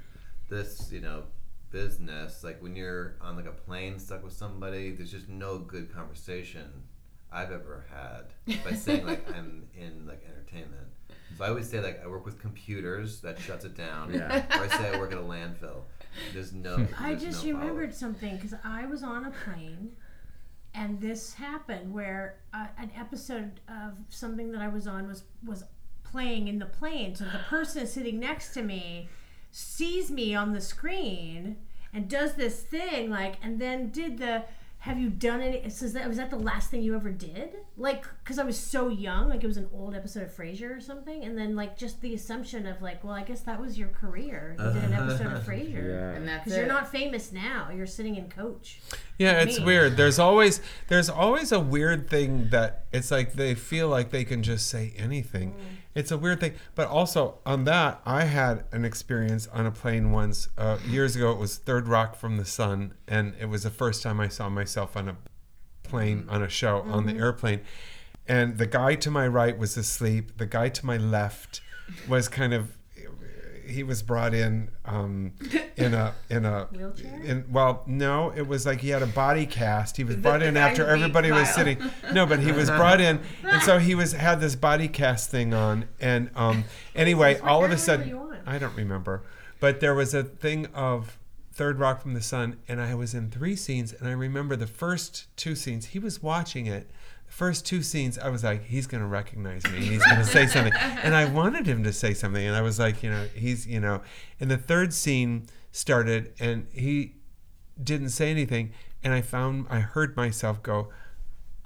this 0.48 0.90
you 0.92 1.00
know 1.00 1.24
business. 1.70 2.44
Like 2.44 2.62
when 2.62 2.76
you're 2.76 3.16
on 3.20 3.36
like 3.36 3.46
a 3.46 3.52
plane 3.52 3.98
stuck 3.98 4.22
with 4.22 4.32
somebody, 4.34 4.90
there's 4.92 5.10
just 5.10 5.28
no 5.28 5.58
good 5.58 5.92
conversation 5.92 6.68
I've 7.32 7.50
ever 7.50 7.86
had 7.90 8.56
by 8.64 8.72
saying 8.84 9.06
like 9.06 9.26
I'm 9.34 9.66
in 9.74 10.06
like 10.06 10.22
entertainment. 10.26 10.88
So 11.38 11.44
I 11.44 11.48
always 11.48 11.68
say 11.68 11.80
like 11.80 12.02
I 12.04 12.06
work 12.08 12.26
with 12.26 12.38
computers 12.38 13.20
that 13.22 13.38
shuts 13.38 13.64
it 13.64 13.74
down, 13.74 14.12
Yeah. 14.12 14.44
or 14.58 14.64
I 14.64 14.68
say 14.68 14.94
I 14.94 14.98
work 14.98 15.12
at 15.12 15.18
a 15.18 15.22
landfill. 15.22 15.82
There's 16.34 16.52
no. 16.52 16.86
I 16.98 17.10
there's 17.14 17.22
just 17.22 17.44
no 17.46 17.52
remembered 17.58 17.94
something 17.94 18.36
because 18.36 18.52
I 18.62 18.84
was 18.84 19.02
on 19.02 19.24
a 19.24 19.30
plane, 19.30 19.92
and 20.74 21.00
this 21.00 21.34
happened 21.34 21.92
where 21.92 22.36
uh, 22.54 22.66
an 22.78 22.90
episode 22.96 23.60
of 23.68 23.94
something 24.08 24.52
that 24.52 24.60
I 24.60 24.68
was 24.68 24.86
on 24.86 25.06
was 25.06 25.24
was 25.44 25.64
playing 26.04 26.48
in 26.48 26.58
the 26.58 26.66
plane. 26.66 27.14
So 27.14 27.24
the 27.24 27.40
person 27.48 27.86
sitting 27.86 28.18
next 28.20 28.54
to 28.54 28.62
me 28.62 29.08
sees 29.50 30.10
me 30.10 30.34
on 30.34 30.52
the 30.52 30.60
screen 30.60 31.56
and 31.92 32.08
does 32.08 32.34
this 32.34 32.60
thing 32.62 33.10
like, 33.10 33.36
and 33.42 33.60
then 33.60 33.90
did 33.90 34.18
the. 34.18 34.44
Have 34.82 34.98
you 34.98 35.10
done 35.10 35.40
any? 35.40 35.70
So 35.70 35.84
is 35.84 35.92
that, 35.92 36.08
was 36.08 36.16
that 36.16 36.28
the 36.30 36.36
last 36.36 36.68
thing 36.68 36.82
you 36.82 36.96
ever 36.96 37.12
did? 37.12 37.50
Like, 37.76 38.04
because 38.24 38.40
I 38.40 38.42
was 38.42 38.58
so 38.58 38.88
young, 38.88 39.28
like 39.28 39.44
it 39.44 39.46
was 39.46 39.56
an 39.56 39.68
old 39.72 39.94
episode 39.94 40.24
of 40.24 40.36
Frasier 40.36 40.76
or 40.76 40.80
something, 40.80 41.22
and 41.22 41.38
then 41.38 41.54
like 41.54 41.78
just 41.78 42.00
the 42.00 42.14
assumption 42.14 42.66
of 42.66 42.82
like, 42.82 43.04
well, 43.04 43.12
I 43.12 43.22
guess 43.22 43.42
that 43.42 43.60
was 43.60 43.78
your 43.78 43.90
career. 43.90 44.56
You 44.58 44.72
did 44.72 44.82
an 44.82 44.92
episode 44.92 45.32
of 45.32 45.42
Frasier. 45.46 45.88
yeah. 45.88 46.16
and 46.16 46.26
that's 46.26 46.42
Because 46.46 46.58
you're 46.58 46.66
not 46.66 46.90
famous 46.90 47.30
now. 47.30 47.70
You're 47.72 47.86
sitting 47.86 48.16
in 48.16 48.28
coach. 48.28 48.80
Yeah, 49.18 49.40
it's 49.42 49.60
me. 49.60 49.66
weird. 49.66 49.96
There's 49.96 50.18
always 50.18 50.60
there's 50.88 51.08
always 51.08 51.52
a 51.52 51.60
weird 51.60 52.10
thing 52.10 52.48
that 52.50 52.86
it's 52.92 53.12
like 53.12 53.34
they 53.34 53.54
feel 53.54 53.86
like 53.86 54.10
they 54.10 54.24
can 54.24 54.42
just 54.42 54.68
say 54.68 54.94
anything. 54.96 55.52
Mm. 55.52 55.76
It's 55.94 56.10
a 56.10 56.18
weird 56.18 56.40
thing. 56.40 56.54
But 56.74 56.88
also 56.88 57.38
on 57.44 57.64
that, 57.64 58.00
I 58.06 58.24
had 58.24 58.64
an 58.72 58.84
experience 58.84 59.46
on 59.48 59.66
a 59.66 59.70
plane 59.70 60.12
once 60.12 60.48
uh, 60.56 60.78
years 60.86 61.16
ago. 61.16 61.30
It 61.32 61.38
was 61.38 61.56
Third 61.56 61.88
Rock 61.88 62.16
from 62.16 62.36
the 62.36 62.44
Sun, 62.44 62.94
and 63.06 63.34
it 63.38 63.46
was 63.46 63.62
the 63.62 63.70
first 63.70 64.02
time 64.02 64.20
I 64.20 64.28
saw 64.28 64.48
myself 64.48 64.96
on 64.96 65.08
a 65.08 65.16
plane 65.82 66.26
on 66.28 66.42
a 66.42 66.48
show 66.48 66.82
on 66.82 67.06
the 67.06 67.16
airplane. 67.16 67.60
And 68.26 68.58
the 68.58 68.66
guy 68.66 68.94
to 68.96 69.10
my 69.10 69.26
right 69.26 69.58
was 69.58 69.76
asleep. 69.76 70.38
The 70.38 70.46
guy 70.46 70.68
to 70.70 70.86
my 70.86 70.96
left 70.96 71.60
was 72.08 72.28
kind 72.28 72.54
of 72.54 72.76
he 73.72 73.82
was 73.82 74.02
brought 74.02 74.34
in 74.34 74.70
um, 74.84 75.32
in 75.76 75.94
a 75.94 76.14
in 76.30 76.44
a 76.44 76.68
Wheelchair? 76.72 77.20
In, 77.22 77.44
well, 77.50 77.82
no, 77.86 78.32
it 78.34 78.46
was 78.46 78.66
like 78.66 78.80
he 78.80 78.90
had 78.90 79.02
a 79.02 79.06
body 79.06 79.46
cast. 79.46 79.96
He 79.96 80.04
was 80.04 80.16
that 80.16 80.22
brought 80.22 80.40
the 80.40 80.46
in 80.46 80.56
after 80.56 80.86
everybody 80.86 81.30
was 81.30 81.48
sitting. 81.54 81.78
No, 82.12 82.26
but 82.26 82.38
he 82.40 82.52
was 82.52 82.68
brought 82.70 83.00
in, 83.00 83.20
and 83.44 83.62
so 83.62 83.78
he 83.78 83.94
was 83.94 84.12
had 84.12 84.40
this 84.40 84.54
body 84.54 84.88
cast 84.88 85.30
thing 85.30 85.54
on. 85.54 85.86
And 86.00 86.30
um, 86.34 86.64
anyway, 86.94 87.38
all 87.40 87.64
of 87.64 87.70
a 87.70 87.78
sudden. 87.78 88.18
I 88.46 88.58
don't 88.58 88.76
remember, 88.76 89.22
but 89.60 89.80
there 89.80 89.94
was 89.94 90.14
a 90.14 90.24
thing 90.24 90.66
of 90.74 91.18
Third 91.52 91.78
Rock 91.78 92.00
from 92.00 92.14
the 92.14 92.22
Sun, 92.22 92.56
and 92.66 92.80
I 92.80 92.94
was 92.94 93.14
in 93.14 93.30
three 93.30 93.56
scenes, 93.56 93.92
and 93.92 94.08
I 94.08 94.12
remember 94.12 94.56
the 94.56 94.66
first 94.66 95.26
two 95.36 95.54
scenes. 95.54 95.86
He 95.86 95.98
was 95.98 96.22
watching 96.22 96.66
it. 96.66 96.90
The 97.26 97.32
first 97.32 97.66
two 97.66 97.82
scenes, 97.82 98.18
I 98.18 98.30
was 98.30 98.42
like, 98.42 98.64
he's 98.64 98.86
gonna 98.86 99.06
recognize 99.06 99.64
me. 99.64 99.80
He's 99.80 100.04
gonna 100.04 100.24
say 100.24 100.46
something, 100.46 100.72
and 100.78 101.14
I 101.14 101.26
wanted 101.26 101.66
him 101.66 101.84
to 101.84 101.92
say 101.92 102.14
something, 102.14 102.44
and 102.44 102.56
I 102.56 102.62
was 102.62 102.78
like, 102.78 103.02
you 103.02 103.10
know, 103.10 103.26
he's, 103.34 103.66
you 103.66 103.80
know. 103.80 104.00
And 104.40 104.50
the 104.50 104.56
third 104.56 104.94
scene 104.94 105.46
started, 105.72 106.32
and 106.40 106.66
he 106.72 107.16
didn't 107.82 108.10
say 108.10 108.30
anything, 108.30 108.72
and 109.04 109.12
I 109.12 109.20
found, 109.20 109.66
I 109.68 109.80
heard 109.80 110.16
myself 110.16 110.62
go, 110.62 110.88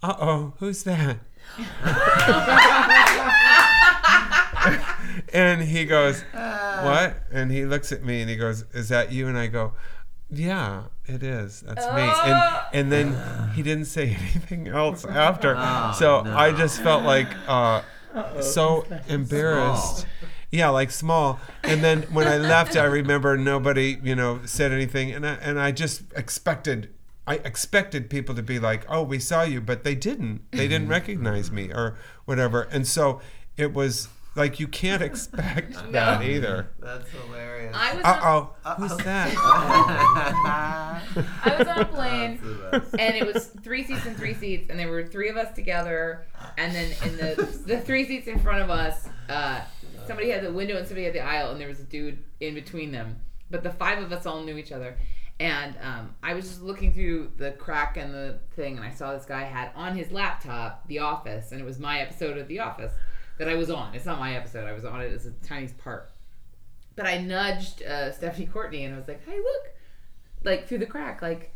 "Uh 0.03 0.15
oh, 0.19 0.55
who's 0.59 0.83
that?" 0.85 1.19
and 5.33 5.63
he 5.63 5.85
goes, 5.85 6.23
"What?" 6.33 7.17
And 7.33 7.51
he 7.51 7.65
looks 7.65 7.93
at 7.93 8.03
me 8.03 8.21
and 8.21 8.31
he 8.31 8.37
goes, 8.37 8.65
"Is 8.73 8.89
that 8.89 9.13
you?" 9.13 9.29
And 9.29 9.39
I 9.39 9.47
go, 9.47 9.73
"Yeah, 10.31 10.85
it 11.07 11.23
is. 11.23 11.61
That's 11.61 11.87
me." 11.87 12.03
And 12.03 12.41
and 12.73 12.93
then 12.93 13.53
he 13.55 13.63
didn't 13.63 13.87
say 13.87 14.09
anything 14.21 14.69
else 14.69 15.05
after. 15.05 15.55
so 15.97 16.23
I 16.27 16.53
just 16.53 16.81
felt 16.83 17.05
like 17.05 17.29
uh, 17.49 17.83
so 18.41 18.87
embarrassed. 19.09 20.07
Yeah, 20.51 20.69
like 20.69 20.91
small. 20.91 21.41
And 21.65 21.83
then 21.83 22.03
when 22.05 22.27
I 22.29 22.39
left, 22.39 22.77
I 22.77 22.85
remember 22.85 23.37
nobody, 23.37 23.99
you 24.03 24.15
know, 24.15 24.41
said 24.45 24.73
anything, 24.73 25.11
and 25.13 25.27
I, 25.27 25.35
and 25.35 25.61
I 25.61 25.73
just 25.73 26.03
expected. 26.15 26.91
I 27.27 27.35
expected 27.37 28.09
people 28.09 28.35
to 28.37 28.43
be 28.43 28.61
like, 28.61 28.87
"Oh, 28.89 29.03
we 29.03 29.19
saw 29.19 29.43
you," 29.43 29.61
but 29.61 29.83
they 29.83 29.97
didn't. 29.97 30.51
They 30.53 30.69
didn't 30.69 30.89
recognize 30.89 31.51
me 31.51 31.73
or 31.73 31.97
whatever. 32.25 32.63
And 32.71 32.87
so 32.87 33.21
it 33.57 33.75
was 33.75 34.09
like 34.37 34.61
you 34.61 34.69
can't 34.69 35.03
expect 35.03 35.75
that 35.93 36.23
either. 36.23 36.69
That's 36.79 37.09
hilarious. 37.11 37.75
I 37.77 37.95
was 37.95 38.05
Uh 38.05 38.09
on, 38.09 38.49
oh, 38.65 38.71
who's 38.75 38.97
that? 38.99 39.33
I 40.07 41.57
was 41.59 41.69
on 41.69 41.79
a 41.81 41.85
plane. 41.87 42.39
That's 42.43 42.43
the 42.43 42.79
best. 42.81 42.97
and 42.99 43.15
it 43.17 43.27
was 43.27 43.47
three 43.63 43.85
seats 43.85 44.07
and 44.07 44.17
three 44.17 44.35
seats, 44.35 44.71
and 44.71 44.79
there 44.79 44.89
were 44.91 45.07
three 45.07 45.29
of 45.29 45.37
us 45.37 45.55
together, 45.55 46.27
and 46.57 46.75
then 46.75 46.93
in 47.05 47.17
the 47.17 47.63
the 47.67 47.81
three 47.81 48.05
seats 48.05 48.27
in 48.29 48.39
front 48.39 48.63
of 48.63 48.71
us, 48.71 49.09
uh, 49.29 49.61
somebody 50.07 50.31
had 50.31 50.43
the 50.43 50.53
window 50.53 50.77
and 50.77 50.87
somebody 50.87 51.05
had 51.05 51.15
the 51.15 51.21
aisle, 51.21 51.51
and 51.53 51.61
there 51.61 51.69
was 51.69 51.81
a 51.81 51.85
dude 51.85 52.19
in 52.41 52.55
between 52.55 52.93
them. 52.93 53.17
But 53.51 53.63
the 53.63 53.71
five 53.71 53.99
of 54.03 54.13
us 54.13 54.27
all 54.27 54.43
knew 54.43 54.57
each 54.57 54.73
other, 54.73 54.97
and 55.39 55.77
um, 55.83 56.15
I 56.23 56.35
was 56.35 56.49
just 56.49 56.63
looking 56.63 56.93
through 56.93 57.33
the 57.37 57.53
crack 57.53 57.97
and 57.97 58.13
the 58.13 58.39
thing, 58.57 58.77
and 58.77 58.85
I 58.85 58.91
saw 58.91 59.13
this 59.15 59.25
guy 59.25 59.43
had 59.45 59.71
on 59.75 59.97
his 59.97 60.11
laptop 60.11 60.87
The 60.89 60.99
Office, 61.01 61.53
and 61.53 61.61
it 61.61 61.65
was 61.65 61.79
my 61.79 62.01
episode 62.01 62.39
of 62.39 62.49
The 62.49 62.59
Office 62.61 62.93
that 63.39 63.49
I 63.49 63.55
was 63.55 63.71
on. 63.71 63.95
It's 63.95 64.07
not 64.07 64.19
my 64.19 64.35
episode; 64.37 64.67
I 64.67 64.73
was 64.73 64.85
on 64.85 65.01
it 65.01 65.13
as 65.13 65.27
a 65.27 65.33
tiny 65.47 65.69
part. 65.69 66.11
But 66.95 67.07
I 67.07 67.19
nudged 67.19 67.83
uh, 67.83 68.13
Stephanie 68.13 68.47
Courtney, 68.47 68.85
and 68.85 68.95
I 68.95 68.99
was 68.99 69.09
like, 69.09 69.25
"Hey, 69.27 69.37
look!" 69.37 69.75
Like 70.45 70.67
through 70.69 70.79
the 70.79 70.87
crack, 70.87 71.23
like 71.23 71.53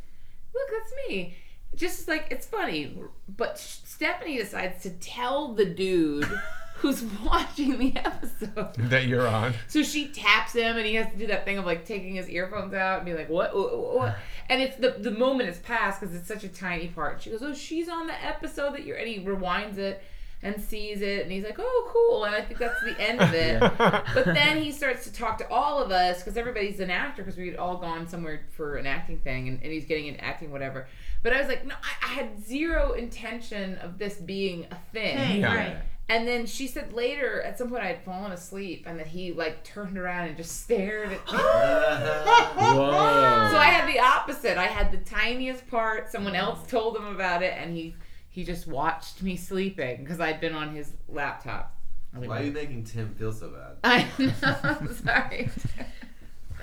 look, 0.54 0.68
that's 0.70 0.92
me. 1.08 1.34
Just 1.74 2.08
like 2.08 2.26
it's 2.30 2.46
funny, 2.46 2.96
but 3.28 3.58
Stephanie 3.58 4.36
decides 4.38 4.82
to 4.82 4.90
tell 4.90 5.54
the 5.54 5.64
dude 5.64 6.24
who's 6.76 7.02
watching 7.24 7.78
the 7.78 7.96
episode. 7.96 8.74
that 8.74 9.06
you're 9.06 9.28
on. 9.28 9.54
So 9.68 9.82
she 9.82 10.08
taps 10.08 10.54
him, 10.54 10.76
and 10.76 10.84
he 10.86 10.94
has 10.94 11.10
to 11.12 11.16
do 11.18 11.28
that 11.28 11.44
thing 11.44 11.58
of 11.58 11.66
like 11.66 11.84
taking 11.84 12.16
his 12.16 12.28
earphones 12.28 12.74
out 12.74 12.98
and 12.98 13.06
be 13.06 13.14
like, 13.14 13.28
"What? 13.30 13.54
what, 13.54 13.78
what, 13.78 13.94
what?" 13.94 14.16
And 14.50 14.60
it's 14.60 14.76
the 14.78 14.96
the 14.98 15.12
moment 15.12 15.48
is 15.48 15.58
past 15.60 16.00
because 16.00 16.14
it's 16.14 16.26
such 16.26 16.42
a 16.42 16.48
tiny 16.48 16.88
part. 16.88 17.22
She 17.22 17.30
goes, 17.30 17.40
"Oh, 17.42 17.54
she's 17.54 17.88
on 17.88 18.08
the 18.08 18.24
episode 18.24 18.72
that 18.74 18.84
you're," 18.84 18.96
and 18.96 19.06
he 19.06 19.20
rewinds 19.20 19.78
it 19.78 20.02
and 20.42 20.60
sees 20.60 21.02
it, 21.02 21.22
and 21.22 21.30
he's 21.32 21.44
like, 21.44 21.56
"Oh, 21.58 21.90
cool." 21.92 22.24
And 22.24 22.34
I 22.34 22.40
think 22.40 22.58
that's 22.58 22.80
the 22.82 22.98
end 23.00 23.20
of 23.20 23.34
it. 23.34 23.60
But 24.14 24.24
then 24.24 24.62
he 24.62 24.72
starts 24.72 25.04
to 25.04 25.12
talk 25.12 25.38
to 25.38 25.48
all 25.50 25.78
of 25.82 25.90
us 25.90 26.18
because 26.18 26.36
everybody's 26.36 26.80
an 26.80 26.90
actor 26.90 27.22
because 27.22 27.36
we'd 27.38 27.56
all 27.56 27.76
gone 27.76 28.08
somewhere 28.08 28.42
for 28.56 28.76
an 28.76 28.86
acting 28.86 29.18
thing 29.18 29.48
and, 29.48 29.62
and 29.62 29.72
he's 29.72 29.84
getting 29.84 30.06
into 30.06 30.24
acting, 30.24 30.50
whatever. 30.50 30.86
But 31.22 31.34
I 31.34 31.38
was 31.40 31.48
like, 31.48 31.66
no, 31.66 31.74
I, 31.74 32.06
I 32.06 32.08
had 32.14 32.42
zero 32.44 32.92
intention 32.92 33.76
of 33.78 33.98
this 33.98 34.14
being 34.16 34.66
a 34.70 34.76
thing. 34.92 35.16
Hey, 35.18 35.40
Yeah. 35.40 35.54
right. 35.54 35.76
And 36.08 36.26
then 36.26 36.44
she 36.46 36.66
said 36.66 36.92
later, 36.92 37.40
at 37.42 37.56
some 37.56 37.70
point, 37.70 37.84
I 37.84 37.86
had 37.86 38.02
fallen 38.02 38.32
asleep 38.32 38.82
and 38.86 38.98
that 38.98 39.06
he 39.06 39.32
like 39.32 39.62
turned 39.62 39.96
around 39.96 40.26
and 40.26 40.36
just 40.36 40.62
stared 40.62 41.12
at 41.12 41.20
me. 41.24 41.26
Whoa. 41.38 43.48
so 43.52 43.56
I 43.58 43.70
had 43.72 43.88
the 43.88 44.00
opposite. 44.00 44.58
I 44.58 44.66
had 44.66 44.90
the 44.90 44.96
tiniest 44.98 45.68
part. 45.68 46.10
Someone 46.10 46.34
else 46.34 46.68
told 46.68 46.96
him 46.96 47.06
about 47.06 47.44
it, 47.44 47.54
and 47.56 47.76
he 47.76 47.94
he 48.30 48.44
just 48.44 48.66
watched 48.66 49.22
me 49.22 49.36
sleeping 49.36 50.04
because 50.04 50.20
I'd 50.20 50.40
been 50.40 50.54
on 50.54 50.74
his 50.74 50.92
laptop. 51.08 51.76
Why 52.14 52.40
are 52.40 52.42
you 52.44 52.52
making 52.52 52.84
Tim 52.84 53.14
feel 53.14 53.32
so 53.32 53.50
bad? 53.50 53.76
I 53.84 54.06
know. 54.18 54.56
I'm 54.64 54.94
sorry. 54.94 55.50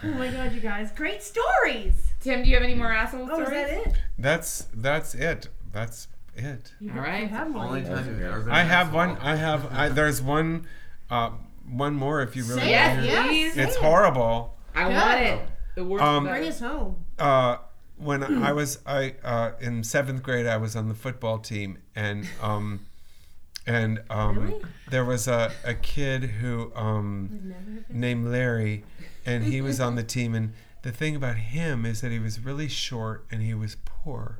Oh 0.04 0.08
my 0.10 0.28
god, 0.30 0.52
you 0.54 0.60
guys. 0.60 0.92
Great 0.92 1.24
stories. 1.24 1.96
Tim, 2.22 2.44
do 2.44 2.50
you 2.50 2.54
have 2.56 2.64
any 2.64 2.76
more 2.76 2.92
asshole 2.92 3.22
Oh, 3.32 3.42
is 3.42 3.48
stories? 3.48 3.50
that 3.68 3.88
it? 3.88 3.94
That's 4.20 4.68
that's 4.72 5.16
it. 5.16 5.50
That's 5.74 6.08
it. 6.36 6.72
You 6.80 6.92
All 6.92 7.00
right. 7.00 7.24
you 7.24 7.30
have 7.30 7.52
one. 7.52 7.66
Only 7.68 7.82
time 7.82 8.06
you've 8.08 8.22
ever 8.22 8.42
been 8.42 8.52
I 8.54 8.62
have 8.62 8.90
asshole. 8.90 8.98
one. 9.16 9.18
I 9.18 9.36
have. 9.36 9.74
I, 9.74 9.90
there's 9.90 10.22
one. 10.22 10.68
Uh, 11.10 11.32
one 11.68 11.96
more 11.96 12.22
if 12.22 12.36
you 12.36 12.44
really. 12.44 12.62
Say 12.62 12.70
Yes, 12.70 12.92
it, 12.94 12.98
want 12.98 13.02
to 13.02 13.08
hear. 13.08 13.16
yeah. 13.22 13.28
please. 13.28 13.58
It's 13.58 13.76
it. 13.76 13.82
horrible. 13.82 14.56
I 14.76 14.88
want 14.88 15.20
it. 15.22 15.40
The 15.74 15.84
worst. 15.84 16.04
Um, 16.04 16.24
Bring 16.26 16.36
better. 16.36 16.48
us 16.48 16.60
home. 16.60 16.96
uh, 17.18 17.58
when 17.98 18.24
I 18.24 18.52
was 18.54 18.80
I 18.86 19.16
uh, 19.24 19.52
in 19.60 19.84
seventh 19.84 20.24
grade, 20.24 20.46
I 20.46 20.58
was 20.58 20.76
on 20.76 20.88
the 20.88 20.94
football 20.96 21.40
team, 21.40 21.80
and 21.96 22.28
um, 22.42 22.86
and 23.66 24.02
um, 24.10 24.40
Really? 24.40 24.62
there 24.90 25.04
was 25.06 25.28
a, 25.28 25.52
a 25.66 25.74
kid 25.74 26.24
who 26.24 26.72
um, 26.76 27.54
named 27.90 28.28
Larry, 28.28 28.84
and 29.26 29.44
he 29.44 29.62
was 29.62 29.80
on 29.80 29.96
the 29.96 30.04
team. 30.16 30.34
And 30.36 30.54
the 30.84 30.92
thing 30.92 31.16
about 31.16 31.36
him 31.38 31.86
is 31.86 32.02
that 32.02 32.12
he 32.12 32.20
was 32.20 32.40
really 32.40 32.68
short 32.68 33.26
and 33.32 33.42
he 33.42 33.54
was 33.54 33.78
poor, 33.84 34.40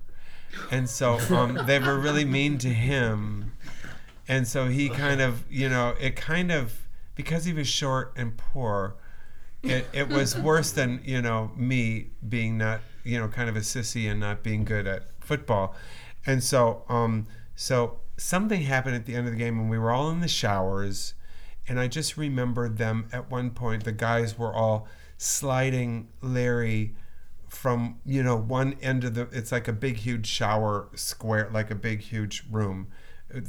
and 0.72 0.90
so 0.90 1.20
um, 1.36 1.60
they 1.66 1.80
were 1.80 1.98
really 2.00 2.26
mean 2.26 2.58
to 2.60 2.70
him, 2.70 3.54
and 4.28 4.48
so 4.48 4.68
he 4.68 4.88
kind 4.90 5.20
of 5.22 5.44
you 5.52 5.68
know 5.68 5.96
it 6.00 6.16
kind 6.16 6.52
of 6.52 6.88
because 7.16 7.46
he 7.46 7.54
was 7.54 7.68
short 7.68 8.14
and 8.16 8.38
poor 8.38 8.94
it, 9.64 9.88
it 9.92 10.08
was 10.08 10.38
worse 10.38 10.72
than 10.72 11.02
you 11.04 11.20
know 11.22 11.52
me 11.56 12.08
being 12.30 12.60
not 12.60 12.80
you 13.08 13.20
know 13.20 13.28
kind 13.28 13.50
of 13.50 13.56
a 13.56 13.62
sissy 13.62 14.10
and 14.10 14.20
not 14.20 14.44
being 14.44 14.66
good 14.66 14.88
at 14.88 15.04
football. 15.20 15.76
And 16.26 16.44
so 16.44 16.84
um 16.90 17.28
so 17.56 18.00
something 18.18 18.62
happened 18.62 18.96
at 18.96 19.06
the 19.06 19.16
end 19.16 19.28
of 19.28 19.34
the 19.34 19.40
game 19.40 19.60
and 19.60 19.70
we 19.70 19.78
were 19.78 19.92
all 19.92 20.10
in 20.10 20.20
the 20.20 20.28
showers. 20.28 21.14
And 21.70 21.80
i 21.80 21.88
just 21.88 22.16
remember 22.18 22.70
them 22.70 23.08
at 23.12 23.30
one 23.30 23.52
point 23.52 23.84
the 23.84 23.92
guys 23.92 24.38
were 24.38 24.54
all 24.54 24.88
sliding 25.18 26.08
larry 26.22 26.96
from 27.50 28.00
you 28.06 28.22
know 28.22 28.36
one 28.36 28.76
end 28.82 29.04
of 29.04 29.16
the 29.16 29.28
it's 29.32 29.52
like 29.52 29.68
a 29.68 29.74
big 29.74 29.98
huge 29.98 30.28
shower 30.28 30.90
square 30.96 31.50
like 31.52 31.72
a 31.72 31.76
big 31.76 32.02
huge 32.02 32.44
room. 32.50 32.88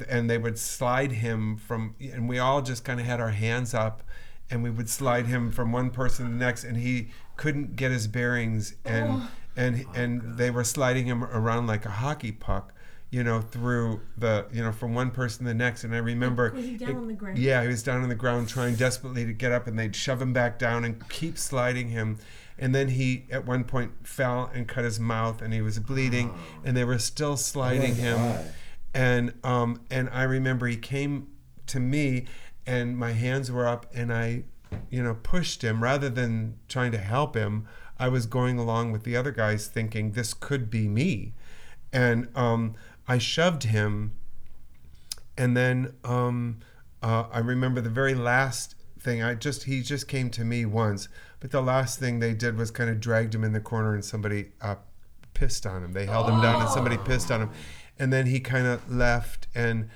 And 0.08 0.28
they 0.28 0.38
would 0.38 0.58
slide 0.58 1.12
him 1.12 1.56
from 1.56 1.94
and 2.00 2.28
we 2.28 2.38
all 2.38 2.62
just 2.62 2.84
kind 2.84 2.98
of 2.98 3.06
had 3.06 3.20
our 3.20 3.30
hands 3.30 3.74
up 3.74 4.02
and 4.50 4.62
we 4.62 4.70
would 4.70 4.88
slide 4.88 5.26
him 5.26 5.50
from 5.50 5.72
one 5.72 5.90
person 5.90 6.26
to 6.26 6.32
the 6.32 6.38
next 6.38 6.64
and 6.64 6.76
he 6.76 7.10
couldn't 7.36 7.76
get 7.76 7.90
his 7.90 8.06
bearings. 8.06 8.74
And 8.84 9.22
and 9.58 9.84
and 9.94 10.38
they 10.38 10.50
were 10.50 10.64
sliding 10.64 11.04
him 11.06 11.22
around 11.24 11.66
like 11.66 11.84
a 11.84 11.90
hockey 11.90 12.32
puck 12.32 12.72
you 13.10 13.24
know 13.24 13.40
through 13.40 14.00
the 14.18 14.46
you 14.52 14.62
know 14.62 14.70
from 14.72 14.94
one 14.94 15.10
person 15.10 15.38
to 15.44 15.48
the 15.48 15.54
next. 15.54 15.82
And 15.84 15.94
i 15.94 15.98
remember 15.98 16.52
Was 16.52 16.64
he 16.64 16.76
down 16.76 16.90
it- 16.90 16.96
on 16.96 17.08
the 17.08 17.14
ground? 17.14 17.38
yeah 17.38 17.62
he 17.62 17.68
was 17.68 17.82
down 17.82 18.02
on 18.02 18.08
the 18.08 18.14
ground 18.14 18.48
trying 18.48 18.74
desperately 18.76 19.24
to 19.24 19.32
get 19.32 19.50
up 19.52 19.66
and 19.66 19.78
they'd 19.78 19.96
shove 19.96 20.20
him 20.22 20.32
back 20.32 20.58
down 20.58 20.84
and 20.84 21.06
keep 21.08 21.36
sliding 21.38 21.88
him. 21.88 22.18
And 22.60 22.74
then 22.74 22.88
he 22.88 23.24
at 23.30 23.46
one 23.46 23.62
point 23.64 23.92
fell 24.06 24.50
and 24.52 24.66
cut 24.66 24.82
his 24.84 24.98
mouth 24.98 25.40
and 25.42 25.54
he 25.54 25.60
was 25.62 25.78
bleeding 25.78 26.34
and 26.64 26.76
they 26.76 26.84
were 26.84 26.98
still 26.98 27.36
sliding 27.36 27.94
him. 27.96 28.18
And 28.94 29.32
um 29.44 29.80
and 29.90 30.08
i 30.10 30.22
remember 30.24 30.66
he 30.66 30.76
came 30.76 31.28
to 31.68 31.78
me 31.80 32.26
and 32.66 32.96
my 32.98 33.12
hands 33.12 33.50
were 33.50 33.66
up 33.66 33.86
and 33.94 34.12
i 34.12 34.44
you 34.90 35.02
know 35.02 35.14
pushed 35.22 35.62
him 35.62 35.82
rather 35.82 36.08
than 36.10 36.58
trying 36.68 36.92
to 36.92 36.98
help 36.98 37.34
him 37.34 37.66
i 37.98 38.08
was 38.08 38.26
going 38.26 38.58
along 38.58 38.92
with 38.92 39.04
the 39.04 39.16
other 39.16 39.32
guys 39.32 39.66
thinking 39.66 40.12
this 40.12 40.34
could 40.34 40.70
be 40.70 40.88
me 40.88 41.34
and 41.92 42.28
um 42.34 42.74
i 43.06 43.18
shoved 43.18 43.64
him 43.64 44.12
and 45.36 45.56
then 45.56 45.92
um 46.04 46.58
uh, 47.02 47.24
I 47.32 47.38
remember 47.38 47.80
the 47.80 47.90
very 47.90 48.14
last 48.14 48.74
thing. 48.98 49.22
I 49.22 49.34
just 49.34 49.64
he 49.64 49.82
just 49.82 50.08
came 50.08 50.30
to 50.30 50.44
me 50.44 50.64
once, 50.64 51.08
but 51.40 51.50
the 51.50 51.60
last 51.60 51.98
thing 51.98 52.18
they 52.18 52.34
did 52.34 52.56
was 52.56 52.70
kind 52.70 52.90
of 52.90 53.00
dragged 53.00 53.34
him 53.34 53.44
in 53.44 53.52
the 53.52 53.60
corner 53.60 53.94
and 53.94 54.04
somebody 54.04 54.50
uh, 54.60 54.76
pissed 55.34 55.66
on 55.66 55.84
him. 55.84 55.92
They 55.92 56.06
held 56.06 56.28
him 56.28 56.40
down 56.40 56.62
and 56.62 56.70
somebody 56.70 56.96
pissed 56.98 57.30
on 57.30 57.42
him, 57.42 57.50
and 57.98 58.12
then 58.12 58.26
he 58.26 58.40
kind 58.40 58.66
of 58.66 58.90
left. 58.90 59.46
And 59.54 59.88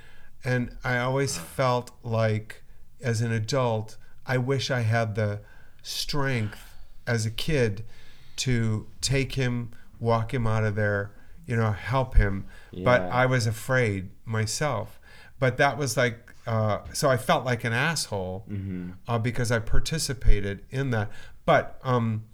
and 0.45 0.77
I 0.85 0.99
always 0.99 1.37
felt 1.37 1.91
like, 2.03 2.63
as 3.01 3.21
an 3.21 3.33
adult, 3.33 3.97
I 4.27 4.39
wish 4.39 4.71
I 4.71 4.81
had 4.81 5.15
the 5.15 5.41
strength 5.83 6.72
as 7.07 7.27
a 7.27 7.31
kid 7.31 7.85
to 8.37 8.87
take 9.01 9.35
him, 9.35 9.71
walk 10.01 10.33
him 10.33 10.47
out 10.47 10.65
of 10.65 10.75
there, 10.75 11.13
you 11.47 11.57
know, 11.57 11.73
help 11.73 12.17
him. 12.17 12.47
But 12.85 13.03
I 13.03 13.27
was 13.27 13.47
afraid 13.47 14.11
myself. 14.25 14.99
But 15.39 15.57
that 15.57 15.77
was 15.77 15.97
like, 15.97 16.33
uh, 16.47 16.79
so 16.93 17.11
I 17.11 17.17
felt 17.17 17.45
like 17.45 17.65
an 17.65 17.73
asshole 17.73 18.45
uh, 19.09 19.19
because 19.19 19.51
I 19.53 19.59
participated 19.59 20.65
in 20.71 20.91
that. 20.91 21.11
But 21.45 21.79
um, 21.83 22.25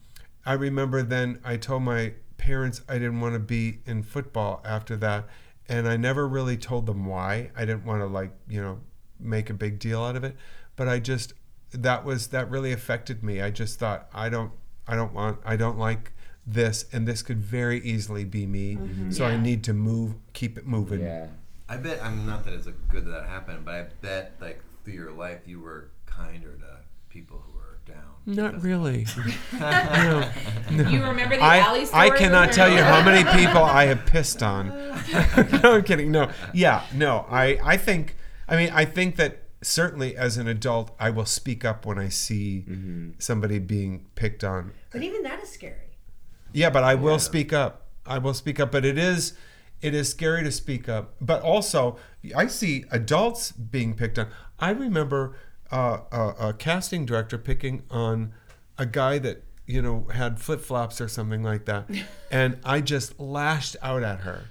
I 0.45 0.53
remember 0.55 1.03
then 1.03 1.41
I 1.45 1.57
told 1.57 1.83
my 1.83 2.13
parents 2.37 2.83
I 2.89 2.95
didn't 2.95 3.21
want 3.21 3.35
to 3.35 3.41
be 3.41 3.79
in 3.87 4.03
football 4.03 4.63
after 4.65 4.97
that. 4.97 5.27
And 5.69 5.87
I 5.89 5.97
never 5.97 6.27
really 6.27 6.57
told 6.57 6.87
them 6.87 7.05
why. 7.07 7.51
I 7.57 7.65
didn't 7.67 7.85
want 7.85 8.01
to, 8.01 8.07
like, 8.07 8.31
you 8.49 8.61
know, 8.61 8.81
make 9.21 9.51
a 9.51 9.55
big 9.55 9.79
deal 9.79 10.03
out 10.03 10.17
of 10.17 10.25
it. 10.25 10.37
But 10.77 10.89
I 10.89 10.99
just, 10.99 11.35
that 11.73 12.05
was, 12.05 12.29
that 12.29 12.51
really 12.51 12.73
affected 12.73 13.23
me. 13.23 13.41
I 13.41 13.51
just 13.51 13.79
thought, 13.79 14.09
I 14.15 14.29
don't, 14.29 14.53
I 14.87 14.97
don't 14.97 15.13
want, 15.13 15.41
I 15.45 15.57
don't 15.57 15.79
like 15.79 16.13
this. 16.47 16.87
And 16.93 17.07
this 17.07 17.23
could 17.23 17.39
very 17.39 17.81
easily 17.81 18.25
be 18.25 18.47
me. 18.47 18.77
Mm-hmm. 18.77 19.11
So 19.11 19.25
I 19.25 19.37
need 19.37 19.63
to 19.65 19.75
move, 19.75 20.15
keep 20.33 20.57
it 20.57 20.67
moving. 20.67 21.01
Yeah. 21.01 21.29
I 21.69 21.77
bet 21.77 22.03
I'm 22.03 22.27
not 22.27 22.45
that 22.47 22.55
it's 22.55 22.67
a 22.67 22.73
good 22.73 23.05
that 23.05 23.11
that 23.11 23.29
happened, 23.29 23.65
but 23.65 23.75
I 23.75 23.87
bet 24.01 24.37
like 24.41 24.63
through 24.85 24.95
your 24.95 25.13
life 25.13 25.41
you 25.47 25.61
were 25.61 25.91
kinder 26.07 26.55
to 26.55 26.79
people 27.11 27.43
who 27.45 27.59
were 27.59 27.79
down. 27.87 28.15
Not 28.25 28.63
really. 28.63 29.07
No. 30.71 30.87
You 30.87 31.03
remember 31.03 31.37
the 31.37 31.43
I, 31.43 31.59
alley 31.59 31.87
story? 31.87 32.11
I 32.11 32.17
cannot 32.17 32.53
tell 32.53 32.71
you 32.71 32.83
how 32.83 33.03
many 33.03 33.25
people 33.43 33.63
I 33.63 33.87
have 33.87 34.05
pissed 34.05 34.43
on. 34.43 34.69
no, 34.69 35.77
I'm 35.77 35.83
kidding. 35.83 36.13
No, 36.13 36.31
yeah, 36.53 36.85
no. 36.93 37.25
I, 37.31 37.59
I 37.65 37.77
think, 37.79 38.17
I 38.47 38.57
mean, 38.57 38.71
I 38.71 38.85
think 38.85 39.17
that 39.17 39.45
certainly 39.63 40.17
as 40.17 40.37
an 40.37 40.49
adult, 40.49 40.91
I 40.99 41.11
will 41.11 41.27
speak 41.27 41.65
up 41.65 41.85
when 41.87 41.99
I 41.99 42.09
see 42.09 42.65
somebody 43.19 43.59
being 43.59 44.07
picked 44.15 44.45
on. 44.45 44.73
But 44.91 45.03
even 45.03 45.23
that 45.23 45.43
is 45.43 45.51
scary. 45.51 45.75
Yeah, 46.53 46.71
but 46.71 46.85
I 46.85 46.95
will 46.95 47.19
speak 47.19 47.53
up. 47.53 47.89
I 48.07 48.19
will 48.19 48.35
speak 48.35 48.59
up. 48.59 48.73
But 48.73 48.85
it 48.85 48.99
is, 48.99 49.35
it 49.83 49.95
is 49.95 50.09
scary 50.09 50.43
to 50.45 50.53
speak 50.53 50.89
up. 50.89 51.15
But 51.21 51.43
also, 51.43 51.99
I 52.35 52.47
see 52.47 52.85
adults 52.91 53.53
being 53.53 53.95
picked 53.95 54.19
on. 54.19 54.29
I 54.59 54.71
remember 54.71 55.37
uh, 55.71 55.99
a, 56.11 56.49
a 56.49 56.53
casting 56.53 57.05
director 57.05 57.39
picking 57.39 57.83
on 57.91 58.33
a 58.79 58.87
guy 58.87 59.19
that 59.19 59.45
you 59.67 59.83
know 59.83 60.07
had 60.13 60.41
flip 60.41 60.61
flops 60.61 61.01
or 61.01 61.09
something 61.09 61.43
like 61.43 61.67
that, 61.67 61.89
and 62.31 62.59
I 62.65 62.81
just 62.81 63.19
lashed 63.21 63.77
out 63.83 64.03
at 64.03 64.21
her. 64.21 64.45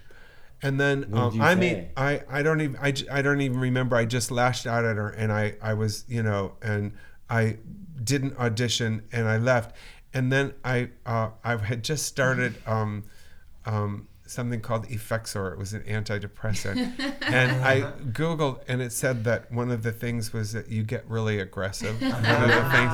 And 0.61 0.79
then 0.79 1.09
um, 1.13 1.39
I 1.41 1.55
mean. 1.55 1.89
I, 1.95 2.21
I 2.29 2.41
don't 2.41 2.61
even 2.61 2.77
I, 2.77 2.93
I 3.11 3.21
don't 3.21 3.41
even 3.41 3.59
remember. 3.59 3.95
I 3.95 4.05
just 4.05 4.31
lashed 4.31 4.65
out 4.65 4.85
at 4.85 4.95
her, 4.95 5.09
and 5.09 5.31
I 5.31 5.55
I 5.61 5.73
was 5.73 6.03
you 6.07 6.23
know, 6.23 6.53
and 6.61 6.93
I 7.29 7.57
didn't 8.03 8.37
audition, 8.37 9.03
and 9.11 9.27
I 9.27 9.37
left, 9.37 9.75
and 10.13 10.31
then 10.31 10.53
I 10.63 10.89
uh, 11.05 11.29
I 11.43 11.57
had 11.57 11.83
just 11.83 12.05
started 12.05 12.55
um, 12.65 13.03
um, 13.65 14.07
something 14.25 14.59
called 14.59 14.87
Effexor. 14.87 15.51
It 15.51 15.59
was 15.59 15.73
an 15.73 15.83
antidepressant, 15.83 16.77
and 17.21 17.63
I 17.63 17.81
googled, 18.11 18.61
and 18.67 18.81
it 18.81 18.91
said 18.91 19.23
that 19.25 19.51
one 19.51 19.69
of 19.71 19.83
the 19.83 19.91
things 19.91 20.33
was 20.33 20.53
that 20.53 20.69
you 20.69 20.83
get 20.83 21.07
really 21.07 21.39
aggressive. 21.39 22.01
one 22.01 22.11
of 22.13 22.21
the 22.21 22.69
things, 22.71 22.93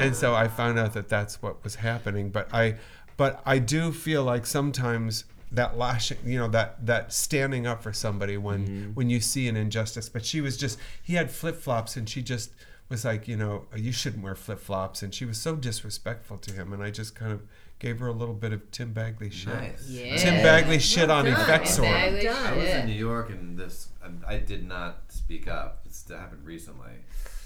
and 0.00 0.16
so 0.16 0.34
I 0.34 0.48
found 0.48 0.78
out 0.78 0.94
that 0.94 1.10
that's 1.10 1.42
what 1.42 1.62
was 1.62 1.74
happening. 1.74 2.30
But 2.30 2.52
I, 2.54 2.76
but 3.18 3.42
I 3.44 3.58
do 3.58 3.92
feel 3.92 4.24
like 4.24 4.46
sometimes 4.46 5.24
that 5.52 5.76
lashing, 5.76 6.18
you 6.24 6.38
know, 6.38 6.48
that 6.48 6.84
that 6.86 7.12
standing 7.12 7.66
up 7.66 7.82
for 7.82 7.92
somebody 7.92 8.36
when 8.36 8.92
when 8.94 9.10
you 9.10 9.20
see 9.20 9.48
an 9.48 9.56
injustice. 9.56 10.08
But 10.08 10.24
she 10.24 10.40
was 10.40 10.56
just 10.56 10.78
he 11.02 11.14
had 11.14 11.30
flip 11.30 11.56
flops, 11.56 11.96
and 11.96 12.08
she 12.08 12.22
just 12.22 12.50
was 12.88 13.04
like, 13.04 13.28
you 13.28 13.36
know, 13.36 13.66
you 13.76 13.92
shouldn't 13.92 14.22
wear 14.22 14.34
flip 14.34 14.58
flops, 14.58 15.02
and 15.02 15.14
she 15.14 15.24
was 15.24 15.38
so 15.38 15.56
disrespectful 15.56 16.38
to 16.38 16.52
him, 16.52 16.72
and 16.72 16.82
I 16.82 16.90
just 16.90 17.14
kind 17.14 17.32
of 17.32 17.42
gave 17.82 17.98
her 17.98 18.06
a 18.06 18.12
little 18.12 18.34
bit 18.34 18.52
of 18.52 18.70
Tim 18.70 18.92
Bagley 18.92 19.28
shit. 19.28 19.52
Nice. 19.52 19.88
Yeah. 19.88 20.16
Tim 20.16 20.40
Bagley 20.40 20.78
shit 20.78 21.10
on 21.10 21.24
done. 21.24 21.34
Effexor. 21.34 21.82
Bagley 21.82 22.28
I 22.28 22.56
was 22.56 22.68
in 22.68 22.86
New 22.86 22.92
York 22.92 23.30
and 23.30 23.58
this 23.58 23.88
I, 24.00 24.34
I 24.34 24.38
did 24.38 24.66
not 24.66 25.00
speak 25.08 25.48
up. 25.48 25.80
It's 25.84 26.00
that 26.04 26.16
happened 26.16 26.46
recently. 26.46 26.92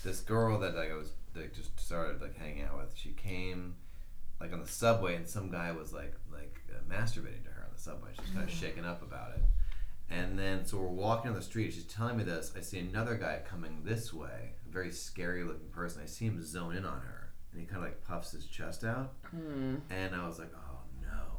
This 0.04 0.20
girl 0.20 0.58
that 0.58 0.76
like, 0.76 0.90
I 0.90 0.94
was 0.94 1.12
like 1.34 1.54
just 1.54 1.80
started 1.80 2.20
like 2.20 2.36
hanging 2.36 2.64
out 2.64 2.76
with. 2.76 2.92
She 2.94 3.12
came 3.12 3.76
like 4.38 4.52
on 4.52 4.60
the 4.60 4.68
subway 4.68 5.16
and 5.16 5.26
some 5.26 5.50
guy 5.50 5.72
was 5.72 5.94
like 5.94 6.14
like 6.30 6.60
uh, 6.70 6.80
masturbating 6.92 7.45
to 7.86 7.92
her 7.92 7.96
on 7.96 8.02
the 8.02 8.10
subway. 8.10 8.10
She 8.14 8.22
was 8.22 8.30
kind 8.30 8.44
of 8.44 8.50
mm-hmm. 8.50 8.60
shaken 8.60 8.84
up 8.84 9.02
about 9.02 9.32
it. 9.36 9.42
And 10.08 10.38
then 10.38 10.64
so 10.64 10.78
we're 10.78 10.86
walking 10.86 11.30
on 11.30 11.36
the 11.36 11.42
street. 11.42 11.72
She's 11.72 11.84
telling 11.84 12.16
me 12.16 12.24
this. 12.24 12.52
I 12.56 12.60
see 12.60 12.78
another 12.78 13.16
guy 13.16 13.40
coming 13.48 13.82
this 13.84 14.12
way, 14.12 14.52
a 14.66 14.72
very 14.72 14.92
scary 14.92 15.42
looking 15.42 15.68
person. 15.70 16.02
I 16.02 16.06
see 16.06 16.26
him 16.26 16.42
zone 16.44 16.76
in 16.76 16.84
on 16.84 17.00
her, 17.00 17.32
and 17.52 17.60
he 17.60 17.66
kind 17.66 17.78
of 17.78 17.84
like 17.84 18.04
puffs 18.04 18.30
his 18.30 18.46
chest 18.46 18.84
out. 18.84 19.14
Hmm. 19.30 19.76
And 19.90 20.14
I 20.14 20.26
was 20.26 20.38
like, 20.38 20.52
oh 20.54 20.78
no, 21.02 21.38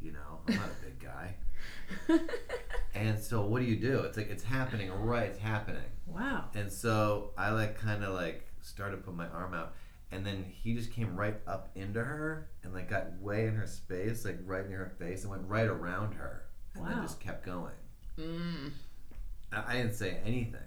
you 0.00 0.12
know, 0.12 0.40
I'm 0.46 0.54
not 0.54 0.66
a 0.66 0.84
big 0.84 1.00
guy. 1.00 1.34
and 2.94 3.18
so 3.18 3.44
what 3.44 3.60
do 3.60 3.66
you 3.66 3.76
do? 3.76 4.00
It's 4.00 4.16
like 4.16 4.30
it's 4.30 4.44
happening 4.44 4.92
right, 4.92 5.30
it's 5.30 5.38
happening. 5.38 5.82
Wow. 6.06 6.44
And 6.54 6.70
so 6.70 7.32
I 7.36 7.50
like 7.50 7.76
kind 7.76 8.04
of 8.04 8.14
like 8.14 8.46
started 8.62 8.96
to 8.96 9.02
put 9.02 9.16
my 9.16 9.26
arm 9.28 9.54
out, 9.54 9.74
and 10.12 10.26
then 10.26 10.44
he 10.44 10.74
just 10.74 10.92
came 10.92 11.16
right 11.16 11.36
up 11.46 11.70
into 11.74 12.02
her 12.02 12.48
and 12.62 12.74
like 12.74 12.90
got 12.90 13.18
way 13.20 13.46
in 13.46 13.54
her 13.54 13.66
space, 13.66 14.24
like 14.24 14.38
right 14.44 14.68
near 14.68 14.78
her 14.78 14.92
face, 14.98 15.22
and 15.22 15.30
went 15.30 15.46
right 15.46 15.66
around 15.66 16.14
her, 16.14 16.42
and 16.74 16.86
then 16.86 17.02
just 17.02 17.20
kept 17.20 17.44
going. 17.44 17.72
Mm. 18.18 18.72
I, 19.52 19.64
I 19.68 19.76
didn't 19.76 19.94
say 19.94 20.18
anything. 20.24 20.60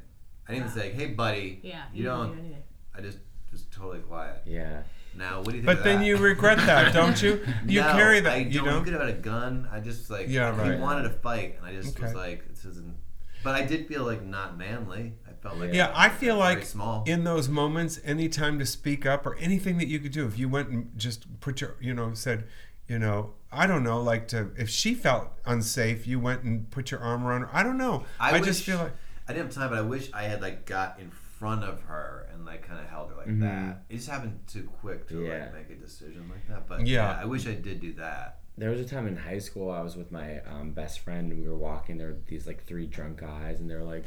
I 0.47 0.53
didn't 0.53 0.67
even 0.67 0.77
say, 0.81 0.91
"Hey, 0.91 1.07
buddy." 1.07 1.59
Yeah. 1.63 1.83
You 1.93 2.03
didn't 2.03 2.17
don't. 2.17 2.49
do. 2.49 2.55
I 2.95 3.01
just 3.01 3.17
was 3.51 3.63
totally 3.71 3.99
quiet. 3.99 4.41
Yeah. 4.45 4.83
Now, 5.15 5.37
what 5.37 5.51
do 5.51 5.57
you 5.57 5.61
think? 5.61 5.65
But 5.65 5.77
of 5.79 5.83
then 5.83 5.99
that? 5.99 6.05
you 6.05 6.17
regret 6.17 6.57
that, 6.57 6.93
don't 6.93 7.21
you? 7.21 7.45
You 7.67 7.81
no, 7.81 7.91
carry 7.91 8.19
that. 8.19 8.33
I 8.33 8.37
you 8.37 8.59
don't. 8.59 8.65
know. 8.65 8.79
He 8.79 8.83
could 8.85 8.93
have 8.93 9.03
had 9.03 9.11
a 9.11 9.19
gun. 9.19 9.67
I 9.71 9.79
just 9.79 10.09
like. 10.09 10.27
Yeah, 10.27 10.55
right. 10.57 10.73
He 10.73 10.79
wanted 10.79 11.03
to 11.03 11.09
fight, 11.09 11.55
and 11.57 11.65
I 11.65 11.73
just 11.73 11.99
was 11.99 12.13
like, 12.13 12.47
"This 12.49 12.65
isn't." 12.65 12.95
But 13.43 13.55
I 13.55 13.65
did 13.65 13.87
feel 13.87 14.03
like 14.03 14.23
not 14.23 14.57
manly. 14.57 15.13
I 15.43 15.49
felt 15.49 15.59
like 15.59 15.73
Yeah, 15.73 15.91
I 15.93 16.09
feel 16.09 16.37
like 16.37 16.63
small. 16.65 17.03
in 17.05 17.23
those 17.23 17.49
moments, 17.49 17.99
any 18.05 18.29
time 18.29 18.59
to 18.59 18.65
speak 18.65 19.05
up 19.05 19.25
or 19.25 19.35
anything 19.35 19.77
that 19.79 19.87
you 19.87 19.99
could 19.99 20.11
do, 20.13 20.25
if 20.25 20.37
you 20.39 20.47
went 20.47 20.69
and 20.69 20.91
just 20.97 21.39
put 21.41 21.59
your, 21.61 21.75
you 21.81 21.93
know, 21.93 22.13
said, 22.13 22.45
you 22.87 22.99
know, 22.99 23.33
I 23.51 23.67
don't 23.67 23.83
know, 23.83 24.01
like 24.01 24.27
to, 24.29 24.51
if 24.57 24.69
she 24.69 24.93
felt 24.93 25.29
unsafe, 25.45 26.07
you 26.07 26.19
went 26.19 26.43
and 26.43 26.69
put 26.71 26.91
your 26.91 26.99
arm 27.01 27.25
around 27.25 27.41
her. 27.41 27.49
I 27.53 27.63
don't 27.63 27.77
know. 27.77 28.05
I, 28.19 28.37
just 28.39 28.47
wish- 28.47 28.61
feel 28.65 28.77
like, 28.77 28.93
I 29.27 29.33
didn't 29.33 29.47
have 29.47 29.55
time, 29.55 29.69
but 29.69 29.79
I 29.79 29.81
wish 29.83 30.09
I 30.13 30.23
had 30.23 30.41
like 30.41 30.65
got 30.65 30.99
in 30.99 31.09
front 31.11 31.63
of 31.63 31.81
her 31.83 32.27
and 32.33 32.45
like 32.45 32.65
kind 32.67 32.79
of 32.79 32.87
held 32.89 33.09
her 33.09 33.15
like 33.17 33.27
Mm-hmm. 33.27 33.41
that. 33.41 33.83
It 33.89 33.95
just 33.97 34.09
happened 34.09 34.39
too 34.47 34.69
quick 34.81 35.07
to 35.09 35.23
Yeah. 35.25 35.49
like 35.53 35.69
make 35.69 35.77
a 35.77 35.81
decision 35.81 36.29
like 36.29 36.47
that. 36.49 36.67
But 36.67 36.87
Yeah. 36.87 37.15
yeah. 37.15 37.21
I 37.21 37.25
wish 37.25 37.47
I 37.47 37.53
did 37.53 37.79
do 37.81 37.93
that. 37.93 38.39
There 38.57 38.69
was 38.69 38.79
a 38.79 38.85
time 38.85 39.07
in 39.07 39.15
high 39.17 39.39
school 39.39 39.71
I 39.71 39.81
was 39.81 39.95
with 39.95 40.11
my 40.11 40.39
um, 40.41 40.71
best 40.71 40.99
friend 40.99 41.31
and 41.31 41.41
we 41.41 41.47
were 41.49 41.57
walking. 41.57 41.97
There 41.97 42.07
were 42.07 42.17
these 42.27 42.45
like 42.47 42.65
three 42.65 42.85
drunk 42.85 43.19
guys 43.21 43.59
and 43.59 43.69
they 43.69 43.75
were 43.75 43.83
like, 43.83 44.05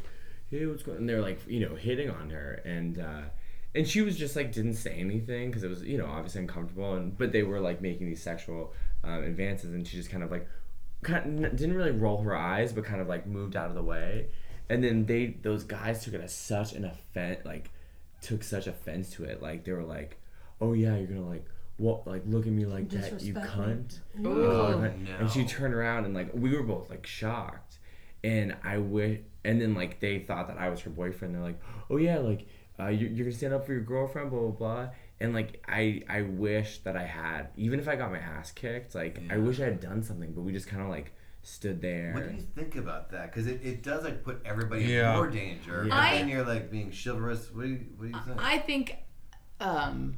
"Hey, 0.49 0.65
what's 0.65 0.83
going?" 0.83 0.99
And 0.99 1.09
they're 1.09 1.21
like, 1.21 1.39
you 1.47 1.59
know, 1.59 1.75
hitting 1.75 2.09
on 2.09 2.29
her. 2.29 2.61
And 2.65 2.99
uh, 2.99 3.21
and 3.75 3.87
she 3.87 4.01
was 4.01 4.17
just 4.17 4.35
like 4.35 4.51
didn't 4.51 4.75
say 4.75 4.93
anything 4.93 5.49
because 5.49 5.63
it 5.63 5.69
was 5.69 5.83
you 5.83 5.97
know 5.97 6.07
obviously 6.07 6.41
uncomfortable. 6.41 6.95
And 6.95 7.17
but 7.17 7.31
they 7.31 7.43
were 7.43 7.59
like 7.59 7.81
making 7.81 8.07
these 8.07 8.21
sexual 8.21 8.73
um, 9.03 9.23
advances. 9.23 9.73
And 9.73 9.87
she 9.87 9.97
just 9.97 10.09
kind 10.09 10.23
of 10.23 10.31
like 10.31 10.47
kind 11.03 11.45
of, 11.45 11.55
didn't 11.55 11.75
really 11.75 11.91
roll 11.91 12.21
her 12.21 12.35
eyes 12.35 12.73
but 12.73 12.83
kind 12.83 13.01
of 13.01 13.07
like 13.07 13.27
moved 13.27 13.55
out 13.55 13.69
of 13.69 13.75
the 13.75 13.83
way. 13.83 14.27
And 14.69 14.83
then 14.83 15.05
they 15.05 15.37
those 15.41 15.63
guys 15.63 16.03
took 16.03 16.13
it 16.13 16.21
as 16.21 16.33
such 16.33 16.73
an 16.73 16.85
offense 16.85 17.45
like 17.45 17.71
took 18.21 18.43
such 18.43 18.67
offense 18.67 19.11
to 19.11 19.23
it. 19.25 19.41
Like 19.41 19.63
they 19.63 19.71
were 19.71 19.83
like 19.83 20.19
oh 20.59 20.73
yeah 20.73 20.95
you're 20.95 21.07
gonna 21.07 21.27
like 21.27 21.45
what 21.77 22.07
like 22.07 22.23
look 22.25 22.47
at 22.47 22.51
me 22.51 22.65
like 22.65 22.89
that 22.89 23.21
you 23.21 23.33
cunt. 23.33 23.99
Oh, 24.25 24.79
no. 24.79 24.91
and 25.19 25.29
she 25.29 25.45
turned 25.45 25.73
around 25.73 26.05
and 26.05 26.13
like 26.13 26.31
we 26.33 26.55
were 26.55 26.63
both 26.63 26.89
like 26.89 27.05
shocked. 27.05 27.79
And 28.23 28.55
i 28.63 28.79
wish 28.79 29.19
and 29.47 29.59
then 29.61 29.73
like 29.73 29.99
they 29.99 30.19
thought 30.19 30.47
that 30.47 30.57
i 30.59 30.69
was 30.69 30.81
her 30.81 30.89
boyfriend 30.89 31.33
they're 31.33 31.41
like 31.41 31.59
oh 31.89 31.97
yeah 31.97 32.17
like 32.19 32.45
uh, 32.79 32.87
you're, 32.87 33.09
you're 33.09 33.25
gonna 33.25 33.35
stand 33.35 33.53
up 33.53 33.65
for 33.65 33.71
your 33.73 33.81
girlfriend 33.81 34.29
blah 34.29 34.39
blah 34.39 34.49
blah 34.51 34.89
and 35.19 35.33
like 35.33 35.63
i 35.67 36.01
i 36.09 36.21
wish 36.21 36.79
that 36.79 36.95
i 36.95 37.03
had 37.05 37.47
even 37.55 37.79
if 37.79 37.87
i 37.87 37.95
got 37.95 38.11
my 38.11 38.19
ass 38.19 38.51
kicked 38.51 38.93
like 38.93 39.19
i 39.31 39.37
wish 39.37 39.59
i 39.59 39.63
had 39.63 39.79
done 39.79 40.03
something 40.03 40.31
but 40.33 40.41
we 40.41 40.51
just 40.51 40.67
kind 40.67 40.83
of 40.83 40.89
like 40.89 41.11
stood 41.41 41.81
there 41.81 42.11
What 42.13 42.27
do 42.29 42.35
you 42.35 42.41
think 42.55 42.75
about 42.75 43.09
that? 43.11 43.31
Because 43.31 43.47
it, 43.47 43.61
it 43.63 43.81
does 43.81 44.03
like 44.03 44.21
put 44.21 44.41
everybody 44.43 44.83
Yeah. 44.83 45.11
in 45.11 45.15
more 45.15 45.29
danger. 45.29 45.83
Yeah. 45.85 45.89
But 45.91 45.97
I- 45.97 46.15
then 46.17 46.27
you're 46.27 46.43
like 46.43 46.69
being 46.69 46.91
chivalrous. 46.91 47.49
What 47.53 47.61
do 47.63 47.69
you 47.69 47.85
What 47.95 48.11
do 48.11 48.17
you 48.17 48.23
think? 48.25 48.43
I 48.43 48.57
think, 48.59 48.97
um, 49.61 50.17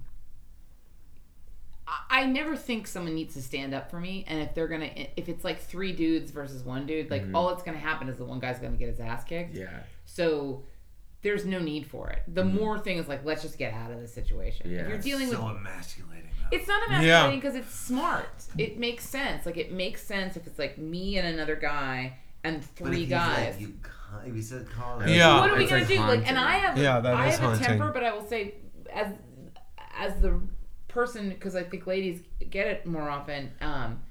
I- 1.89 2.21
I 2.21 2.25
never 2.25 2.55
think 2.55 2.87
someone 2.87 3.15
needs 3.15 3.33
to 3.33 3.41
stand 3.41 3.73
up 3.73 3.89
for 3.89 3.99
me, 3.99 4.25
and 4.27 4.39
if 4.41 4.53
they're 4.53 4.67
gonna, 4.67 4.91
if 5.17 5.27
it's 5.29 5.43
like 5.43 5.59
three 5.59 5.91
dudes 5.91 6.31
versus 6.31 6.63
one 6.63 6.85
dude, 6.85 7.09
like 7.09 7.23
mm-hmm. 7.23 7.35
all 7.35 7.49
that's 7.49 7.63
gonna 7.63 7.77
happen 7.77 8.09
is 8.09 8.17
the 8.17 8.25
one 8.25 8.39
guy's 8.39 8.59
gonna 8.59 8.77
get 8.77 8.89
his 8.89 8.99
ass 8.99 9.23
kicked. 9.23 9.55
yeah 9.55 9.79
So, 10.05 10.63
there's 11.21 11.45
no 11.45 11.59
need 11.59 11.85
for 11.85 12.09
it. 12.09 12.23
The 12.27 12.43
mm-hmm. 12.43 12.55
more 12.55 12.79
thing 12.79 12.97
is 12.97 13.07
like, 13.07 13.25
let's 13.25 13.41
just 13.41 13.57
get 13.57 13.73
out 13.73 13.91
of 13.91 13.99
this 13.99 14.13
situation. 14.13 14.71
Yeah. 14.71 14.81
If 14.81 14.89
you're 14.89 14.97
dealing 14.99 15.29
with 15.29 15.37
so 15.37 15.47
emasculating. 15.49 16.29
it's 16.51 16.67
not 16.67 16.81
emasculating 16.87 17.39
because 17.39 17.55
it's 17.55 17.73
smart. 17.73 18.29
It 18.57 18.77
makes 18.77 19.07
sense. 19.07 19.45
Like 19.45 19.57
it 19.57 19.71
makes 19.71 20.01
sense 20.01 20.37
if 20.37 20.47
it's 20.47 20.59
like 20.59 20.77
me 20.77 21.17
and 21.17 21.27
another 21.27 21.55
guy 21.55 22.17
and 22.43 22.63
three 22.63 23.03
if 23.03 23.09
guys. 23.09 23.55
Like, 23.55 23.61
you, 23.61 23.73
ca- 23.81 24.21
if 24.25 24.33
he 24.33 24.41
said 24.41 24.69
call 24.69 25.01
it, 25.01 25.09
Yeah. 25.09 25.39
what 25.39 25.49
are 25.49 25.57
we 25.57 25.63
It's 25.63 25.71
gonna 25.71 25.83
like 25.83 25.89
do? 25.89 25.99
Like, 25.99 26.27
and. 26.27 26.37
I 26.37 26.53
have, 26.53 26.77
Yeah, 26.77 26.99
that 27.01 27.13
I 27.13 27.27
is 27.27 27.37
have 27.37 27.59
a 27.59 27.63
temper, 27.63 27.91
but 27.93 28.03
I 28.03 28.13
will 28.13 28.25
say, 28.25 28.55
as 28.93 29.13
as 29.97 30.21
the 30.21 30.39
person, 30.89 31.29
because 31.29 31.55
I 31.55 31.63
think 31.63 31.87
ladies 31.87 32.21
get 32.49 32.67
it 32.67 32.85
more 32.85 33.09
often. 33.09 33.51
Um, 33.61 34.01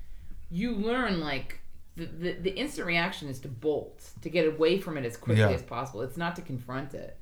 you 0.51 0.73
learn 0.75 1.21
like 1.21 1.61
the, 1.97 2.07
the 2.07 2.33
the 2.33 2.51
instant 2.57 2.87
reaction 2.87 3.29
is 3.29 3.39
to 3.41 3.49
bolt 3.49 4.11
to 4.23 4.31
get 4.31 4.47
away 4.47 4.79
from 4.79 4.97
it 4.97 5.05
as 5.05 5.17
quickly 5.17 5.43
Yeah. 5.43 5.51
as 5.51 5.63
possible. 5.63 6.01
It's 6.03 6.17
not 6.17 6.37
to 6.37 6.43
confront 6.43 6.95
it. 6.95 7.17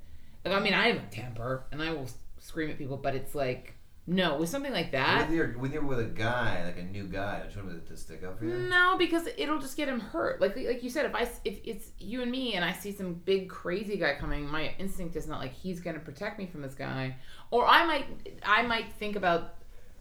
Like, 0.45 0.55
I 0.55 0.61
mean, 0.61 0.74
I 0.74 0.89
have 0.89 0.97
a 0.99 1.07
temper 1.11 1.65
and 1.73 1.83
I 1.83 1.91
will 1.93 2.07
scream 2.39 2.70
at 2.70 2.78
people, 2.78 2.97
but 2.97 3.15
it's 3.16 3.35
like 3.35 3.74
no, 4.09 4.37
with 4.39 4.49
something 4.49 4.73
like 4.73 4.93
that. 4.93 5.27
when 5.28 5.37
you're 5.37 5.49
when 5.59 5.73
you're 5.73 5.85
with 5.85 5.99
a 5.99 6.05
guy, 6.05 6.65
like 6.65 6.78
a 6.78 6.83
new 6.85 7.05
guy, 7.05 7.41
don't 7.41 7.55
you 7.57 7.62
want 7.62 7.73
him 7.74 7.83
to 7.89 7.97
stick 7.97 8.23
up 8.24 8.39
for 8.39 8.45
you? 8.45 8.57
No, 8.57 8.97
because 8.97 9.27
it'll 9.37 9.59
just 9.59 9.77
get 9.77 9.89
him 9.89 9.99
hurt. 10.01 10.41
Like 10.41 10.57
like 10.57 10.83
you 10.83 10.91
said, 10.91 11.07
if 11.07 11.15
I 11.15 11.23
s- 11.23 11.41
if 11.45 11.59
it's 11.65 11.89
you 11.99 12.23
and 12.23 12.31
me 12.31 12.55
and 12.55 12.65
I 12.65 12.73
see 12.73 12.93
some 12.93 13.15
big 13.15 13.49
crazy 13.49 13.97
guy 13.97 14.15
coming, 14.15 14.47
my 14.49 14.74
instinct 14.78 15.16
is 15.16 15.27
not 15.27 15.41
like 15.41 15.53
he's 15.53 15.81
going 15.81 15.95
to 15.95 16.01
protect 16.01 16.39
me 16.39 16.47
from 16.47 16.62
this 16.62 16.74
guy, 16.74 17.16
or 17.51 17.66
I 17.66 17.85
might 17.85 18.07
I 18.45 18.62
might 18.62 18.93
think 18.93 19.16
about 19.16 19.55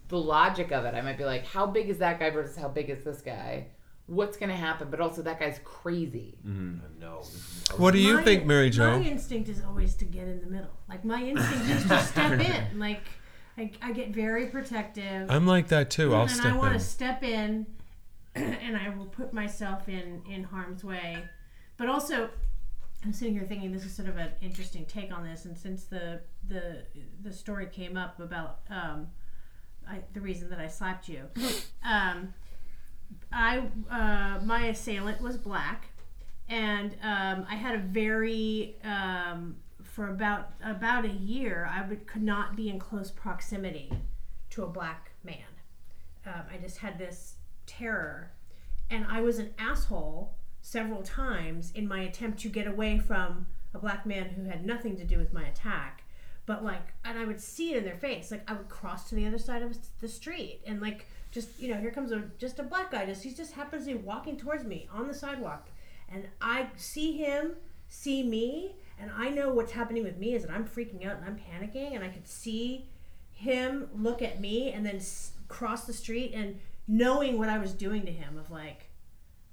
the 0.07 0.18
logic 0.19 0.72
of 0.72 0.86
it. 0.86 0.94
I 0.94 1.02
might 1.02 1.18
be 1.18 1.26
like, 1.26 1.45
how 1.48 1.65
big 1.65 1.90
is 1.90 1.98
that 1.98 2.19
guy 2.19 2.30
versus 2.30 2.56
how 2.56 2.68
big 2.68 2.91
is 2.91 3.03
this 3.03 3.22
guy? 3.22 3.68
What's 4.07 4.38
going 4.38 4.49
to 4.52 4.56
happen? 4.56 4.90
But 4.91 4.99
also 5.02 5.23
that 5.23 5.40
guy's 5.40 5.60
crazy. 5.64 6.38
Mm-hmm. 6.45 6.99
No. 6.99 7.23
What 7.77 7.90
do 7.90 7.98
you 7.98 8.18
My- 8.18 8.23
think, 8.23 8.45
Mary 8.45 8.69
Jo? 8.69 8.99
My 8.99 9.03
instinct 9.03 9.49
is 9.49 9.64
always 9.64 9.95
to 9.95 10.06
get 10.06 10.27
in 10.27 10.41
the 10.41 10.45
middle. 10.45 10.69
Like 10.88 11.03
my 11.03 11.23
instinct 11.23 11.69
is 11.72 11.84
to 11.88 11.99
step 12.03 12.40
in. 12.72 12.77
Like 12.77 13.02
I, 13.57 13.72
I 13.82 13.91
get 13.94 14.10
very 14.10 14.48
protective. 14.48 15.30
I'm 15.30 15.48
like 15.48 15.69
that 15.69 15.90
too. 15.90 16.14
I'll 16.14 16.23
and 16.23 16.32
step 16.32 16.45
I 16.45 16.56
want 16.56 16.73
to 16.73 16.80
step 16.80 17.23
in, 17.23 17.65
and 18.36 18.76
I 18.76 18.90
will 18.90 19.06
put 19.06 19.34
myself 19.34 19.88
in 19.88 20.22
in 20.30 20.44
harm's 20.44 20.84
way. 20.84 21.23
But 21.77 21.88
also, 21.88 22.30
I'm 23.03 23.14
sitting 23.14 23.34
here 23.34 23.44
thinking 23.44 23.72
this 23.72 23.86
is 23.86 23.94
sort 23.94 24.10
of 24.10 24.18
an 24.18 24.32
interesting 24.41 24.86
take 24.86 25.15
on 25.15 25.23
this. 25.23 25.45
And 25.45 25.57
since 25.57 25.86
the 25.86 26.22
the 26.48 26.84
the 27.22 27.32
story 27.32 27.68
came 27.68 27.95
up 27.95 28.19
about 28.19 28.60
um, 28.69 29.07
I, 29.88 30.02
the 30.14 30.22
reason 30.22 30.49
that 30.49 30.60
I 30.60 30.68
slapped 30.68 31.07
you, 31.07 31.22
um, 31.84 32.34
I 33.32 33.64
uh, 33.90 34.44
my 34.44 34.65
assailant 34.68 35.22
was 35.22 35.38
black, 35.38 35.88
and 36.49 36.94
um, 37.02 37.45
I 37.49 37.56
had 37.56 37.76
a 37.76 37.80
very 37.80 38.76
um, 38.84 39.56
for 39.95 40.09
about 40.09 40.49
about 40.61 41.05
a 41.05 41.09
year 41.09 41.69
I 41.72 41.88
would 41.88 42.05
could 42.05 42.22
not 42.22 42.57
be 42.57 42.69
in 42.69 42.80
close 42.80 43.11
proximity 43.11 43.89
to 44.49 44.63
a 44.63 44.67
black 44.67 45.11
man. 45.23 45.38
Um, 46.26 46.41
I 46.53 46.57
just 46.57 46.80
had 46.80 46.99
this 46.99 47.35
terror, 47.65 48.31
and 48.89 49.05
I 49.09 49.22
was 49.22 49.39
an 49.39 49.53
asshole 49.57 50.35
several 50.61 51.01
times 51.01 51.72
in 51.76 51.88
my 51.88 52.01
attempt 52.01 52.39
to 52.39 52.49
get 52.49 52.67
away 52.67 52.99
from 52.99 53.47
a 53.73 53.80
black 53.80 54.05
man 54.05 54.27
who 54.30 54.43
had 54.43 54.65
nothing 54.65 54.97
to 54.97 55.05
do 55.05 55.17
with 55.17 55.31
my 55.31 55.47
attack. 55.47 56.03
But 56.45 56.61
like, 56.61 56.93
and 57.05 57.17
I 57.17 57.23
would 57.23 57.39
see 57.39 57.72
it 57.72 57.77
in 57.77 57.85
their 57.85 57.95
face. 57.95 58.31
Like 58.31 58.43
I 58.51 58.53
would 58.53 58.67
cross 58.67 59.07
to 59.09 59.15
the 59.15 59.26
other 59.26 59.38
side 59.38 59.61
of 59.61 59.77
the 60.01 60.09
street, 60.09 60.59
and 60.67 60.81
like, 60.81 61.05
just 61.31 61.57
you 61.57 61.69
know, 61.73 61.80
here 61.80 61.91
comes 61.91 62.11
a 62.11 62.23
just 62.38 62.59
a 62.59 62.63
black 62.63 62.91
guy. 62.91 63.05
Just 63.05 63.23
he 63.23 63.34
just 63.34 63.53
happens 63.53 63.85
to 63.85 63.93
be 63.93 63.97
walking 63.97 64.35
towards 64.35 64.65
me 64.65 64.89
on 64.91 65.07
the 65.07 65.13
sidewalk, 65.13 65.69
and 66.09 66.27
I 66.41 66.67
see 66.76 67.13
him, 67.13 67.53
see 67.88 68.23
me, 68.23 68.76
and 68.99 69.11
I 69.15 69.30
know 69.30 69.53
what's 69.53 69.72
happening 69.73 70.03
with 70.03 70.17
me 70.17 70.34
is 70.34 70.43
that 70.43 70.51
I'm 70.51 70.65
freaking 70.65 71.05
out 71.05 71.17
and 71.17 71.26
I'm 71.26 71.38
panicking, 71.38 71.95
and 71.95 72.03
I 72.03 72.07
could 72.09 72.27
see 72.27 72.88
him 73.31 73.89
look 73.93 74.22
at 74.22 74.39
me 74.39 74.72
and 74.72 74.85
then 74.85 74.95
s- 74.97 75.31
cross 75.47 75.85
the 75.85 75.93
street 75.93 76.31
and 76.34 76.59
knowing 76.88 77.38
what 77.38 77.49
I 77.49 77.57
was 77.57 77.73
doing 77.73 78.05
to 78.05 78.11
him 78.11 78.38
of 78.38 78.49
like 78.49 78.89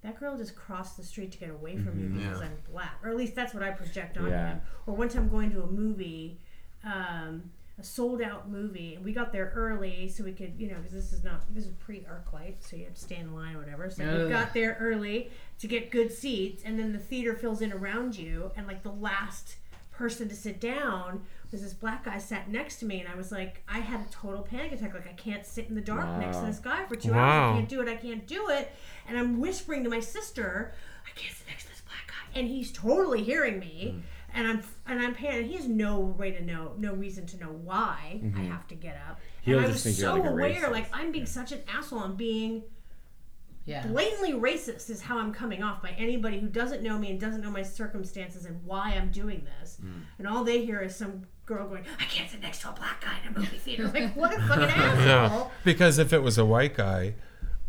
that 0.03 0.19
girl 0.21 0.37
just 0.37 0.55
crossed 0.57 0.97
the 0.97 1.03
street 1.05 1.33
to 1.33 1.39
get 1.39 1.51
away 1.51 1.77
from 1.77 1.97
me 2.01 2.19
because 2.19 2.41
I'm 2.41 2.57
black. 2.71 2.99
Or 3.03 3.11
at 3.11 3.17
least 3.17 3.35
that's 3.35 3.55
what 3.55 3.63
I 3.63 3.71
project 3.71 4.19
on 4.19 4.29
Yeah. 4.29 4.49
him. 4.55 4.61
Or 4.87 4.95
one 4.95 5.09
time 5.09 5.29
going 5.29 5.51
to 5.53 5.63
a 5.63 5.67
movie 5.67 6.39
um, 6.85 7.51
a 7.79 7.83
sold 7.85 8.21
out 8.21 8.51
movie 8.51 8.95
and 8.97 9.05
we 9.05 9.13
got 9.13 9.33
there 9.33 9.51
early 9.55 10.07
so 10.09 10.23
we 10.23 10.33
could 10.33 10.53
you 10.59 10.69
know 10.69 10.77
because 10.77 10.93
this 10.93 11.13
is 11.13 11.25
not 11.25 11.43
this 11.55 11.65
is 11.65 11.73
pre 11.75 12.01
ArcLight 12.01 12.57
so 12.61 12.77
you 12.77 12.85
have 12.85 12.95
to 12.95 13.01
stand 13.01 13.23
in 13.29 13.35
line 13.35 13.55
or 13.57 13.59
whatever. 13.61 13.89
So 13.91 14.25
we 14.25 14.31
got 14.31 14.53
there 14.53 14.77
early 14.81 15.31
to 15.63 15.69
get 15.69 15.93
good 15.93 16.13
seats 16.13 16.65
and 16.67 16.77
then 16.77 16.93
the 16.93 16.99
theater 16.99 17.37
fills 17.37 17.61
in 17.61 17.73
around 17.73 18.19
you 18.19 18.51
and 18.57 18.67
like 18.67 18.83
the 18.83 18.91
last 18.91 19.55
person 19.93 20.29
to 20.29 20.35
sit 20.35 20.61
down 20.61 21.23
was 21.53 21.63
this 21.63 21.73
black 21.73 22.05
guy 22.05 22.19
sat 22.19 22.51
next 22.51 22.81
to 22.81 22.85
me 22.85 22.99
and 22.99 23.09
I 23.09 23.15
was 23.15 23.31
like 23.31 23.63
I 23.69 23.79
had 23.79 24.01
a 24.01 24.11
total 24.11 24.43
panic 24.43 24.73
attack 24.73 24.93
like 24.93 25.07
I 25.07 25.13
can't 25.13 25.47
sit 25.47 25.69
in 25.69 25.77
the 25.77 25.81
dark 25.81 26.19
next 26.19 26.39
to 26.39 26.47
this 26.47 26.59
guy 26.59 26.85
for 26.87 26.97
two 26.97 27.13
Wow. 27.13 27.19
hours. 27.19 27.53
I 27.53 27.57
can't 27.59 27.69
do 27.69 27.81
it 27.81 27.89
I 27.89 27.95
can't 27.95 28.27
do 28.27 28.49
it. 28.49 28.73
And 29.07 29.17
I'm 29.17 29.39
whispering 29.39 29.85
to 29.85 29.91
my 29.91 30.01
sister 30.01 30.75
I 31.07 31.17
can't 31.17 31.33
sit 31.33 31.47
next 31.47 31.63
to 31.67 31.71
this 31.71 31.83
black 31.83 32.09
guy. 32.09 32.41
And 32.41 32.49
he's 32.49 32.73
totally 32.73 33.23
hearing 33.23 33.61
me 33.61 33.95
hmm. 33.95 34.37
and 34.37 34.49
I'm 34.49 34.65
and 34.89 35.01
I'm 35.01 35.15
panicking 35.15 35.47
he 35.47 35.55
has 35.55 35.69
no 35.69 36.01
way 36.01 36.33
to 36.33 36.45
know 36.45 36.73
no 36.77 36.93
reason 36.93 37.25
to 37.27 37.37
know 37.39 37.53
why 37.53 37.99
I 38.03 38.17
mm-hmm. 38.17 38.51
have 38.51 38.67
to 38.67 38.75
get 38.75 38.97
up. 39.09 39.21
He'll 39.43 39.59
and 39.59 39.67
I 39.67 39.71
just 39.71 39.85
was 39.85 39.97
think 39.97 40.05
so 40.05 40.17
like 40.17 40.29
aware 40.29 40.71
like 40.73 40.89
I'm 40.93 41.13
being 41.13 41.27
such 41.27 41.53
an 41.53 41.61
asshole 41.73 42.01
I'm 42.01 42.17
being 42.17 42.65
Yeah. 43.65 43.87
blatantly 43.87 44.33
racist 44.33 44.91
is 44.91 45.01
how 45.03 45.19
I'm 45.19 45.33
coming 45.33 45.63
off 45.63 45.81
by 45.83 45.91
anybody 45.99 46.41
who 46.41 46.49
doesn't 46.49 46.83
know 46.83 46.99
me 46.99 47.11
and 47.11 47.21
doesn't 47.21 47.43
know 47.43 47.51
my 47.51 47.63
circumstances 47.63 48.45
and 48.45 48.65
why 48.65 48.91
I'm 48.95 49.11
doing 49.11 49.47
this. 49.61 49.79
And 50.19 50.27
all 50.27 50.43
they 50.45 50.65
hear 50.65 50.81
is 50.81 50.97
some 50.97 51.23
girl 51.47 51.69
going, 51.69 51.85
I 52.01 52.05
can't 52.05 52.29
sit 52.31 52.41
next 52.41 52.61
to 52.63 52.71
a 52.71 52.73
black 52.73 53.01
guy 53.03 53.19
in 53.27 53.35
a 53.35 53.39
movie 53.39 53.59
theater. 53.65 53.89
Like, 53.89 54.15
what 54.17 54.33
a 54.37 54.41
fucking 54.43 54.65
asshole. 54.69 55.39
Yeah, 55.39 55.49
because 55.65 55.99
if 55.99 56.13
it 56.13 56.23
was 56.23 56.39
a 56.39 56.45
white 56.45 56.75
guy 56.75 57.15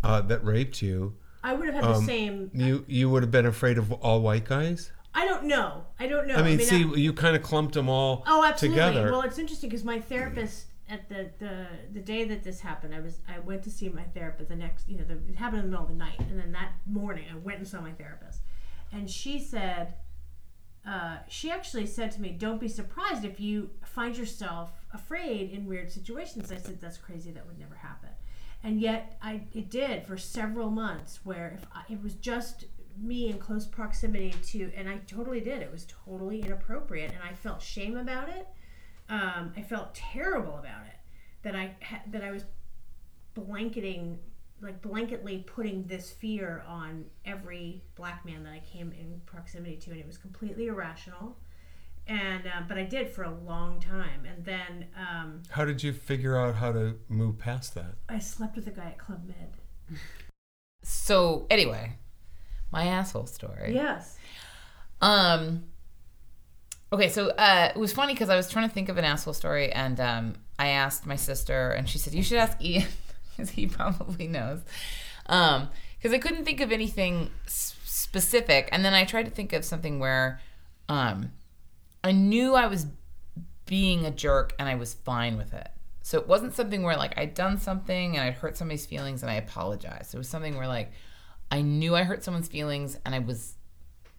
uh, 0.03 0.21
that 0.21 0.43
raped 0.43 0.81
you, 0.81 1.15
I 1.43 1.53
would 1.53 1.65
have 1.67 1.75
had 1.75 1.83
Um, 1.83 1.93
the 1.93 2.07
same. 2.07 2.51
you 2.53 2.85
you 2.87 3.09
would 3.09 3.21
have 3.21 3.31
been 3.31 3.45
afraid 3.45 3.77
of 3.77 3.91
all 3.91 4.21
white 4.21 4.45
guys. 4.45 4.91
I 5.13 5.25
don't 5.25 5.43
know. 5.43 5.83
I 5.99 6.07
don't 6.07 6.25
know. 6.27 6.35
I 6.35 6.41
mean, 6.41 6.59
see, 6.59 6.83
I- 6.83 6.95
you 6.95 7.13
kind 7.13 7.35
of 7.35 7.43
clumped 7.43 7.75
them 7.75 7.87
all 7.89 8.23
Oh, 8.25 8.43
absolutely. 8.43 8.79
together. 8.81 9.11
Well, 9.11 9.21
it's 9.21 9.37
interesting 9.37 9.69
because 9.69 9.83
my 9.83 9.99
therapist 9.99 10.65
at 10.93 11.09
the, 11.09 11.29
the 11.39 11.65
the 11.91 11.99
day 11.99 12.23
that 12.25 12.43
this 12.43 12.59
happened, 12.61 12.93
I 12.93 12.99
was 12.99 13.19
I 13.27 13.39
went 13.39 13.63
to 13.63 13.71
see 13.71 13.89
my 13.89 14.03
therapist 14.03 14.49
the 14.49 14.55
next 14.55 14.87
you 14.87 14.97
know 14.97 15.03
the, 15.03 15.17
it 15.27 15.35
happened 15.35 15.63
in 15.63 15.65
the 15.65 15.71
middle 15.71 15.85
of 15.85 15.91
the 15.91 15.97
night, 15.97 16.19
and 16.19 16.39
then 16.39 16.51
that 16.51 16.73
morning 16.85 17.25
I 17.31 17.37
went 17.37 17.59
and 17.59 17.67
saw 17.67 17.81
my 17.81 17.91
therapist, 17.91 18.41
and 18.91 19.09
she 19.09 19.39
said. 19.39 19.95
Uh, 20.85 21.15
she 21.29 21.49
actually 21.49 21.85
said 21.85 22.11
to 22.11 22.19
me, 22.21 22.29
"Don't 22.31 22.59
be 22.59 22.67
surprised 22.67 23.23
if 23.23 23.39
you 23.39 23.69
find 23.85 24.17
yourself 24.17 24.69
afraid 24.93 25.49
in 25.51 25.65
weird 25.65 25.89
situations." 25.89 26.51
I 26.51 26.57
said, 26.57 26.81
"That's 26.81 26.97
crazy. 26.97 27.31
That 27.31 27.47
would 27.47 27.57
never 27.57 27.75
happen." 27.75 28.09
And 28.63 28.81
yet, 28.81 29.17
I 29.21 29.43
it 29.53 29.69
did 29.69 30.05
for 30.05 30.17
several 30.17 30.69
months, 30.69 31.21
where 31.23 31.57
if 31.57 31.65
I, 31.73 31.83
it 31.93 32.03
was 32.03 32.15
just 32.15 32.65
me 32.97 33.29
in 33.29 33.37
close 33.37 33.65
proximity 33.65 34.35
to, 34.47 34.73
and 34.75 34.89
I 34.89 34.97
totally 35.07 35.39
did. 35.39 35.61
It 35.61 35.71
was 35.71 35.87
totally 36.05 36.41
inappropriate, 36.41 37.11
and 37.11 37.23
I 37.23 37.33
felt 37.33 37.61
shame 37.61 37.95
about 37.95 38.27
it. 38.27 38.45
Um, 39.13 39.53
I 39.55 39.61
felt 39.61 39.93
terrible 39.93 40.57
about 40.57 40.85
it 40.87 40.97
that 41.43 41.55
I 41.55 41.75
ha- 41.83 42.01
that 42.07 42.23
I 42.23 42.31
was 42.31 42.45
blanketing, 43.35 44.17
like 44.61 44.81
blanketly 44.81 45.45
putting 45.45 45.85
this 45.85 46.11
fear 46.11 46.63
on 46.67 47.05
every 47.25 47.83
black 47.95 48.25
man 48.25 48.43
that 48.43 48.53
I 48.53 48.59
came 48.59 48.91
in 48.91 49.21
proximity 49.25 49.77
to, 49.77 49.91
and 49.91 49.99
it 49.99 50.07
was 50.07 50.17
completely 50.17 50.67
irrational. 50.67 51.37
And 52.07 52.47
uh, 52.47 52.61
but 52.67 52.77
I 52.77 52.83
did 52.83 53.07
for 53.07 53.23
a 53.23 53.33
long 53.33 53.79
time, 53.79 54.25
and 54.25 54.43
then 54.43 54.87
um, 54.97 55.43
How 55.49 55.63
did 55.63 55.83
you 55.83 55.93
figure 55.93 56.35
out 56.35 56.55
how 56.55 56.71
to 56.71 56.95
move 57.07 57.37
past 57.37 57.75
that? 57.75 57.95
I 58.09 58.19
slept 58.19 58.55
with 58.55 58.67
a 58.67 58.71
guy 58.71 58.87
at 58.87 58.97
Club 58.97 59.21
Med. 59.27 59.99
So 60.81 61.45
anyway, 61.49 61.97
my 62.71 62.85
asshole 62.85 63.27
story. 63.27 63.73
Yes. 63.73 64.17
Um. 65.01 65.65
Okay, 66.93 67.09
so 67.09 67.29
uh, 67.29 67.71
it 67.73 67.79
was 67.79 67.91
funny 67.91 68.13
because 68.13 68.29
I 68.29 68.35
was 68.35 68.47
trying 68.47 68.69
to 68.69 68.73
think 68.73 68.87
of 68.87 68.99
an 68.99 69.03
asshole 69.03 69.33
story, 69.33 69.71
and 69.71 69.99
um, 69.99 70.35
I 70.59 70.67
asked 70.67 71.07
my 71.07 71.15
sister, 71.15 71.71
and 71.71 71.89
she 71.89 71.97
said 71.97 72.13
you 72.13 72.21
should 72.21 72.37
ask 72.37 72.61
Ian 72.63 72.85
because 73.31 73.49
he 73.49 73.65
probably 73.65 74.27
knows. 74.27 74.59
Um, 75.25 75.69
because 75.97 76.13
I 76.13 76.19
couldn't 76.19 76.45
think 76.45 76.61
of 76.61 76.71
anything 76.71 77.31
s- 77.47 77.75
specific, 77.83 78.69
and 78.71 78.85
then 78.85 78.93
I 78.93 79.05
tried 79.05 79.23
to 79.23 79.31
think 79.31 79.53
of 79.53 79.65
something 79.65 79.97
where, 79.97 80.39
um, 80.87 81.31
I 82.03 82.11
knew 82.11 82.53
I 82.53 82.67
was 82.67 82.85
being 83.65 84.05
a 84.05 84.11
jerk, 84.11 84.53
and 84.59 84.69
I 84.69 84.75
was 84.75 84.93
fine 84.93 85.35
with 85.35 85.51
it. 85.51 85.69
So 86.03 86.19
it 86.19 86.27
wasn't 86.27 86.53
something 86.53 86.83
where 86.83 86.95
like 86.95 87.17
I'd 87.17 87.33
done 87.33 87.57
something 87.57 88.17
and 88.17 88.23
I'd 88.23 88.35
hurt 88.35 88.55
somebody's 88.55 88.85
feelings 88.85 89.23
and 89.23 89.31
I 89.31 89.35
apologized. 89.35 90.13
It 90.13 90.17
was 90.17 90.27
something 90.27 90.57
where 90.57 90.67
like 90.67 90.91
I 91.49 91.61
knew 91.61 91.95
I 91.95 92.03
hurt 92.03 92.25
someone's 92.25 92.49
feelings 92.49 92.99
and 93.05 93.15
I 93.15 93.19
was 93.19 93.55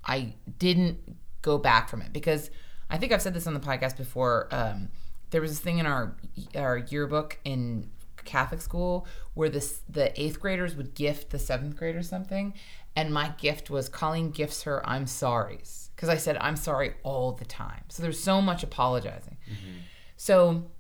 I 0.03 0.33
didn't 0.59 0.99
go 1.43 1.59
back 1.59 1.91
from 1.91 2.01
it 2.01 2.11
because 2.11 2.49
I 2.91 2.99
think 2.99 3.13
I've 3.13 3.23
said 3.23 3.35
this 3.35 3.47
on 3.47 3.55
the 3.55 3.61
podcast 3.61 3.97
before. 3.97 4.49
Um, 4.51 4.89
there 5.31 5.41
was 5.41 5.51
this 5.51 5.61
thing 5.61 5.79
in 5.79 5.87
our 5.87 6.17
our 6.55 6.79
yearbook 6.79 7.39
in 7.45 7.91
Catholic 8.25 8.61
school 8.61 9.07
where 9.35 9.49
this 9.49 9.83
the 9.89 10.19
eighth 10.21 10.41
graders 10.41 10.77
would 10.77 10.95
gift 10.95 11.31
the 11.31 11.39
seventh 11.39 11.77
graders 11.77 12.09
something, 12.09 12.55
and 12.97 13.13
my 13.13 13.29
gift 13.39 13.71
was 13.71 13.89
Colleen 13.89 14.31
gifts 14.31 14.63
her 14.63 14.87
I'm 14.89 15.07
sorry's 15.07 15.91
because 15.97 16.09
I 16.09 16.17
said 16.17 16.37
I'm 16.41 16.57
sorry 16.57 16.95
all 17.03 17.33
the 17.33 17.45
time. 17.45 17.83
So 17.89 18.03
there's 18.03 18.23
so 18.23 18.41
much 18.41 18.63
apologizing. 18.63 19.37
So 20.17 20.71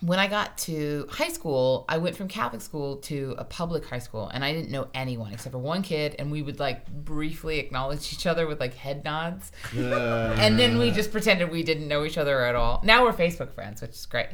when 0.00 0.18
I 0.18 0.28
got 0.28 0.56
to 0.58 1.06
high 1.10 1.28
school, 1.28 1.84
I 1.88 1.98
went 1.98 2.16
from 2.16 2.28
Catholic 2.28 2.62
school 2.62 2.96
to 2.98 3.34
a 3.38 3.44
public 3.44 3.84
high 3.86 3.98
school, 3.98 4.28
and 4.28 4.44
I 4.44 4.52
didn't 4.52 4.70
know 4.70 4.88
anyone 4.94 5.32
except 5.32 5.52
for 5.52 5.58
one 5.58 5.82
kid, 5.82 6.16
and 6.18 6.30
we 6.30 6.42
would 6.42 6.58
like 6.58 6.86
briefly 6.86 7.58
acknowledge 7.58 8.12
each 8.12 8.26
other 8.26 8.46
with 8.46 8.60
like 8.60 8.74
head 8.74 9.04
nods, 9.04 9.52
and 9.74 10.58
then 10.58 10.78
we 10.78 10.90
just 10.90 11.12
pretended 11.12 11.50
we 11.50 11.62
didn't 11.62 11.88
know 11.88 12.04
each 12.04 12.18
other 12.18 12.44
at 12.44 12.54
all. 12.54 12.80
Now 12.84 13.04
we're 13.04 13.12
Facebook 13.12 13.52
friends, 13.52 13.82
which 13.82 13.90
is 13.90 14.06
great. 14.06 14.28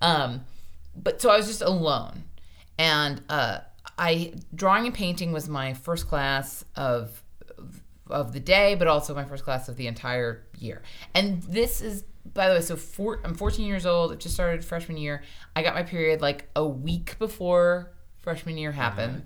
Um, 0.00 0.44
but 0.96 1.20
so 1.20 1.30
I 1.30 1.36
was 1.36 1.46
just 1.46 1.62
alone, 1.62 2.24
and 2.78 3.22
uh, 3.28 3.58
I 3.98 4.34
drawing 4.54 4.86
and 4.86 4.94
painting 4.94 5.32
was 5.32 5.48
my 5.48 5.74
first 5.74 6.08
class 6.08 6.64
of 6.76 7.22
of 8.08 8.32
the 8.32 8.40
day, 8.40 8.74
but 8.74 8.86
also 8.86 9.14
my 9.14 9.24
first 9.24 9.44
class 9.44 9.68
of 9.68 9.76
the 9.76 9.86
entire 9.86 10.44
year. 10.58 10.82
And 11.14 11.42
this 11.44 11.80
is, 11.80 12.04
by 12.32 12.48
the 12.48 12.54
way, 12.54 12.60
so 12.60 12.76
four, 12.76 13.20
I'm 13.24 13.34
14 13.34 13.66
years 13.66 13.86
old. 13.86 14.12
It 14.12 14.20
just 14.20 14.34
started 14.34 14.64
freshman 14.64 14.96
year. 14.96 15.22
I 15.54 15.62
got 15.62 15.74
my 15.74 15.82
period 15.82 16.20
like 16.20 16.48
a 16.56 16.66
week 16.66 17.18
before 17.18 17.92
freshman 18.20 18.56
year 18.56 18.72
happened. 18.72 19.24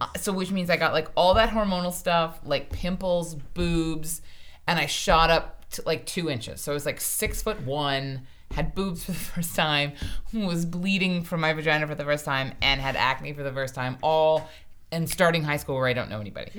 Uh, 0.00 0.06
so 0.18 0.32
which 0.32 0.50
means 0.50 0.68
I 0.68 0.76
got 0.76 0.92
like 0.92 1.08
all 1.16 1.34
that 1.34 1.50
hormonal 1.50 1.92
stuff, 1.92 2.38
like 2.44 2.70
pimples, 2.70 3.34
boobs, 3.34 4.20
and 4.66 4.78
I 4.78 4.86
shot 4.86 5.30
up 5.30 5.68
to 5.70 5.82
like 5.86 6.04
two 6.06 6.28
inches. 6.28 6.60
So 6.60 6.72
I 6.72 6.74
was 6.74 6.84
like 6.86 7.00
six 7.00 7.42
foot 7.42 7.62
one, 7.62 8.26
had 8.50 8.74
boobs 8.74 9.04
for 9.06 9.12
the 9.12 9.18
first 9.18 9.56
time, 9.56 9.92
was 10.32 10.66
bleeding 10.66 11.22
from 11.22 11.40
my 11.40 11.52
vagina 11.54 11.86
for 11.86 11.94
the 11.94 12.04
first 12.04 12.24
time, 12.24 12.52
and 12.60 12.80
had 12.80 12.96
acne 12.96 13.32
for 13.32 13.42
the 13.42 13.52
first 13.52 13.74
time. 13.74 13.96
All 14.02 14.48
and 14.92 15.08
starting 15.10 15.42
high 15.42 15.56
school 15.56 15.74
where 15.74 15.88
I 15.88 15.92
don't 15.92 16.08
know 16.08 16.20
anybody. 16.20 16.50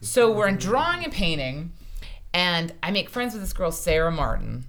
So 0.00 0.32
we're 0.32 0.48
in 0.48 0.56
drawing 0.56 1.02
and 1.04 1.12
painting, 1.12 1.72
and 2.32 2.72
I 2.82 2.92
make 2.92 3.10
friends 3.10 3.34
with 3.34 3.42
this 3.42 3.52
girl, 3.52 3.72
Sarah 3.72 4.12
Martin. 4.12 4.64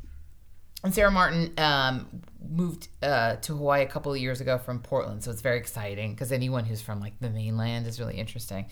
And 0.83 0.93
Sarah 0.93 1.11
Martin 1.11 1.53
um, 1.57 2.07
moved 2.49 2.87
uh, 3.03 3.35
to 3.37 3.55
Hawaii 3.55 3.83
a 3.83 3.87
couple 3.87 4.13
of 4.13 4.19
years 4.19 4.39
ago 4.39 4.57
from 4.57 4.79
Portland, 4.79 5.23
so 5.23 5.31
it's 5.31 5.41
very 5.41 5.57
exciting 5.57 6.13
because 6.13 6.31
anyone 6.31 6.65
who's 6.65 6.81
from 6.81 7.01
like 7.01 7.19
the 7.19 7.29
mainland 7.29 7.85
is 7.85 7.99
really 7.99 8.15
interesting. 8.15 8.65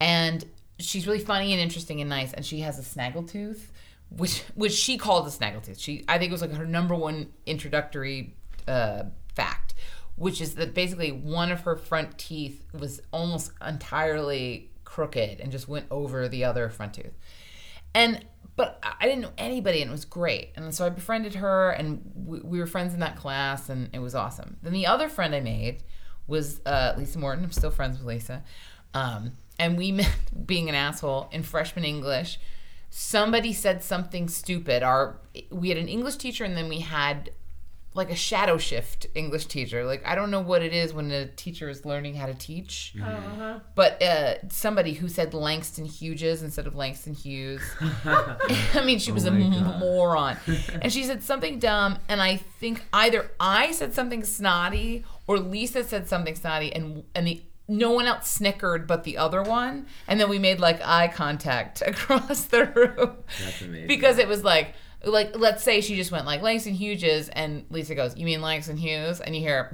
And 0.00 0.44
she's 0.78 1.06
really 1.06 1.18
funny 1.18 1.52
and 1.52 1.60
interesting 1.60 2.00
and 2.00 2.08
nice, 2.08 2.32
and 2.32 2.44
she 2.46 2.60
has 2.60 2.78
a 2.78 2.82
snaggletooth, 2.82 3.60
which 4.10 4.42
which 4.54 4.72
she 4.72 4.96
called 4.96 5.26
a 5.26 5.30
snaggletooth. 5.30 5.80
She 5.80 6.04
I 6.08 6.18
think 6.18 6.30
it 6.30 6.32
was 6.32 6.40
like 6.40 6.52
her 6.52 6.66
number 6.66 6.94
one 6.94 7.32
introductory 7.46 8.36
uh, 8.68 9.04
fact, 9.34 9.74
which 10.16 10.40
is 10.40 10.54
that 10.54 10.72
basically 10.72 11.10
one 11.10 11.50
of 11.50 11.62
her 11.62 11.74
front 11.74 12.16
teeth 12.16 12.64
was 12.78 13.00
almost 13.12 13.50
entirely 13.66 14.70
crooked 14.84 15.40
and 15.40 15.50
just 15.50 15.68
went 15.68 15.86
over 15.90 16.28
the 16.28 16.44
other 16.44 16.68
front 16.68 16.94
tooth. 16.94 17.18
And 17.94 18.24
but 18.56 18.82
I 18.82 19.06
didn't 19.06 19.22
know 19.22 19.32
anybody, 19.38 19.80
and 19.80 19.90
it 19.90 19.92
was 19.92 20.04
great. 20.04 20.50
And 20.56 20.74
so 20.74 20.86
I 20.86 20.88
befriended 20.90 21.36
her, 21.36 21.70
and 21.70 22.02
we, 22.14 22.40
we 22.40 22.58
were 22.58 22.66
friends 22.66 22.94
in 22.94 23.00
that 23.00 23.16
class, 23.16 23.68
and 23.68 23.88
it 23.92 24.00
was 24.00 24.14
awesome. 24.14 24.56
Then 24.62 24.72
the 24.72 24.86
other 24.86 25.08
friend 25.08 25.34
I 25.34 25.40
made 25.40 25.82
was 26.26 26.60
uh, 26.66 26.94
Lisa 26.96 27.18
Morton. 27.18 27.44
I'm 27.44 27.52
still 27.52 27.70
friends 27.70 27.98
with 27.98 28.06
Lisa, 28.06 28.42
um, 28.94 29.32
and 29.58 29.78
we 29.78 29.92
met 29.92 30.46
being 30.46 30.68
an 30.68 30.74
asshole 30.74 31.28
in 31.32 31.42
freshman 31.42 31.84
English. 31.84 32.38
Somebody 32.90 33.52
said 33.52 33.84
something 33.84 34.28
stupid. 34.28 34.82
Our 34.82 35.20
we 35.50 35.68
had 35.68 35.78
an 35.78 35.88
English 35.88 36.16
teacher, 36.16 36.44
and 36.44 36.56
then 36.56 36.68
we 36.68 36.80
had 36.80 37.30
like 37.92 38.08
a 38.10 38.14
shadow 38.14 38.56
shift 38.56 39.06
English 39.16 39.46
teacher. 39.46 39.84
Like 39.84 40.06
I 40.06 40.14
don't 40.14 40.30
know 40.30 40.40
what 40.40 40.62
it 40.62 40.72
is 40.72 40.92
when 40.94 41.10
a 41.10 41.26
teacher 41.26 41.68
is 41.68 41.84
learning 41.84 42.14
how 42.14 42.26
to 42.26 42.34
teach, 42.34 42.94
Uh-huh. 43.02 43.58
but 43.74 44.00
uh, 44.02 44.34
somebody 44.48 44.92
who 44.92 45.08
said 45.08 45.34
Langston 45.34 45.84
Hughes 45.86 46.42
instead 46.42 46.66
of 46.68 46.76
Langston 46.76 47.14
Hughes. 47.14 47.62
I 48.04 48.82
mean, 48.84 48.98
she 48.98 49.10
was 49.12 49.24
a 49.26 49.30
moron, 49.30 50.36
and 50.82 50.92
she 50.92 51.02
said 51.04 51.22
something 51.22 51.58
dumb, 51.58 51.98
and 52.08 52.22
I 52.22 52.36
think 52.36 52.84
either 52.92 53.30
I 53.40 53.72
said 53.72 53.92
something 53.94 54.22
snotty 54.24 55.04
or 55.26 55.38
Lisa 55.38 55.82
said 55.84 56.08
something 56.08 56.34
snotty, 56.34 56.72
and 56.72 57.04
and 57.14 57.26
the 57.26 57.42
no 57.68 57.92
one 57.92 58.06
else 58.06 58.28
snickered 58.28 58.86
but 58.88 59.04
the 59.04 59.16
other 59.16 59.42
one, 59.42 59.86
and 60.08 60.18
then 60.20 60.28
we 60.28 60.38
made 60.40 60.58
like 60.60 60.80
eye 60.84 61.06
contact 61.08 61.82
across 61.86 62.44
the 62.44 62.66
room 62.66 63.16
That's 63.44 63.62
amazing. 63.62 63.86
because 63.86 64.18
it 64.18 64.26
was 64.26 64.42
like 64.42 64.74
like 65.04 65.38
let's 65.38 65.62
say 65.62 65.80
she 65.80 65.96
just 65.96 66.12
went 66.12 66.26
like 66.26 66.42
Langston 66.42 66.74
Hughes 66.74 67.28
and 67.30 67.64
Lisa 67.70 67.94
goes, 67.94 68.16
"You 68.16 68.24
mean 68.26 68.42
Langston 68.42 68.76
Hughes?" 68.76 69.20
and 69.20 69.34
you 69.34 69.40
hear 69.40 69.70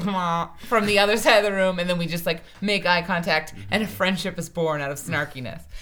from 0.69 0.87
the 0.87 0.99
other 1.01 1.17
side 1.17 1.39
of 1.39 1.45
the 1.45 1.53
room, 1.53 1.79
and 1.79 1.89
then 1.91 1.99
we 1.99 2.07
just 2.07 2.27
like 2.27 2.43
make 2.61 2.87
eye 2.87 3.03
contact, 3.03 3.55
and 3.71 3.83
a 3.83 3.87
friendship 3.87 4.39
is 4.39 4.49
born 4.49 4.81
out 4.81 4.91
of 4.91 4.99
snarkiness. 4.99 5.63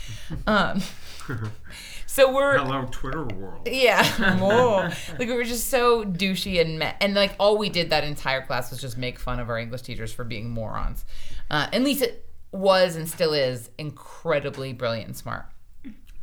Um, 0.47 0.81
so 2.07 2.33
we're 2.33 2.57
Hello, 2.59 2.87
Twitter 2.91 3.25
world. 3.25 3.69
yeah, 3.71 4.37
more. 4.39 4.91
like 5.19 5.29
we 5.29 5.33
were 5.35 5.45
just 5.45 5.69
so 5.69 6.05
douchey 6.05 6.61
and 6.61 6.79
me- 6.79 6.93
and 7.01 7.15
like 7.15 7.35
all 7.39 7.59
we 7.59 7.69
did 7.69 7.91
that 7.91 8.05
entire 8.05 8.41
class 8.45 8.71
was 8.71 8.81
just 8.81 8.97
make 8.97 9.19
fun 9.19 9.39
of 9.41 9.51
our 9.51 9.59
English 9.59 9.83
teachers 9.83 10.12
for 10.12 10.25
being 10.25 10.49
morons. 10.51 11.05
Uh, 11.51 11.66
and 11.73 11.85
Lisa 11.85 12.07
was 12.53 12.97
and 12.97 13.09
still 13.09 13.33
is 13.35 13.69
incredibly 13.79 14.73
brilliant 14.73 15.09
and 15.09 15.16
smart. 15.16 15.45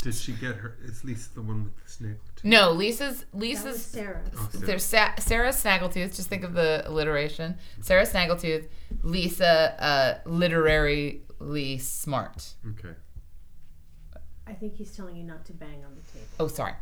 Did 0.01 0.15
she 0.15 0.31
get 0.33 0.55
her? 0.55 0.77
Is 0.83 1.03
Lisa 1.03 1.33
the 1.35 1.41
one 1.43 1.65
with 1.65 1.83
the 1.83 1.89
snake? 1.91 2.17
No, 2.43 2.71
Lisa's 2.71 3.19
That 3.19 3.33
was 3.35 3.41
Lisa's 3.41 3.81
Sarah. 3.85 4.21
Oh, 4.35 4.49
Sarah. 4.51 4.65
there's 4.65 4.83
Sa- 4.83 5.15
Sarah 5.19 5.49
Snaggletooth. 5.49 6.15
Just 6.15 6.27
think 6.29 6.43
of 6.43 6.53
the 6.53 6.83
alliteration. 6.85 7.57
Sarah 7.81 8.05
Snaggletooth, 8.05 8.67
Lisa, 9.03 9.75
uh, 9.83 10.29
literarily 10.29 11.77
smart. 11.77 12.53
Okay. 12.71 12.95
I 14.47 14.53
think 14.53 14.75
he's 14.75 14.95
telling 14.95 15.15
you 15.15 15.23
not 15.23 15.45
to 15.45 15.53
bang 15.53 15.83
on 15.85 15.95
the 15.95 16.11
table. 16.11 16.27
Oh, 16.39 16.47
sorry. 16.47 16.73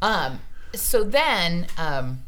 Um, 0.00 0.40
so 0.74 1.04
then, 1.04 1.66
um, 1.76 2.24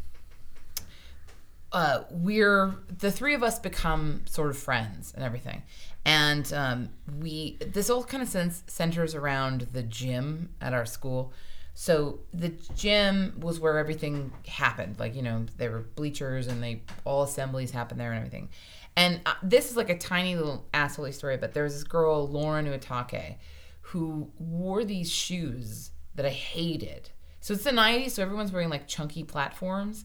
uh, 1.72 2.04
we're 2.10 2.74
the 2.98 3.10
three 3.10 3.34
of 3.34 3.42
us 3.42 3.58
become 3.58 4.22
sort 4.26 4.50
of 4.50 4.56
friends 4.58 5.12
and 5.14 5.24
everything, 5.24 5.62
and 6.04 6.52
um, 6.52 6.90
we 7.18 7.56
this 7.66 7.90
all 7.90 8.04
kind 8.04 8.22
of 8.22 8.28
sense 8.28 8.62
centers 8.68 9.14
around 9.14 9.62
the 9.72 9.82
gym 9.82 10.50
at 10.60 10.72
our 10.72 10.86
school. 10.86 11.32
So 11.74 12.20
the 12.32 12.50
gym 12.76 13.34
was 13.40 13.58
where 13.58 13.78
everything 13.78 14.32
happened. 14.46 14.98
Like 14.98 15.14
you 15.14 15.22
know, 15.22 15.46
there 15.56 15.72
were 15.72 15.80
bleachers 15.80 16.46
and 16.46 16.62
they 16.62 16.82
all 17.04 17.24
assemblies 17.24 17.72
happened 17.72 18.00
there 18.00 18.12
and 18.12 18.18
everything. 18.18 18.48
And 18.96 19.20
uh, 19.26 19.34
this 19.42 19.70
is 19.70 19.76
like 19.76 19.90
a 19.90 19.98
tiny 19.98 20.36
little 20.36 20.66
asshole 20.72 21.10
story, 21.12 21.36
but 21.36 21.52
there 21.52 21.64
was 21.64 21.74
this 21.74 21.84
girl, 21.84 22.28
Lauren 22.28 22.66
Uitake, 22.66 23.36
who 23.80 24.30
wore 24.38 24.84
these 24.84 25.10
shoes 25.10 25.90
that 26.14 26.24
I 26.24 26.30
hated. 26.30 27.10
So 27.40 27.54
it's 27.54 27.64
the 27.64 27.72
90s, 27.72 28.12
so 28.12 28.22
everyone's 28.22 28.52
wearing 28.52 28.70
like 28.70 28.86
chunky 28.86 29.24
platforms. 29.24 30.04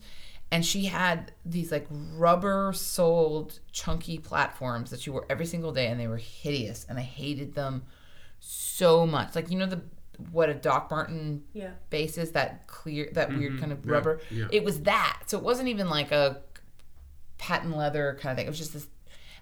And 0.52 0.66
she 0.66 0.86
had 0.86 1.32
these 1.46 1.72
like 1.72 1.86
rubber 1.90 2.74
soled 2.74 3.60
chunky 3.72 4.18
platforms 4.18 4.90
that 4.90 5.02
she 5.02 5.12
wore 5.12 5.28
every 5.30 5.46
single 5.46 5.72
day, 5.72 5.88
and 5.88 6.00
they 6.00 6.08
were 6.08 6.18
hideous. 6.18 6.88
And 6.90 6.98
I 6.98 7.04
hated 7.04 7.54
them 7.54 7.84
so 8.40 9.06
much. 9.06 9.36
Like, 9.36 9.52
you 9.52 9.60
know, 9.60 9.68
the 9.68 9.82
what 10.32 10.50
a 10.50 10.54
Doc 10.54 10.90
Marten 10.92 11.44
Yeah. 11.54 11.72
base 11.90 12.18
is 12.18 12.32
that 12.32 12.68
clear, 12.68 13.10
that 13.14 13.30
mm-hmm. 13.30 13.40
weird 13.40 13.60
kind 13.60 13.72
of 13.72 13.86
Yeah, 13.86 13.92
rubber. 13.92 14.22
yeah. 14.30 14.48
It 14.52 14.64
was 14.64 14.82
that. 14.82 15.24
So 15.28 15.38
it 15.38 15.44
wasn't 15.44 15.70
even 15.70 15.90
like 15.90 16.12
a 16.12 16.42
patent 17.38 17.76
leather 17.76 18.18
kind 18.22 18.32
of 18.32 18.38
thing. 18.38 18.46
It 18.48 18.50
was 18.50 18.60
just 18.60 18.74
this. 18.74 18.88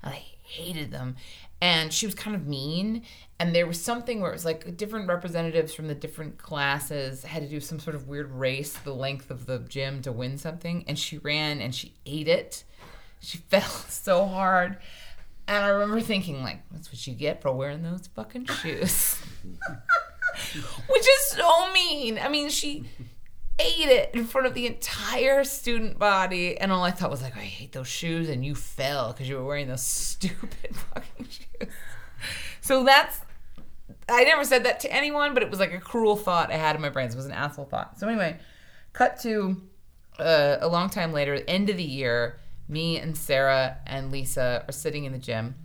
I 0.03 0.23
hated 0.43 0.91
them, 0.91 1.15
and 1.59 1.91
she 1.91 2.05
was 2.05 2.15
kind 2.15 2.35
of 2.35 2.47
mean. 2.47 3.03
And 3.39 3.53
there 3.53 3.67
was 3.67 3.81
something 3.81 4.21
where 4.21 4.31
it 4.31 4.33
was 4.33 4.45
like 4.45 4.77
different 4.77 5.07
representatives 5.07 5.73
from 5.73 5.87
the 5.87 5.95
different 5.95 6.37
classes 6.37 7.23
had 7.23 7.43
to 7.43 7.49
do 7.49 7.59
some 7.59 7.79
sort 7.79 7.95
of 7.95 8.07
weird 8.07 8.31
race, 8.31 8.73
the 8.77 8.93
length 8.93 9.29
of 9.31 9.45
the 9.45 9.59
gym 9.59 10.01
to 10.03 10.11
win 10.11 10.37
something. 10.37 10.85
And 10.87 10.97
she 10.97 11.17
ran 11.17 11.59
and 11.59 11.73
she 11.75 11.93
ate 12.05 12.27
it. 12.27 12.63
She 13.19 13.37
fell 13.49 13.61
so 13.61 14.25
hard. 14.27 14.77
And 15.47 15.63
I 15.63 15.69
remember 15.69 16.01
thinking, 16.01 16.43
like, 16.43 16.61
that's 16.71 16.91
what 16.91 17.05
you 17.07 17.13
get 17.13 17.41
for 17.41 17.51
wearing 17.51 17.81
those 17.81 18.07
fucking 18.15 18.45
shoes. 18.45 19.17
Which 20.87 21.01
is 21.01 21.27
so 21.31 21.71
mean. 21.73 22.19
I 22.19 22.29
mean, 22.29 22.49
she 22.49 22.85
ate 23.59 23.89
it 23.89 24.11
in 24.13 24.25
front 24.25 24.47
of 24.47 24.53
the 24.53 24.67
entire 24.67 25.43
student 25.43 25.97
body, 25.97 26.57
and 26.57 26.71
all 26.71 26.83
I 26.83 26.91
thought 26.91 27.09
was 27.09 27.21
like, 27.21 27.35
I 27.35 27.41
hate 27.41 27.71
those 27.71 27.87
shoes, 27.87 28.29
and 28.29 28.45
you 28.45 28.55
fell 28.55 29.13
because 29.13 29.27
you 29.27 29.35
were 29.35 29.45
wearing 29.45 29.67
those 29.67 29.81
stupid 29.81 30.75
fucking 30.93 31.27
shoes. 31.27 31.73
So 32.61 32.83
that's. 32.83 33.21
I 34.09 34.23
never 34.23 34.43
said 34.43 34.63
that 34.65 34.79
to 34.81 34.93
anyone, 34.93 35.33
but 35.33 35.43
it 35.43 35.49
was 35.49 35.59
like 35.59 35.73
a 35.73 35.79
cruel 35.79 36.15
thought 36.15 36.51
I 36.51 36.55
had 36.55 36.75
in 36.75 36.81
my 36.81 36.89
brain. 36.89 37.09
It 37.09 37.15
was 37.15 37.25
an 37.25 37.31
asshole 37.31 37.65
thought. 37.65 37.99
So 37.99 38.07
anyway, 38.07 38.37
cut 38.93 39.19
to 39.21 39.61
uh, 40.19 40.57
a 40.61 40.67
long 40.67 40.89
time 40.89 41.13
later, 41.13 41.41
end 41.47 41.69
of 41.69 41.77
the 41.77 41.83
year. 41.83 42.39
Me 42.69 42.99
and 42.99 43.17
Sarah 43.17 43.77
and 43.85 44.11
Lisa 44.11 44.65
are 44.67 44.71
sitting 44.73 45.05
in 45.05 45.13
the 45.13 45.17
gym, 45.17 45.55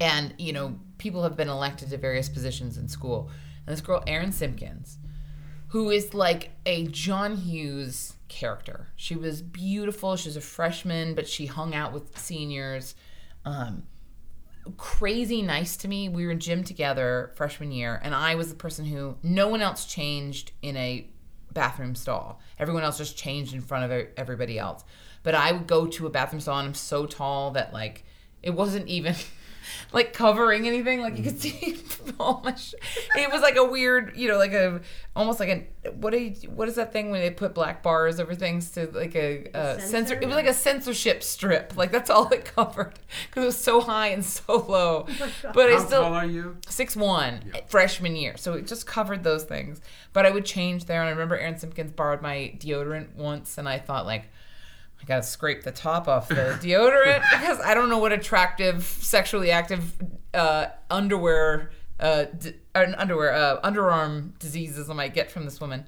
and 0.00 0.34
you 0.38 0.52
know 0.52 0.78
people 0.98 1.22
have 1.22 1.36
been 1.36 1.48
elected 1.48 1.90
to 1.90 1.96
various 1.96 2.28
positions 2.28 2.76
in 2.76 2.88
school. 2.88 3.30
And 3.66 3.76
this 3.76 3.80
girl, 3.80 4.02
Erin 4.06 4.32
Simpkins, 4.32 4.98
who 5.68 5.90
is 5.90 6.14
like 6.14 6.50
a 6.66 6.86
John 6.88 7.36
Hughes 7.36 8.14
character. 8.28 8.88
She 8.96 9.16
was 9.16 9.42
beautiful. 9.42 10.16
She 10.16 10.28
was 10.28 10.36
a 10.36 10.40
freshman, 10.40 11.14
but 11.14 11.28
she 11.28 11.46
hung 11.46 11.74
out 11.74 11.92
with 11.92 12.16
seniors. 12.18 12.94
um, 13.44 13.84
crazy 14.76 15.42
nice 15.42 15.76
to 15.78 15.88
me. 15.88 16.08
We 16.08 16.26
were 16.26 16.32
in 16.32 16.40
gym 16.40 16.64
together 16.64 17.32
freshman 17.34 17.72
year, 17.72 18.00
and 18.02 18.14
I 18.14 18.34
was 18.34 18.48
the 18.48 18.54
person 18.54 18.84
who 18.84 19.16
no 19.22 19.48
one 19.48 19.62
else 19.62 19.84
changed 19.84 20.52
in 20.62 20.76
a 20.76 21.08
bathroom 21.52 21.94
stall. 21.94 22.40
Everyone 22.58 22.82
else 22.82 22.98
just 22.98 23.16
changed 23.16 23.54
in 23.54 23.60
front 23.60 23.90
of 23.90 24.06
everybody 24.16 24.58
else. 24.58 24.84
But 25.22 25.34
I 25.34 25.52
would 25.52 25.66
go 25.66 25.86
to 25.86 26.06
a 26.06 26.10
bathroom 26.10 26.40
stall, 26.40 26.58
and 26.58 26.68
I'm 26.68 26.74
so 26.74 27.06
tall 27.06 27.52
that 27.52 27.72
like 27.72 28.04
it 28.42 28.50
wasn't 28.50 28.88
even 28.88 29.14
like 29.92 30.12
covering 30.12 30.66
anything. 30.66 31.00
Like 31.00 31.16
you 31.16 31.24
could 31.24 31.36
mm. 31.36 31.40
see 31.40 32.12
all 32.20 32.40
my. 32.44 32.54
Sh- 32.54 32.74
it 33.16 33.30
was 33.30 33.42
like 33.42 33.56
a 33.56 33.64
weird, 33.64 34.16
you 34.16 34.28
know, 34.28 34.38
like 34.38 34.52
a 34.52 34.80
almost 35.16 35.40
like 35.40 35.48
a 35.48 35.90
what 35.90 36.10
do 36.10 36.18
you, 36.18 36.50
what 36.50 36.68
is 36.68 36.76
that 36.76 36.92
thing 36.92 37.10
when 37.10 37.20
they 37.20 37.30
put 37.30 37.54
black 37.54 37.82
bars 37.82 38.20
over 38.20 38.34
things 38.34 38.70
to 38.72 38.90
like 38.92 39.14
a, 39.14 39.48
a 39.54 39.80
censor? 39.80 40.14
It 40.14 40.26
was 40.26 40.34
like 40.34 40.46
a 40.46 40.54
censorship 40.54 41.22
strip. 41.22 41.76
Like 41.76 41.90
that's 41.90 42.10
all 42.10 42.28
it 42.28 42.44
covered 42.56 42.98
because 43.28 43.42
it 43.42 43.46
was 43.46 43.58
so 43.58 43.80
high 43.80 44.08
and 44.08 44.24
so 44.24 44.56
low. 44.56 45.06
but 45.54 45.70
I 45.70 45.74
How 45.74 45.86
still 45.86 46.02
tall 46.02 46.14
are 46.14 46.26
you? 46.26 46.56
six 46.68 46.96
one 46.96 47.52
uh, 47.54 47.60
freshman 47.66 48.16
year, 48.16 48.36
so 48.36 48.54
it 48.54 48.66
just 48.66 48.86
covered 48.86 49.24
those 49.24 49.44
things. 49.44 49.80
But 50.12 50.26
I 50.26 50.30
would 50.30 50.44
change 50.44 50.86
there, 50.86 51.00
and 51.00 51.08
I 51.08 51.12
remember 51.12 51.36
Erin 51.36 51.58
Simpkins 51.58 51.92
borrowed 51.92 52.22
my 52.22 52.54
deodorant 52.58 53.14
once, 53.14 53.58
and 53.58 53.68
I 53.68 53.78
thought 53.78 54.06
like. 54.06 54.30
I 55.00 55.04
gotta 55.06 55.22
scrape 55.22 55.62
the 55.62 55.72
top 55.72 56.08
off 56.08 56.28
the 56.28 56.34
deodorant 56.62 57.22
because 57.30 57.58
I 57.60 57.74
don't 57.74 57.88
know 57.88 57.98
what 57.98 58.12
attractive, 58.12 58.84
sexually 58.84 59.50
active 59.50 59.94
uh, 60.34 60.66
underwear, 60.90 61.70
uh, 61.98 62.24
d- 62.24 62.54
or 62.74 62.94
underwear, 62.98 63.32
uh, 63.32 63.60
underarm 63.62 64.38
diseases 64.38 64.90
I 64.90 64.94
might 64.94 65.14
get 65.14 65.30
from 65.30 65.44
this 65.44 65.60
woman. 65.60 65.86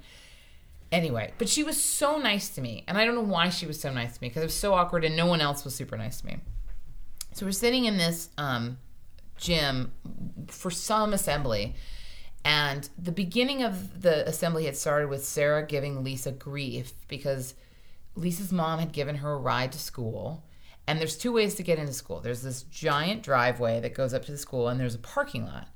Anyway, 0.91 1.33
but 1.39 1.49
she 1.49 1.63
was 1.63 1.81
so 1.81 2.17
nice 2.17 2.49
to 2.49 2.61
me, 2.61 2.83
and 2.87 2.97
I 2.97 3.05
don't 3.05 3.15
know 3.15 3.21
why 3.21 3.49
she 3.49 3.65
was 3.65 3.79
so 3.79 3.91
nice 3.91 4.15
to 4.15 4.21
me 4.21 4.29
because 4.29 4.43
it 4.43 4.47
was 4.47 4.53
so 4.53 4.73
awkward, 4.73 5.03
and 5.03 5.15
no 5.15 5.25
one 5.25 5.41
else 5.41 5.63
was 5.65 5.75
super 5.75 5.97
nice 5.97 6.21
to 6.21 6.27
me. 6.27 6.37
So 7.33 7.47
we're 7.47 7.51
sitting 7.51 7.85
in 7.85 7.97
this 7.97 8.29
um, 8.37 8.77
gym 9.37 9.91
for 10.47 10.69
some 10.69 11.13
assembly, 11.13 11.75
and 12.45 12.87
the 12.97 13.11
beginning 13.11 13.63
of 13.63 14.01
the 14.01 14.27
assembly 14.27 14.65
had 14.65 14.77
started 14.77 15.09
with 15.09 15.25
Sarah 15.25 15.65
giving 15.65 16.03
Lisa 16.03 16.31
grief 16.31 16.93
because 17.07 17.55
Lisa's 18.15 18.51
mom 18.51 18.79
had 18.79 18.91
given 18.91 19.17
her 19.17 19.33
a 19.33 19.37
ride 19.37 19.71
to 19.71 19.79
school. 19.79 20.43
And 20.85 20.99
there's 20.99 21.17
two 21.17 21.31
ways 21.31 21.55
to 21.55 21.63
get 21.63 21.79
into 21.79 21.93
school. 21.93 22.19
There's 22.19 22.41
this 22.41 22.63
giant 22.63 23.23
driveway 23.23 23.79
that 23.79 23.93
goes 23.93 24.13
up 24.13 24.25
to 24.25 24.31
the 24.31 24.37
school, 24.37 24.67
and 24.67 24.79
there's 24.79 24.95
a 24.95 24.99
parking 24.99 25.45
lot. 25.45 25.69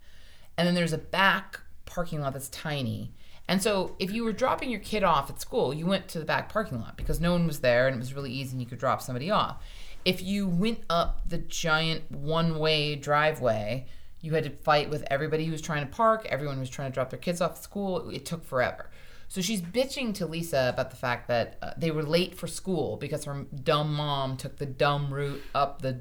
And 0.57 0.67
then 0.67 0.75
there's 0.75 0.93
a 0.93 0.97
back 0.97 1.61
parking 1.85 2.19
lot 2.19 2.33
that's 2.33 2.49
tiny. 2.49 3.13
And 3.47 3.61
so 3.61 3.95
if 3.99 4.11
you 4.11 4.23
were 4.23 4.33
dropping 4.33 4.69
your 4.69 4.81
kid 4.81 5.03
off 5.03 5.29
at 5.29 5.39
school, 5.39 5.73
you 5.73 5.85
went 5.85 6.07
to 6.09 6.19
the 6.19 6.25
back 6.25 6.49
parking 6.49 6.81
lot 6.81 6.97
because 6.97 7.21
no 7.21 7.31
one 7.31 7.47
was 7.47 7.61
there 7.61 7.87
and 7.87 7.95
it 7.95 7.99
was 7.99 8.13
really 8.13 8.31
easy 8.31 8.51
and 8.51 8.61
you 8.61 8.67
could 8.67 8.79
drop 8.79 9.01
somebody 9.01 9.31
off. 9.31 9.63
If 10.03 10.21
you 10.21 10.47
went 10.47 10.81
up 10.89 11.21
the 11.27 11.37
giant 11.37 12.11
one 12.11 12.59
way 12.59 12.95
driveway, 12.95 13.87
you 14.19 14.33
had 14.33 14.43
to 14.43 14.49
fight 14.49 14.89
with 14.89 15.05
everybody 15.09 15.45
who 15.45 15.51
was 15.51 15.61
trying 15.61 15.87
to 15.87 15.95
park, 15.95 16.25
everyone 16.25 16.59
was 16.59 16.69
trying 16.69 16.91
to 16.91 16.93
drop 16.93 17.09
their 17.09 17.19
kids 17.19 17.39
off 17.39 17.51
at 17.51 17.63
school. 17.63 18.09
It 18.09 18.25
took 18.25 18.43
forever. 18.43 18.89
So 19.29 19.41
she's 19.41 19.61
bitching 19.61 20.13
to 20.15 20.25
Lisa 20.25 20.69
about 20.73 20.89
the 20.89 20.95
fact 20.95 21.27
that 21.27 21.57
uh, 21.61 21.71
they 21.77 21.91
were 21.91 22.03
late 22.03 22.35
for 22.35 22.47
school 22.47 22.95
because 22.97 23.25
her 23.25 23.45
dumb 23.63 23.93
mom 23.93 24.37
took 24.37 24.57
the 24.57 24.65
dumb 24.65 25.13
route 25.13 25.43
up 25.53 25.81
the 25.81 25.99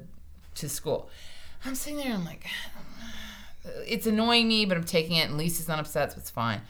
to 0.55 0.69
school. 0.69 1.09
I'm 1.65 1.75
sitting 1.75 1.97
there, 1.97 2.07
and 2.07 2.15
I'm 2.15 2.25
like, 2.25 2.45
it's 3.85 4.07
annoying 4.07 4.47
me, 4.47 4.65
but 4.65 4.77
I'm 4.77 4.83
taking 4.83 5.17
it, 5.17 5.27
and 5.29 5.37
Lisa's 5.37 5.67
not 5.67 5.79
upset, 5.79 6.13
so 6.13 6.17
it's 6.19 6.29
fine. 6.29 6.61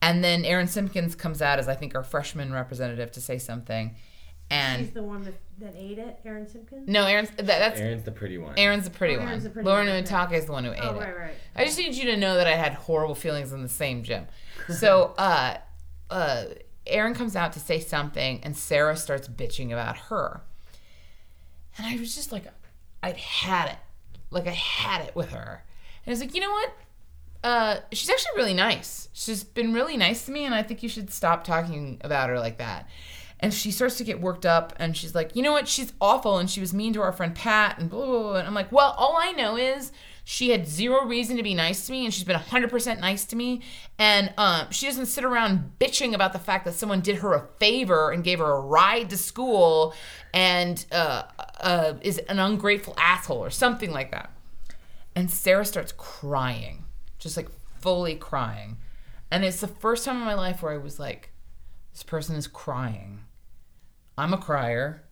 And 0.00 0.22
then 0.24 0.44
Erin 0.44 0.66
Simpkins 0.68 1.14
comes 1.14 1.40
out 1.42 1.58
as 1.58 1.68
I 1.68 1.74
think 1.74 1.94
our 1.94 2.02
freshman 2.02 2.52
representative 2.52 3.10
to 3.12 3.20
say 3.20 3.38
something, 3.38 3.94
and 4.50 4.84
She's 4.84 4.90
the 4.94 5.02
one 5.02 5.22
that, 5.24 5.34
that 5.60 5.74
ate 5.76 5.98
it, 5.98 6.18
Erin 6.24 6.46
Simpkins. 6.46 6.88
no, 6.88 7.06
Erin's 7.06 7.30
that, 7.30 7.46
that's 7.46 7.80
Erin's 7.80 8.04
the 8.04 8.10
pretty 8.12 8.36
one. 8.38 8.54
Erin's 8.58 8.84
the 8.84 8.90
pretty 8.90 9.16
Oh, 9.16 9.20
one. 9.20 9.28
Erin's 9.28 9.44
the 9.44 9.50
pretty 9.50 9.66
Lauren 9.66 9.86
one, 9.86 9.96
is 10.34 10.46
the 10.46 10.52
one 10.52 10.64
who 10.64 10.72
ate 10.72 10.80
Oh, 10.82 10.96
it. 10.96 11.00
right, 11.00 11.16
right. 11.18 11.34
I 11.56 11.64
just 11.64 11.78
need 11.78 11.94
you 11.94 12.04
to 12.06 12.16
know 12.16 12.36
that 12.36 12.46
I 12.46 12.54
had 12.56 12.74
horrible 12.74 13.14
feelings 13.14 13.52
in 13.52 13.62
the 13.62 13.68
same 13.68 14.02
gym. 14.02 14.26
So, 14.78 15.14
uh, 15.18 15.56
uh, 16.14 16.44
Erin 16.86 17.12
comes 17.12 17.34
out 17.34 17.52
to 17.54 17.60
say 17.60 17.80
something, 17.80 18.38
and 18.44 18.56
Sarah 18.56 18.96
starts 18.96 19.26
bitching 19.26 19.72
about 19.72 19.96
her. 19.96 20.42
And 21.76 21.86
I 21.88 21.96
was 21.98 22.14
just 22.14 22.30
like, 22.30 22.44
I'd 23.02 23.16
had 23.16 23.70
it. 23.70 23.78
Like, 24.30 24.46
I 24.46 24.52
had 24.52 25.04
it 25.06 25.16
with 25.16 25.30
her. 25.30 25.64
And 26.06 26.06
I 26.06 26.10
was 26.10 26.20
like, 26.20 26.32
you 26.32 26.40
know 26.40 26.52
what? 26.52 26.72
Uh, 27.42 27.76
she's 27.90 28.08
actually 28.08 28.36
really 28.36 28.54
nice. 28.54 29.08
She's 29.12 29.42
been 29.42 29.74
really 29.74 29.96
nice 29.96 30.24
to 30.26 30.32
me, 30.32 30.44
and 30.44 30.54
I 30.54 30.62
think 30.62 30.84
you 30.84 30.88
should 30.88 31.10
stop 31.10 31.42
talking 31.42 32.00
about 32.02 32.28
her 32.28 32.38
like 32.38 32.58
that. 32.58 32.88
And 33.40 33.52
she 33.52 33.72
starts 33.72 33.96
to 33.96 34.04
get 34.04 34.20
worked 34.20 34.46
up, 34.46 34.72
and 34.76 34.96
she's 34.96 35.16
like, 35.16 35.34
you 35.34 35.42
know 35.42 35.52
what? 35.52 35.66
She's 35.66 35.92
awful, 36.00 36.38
and 36.38 36.48
she 36.48 36.60
was 36.60 36.72
mean 36.72 36.92
to 36.92 37.02
our 37.02 37.12
friend 37.12 37.34
Pat, 37.34 37.80
and 37.80 37.90
blah, 37.90 38.06
blah, 38.06 38.22
blah. 38.22 38.36
And 38.36 38.46
I'm 38.46 38.54
like, 38.54 38.70
well, 38.70 38.94
all 38.96 39.16
I 39.20 39.32
know 39.32 39.56
is 39.56 39.90
she 40.24 40.50
had 40.50 40.66
zero 40.66 41.04
reason 41.04 41.36
to 41.36 41.42
be 41.42 41.54
nice 41.54 41.84
to 41.86 41.92
me, 41.92 42.06
and 42.06 42.12
she's 42.12 42.24
been 42.24 42.40
100% 42.40 43.00
nice 43.00 43.26
to 43.26 43.36
me. 43.36 43.60
And 43.98 44.32
um, 44.38 44.70
she 44.70 44.86
doesn't 44.86 45.06
sit 45.06 45.22
around 45.22 45.72
bitching 45.78 46.14
about 46.14 46.32
the 46.32 46.38
fact 46.38 46.64
that 46.64 46.72
someone 46.72 47.02
did 47.02 47.16
her 47.16 47.34
a 47.34 47.46
favor 47.58 48.10
and 48.10 48.24
gave 48.24 48.38
her 48.38 48.50
a 48.50 48.60
ride 48.60 49.10
to 49.10 49.18
school 49.18 49.94
and 50.32 50.84
uh, 50.90 51.24
uh, 51.60 51.94
is 52.00 52.18
an 52.18 52.38
ungrateful 52.38 52.94
asshole 52.96 53.38
or 53.38 53.50
something 53.50 53.92
like 53.92 54.10
that. 54.12 54.30
And 55.14 55.30
Sarah 55.30 55.66
starts 55.66 55.92
crying, 55.92 56.84
just 57.18 57.36
like 57.36 57.48
fully 57.80 58.16
crying. 58.16 58.78
And 59.30 59.44
it's 59.44 59.60
the 59.60 59.68
first 59.68 60.06
time 60.06 60.16
in 60.16 60.24
my 60.24 60.34
life 60.34 60.62
where 60.62 60.72
I 60.72 60.78
was 60.78 60.98
like, 60.98 61.32
this 61.92 62.02
person 62.02 62.34
is 62.34 62.46
crying. 62.46 63.20
I'm 64.16 64.32
a 64.32 64.38
crier. 64.38 65.03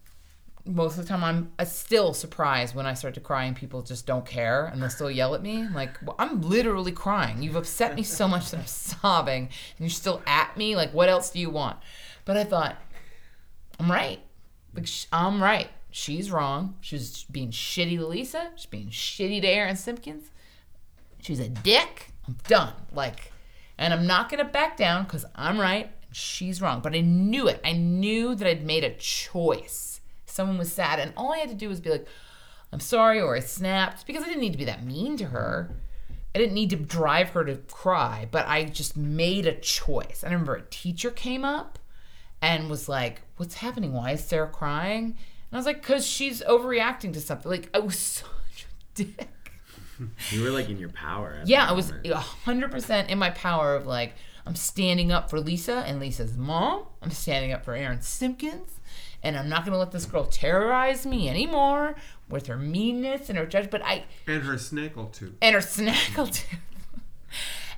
Most 0.64 0.96
of 0.96 1.04
the 1.04 1.08
time, 1.08 1.24
I'm 1.24 1.66
still 1.66 2.14
surprised 2.14 2.74
when 2.74 2.86
I 2.86 2.94
start 2.94 3.14
to 3.14 3.20
cry 3.20 3.44
and 3.44 3.56
people 3.56 3.82
just 3.82 4.06
don't 4.06 4.24
care 4.24 4.66
and 4.66 4.80
they'll 4.80 4.90
still 4.90 5.10
yell 5.10 5.34
at 5.34 5.42
me. 5.42 5.66
Like, 5.68 5.98
well, 6.04 6.14
I'm 6.18 6.40
literally 6.40 6.92
crying. 6.92 7.42
You've 7.42 7.56
upset 7.56 7.96
me 7.96 8.04
so 8.04 8.28
much 8.28 8.50
that 8.52 8.60
I'm 8.60 8.66
sobbing 8.66 9.42
and 9.44 9.80
you're 9.80 9.90
still 9.90 10.22
at 10.26 10.56
me. 10.56 10.76
Like, 10.76 10.94
what 10.94 11.08
else 11.08 11.30
do 11.30 11.40
you 11.40 11.50
want? 11.50 11.78
But 12.24 12.36
I 12.36 12.44
thought, 12.44 12.76
I'm 13.80 13.90
right. 13.90 14.20
Like, 14.72 14.88
I'm 15.12 15.42
right. 15.42 15.68
She's 15.90 16.30
wrong. 16.30 16.76
She's 16.80 17.24
being 17.24 17.50
shitty 17.50 17.98
to 17.98 18.06
Lisa. 18.06 18.50
She's 18.54 18.66
being 18.66 18.88
shitty 18.88 19.42
to 19.42 19.48
Erin 19.48 19.76
Simpkins. 19.76 20.30
She's 21.20 21.40
a 21.40 21.48
dick. 21.48 22.12
I'm 22.26 22.36
done. 22.46 22.72
Like, 22.92 23.32
and 23.78 23.92
I'm 23.92 24.06
not 24.06 24.30
gonna 24.30 24.44
back 24.44 24.76
down 24.76 25.04
because 25.04 25.24
I'm 25.34 25.60
right 25.60 25.90
and 26.06 26.16
she's 26.16 26.62
wrong. 26.62 26.80
But 26.80 26.94
I 26.94 27.00
knew 27.00 27.48
it. 27.48 27.60
I 27.64 27.72
knew 27.72 28.34
that 28.34 28.46
I'd 28.46 28.64
made 28.64 28.84
a 28.84 28.94
choice. 28.94 29.91
Someone 30.32 30.58
was 30.58 30.72
sad, 30.72 30.98
and 30.98 31.12
all 31.16 31.32
I 31.32 31.38
had 31.38 31.48
to 31.50 31.54
do 31.54 31.68
was 31.68 31.80
be 31.80 31.90
like, 31.90 32.06
"I'm 32.72 32.80
sorry," 32.80 33.20
or 33.20 33.36
I 33.36 33.40
snapped 33.40 34.06
because 34.06 34.22
I 34.22 34.26
didn't 34.26 34.40
need 34.40 34.52
to 34.52 34.58
be 34.58 34.64
that 34.64 34.84
mean 34.84 35.16
to 35.18 35.26
her. 35.26 35.70
I 36.34 36.38
didn't 36.38 36.54
need 36.54 36.70
to 36.70 36.76
drive 36.76 37.30
her 37.30 37.44
to 37.44 37.56
cry, 37.56 38.26
but 38.30 38.46
I 38.48 38.64
just 38.64 38.96
made 38.96 39.46
a 39.46 39.54
choice. 39.54 40.24
I 40.24 40.30
remember 40.30 40.54
a 40.54 40.62
teacher 40.62 41.10
came 41.10 41.44
up 41.44 41.78
and 42.40 42.70
was 42.70 42.88
like, 42.88 43.22
"What's 43.36 43.56
happening? 43.56 43.92
Why 43.92 44.12
is 44.12 44.24
Sarah 44.24 44.48
crying?" 44.48 45.04
And 45.04 45.16
I 45.52 45.56
was 45.56 45.66
like, 45.66 45.82
"Cause 45.82 46.06
she's 46.06 46.42
overreacting 46.42 47.12
to 47.12 47.20
something." 47.20 47.50
Like 47.50 47.68
I 47.74 47.80
was 47.80 47.98
such 47.98 48.66
a 48.66 49.04
dick. 49.04 49.28
You 50.30 50.42
were 50.42 50.50
like 50.50 50.68
in 50.68 50.78
your 50.78 50.88
power. 50.88 51.40
Yeah, 51.44 51.68
I 51.68 51.72
was 51.72 51.92
moment. 51.92 52.14
hundred 52.14 52.70
percent 52.70 53.10
in 53.10 53.18
my 53.18 53.30
power 53.30 53.74
of 53.76 53.86
like 53.86 54.14
I'm 54.46 54.56
standing 54.56 55.12
up 55.12 55.30
for 55.30 55.38
Lisa 55.40 55.84
and 55.86 56.00
Lisa's 56.00 56.36
mom. 56.36 56.84
I'm 57.02 57.10
standing 57.10 57.52
up 57.52 57.64
for 57.64 57.74
Erin 57.74 58.00
Simpkins, 58.00 58.80
and 59.22 59.36
I'm 59.36 59.48
not 59.48 59.64
gonna 59.64 59.78
let 59.78 59.92
this 59.92 60.04
girl 60.06 60.24
terrorize 60.26 61.06
me 61.06 61.28
anymore 61.28 61.94
with 62.28 62.46
her 62.46 62.56
meanness 62.56 63.28
and 63.28 63.38
her 63.38 63.46
judge. 63.46 63.70
But 63.70 63.82
I 63.84 64.04
And 64.26 64.42
her 64.42 64.54
snackle 64.54 65.12
too. 65.12 65.34
and 65.42 65.54
her 65.54 65.60
snaggletooth, 65.60 66.44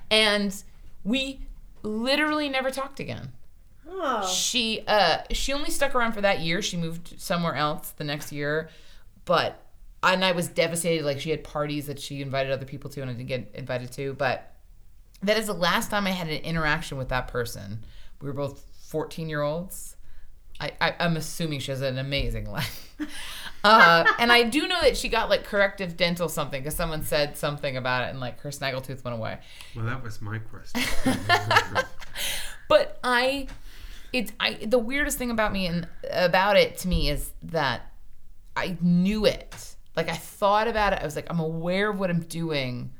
and 0.09 0.63
we 1.03 1.41
literally 1.83 2.49
never 2.49 2.71
talked 2.71 2.99
again. 2.99 3.31
Oh. 3.87 4.27
She 4.27 4.83
uh 4.87 5.19
she 5.31 5.53
only 5.53 5.71
stuck 5.71 5.95
around 5.95 6.13
for 6.13 6.21
that 6.21 6.39
year. 6.39 6.61
She 6.61 6.77
moved 6.77 7.19
somewhere 7.19 7.55
else 7.55 7.91
the 7.91 8.03
next 8.03 8.31
year, 8.31 8.69
but 9.25 9.61
and 10.03 10.23
I 10.23 10.33
was 10.33 10.47
devastated. 10.47 11.05
Like 11.05 11.19
she 11.19 11.29
had 11.31 11.43
parties 11.43 11.87
that 11.87 11.99
she 11.99 12.21
invited 12.21 12.51
other 12.51 12.65
people 12.65 12.89
to, 12.91 13.01
and 13.01 13.09
I 13.09 13.13
didn't 13.13 13.27
get 13.27 13.51
invited 13.53 13.91
to. 13.93 14.13
But 14.13 14.51
that 15.23 15.37
is 15.37 15.47
the 15.47 15.53
last 15.53 15.89
time 15.89 16.05
I 16.07 16.11
had 16.11 16.27
an 16.27 16.41
interaction 16.43 16.97
with 16.97 17.09
that 17.09 17.27
person. 17.27 17.83
We 18.21 18.27
were 18.27 18.33
both 18.33 18.63
fourteen 18.87 19.29
year 19.29 19.41
olds. 19.41 19.94
I, 20.59 20.71
I 20.79 20.95
I'm 20.99 21.17
assuming 21.17 21.59
she 21.59 21.71
has 21.71 21.81
an 21.81 21.97
amazing 21.97 22.49
life. 22.49 22.81
Uh, 23.63 24.05
and 24.19 24.31
I 24.31 24.43
do 24.43 24.67
know 24.67 24.79
that 24.81 24.95
she 24.95 25.09
got 25.09 25.27
like 25.27 25.43
corrective 25.43 25.97
dental 25.97 26.29
something 26.29 26.61
because 26.61 26.75
someone 26.75 27.01
said 27.01 27.35
something 27.35 27.77
about 27.77 28.03
it, 28.03 28.11
and 28.11 28.19
like 28.19 28.39
her 28.41 28.51
snaggletooth 28.51 29.03
went 29.03 29.17
away. 29.17 29.39
Well, 29.75 29.85
that 29.85 30.03
was 30.03 30.21
my 30.21 30.37
question. 30.37 30.83
But 32.67 32.99
I, 33.03 33.47
it's 34.13 34.31
I. 34.39 34.53
The 34.65 34.79
weirdest 34.79 35.17
thing 35.17 35.31
about 35.31 35.53
me 35.53 35.67
and 35.67 35.87
about 36.09 36.57
it 36.57 36.77
to 36.79 36.87
me 36.87 37.09
is 37.09 37.31
that 37.43 37.91
I 38.55 38.77
knew 38.81 39.25
it. 39.25 39.75
Like 39.95 40.09
I 40.09 40.15
thought 40.15 40.67
about 40.67 40.93
it. 40.93 40.99
I 41.01 41.05
was 41.05 41.15
like, 41.15 41.27
I'm 41.29 41.39
aware 41.39 41.89
of 41.89 41.99
what 41.99 42.09
I'm 42.09 42.21
doing, 42.21 42.91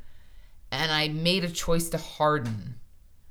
and 0.72 0.92
I 0.92 1.08
made 1.10 1.44
a 1.44 1.50
choice 1.50 1.90
to 1.90 1.98
harden. 1.98 2.76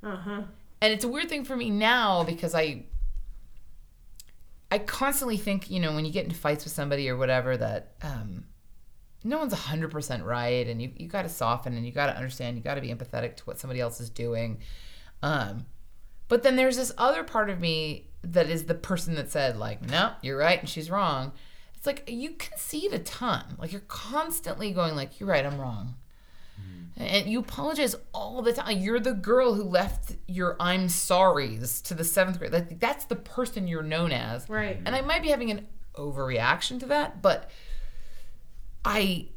Uh 0.03 0.17
huh. 0.17 0.41
And 0.81 0.93
it's 0.93 1.05
a 1.05 1.07
weird 1.07 1.29
thing 1.29 1.45
for 1.45 1.55
me 1.55 1.69
now 1.69 2.23
because 2.23 2.53
I. 2.53 2.85
I 4.75 4.79
constantly 4.79 5.37
think, 5.37 5.71
you 5.71 5.79
know, 5.79 5.95
when 5.95 6.03
you 6.03 6.11
get 6.11 6.25
into 6.25 6.35
fights 6.35 6.65
with 6.65 6.73
somebody 6.73 7.09
or 7.09 7.15
whatever, 7.15 7.55
that 7.55 7.93
um, 8.01 8.43
no 9.23 9.37
one's 9.37 9.53
100% 9.53 10.25
right 10.25 10.67
and 10.67 10.81
you, 10.81 10.91
you 10.97 11.07
got 11.07 11.21
to 11.21 11.29
soften 11.29 11.77
and 11.77 11.85
you 11.85 11.93
got 11.93 12.07
to 12.07 12.17
understand 12.17 12.57
you 12.57 12.63
got 12.63 12.75
to 12.75 12.81
be 12.81 12.89
empathetic 12.89 13.37
to 13.37 13.43
what 13.45 13.57
somebody 13.57 13.79
else 13.79 14.01
is 14.01 14.09
doing. 14.09 14.57
Um, 15.23 15.65
but 16.27 16.43
then 16.43 16.57
there's 16.57 16.75
this 16.75 16.91
other 16.97 17.23
part 17.23 17.49
of 17.49 17.61
me 17.61 18.09
that 18.21 18.49
is 18.49 18.65
the 18.65 18.75
person 18.75 19.15
that 19.15 19.31
said 19.31 19.55
like 19.55 19.87
no 19.87 20.11
you're 20.21 20.37
right 20.37 20.59
and 20.59 20.67
she's 20.67 20.91
wrong. 20.91 21.31
It's 21.73 21.85
like 21.85 22.03
you 22.09 22.31
concede 22.31 22.91
a 22.91 22.99
ton. 22.99 23.55
Like 23.57 23.71
you're 23.71 23.81
constantly 23.87 24.71
going 24.71 24.93
like 24.93 25.21
you're 25.21 25.29
right 25.29 25.45
i'm 25.45 25.57
wrong 25.57 25.95
and 26.97 27.27
you 27.29 27.39
apologize 27.39 27.95
all 28.13 28.41
the 28.41 28.53
time 28.53 28.77
you're 28.79 28.99
the 28.99 29.13
girl 29.13 29.53
who 29.53 29.63
left 29.63 30.15
your 30.27 30.55
i'm 30.59 30.87
sorry's 30.89 31.81
to 31.81 31.93
the 31.93 32.03
seventh 32.03 32.39
grade 32.39 32.53
like 32.53 32.79
that's 32.79 33.05
the 33.05 33.15
person 33.15 33.67
you're 33.67 33.83
known 33.83 34.11
as 34.11 34.49
Right. 34.49 34.79
and 34.85 34.95
i 34.95 35.01
might 35.01 35.21
be 35.21 35.29
having 35.29 35.51
an 35.51 35.67
overreaction 35.95 36.79
to 36.81 36.85
that 36.87 37.21
but 37.21 37.49
I 38.83 39.29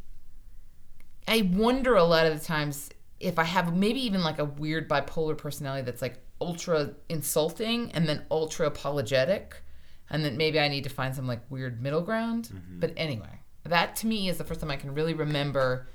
I 1.27 1.43
wonder 1.53 1.95
a 1.97 2.05
lot 2.05 2.27
of 2.27 2.39
the 2.39 2.45
times 2.45 2.91
if 3.21 3.39
I 3.39 3.45
have 3.45 3.75
maybe 3.75 4.01
even 4.07 4.23
like 4.23 4.39
a 4.39 4.45
weird 4.45 4.89
bipolar 4.89 5.37
personality 5.37 5.85
that's 5.85 6.03
like 6.03 6.19
ultra 6.41 6.91
insulting 7.09 7.91
and 7.93 8.07
then 8.09 8.25
ultra 8.31 8.67
apologetic 8.67 9.63
and 10.11 10.25
then 10.25 10.37
maybe 10.37 10.59
I 10.61 10.69
need 10.69 10.85
to 10.85 10.91
find 10.91 11.15
some 11.15 11.27
like 11.27 11.41
weird 11.51 11.83
middle 11.83 12.01
ground. 12.01 12.51
Mm-hmm. 12.53 12.81
But 12.81 12.93
anyway, 12.97 13.41
that 13.65 13.97
to 13.97 14.07
me 14.07 14.29
is 14.29 14.39
the 14.39 14.45
first 14.45 14.61
time 14.61 14.71
I 14.71 14.77
can 14.77 14.95
really 14.95 15.15
remember 15.15 15.87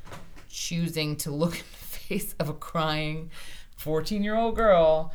choosing 0.54 1.16
to 1.18 1.32
look 1.32 1.54
in 1.56 1.66
the 1.72 1.98
face 1.98 2.36
of 2.40 2.48
a 2.48 2.54
crying 2.54 3.32
14-year-old 3.82 4.56
girl 4.56 5.12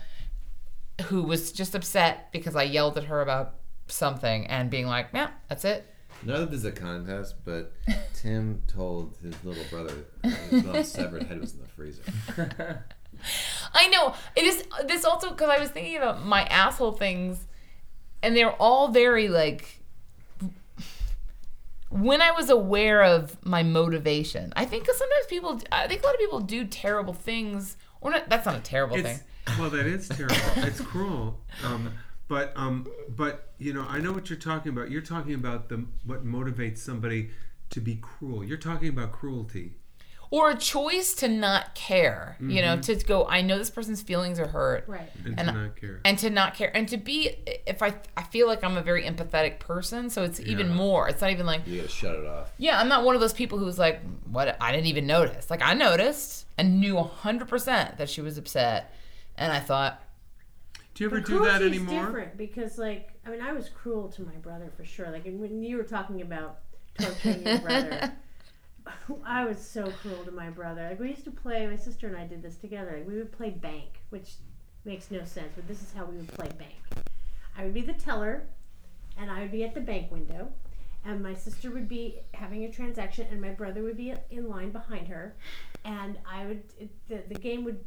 who 1.07 1.23
was 1.23 1.53
just 1.53 1.75
upset 1.75 2.31
because 2.33 2.57
I 2.57 2.65
yelled 2.65 2.99
at 2.99 3.05
her 3.05 3.23
about 3.23 3.55
something 3.87 4.47
and 4.49 4.69
being 4.69 4.87
like, 4.87 5.09
"Yeah, 5.15 5.31
that's 5.49 5.65
it." 5.65 5.87
None 6.25 6.43
of 6.43 6.51
this 6.51 6.61
is 6.61 6.67
a 6.67 6.73
contest, 6.73 7.37
but 7.45 7.73
Tim 8.15 8.63
told 8.67 9.17
his 9.23 9.35
little 9.45 9.63
brother 9.71 9.95
that 10.23 10.33
his 10.33 10.65
mom's 10.65 10.89
severed 10.93 11.23
head 11.23 11.41
was 11.41 11.55
in 11.55 11.61
the 11.61 11.69
freezer. 11.69 12.03
I 13.73 13.89
know 13.89 14.15
it 14.35 14.45
is. 14.45 14.65
This 14.87 15.05
also 15.05 15.31
because 15.31 15.49
I 15.49 15.61
was 15.61 15.71
thinking 15.71 15.97
about 15.97 16.27
my 16.27 16.43
asshole 16.47 16.93
things, 16.93 17.47
and 18.23 18.37
they're 18.37 18.53
all 18.53 18.89
very 18.89 19.29
like. 19.29 19.78
When 21.91 22.21
I 22.21 22.31
was 22.33 22.51
aware 22.51 23.03
of 23.03 23.43
my 23.45 23.63
motivation, 23.63 24.53
I 24.57 24.65
think 24.67 24.87
'cause 24.87 24.99
sometimes 24.99 25.27
people, 25.27 25.61
I 25.73 25.89
think 25.89 26.03
a 26.03 26.07
lot 26.07 26.15
of 26.15 26.21
people 26.21 26.41
do 26.41 26.67
terrible 26.67 27.15
things, 27.15 27.77
or 28.03 28.11
not. 28.11 28.29
That's 28.29 28.45
not 28.45 28.57
a 28.57 28.61
terrible 28.61 28.97
It's, 28.97 29.09
thing. 29.09 29.21
well, 29.59 29.71
that 29.71 29.87
is 29.87 30.09
terrible. 30.09 30.37
it's 30.57 30.81
cruel. 30.83 31.41
Um, 31.65 31.93
but 32.29 32.53
um, 32.57 32.87
but 33.09 33.55
you 33.59 33.73
know, 33.73 33.87
I 33.89 34.01
know 34.01 34.13
what 34.13 34.29
you're 34.29 34.39
talking 34.39 34.71
about. 34.73 34.91
You're 34.91 35.01
talking 35.01 35.33
about 35.35 35.71
the 35.71 35.87
what 36.05 36.27
motivates 36.27 36.79
somebody 36.79 37.31
to 37.71 37.81
be 37.81 37.97
cruel. 37.97 38.45
You're 38.45 38.59
talking 38.59 38.91
about 38.91 39.13
cruelty. 39.13 39.78
Or 40.31 40.51
a 40.51 40.57
choice 40.57 41.15
to 41.15 41.29
not 41.29 41.75
care. 41.75 42.37
You 42.41 42.61
know, 42.63 42.77
Mm-hmm. 42.77 42.99
to 42.99 43.07
go. 43.07 43.27
I 43.27 43.41
know 43.41 43.57
this 43.59 43.71
person's 43.71 44.03
feelings 44.03 44.39
are 44.39 44.47
hurt, 44.49 44.85
Right. 44.87 45.09
And, 45.25 45.39
And- 45.39 45.49
to 45.49 45.53
not 45.55 45.77
care. 45.77 46.01
and 46.05 46.19
to 46.19 46.31
not 46.31 46.55
care, 46.55 46.77
and 46.77 46.89
to 46.89 46.97
be. 46.97 47.31
If 47.67 47.83
I, 47.83 47.95
I 48.17 48.23
feel 48.25 48.47
like 48.47 48.63
I'm 48.63 48.77
a 48.77 48.83
very 48.83 49.05
empathetic 49.05 49.59
person, 49.59 50.11
so 50.11 50.23
it's 50.25 50.41
even 50.41 50.69
more. 50.75 51.09
It's 51.09 51.21
not 51.21 51.31
even 51.31 51.47
like 51.47 51.67
You 51.67 51.79
gotta 51.79 51.89
shut 51.89 52.15
it 52.15 52.27
off. 52.27 52.53
Yeah, 52.59 52.79
I'm 52.81 52.89
not 52.89 53.05
one 53.05 53.15
of 53.15 53.21
those 53.21 53.33
people 53.33 53.59
who's 53.59 53.79
like, 53.79 54.01
what? 54.31 54.57
I 54.61 54.73
didn't 54.73 54.87
even 54.87 55.07
notice. 55.07 55.51
Like, 55.51 55.63
I 55.63 55.75
noticed 55.75 56.47
and 56.59 56.81
knew 56.81 56.95
100% 56.95 57.97
that 57.99 58.09
she 58.11 58.21
was 58.21 58.37
upset. 58.39 58.93
And 59.37 59.53
I 59.53 59.61
thought, 59.61 60.03
do 60.95 61.05
you 61.05 61.09
ever 61.11 61.21
But 61.21 61.27
do 61.29 61.39
that 61.45 61.59
cruelty's 61.59 61.81
anymore? 61.81 62.05
different 62.07 62.37
because, 62.37 62.77
like, 62.79 63.11
I 63.25 63.31
mean, 63.31 63.41
I 63.41 63.53
was 63.53 63.69
cruel 63.69 64.09
to 64.09 64.23
my 64.23 64.35
brother 64.37 64.71
for 64.77 64.85
sure. 64.85 65.11
Like, 65.11 65.25
when 65.25 65.63
you 65.63 65.77
were 65.77 65.85
talking 65.85 66.21
about 66.23 66.59
torturing 66.99 67.47
your 67.47 67.59
brother, 67.61 68.13
I 69.25 69.45
was 69.45 69.59
so 69.59 69.91
cruel 70.03 70.25
to 70.25 70.31
my 70.31 70.51
brother. 70.51 70.89
Like, 70.89 71.01
we 71.01 71.11
used 71.11 71.25
to 71.25 71.31
play. 71.31 71.67
My 71.67 71.77
sister 71.77 72.07
and 72.07 72.17
I 72.17 72.27
did 72.27 72.43
this 72.43 72.57
together. 72.57 72.97
Like, 72.99 73.09
we 73.09 73.17
would 73.17 73.33
play 73.33 73.51
bank, 73.51 74.03
which 74.11 74.35
makes 74.85 75.11
no 75.11 75.25
sense, 75.25 75.53
but 75.55 75.67
this 75.69 75.83
is 75.83 75.93
how 75.93 76.05
we 76.05 76.17
would 76.17 76.29
play 76.29 76.49
bank. 76.59 77.07
I 77.57 77.65
would 77.65 77.75
be 77.75 77.81
the 77.81 77.93
teller, 77.93 78.45
and 79.19 79.31
I 79.31 79.41
would 79.41 79.53
be 79.53 79.65
at 79.65 79.75
the 79.75 79.81
bank 79.81 80.11
window, 80.11 80.49
and 81.05 81.23
my 81.23 81.35
sister 81.35 81.71
would 81.71 81.89
be 81.89 82.21
having 82.35 82.65
a 82.65 82.71
transaction, 82.71 83.27
and 83.31 83.41
my 83.41 83.51
brother 83.51 83.83
would 83.83 83.97
be 83.97 84.15
in 84.31 84.49
line 84.49 84.71
behind 84.71 85.09
her, 85.09 85.35
and 85.85 86.19
I 86.31 86.47
would 86.47 86.63
it, 86.79 86.91
the 87.09 87.23
the 87.29 87.39
game 87.39 87.65
would 87.65 87.85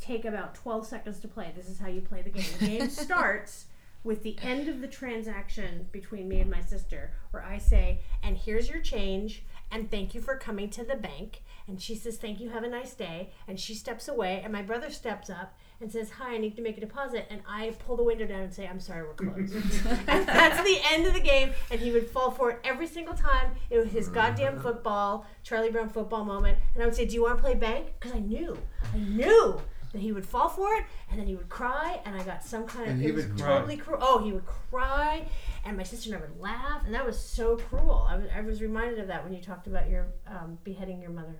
take 0.00 0.24
about 0.24 0.54
12 0.54 0.86
seconds 0.86 1.18
to 1.20 1.28
play. 1.28 1.52
This 1.56 1.68
is 1.68 1.78
how 1.78 1.88
you 1.88 2.00
play 2.00 2.22
the 2.22 2.30
game. 2.30 2.46
The 2.58 2.66
game 2.66 2.90
starts 3.06 3.66
with 4.04 4.22
the 4.22 4.36
end 4.42 4.68
of 4.68 4.80
the 4.80 4.86
transaction 4.86 5.88
between 5.92 6.28
me 6.28 6.40
and 6.40 6.50
my 6.50 6.60
sister, 6.60 7.12
where 7.30 7.42
I 7.42 7.58
say, 7.58 8.00
and 8.22 8.36
here's 8.36 8.68
your 8.68 8.80
change, 8.80 9.42
and 9.70 9.90
thank 9.90 10.14
you 10.14 10.20
for 10.20 10.36
coming 10.36 10.70
to 10.70 10.84
the 10.84 10.96
bank. 10.96 11.42
And 11.66 11.80
she 11.80 11.94
says, 11.94 12.16
thank 12.16 12.40
you, 12.40 12.48
have 12.48 12.64
a 12.64 12.68
nice 12.68 12.94
day. 12.94 13.30
And 13.46 13.60
she 13.60 13.74
steps 13.74 14.08
away, 14.08 14.40
and 14.42 14.52
my 14.52 14.62
brother 14.62 14.90
steps 14.90 15.28
up 15.28 15.54
and 15.80 15.92
says, 15.92 16.10
hi, 16.10 16.34
I 16.34 16.38
need 16.38 16.56
to 16.56 16.62
make 16.62 16.78
a 16.78 16.80
deposit. 16.80 17.26
And 17.30 17.42
I 17.46 17.74
pull 17.86 17.96
the 17.96 18.02
window 18.02 18.26
down 18.26 18.40
and 18.40 18.52
say, 18.52 18.66
I'm 18.66 18.80
sorry, 18.80 19.02
we're 19.02 19.12
closed. 19.12 19.54
and 20.08 20.26
that's 20.26 20.62
the 20.62 20.78
end 20.90 21.06
of 21.06 21.12
the 21.12 21.20
game, 21.20 21.52
and 21.70 21.78
he 21.78 21.92
would 21.92 22.08
fall 22.08 22.30
for 22.30 22.50
it 22.50 22.58
every 22.64 22.86
single 22.86 23.14
time. 23.14 23.52
It 23.68 23.78
was 23.78 23.90
his 23.90 24.08
goddamn 24.08 24.54
mm-hmm. 24.54 24.62
football, 24.62 25.26
Charlie 25.42 25.70
Brown 25.70 25.90
football 25.90 26.24
moment. 26.24 26.58
And 26.74 26.82
I 26.82 26.86
would 26.86 26.94
say, 26.94 27.04
do 27.04 27.14
you 27.14 27.22
want 27.22 27.36
to 27.36 27.42
play 27.42 27.54
bank? 27.54 27.88
Because 27.98 28.16
I 28.16 28.20
knew, 28.20 28.56
I 28.94 28.98
knew 28.98 29.60
that 29.92 30.00
he 30.00 30.12
would 30.12 30.26
fall 30.26 30.48
for 30.48 30.74
it, 30.74 30.84
and 31.10 31.18
then 31.18 31.26
he 31.26 31.34
would 31.34 31.48
cry, 31.48 32.00
and 32.04 32.14
I 32.14 32.22
got 32.22 32.44
some 32.44 32.64
kind 32.66 32.86
of 32.86 32.92
And 32.92 33.02
he 33.02 33.08
it 33.08 33.14
was 33.14 33.26
would 33.26 33.38
cry. 33.38 33.58
totally 33.58 33.76
cruel. 33.76 33.98
Oh, 34.02 34.18
he 34.18 34.32
would 34.32 34.46
cry, 34.46 35.26
and 35.68 35.76
my 35.76 35.82
sister 35.82 36.10
never 36.10 36.30
laughed, 36.38 36.86
and 36.86 36.94
that 36.94 37.04
was 37.04 37.18
so 37.18 37.56
cruel. 37.56 38.06
I 38.08 38.16
was, 38.16 38.26
I 38.34 38.40
was 38.40 38.62
reminded 38.62 38.98
of 38.98 39.08
that 39.08 39.22
when 39.22 39.34
you 39.34 39.40
talked 39.42 39.66
about 39.66 39.88
your 39.88 40.06
um, 40.26 40.58
beheading 40.64 41.00
your 41.00 41.10
mother. 41.10 41.36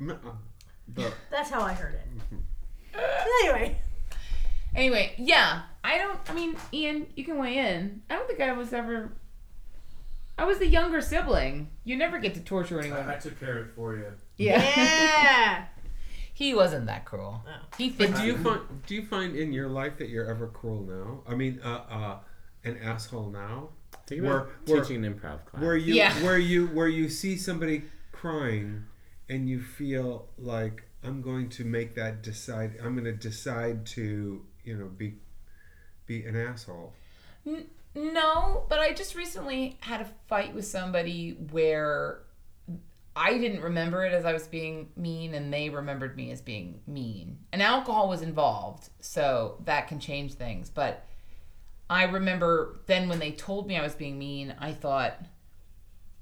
M- 0.00 0.18
the- 0.94 1.12
That's 1.30 1.48
how 1.48 1.62
I 1.62 1.72
heard 1.72 1.94
it. 1.94 2.06
Mm-hmm. 2.18 3.00
anyway, 3.44 3.78
anyway, 4.74 5.14
yeah. 5.16 5.62
I 5.84 5.96
don't, 5.96 6.18
I 6.28 6.34
mean, 6.34 6.56
Ian, 6.72 7.06
you 7.14 7.24
can 7.24 7.38
weigh 7.38 7.58
in. 7.58 8.02
I 8.10 8.16
don't 8.16 8.26
think 8.26 8.40
I 8.40 8.52
was 8.52 8.72
ever. 8.72 9.12
I 10.36 10.44
was 10.44 10.58
the 10.58 10.66
younger 10.66 11.00
sibling. 11.00 11.68
You 11.84 11.96
never 11.96 12.18
get 12.18 12.34
to 12.34 12.40
torture 12.40 12.80
anyone. 12.80 13.08
I 13.08 13.16
took 13.16 13.38
care 13.40 13.58
of 13.58 13.66
it 13.68 13.72
for 13.74 13.96
you. 13.96 14.06
Yeah. 14.36 14.62
yeah. 14.62 15.64
he 16.34 16.54
wasn't 16.54 16.86
that 16.86 17.04
cruel. 17.04 17.42
Oh. 17.46 17.66
He 17.76 17.90
But 17.90 18.16
do 18.16 18.24
you 18.24 18.36
find 18.38 18.60
do 18.86 18.94
you 18.94 19.04
find 19.04 19.34
in 19.36 19.52
your 19.52 19.68
life 19.68 19.98
that 19.98 20.08
you're 20.08 20.26
ever 20.30 20.46
cruel 20.48 20.82
now? 20.82 21.22
I 21.30 21.34
mean, 21.34 21.60
uh, 21.64 21.80
uh, 21.90 22.18
an 22.68 22.78
asshole 22.78 23.30
now, 23.30 23.70
Think 24.06 24.22
Where- 24.22 24.38
about 24.40 24.68
where- 24.68 24.82
teaching 24.82 25.04
an 25.04 25.14
improv 25.14 25.44
class. 25.44 25.62
where 25.62 25.76
you 25.76 25.94
Yeah. 25.94 26.12
where 26.22 26.38
you 26.38 26.66
where 26.68 26.88
you 26.88 27.08
see 27.10 27.36
somebody 27.36 27.84
crying, 28.12 28.84
and 29.28 29.48
you 29.48 29.60
feel 29.60 30.28
like 30.38 30.84
I'm 31.02 31.20
going 31.22 31.48
to 31.50 31.64
make 31.64 31.94
that 31.96 32.22
decide. 32.22 32.76
I'm 32.82 32.94
going 32.94 33.04
to 33.04 33.12
decide 33.12 33.84
to 33.86 34.44
you 34.64 34.76
know 34.76 34.86
be 34.88 35.18
be 36.06 36.24
an 36.24 36.36
asshole. 36.36 36.94
No, 37.94 38.64
but 38.68 38.78
I 38.78 38.92
just 38.92 39.14
recently 39.14 39.76
had 39.80 40.00
a 40.00 40.06
fight 40.28 40.54
with 40.54 40.66
somebody 40.66 41.32
where 41.50 42.20
I 43.16 43.36
didn't 43.38 43.62
remember 43.62 44.04
it 44.04 44.12
as 44.12 44.24
I 44.24 44.32
was 44.32 44.46
being 44.46 44.90
mean, 44.96 45.34
and 45.34 45.52
they 45.52 45.68
remembered 45.70 46.16
me 46.16 46.30
as 46.30 46.40
being 46.40 46.80
mean. 46.86 47.38
And 47.52 47.60
alcohol 47.62 48.08
was 48.08 48.22
involved, 48.22 48.90
so 49.00 49.60
that 49.64 49.88
can 49.88 49.98
change 49.98 50.34
things. 50.34 50.70
But 50.70 51.04
I 51.90 52.04
remember 52.04 52.80
then 52.86 53.08
when 53.08 53.18
they 53.18 53.32
told 53.32 53.66
me 53.66 53.76
I 53.76 53.82
was 53.82 53.94
being 53.94 54.18
mean, 54.18 54.54
I 54.58 54.72
thought, 54.72 55.18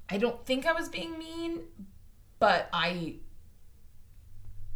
I 0.09 0.17
don't 0.17 0.45
think 0.45 0.65
I 0.65 0.73
was 0.73 0.89
being 0.89 1.17
mean, 1.17 1.61
but 2.39 2.69
I. 2.71 3.15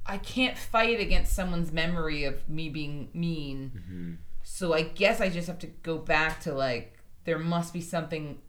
I 0.03 0.18
can't 0.18 0.57
fight 0.57 0.99
against 0.99 1.34
someone's 1.34 1.72
memory 1.72 2.23
of 2.23 2.49
me 2.49 2.69
being 2.69 3.09
mean. 3.13 3.72
Mm-hmm. 3.77 4.13
So 4.41 4.73
I 4.73 4.81
guess 4.81 5.22
I 5.22 5.30
just 5.30 5.47
have 5.47 5.59
to 5.59 5.68
go 5.68 5.99
back 5.99 6.41
to 6.41 6.53
like 6.53 6.97
there 7.23 7.38
must 7.38 7.72
be 7.72 7.81
something 7.81 8.39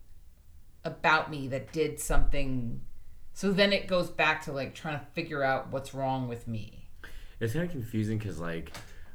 about 0.84 1.30
me 1.30 1.48
that 1.48 1.72
did 1.72 2.00
something. 2.00 2.80
So 3.34 3.52
then 3.52 3.72
it 3.72 3.86
goes 3.86 4.10
back 4.10 4.42
to 4.44 4.52
like 4.52 4.74
trying 4.74 4.98
to 4.98 5.04
figure 5.12 5.42
out 5.42 5.70
what's 5.70 5.94
wrong 5.94 6.28
with 6.28 6.48
me. 6.48 6.88
it's 7.40 7.52
kind 7.52 7.64
of 7.64 7.70
confusing 7.70 8.18
because 8.18 8.40
like 8.40 8.72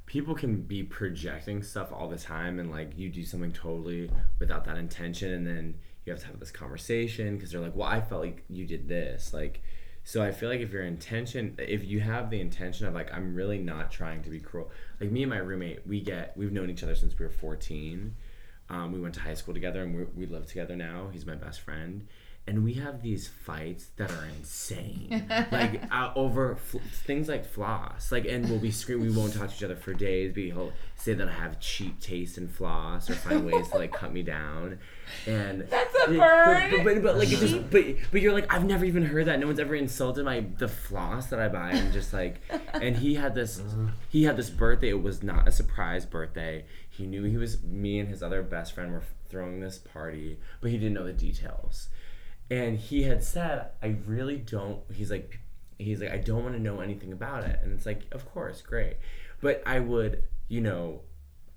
people 0.07 0.33
can 0.33 0.61
be 0.61 0.81
projecting 0.81 1.61
stuff 1.61 1.89
all 1.91 2.07
the 2.07 2.17
time 2.17 2.57
and 2.57 2.71
like 2.71 2.97
you 2.97 3.09
do 3.09 3.23
something 3.23 3.51
totally 3.51 4.09
without 4.39 4.65
that 4.65 4.77
intention 4.77 5.31
and 5.33 5.45
then 5.45 5.75
you 6.05 6.11
have 6.11 6.19
to 6.19 6.27
have 6.27 6.39
this 6.39 6.49
conversation 6.49 7.35
because 7.35 7.51
they're 7.51 7.61
like 7.61 7.75
well 7.75 7.87
i 7.87 8.01
felt 8.01 8.21
like 8.21 8.43
you 8.49 8.65
did 8.65 8.87
this. 8.87 9.33
Like 9.33 9.61
so 10.03 10.23
i 10.23 10.31
feel 10.31 10.49
like 10.49 10.61
if 10.61 10.71
your 10.71 10.83
intention 10.83 11.55
if 11.59 11.83
you 11.83 11.99
have 11.99 12.29
the 12.29 12.39
intention 12.39 12.87
of 12.87 12.95
like 12.95 13.13
i'm 13.13 13.35
really 13.35 13.59
not 13.59 13.91
trying 13.91 14.23
to 14.23 14.29
be 14.29 14.39
cruel 14.39 14.71
like 14.99 15.11
me 15.11 15.23
and 15.23 15.29
my 15.29 15.37
roommate 15.37 15.85
we 15.85 15.99
get 15.99 16.35
we've 16.37 16.53
known 16.53 16.69
each 16.69 16.81
other 16.81 16.95
since 16.95 17.17
we 17.19 17.25
were 17.25 17.31
14 17.31 18.15
um, 18.69 18.91
we 18.91 18.99
went 18.99 19.13
to 19.15 19.21
high 19.21 19.33
school 19.33 19.53
together 19.53 19.83
and 19.83 19.95
we 19.95 20.05
we 20.15 20.25
live 20.25 20.45
together 20.45 20.75
now. 20.75 21.09
He's 21.11 21.25
my 21.25 21.35
best 21.35 21.61
friend 21.61 22.05
and 22.47 22.63
we 22.63 22.73
have 22.75 23.01
these 23.01 23.27
fights 23.27 23.87
that 23.97 24.09
are 24.09 24.25
insane, 24.37 25.25
like 25.51 25.83
uh, 25.91 26.11
over 26.15 26.55
fl- 26.55 26.77
things 27.05 27.27
like 27.27 27.45
floss. 27.45 28.11
Like, 28.11 28.25
and 28.25 28.49
we'll 28.49 28.59
be 28.59 28.71
screaming. 28.71 29.09
We 29.09 29.15
won't 29.17 29.33
talk 29.33 29.49
to 29.49 29.55
each 29.55 29.63
other 29.63 29.75
for 29.75 29.93
days. 29.93 30.31
But 30.33 30.43
he'll 30.43 30.71
say 30.95 31.13
that 31.13 31.27
I 31.27 31.31
have 31.33 31.59
cheap 31.59 31.99
taste 31.99 32.37
in 32.37 32.47
floss, 32.47 33.09
or 33.09 33.13
find 33.15 33.45
ways 33.45 33.67
to 33.69 33.77
like 33.77 33.91
cut 33.91 34.13
me 34.13 34.23
down. 34.23 34.79
And 35.25 35.61
That's 35.69 35.93
a 35.95 36.07
but- 36.07 36.17
burn. 36.17 36.71
But, 36.71 36.83
but, 36.83 37.03
but 37.03 37.17
like, 37.17 37.31
it 37.31 37.39
just, 37.39 37.69
but 37.69 37.83
but 38.11 38.21
you're 38.21 38.33
like, 38.33 38.51
I've 38.53 38.65
never 38.65 38.85
even 38.85 39.03
heard 39.05 39.25
that. 39.25 39.39
No 39.39 39.47
one's 39.47 39.59
ever 39.59 39.75
insulted 39.75 40.23
my 40.25 40.45
the 40.57 40.67
floss 40.69 41.27
that 41.27 41.39
I 41.39 41.49
buy. 41.49 41.71
And 41.71 41.91
just 41.91 42.13
like, 42.13 42.39
and 42.73 42.95
he 42.95 43.15
had 43.15 43.35
this, 43.35 43.61
he 44.09 44.23
had 44.23 44.37
this 44.37 44.49
birthday. 44.49 44.89
It 44.89 45.01
was 45.03 45.21
not 45.21 45.47
a 45.47 45.51
surprise 45.51 46.05
birthday. 46.05 46.65
He 46.89 47.05
knew 47.05 47.23
he 47.23 47.37
was 47.37 47.61
me 47.61 47.99
and 47.99 48.09
his 48.09 48.23
other 48.23 48.41
best 48.41 48.73
friend 48.73 48.91
were 48.91 49.03
throwing 49.29 49.59
this 49.59 49.77
party, 49.77 50.39
but 50.61 50.71
he 50.71 50.77
didn't 50.77 50.93
know 50.93 51.03
the 51.05 51.13
details. 51.13 51.89
And 52.49 52.77
he 52.77 53.03
had 53.03 53.23
said, 53.23 53.69
I 53.81 53.97
really 54.05 54.37
don't. 54.37 54.79
He's 54.93 55.11
like, 55.11 55.39
he's 55.77 56.01
like, 56.01 56.11
I 56.11 56.17
don't 56.17 56.43
want 56.43 56.55
to 56.55 56.61
know 56.61 56.79
anything 56.79 57.11
about 57.11 57.43
it. 57.43 57.59
And 57.63 57.73
it's 57.73 57.85
like, 57.85 58.03
of 58.11 58.29
course, 58.31 58.61
great. 58.61 58.97
But 59.41 59.61
I 59.65 59.79
would, 59.79 60.23
you 60.47 60.61
know, 60.61 61.01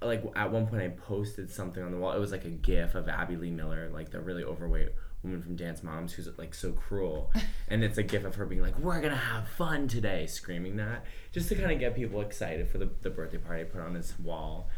like 0.03 0.25
at 0.35 0.51
one 0.51 0.67
point 0.67 0.83
I 0.83 0.89
posted 0.89 1.51
something 1.51 1.83
on 1.83 1.93
the 1.93 1.99
wall. 1.99 2.13
It 2.13 2.19
was 2.19 2.33
like 2.33 2.45
a 2.45 2.51
GIF 2.51 2.95
of 2.95 3.09
Abby 3.09 3.37
Lee 3.37 3.51
Miller, 3.51 3.91
like 3.91 4.11
the 4.11 4.21
really 4.21 4.43
overweight 4.43 4.91
woman 5.23 5.43
from 5.43 5.57
Dance 5.57 5.83
Moms, 5.83 6.13
who's 6.13 6.29
like 6.39 6.55
so 6.55 6.73
cruel. 6.73 7.31
and 7.69 7.85
it's 7.85 7.99
a 7.99 8.03
GIF 8.03 8.25
of 8.25 8.35
her 8.37 8.47
being 8.47 8.63
like, 8.63 8.79
"We're 8.79 9.01
gonna 9.01 9.17
have 9.17 9.49
fun 9.49 9.89
today," 9.89 10.27
screaming 10.27 10.77
that, 10.77 11.05
just 11.33 11.49
to 11.51 11.55
kind 11.55 11.71
of 11.71 11.79
get 11.79 11.95
people 11.95 12.21
excited 12.21 12.69
for 12.69 12.79
the, 12.79 12.89
the 13.03 13.11
birthday 13.11 13.39
party 13.39 13.63
I 13.63 13.65
put 13.65 13.81
on 13.81 13.95
his 13.95 14.19
wall. 14.19 14.69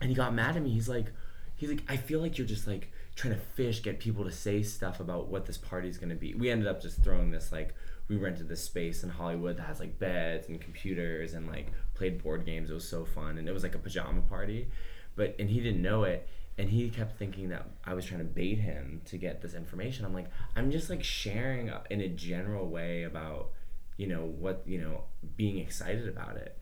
And 0.00 0.10
he 0.10 0.16
got 0.16 0.34
mad 0.34 0.56
at 0.56 0.62
me. 0.62 0.70
He's 0.70 0.88
like, 0.88 1.12
he's 1.56 1.68
like, 1.68 1.82
I 1.88 1.96
feel 1.96 2.20
like 2.20 2.38
you're 2.38 2.46
just 2.46 2.66
like 2.66 2.90
trying 3.16 3.34
to 3.34 3.40
fish, 3.40 3.82
get 3.82 3.98
people 3.98 4.24
to 4.24 4.32
say 4.32 4.62
stuff 4.62 5.00
about 5.00 5.28
what 5.28 5.46
this 5.46 5.58
party's 5.58 5.98
gonna 5.98 6.14
be. 6.14 6.34
We 6.34 6.50
ended 6.50 6.68
up 6.68 6.80
just 6.80 7.02
throwing 7.02 7.30
this 7.30 7.52
like 7.52 7.74
we 8.08 8.16
rented 8.16 8.48
this 8.48 8.64
space 8.64 9.04
in 9.04 9.08
Hollywood 9.10 9.56
that 9.56 9.62
has 9.62 9.78
like 9.78 9.98
beds 9.98 10.48
and 10.48 10.60
computers 10.60 11.34
and 11.34 11.46
like 11.46 11.72
played 11.94 12.22
board 12.22 12.44
games. 12.44 12.70
It 12.70 12.74
was 12.74 12.88
so 12.88 13.04
fun 13.04 13.38
and 13.38 13.48
it 13.48 13.52
was 13.52 13.62
like 13.62 13.74
a 13.74 13.78
pajama 13.78 14.22
party. 14.22 14.68
But 15.14 15.36
and 15.38 15.48
he 15.48 15.60
didn't 15.60 15.82
know 15.82 16.04
it 16.04 16.28
and 16.58 16.68
he 16.68 16.90
kept 16.90 17.18
thinking 17.18 17.48
that 17.50 17.66
I 17.84 17.94
was 17.94 18.04
trying 18.04 18.20
to 18.20 18.24
bait 18.24 18.58
him 18.58 19.00
to 19.06 19.16
get 19.16 19.40
this 19.40 19.54
information. 19.54 20.04
I'm 20.04 20.12
like, 20.12 20.28
I'm 20.56 20.70
just 20.70 20.90
like 20.90 21.02
sharing 21.02 21.70
in 21.88 22.00
a 22.00 22.08
general 22.08 22.68
way 22.68 23.04
about, 23.04 23.50
you 23.96 24.06
know, 24.06 24.26
what, 24.26 24.62
you 24.66 24.78
know, 24.78 25.04
being 25.36 25.58
excited 25.58 26.08
about 26.08 26.36
it. 26.36 26.58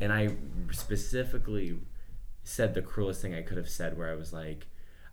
And 0.00 0.12
I 0.12 0.30
specifically 0.72 1.78
said 2.42 2.74
the 2.74 2.82
cruelest 2.82 3.22
thing 3.22 3.34
I 3.34 3.42
could 3.42 3.56
have 3.56 3.68
said 3.68 3.96
where 3.96 4.10
I 4.10 4.14
was 4.14 4.32
like 4.32 4.66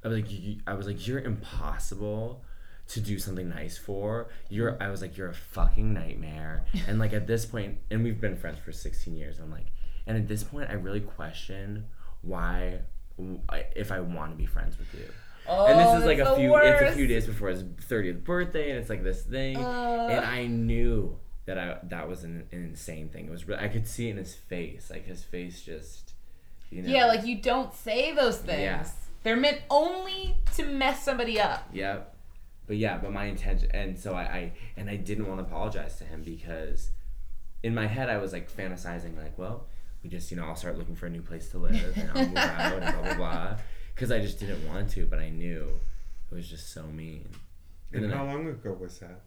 I 0.03 0.07
was 0.07 0.17
like 0.17 0.31
you, 0.31 0.57
I 0.67 0.73
was 0.73 0.87
like 0.87 1.07
you're 1.07 1.19
impossible 1.19 2.43
to 2.89 2.99
do 2.99 3.17
something 3.17 3.49
nice 3.49 3.77
for. 3.77 4.27
You're 4.49 4.81
I 4.81 4.89
was 4.89 5.01
like 5.01 5.17
you're 5.17 5.29
a 5.29 5.33
fucking 5.33 5.93
nightmare. 5.93 6.65
and 6.87 6.99
like 6.99 7.13
at 7.13 7.27
this 7.27 7.45
point 7.45 7.77
and 7.89 8.03
we've 8.03 8.19
been 8.19 8.35
friends 8.35 8.59
for 8.59 8.71
16 8.71 9.15
years. 9.15 9.39
I'm 9.39 9.51
like 9.51 9.67
and 10.05 10.17
at 10.17 10.27
this 10.27 10.43
point 10.43 10.69
I 10.69 10.73
really 10.73 10.99
question 10.99 11.85
why 12.21 12.79
if 13.75 13.91
I 13.91 13.99
want 13.99 14.31
to 14.31 14.37
be 14.37 14.45
friends 14.45 14.77
with 14.77 14.93
you. 14.93 15.07
Oh, 15.47 15.65
and 15.65 15.79
this 15.79 15.87
Oh, 15.87 15.97
is 15.99 16.05
like 16.05 16.19
a 16.19 16.35
few 16.35 16.55
it's 16.57 16.81
a 16.81 16.95
few 16.95 17.07
days 17.07 17.25
before 17.27 17.49
his 17.49 17.63
30th 17.63 18.23
birthday 18.23 18.71
and 18.71 18.79
it's 18.79 18.89
like 18.89 19.03
this 19.03 19.21
thing 19.23 19.57
and 19.57 20.25
I 20.25 20.45
knew 20.47 21.17
that 21.45 21.57
I 21.57 21.77
that 21.83 22.07
was 22.07 22.23
an, 22.23 22.47
an 22.51 22.63
insane 22.63 23.09
thing. 23.09 23.25
It 23.25 23.31
was 23.31 23.47
really, 23.47 23.61
I 23.61 23.67
could 23.67 23.85
see 23.87 24.07
it 24.07 24.11
in 24.11 24.17
his 24.17 24.33
face. 24.33 24.89
Like 24.89 25.05
his 25.05 25.23
face 25.23 25.61
just 25.61 26.13
you 26.69 26.81
know. 26.81 26.89
Yeah, 26.89 27.05
like 27.05 27.25
you 27.25 27.41
don't 27.41 27.73
say 27.73 28.13
those 28.13 28.37
things. 28.37 28.61
Yeah. 28.61 28.85
They're 29.23 29.35
meant 29.37 29.61
only 29.69 30.35
to 30.55 30.65
mess 30.65 31.03
somebody 31.03 31.39
up. 31.39 31.67
Yep. 31.73 32.15
But 32.67 32.77
yeah, 32.77 32.97
but 32.97 33.11
my 33.11 33.25
intention, 33.25 33.69
and 33.73 33.97
so 33.99 34.13
I, 34.13 34.21
I 34.21 34.51
and 34.77 34.89
I 34.89 34.95
didn't 34.95 35.27
want 35.27 35.39
to 35.39 35.45
apologize 35.45 35.97
to 35.97 36.05
him 36.05 36.21
because 36.23 36.91
in 37.61 37.73
my 37.75 37.87
head 37.87 38.09
I 38.09 38.17
was 38.17 38.31
like 38.33 38.49
fantasizing 38.51 39.17
like, 39.17 39.37
well, 39.37 39.65
we 40.01 40.09
just 40.09 40.31
you 40.31 40.37
know 40.37 40.45
I'll 40.45 40.55
start 40.55 40.77
looking 40.77 40.95
for 40.95 41.07
a 41.07 41.09
new 41.09 41.21
place 41.21 41.49
to 41.49 41.57
live 41.57 41.97
and 41.97 42.09
I'll 42.15 42.25
move 42.27 42.37
out 42.37 42.73
and 42.73 42.93
blah 42.93 43.01
blah 43.03 43.13
blah, 43.15 43.55
because 43.95 44.11
I 44.11 44.19
just 44.19 44.39
didn't 44.39 44.65
want 44.67 44.89
to, 44.91 45.05
but 45.05 45.19
I 45.19 45.29
knew 45.29 45.79
it 46.31 46.35
was 46.35 46.49
just 46.49 46.73
so 46.73 46.83
mean. 46.83 47.27
And 47.91 48.03
then 48.03 48.11
how 48.11 48.23
I- 48.25 48.33
long 48.33 48.47
ago 48.47 48.77
was 48.79 48.99
that? 48.99 49.19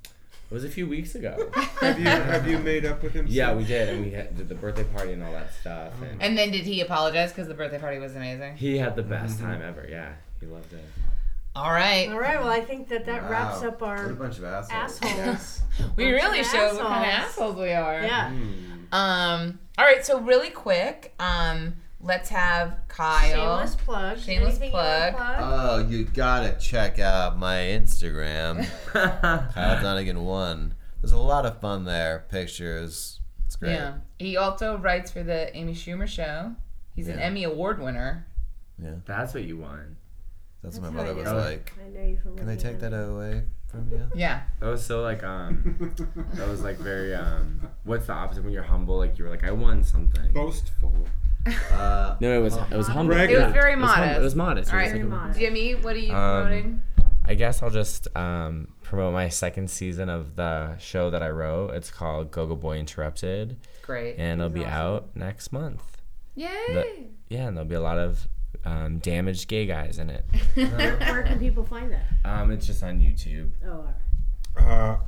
It 0.51 0.55
was 0.55 0.65
a 0.65 0.69
few 0.69 0.87
weeks 0.87 1.15
ago. 1.17 1.51
Have 1.81 1.99
you 1.99 2.05
have 2.07 2.47
you 2.49 2.59
made 2.59 2.85
up 2.87 3.03
with 3.03 3.13
him? 3.15 3.27
yeah, 3.29 3.49
since? 3.49 3.59
we 3.59 3.65
did, 3.65 3.89
and 3.89 4.05
we 4.05 4.11
had, 4.13 4.37
did 4.37 4.49
the 4.49 4.55
birthday 4.55 4.85
party 4.85 5.13
and 5.13 5.23
all 5.23 5.33
that 5.33 5.53
stuff, 5.53 5.93
and 6.01 6.23
And 6.23 6.39
then 6.39 6.51
did 6.53 6.65
he 6.65 6.81
apologize 6.81 7.31
because 7.33 7.49
the 7.49 7.55
birthday 7.55 7.79
party 7.81 7.99
was 7.99 8.15
amazing? 8.15 8.57
he 8.57 8.79
had 8.79 8.95
the 8.97 9.03
best 9.03 9.41
time 9.41 9.61
ever. 9.61 9.87
Yeah, 9.91 10.13
he 10.41 10.47
loved 10.47 10.73
it. 10.73 10.85
All 11.57 11.73
right. 11.73 12.09
All 12.11 12.19
right. 12.21 12.39
Well, 12.39 12.51
I 12.51 12.61
think 12.61 12.89
that 12.91 13.07
that 13.07 13.29
wraps 13.31 13.63
Wow. 13.63 13.69
up 13.69 13.81
What 13.81 13.89
a 13.99 14.03
our 14.03 14.09
bunch 14.13 14.39
of 14.39 14.45
assholes. 14.45 15.03
assholes. 15.03 15.61
We 15.97 16.05
Bunch 16.13 16.23
really 16.23 16.43
show 16.45 16.51
showed 16.51 16.75
what 16.77 16.87
kind 16.87 17.05
of 17.05 17.11
assholes. 17.11 17.33
assholes 17.33 17.57
we 17.57 17.73
are. 17.73 18.03
Yeah. 18.03 18.33
Um. 18.93 19.59
All 19.79 19.85
right. 19.85 20.05
So 20.07 20.21
really 20.21 20.51
quick. 20.51 21.15
Um. 21.19 21.75
Let's 22.07 22.29
have 22.29 22.77
Kyle. 22.89 23.59
Shameless 23.59 23.75
plug. 23.77 24.19
Shameless 24.19 24.51
Anything 24.51 24.67
you 24.69 24.71
plug. 24.71 25.15
plug? 25.17 25.37
Oh, 25.41 25.87
you 25.89 26.05
gotta 26.05 26.57
check 26.61 26.99
out 26.99 27.37
my 27.39 27.57
Instagram, 27.57 28.67
Kyle 28.93 29.83
Dunnigan 29.83 30.25
one. 30.25 30.75
There's 31.01 31.13
a 31.13 31.19
lot 31.19 31.45
of 31.47 31.61
fun 31.61 31.85
there. 31.85 32.25
Pictures. 32.31 33.21
It's 33.47 33.57
great. 33.57 33.73
Yeah. 33.73 33.95
He 34.19 34.37
also 34.37 34.77
writes 34.79 35.11
for 35.11 35.23
the 35.23 35.55
Amy 35.57 35.75
Schumer 35.75 36.07
show. 36.07 36.55
He's 36.95 37.09
an 37.09 37.19
Emmy 37.19 37.45
Award 37.45 37.81
winner. 37.81 38.27
Yeah, 38.83 38.93
That's 39.05 39.35
what 39.35 39.45
you 39.45 39.57
won. 39.59 39.97
that's, 40.63 40.77
That's 40.77 40.85
what 40.85 40.93
my 40.95 41.03
mother 41.03 41.15
was 41.15 41.33
like. 41.33 41.73
I 41.85 41.89
know 41.89 42.07
you 42.07 42.17
from. 42.23 42.37
Can 42.37 42.49
I 42.49 42.53
looking 42.53 42.71
take 42.71 42.81
that 42.81 42.93
away 42.93 43.43
from 43.69 43.91
you? 43.91 44.03
Yeah. 44.15 44.43
That 44.61 44.67
was 44.69 44.85
so 44.85 45.03
like 45.03 45.23
um 45.25 45.95
that 46.35 46.49
was 46.49 46.63
like 46.63 46.77
very 46.79 47.15
um 47.15 47.61
what's 47.85 48.07
the 48.07 48.13
opposite 48.13 48.45
when 48.45 48.53
you're 48.53 48.63
humble 48.63 48.97
like 48.99 49.19
you 49.19 49.25
were 49.25 49.31
like 49.31 49.45
I 49.45 49.51
won 49.51 49.83
something. 49.83 50.33
Boastful. 50.33 50.93
Uh, 51.73 52.17
No, 52.21 52.39
it 52.39 52.43
was 52.43 52.57
it 52.57 52.77
was 52.77 52.89
humble. 52.89 53.15
It 53.17 53.29
was 53.31 53.53
very 53.53 53.73
It 53.75 53.79
was 53.79 53.91
hum- 53.91 54.01
modest. 54.01 54.19
It 54.21 54.23
was 54.23 54.35
modest. 54.35 54.73
All 54.73 54.79
It 54.79 54.83
was 54.83 54.93
right. 54.93 55.01
like 55.01 55.07
a- 55.07 55.15
modest. 55.15 55.41
Jimmy, 55.41 55.75
what 55.75 55.95
are 55.97 55.99
you 55.99 56.15
Um, 56.15 56.43
promoting? 56.43 56.83
I 57.29 57.35
guess 57.35 57.63
I'll 57.63 57.71
just 57.71 58.07
um, 58.17 58.69
promote 58.83 59.13
my 59.13 59.29
second 59.29 59.69
season 59.69 60.09
of 60.09 60.37
the 60.37 60.77
show 60.79 61.11
that 61.11 61.23
I 61.23 61.31
wrote. 61.31 61.71
It's 61.75 61.91
called 61.91 62.31
Go 62.31 62.47
Go 62.47 62.55
Boy 62.55 62.79
Interrupted, 62.79 63.57
Great. 63.83 64.15
and 64.17 64.41
it'll 64.41 64.49
be 64.53 64.65
out 64.65 65.09
next 65.17 65.53
month. 65.53 65.83
Yay. 66.37 66.49
The- 66.69 67.05
yeah, 67.29 67.49
and 67.49 67.57
there'll 67.57 67.69
be 67.69 67.75
a 67.75 67.81
lot 67.81 67.99
of 67.99 68.29
um, 68.65 68.99
damaged 68.99 69.49
gay 69.49 69.67
guys 69.67 69.99
in 69.99 70.09
it. 70.11 70.25
Where, 70.55 70.97
where 70.99 71.23
can 71.25 71.39
people 71.41 71.65
find 71.65 71.93
that? 71.93 72.05
Um, 72.25 72.51
it's 72.53 72.67
just 72.67 72.83
on 72.83 73.01
YouTube. 73.01 73.51
Oh, 73.65 73.71
all 73.71 73.95
right. 74.57 74.65
Uh, 74.65 74.99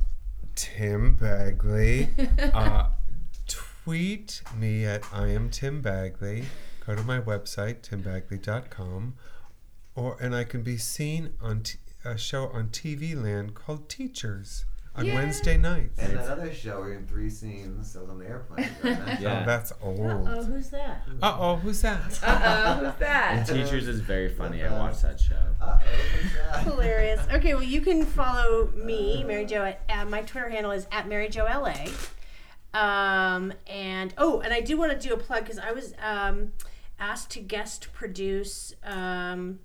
Tim 0.55 1.15
Bagley. 1.15 2.09
uh, 2.53 2.87
tweet 3.89 4.43
me 4.55 4.85
at 4.85 5.01
I 5.11 5.29
am 5.29 5.49
Tim 5.49 5.81
Bagley. 5.81 6.43
Go 6.85 6.93
to 6.93 7.01
my 7.01 7.19
website 7.19 7.81
timbagley.com, 7.81 9.15
or 9.95 10.15
and 10.21 10.35
I 10.35 10.43
can 10.43 10.61
be 10.61 10.77
seen 10.77 11.33
on 11.41 11.63
t- 11.63 11.79
a 12.05 12.15
show 12.15 12.49
on 12.49 12.67
TV 12.67 13.19
Land 13.19 13.55
called 13.55 13.89
Teachers 13.89 14.65
on 14.95 15.05
Yay. 15.05 15.15
Wednesday 15.15 15.57
nights. 15.57 15.97
and 15.97 16.15
that 16.15 16.27
other 16.29 16.53
show 16.53 16.77
where 16.81 16.89
you're 16.89 16.97
in 16.99 17.07
three 17.07 17.31
scenes. 17.31 17.95
I 17.97 18.01
was 18.01 18.09
on 18.11 18.19
the 18.19 18.27
airplane. 18.27 18.69
during 18.83 18.99
that. 18.99 19.21
Oh, 19.41 19.45
that's 19.47 19.73
old. 19.81 19.99
Oh, 20.01 20.43
who's 20.43 20.69
that? 20.69 21.07
Uh 21.19 21.37
oh, 21.39 21.55
who's 21.55 21.81
that? 21.81 22.19
Uh 22.23 22.41
oh, 22.43 22.85
who's 22.85 22.99
that? 22.99 23.47
Teachers 23.47 23.87
is 23.87 24.01
very 24.01 24.29
funny. 24.29 24.63
I 24.63 24.71
watched 24.77 25.01
that 25.01 25.19
show. 25.19 25.35
Uh-oh. 25.59 26.59
Hilarious. 26.59 27.21
Okay, 27.33 27.55
well, 27.55 27.63
you 27.63 27.81
can 27.81 28.05
follow 28.05 28.69
me, 28.75 29.23
Mary 29.23 29.45
Jo, 29.47 29.63
at, 29.65 29.81
at 29.89 30.07
my 30.07 30.21
Twitter 30.21 30.49
handle 30.49 30.73
is 30.73 30.85
at 30.91 31.07
Mary 31.07 31.27
Jo 31.27 31.45
LA. 31.45 31.85
Um, 32.73 33.53
and 33.67 34.13
oh, 34.17 34.41
and 34.41 34.53
I 34.53 34.61
do 34.61 34.77
want 34.77 34.91
to 34.91 35.07
do 35.07 35.13
a 35.13 35.17
plug 35.17 35.43
because 35.43 35.59
I 35.59 35.71
was 35.71 35.93
um, 36.01 36.51
asked 36.99 37.31
to 37.31 37.39
guest 37.39 37.91
produce. 37.93 38.73
Um, 38.83 39.59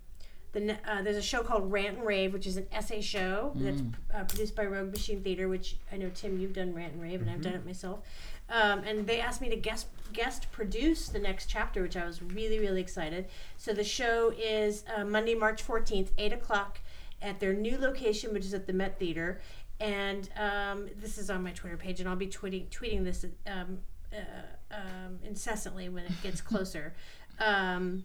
the, 0.52 0.78
uh, 0.89 1.02
there's 1.02 1.16
a 1.16 1.22
show 1.22 1.43
called 1.43 1.70
Rant 1.72 1.98
and 1.98 2.06
Rave, 2.06 2.32
which 2.32 2.47
is 2.47 2.56
an 2.56 2.68
essay 2.70 3.01
show 3.01 3.52
that's 3.56 3.82
uh, 4.14 4.22
produced 4.22 4.55
by 4.55 4.64
Rogue 4.64 4.93
Machine 4.93 5.20
Theater, 5.20 5.48
which 5.48 5.76
I 5.90 5.97
know 5.97 6.10
Tim, 6.14 6.39
you've 6.39 6.52
done 6.52 6.72
Rant 6.72 6.93
and 6.93 7.02
Rave, 7.02 7.20
and 7.20 7.28
I've 7.28 7.43
done 7.43 7.55
it 7.55 7.66
myself. 7.66 8.02
Um, 8.48 8.85
and 8.85 9.05
they 9.05 9.20
asked 9.20 9.40
me 9.40 9.48
to 9.51 9.56
guest 9.56 9.89
guest 10.12 10.52
produce 10.52 11.09
the 11.09 11.18
next 11.18 11.47
chapter, 11.47 11.82
which 11.82 11.97
I 11.97 12.06
was 12.06 12.22
really 12.22 12.59
really 12.59 12.81
excited. 12.81 13.26
So 13.56 13.72
the 13.72 13.85
show 13.85 14.32
is 14.39 14.85
uh, 14.97 15.05
Monday, 15.05 15.35
March 15.35 15.66
14th, 15.66 16.10
eight 16.18 16.32
o'clock, 16.32 16.78
at 17.20 17.40
their 17.40 17.52
new 17.52 17.76
location, 17.78 18.32
which 18.32 18.44
is 18.44 18.55
at 18.55 18.66
the 18.66 18.72
Met 18.72 18.98
Theater. 18.98 19.40
And 19.80 20.28
um, 20.36 20.88
this 21.01 21.18
is 21.18 21.30
on 21.30 21.42
my 21.42 21.51
Twitter 21.52 21.76
page, 21.76 22.01
and 22.01 22.09
I'll 22.09 22.16
be 22.16 22.28
tweeting 22.28 22.68
tweeting 22.68 23.05
this 23.05 23.24
um, 23.46 23.78
uh, 24.12 24.74
um, 24.74 25.18
incessantly 25.24 25.88
when 25.88 26.05
it 26.05 26.12
gets 26.22 26.40
closer. 26.51 26.94
Um, 27.40 28.05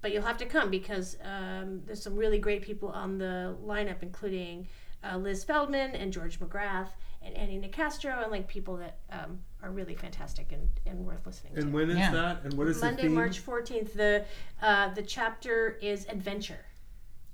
but 0.00 0.12
you'll 0.12 0.22
have 0.22 0.38
to 0.38 0.46
come 0.46 0.70
because 0.70 1.16
um, 1.24 1.82
there's 1.84 2.00
some 2.02 2.14
really 2.16 2.38
great 2.38 2.62
people 2.62 2.88
on 2.90 3.18
the 3.18 3.56
lineup, 3.66 4.02
including 4.02 4.68
uh, 5.04 5.16
Liz 5.16 5.42
Feldman 5.42 5.96
and 5.96 6.12
George 6.12 6.38
McGrath 6.38 6.90
and 7.20 7.36
Annie 7.36 7.58
Nicastro, 7.58 8.22
and 8.22 8.30
like 8.30 8.46
people 8.46 8.76
that 8.76 8.98
um, 9.10 9.40
are 9.60 9.70
really 9.72 9.96
fantastic 9.96 10.52
and, 10.52 10.68
and 10.86 11.04
worth 11.04 11.26
listening 11.26 11.54
to. 11.54 11.60
And 11.62 11.72
when 11.74 11.90
is 11.90 11.98
Yeah. 11.98 12.12
that? 12.12 12.44
And 12.44 12.54
what 12.54 12.68
is 12.68 12.80
Monday, 12.80 13.02
the 13.02 13.08
theme? 13.08 13.14
March 13.16 13.44
14th. 13.44 13.92
The 13.94 14.24
uh, 14.62 14.94
the 14.94 15.02
chapter 15.02 15.78
is 15.82 16.06
adventure. 16.08 16.64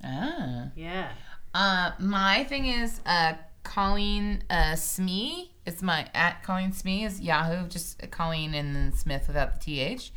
Ah. 0.02 0.68
Yeah. 0.74 1.10
Uh, 1.52 1.92
my 1.98 2.44
thing 2.44 2.66
is 2.66 3.00
uh, 3.06 3.34
Colleen 3.64 4.44
uh, 4.48 4.76
Smee. 4.76 5.50
It's 5.66 5.82
my 5.82 6.08
at 6.14 6.42
Colleen 6.42 6.72
Smee 6.72 7.04
is 7.04 7.20
Yahoo. 7.20 7.66
Just 7.68 8.10
Colleen 8.10 8.54
and 8.54 8.76
then 8.76 8.92
Smith 8.92 9.26
without 9.26 9.54
the 9.54 9.60
th. 9.60 10.12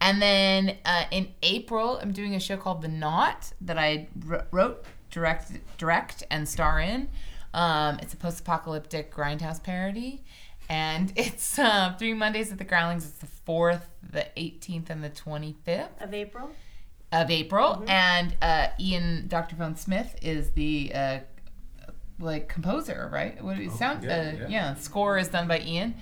And 0.00 0.20
then 0.20 0.76
uh, 0.84 1.04
in 1.10 1.28
April, 1.42 1.98
I'm 2.02 2.12
doing 2.12 2.34
a 2.34 2.40
show 2.40 2.56
called 2.56 2.82
The 2.82 2.88
Knot 2.88 3.52
that 3.62 3.78
I 3.78 4.08
wrote, 4.50 4.84
direct, 5.10 5.52
direct, 5.78 6.22
and 6.30 6.46
star 6.48 6.80
in. 6.80 7.08
Um, 7.54 7.98
it's 8.02 8.12
a 8.12 8.16
post-apocalyptic 8.18 9.14
grindhouse 9.14 9.62
parody, 9.62 10.22
and 10.68 11.12
it's 11.16 11.58
uh, 11.58 11.94
three 11.98 12.12
Mondays 12.12 12.52
at 12.52 12.58
the 12.58 12.64
Groundlings. 12.64 13.06
It's 13.06 13.18
the 13.18 13.26
fourth, 13.26 13.88
the 14.02 14.26
18th, 14.36 14.90
and 14.90 15.02
the 15.02 15.08
25th 15.08 16.02
Of 16.02 16.12
April. 16.12 16.50
of 17.12 17.30
April, 17.30 17.82
and 17.88 18.36
uh, 18.42 18.66
Ian 18.78 19.28
Dr. 19.28 19.56
Von 19.56 19.76
Smith 19.76 20.14
is 20.20 20.50
the 20.50 20.92
uh, 20.94 21.18
like 22.18 22.48
composer, 22.48 23.08
right? 23.12 23.34
What 23.36 23.56
What 23.56 23.58
is 23.60 23.78
sound? 23.78 24.02
yeah, 24.04 24.10
uh, 24.10 24.36
yeah. 24.42 24.48
yeah. 24.48 24.74
score 24.74 25.18
is 25.18 25.28
done 25.28 25.46
by 25.48 25.60
Ian, 25.60 25.94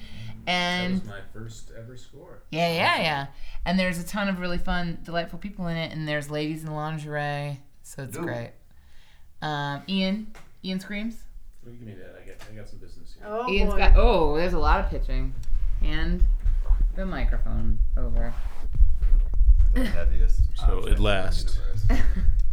That 0.47 0.51
and 0.51 0.95
was 0.95 1.05
my 1.05 1.21
first 1.33 1.71
ever 1.77 1.97
score. 1.97 2.43
yeah, 2.51 2.73
yeah, 2.73 3.01
yeah. 3.03 3.27
And 3.67 3.79
there's 3.79 3.99
a 3.99 4.07
ton 4.07 4.29
of 4.29 4.39
really 4.41 4.59
fun, 4.59 4.99
delightful 5.03 5.39
people 5.39 5.67
in 5.69 5.77
it, 5.77 5.93
and 5.93 6.07
there's 6.07 6.31
ladies 6.31 6.65
in 6.65 6.71
lingerie, 6.75 7.61
so 7.83 8.03
it's 8.03 8.17
Ooh. 8.17 8.23
great. 8.23 8.53
Um, 9.43 9.83
Ian, 9.89 10.29
Ian 10.65 10.81
screams. 10.81 11.17
Well, 11.63 11.73
you 11.73 11.79
give 11.79 11.89
me 11.89 11.95
that. 11.95 12.15
I 12.23 12.27
got, 12.27 12.37
I 12.51 12.55
got 12.57 12.69
some 12.69 12.79
business 12.79 13.15
here. 13.19 13.27
Oh 13.27 13.51
Ian's 13.51 13.73
boy. 13.73 13.79
got. 13.79 13.93
Oh, 13.97 14.37
there's 14.37 14.53
a 14.53 14.59
lot 14.59 14.85
of 14.85 14.91
pitching. 14.91 15.35
and 15.83 16.25
the 16.95 17.05
microphone 17.07 17.79
over. 17.97 18.33
The 19.75 19.85
heaviest. 19.87 20.43
So 20.55 20.79
object 20.79 20.93
at 20.95 21.01
last. 21.01 21.59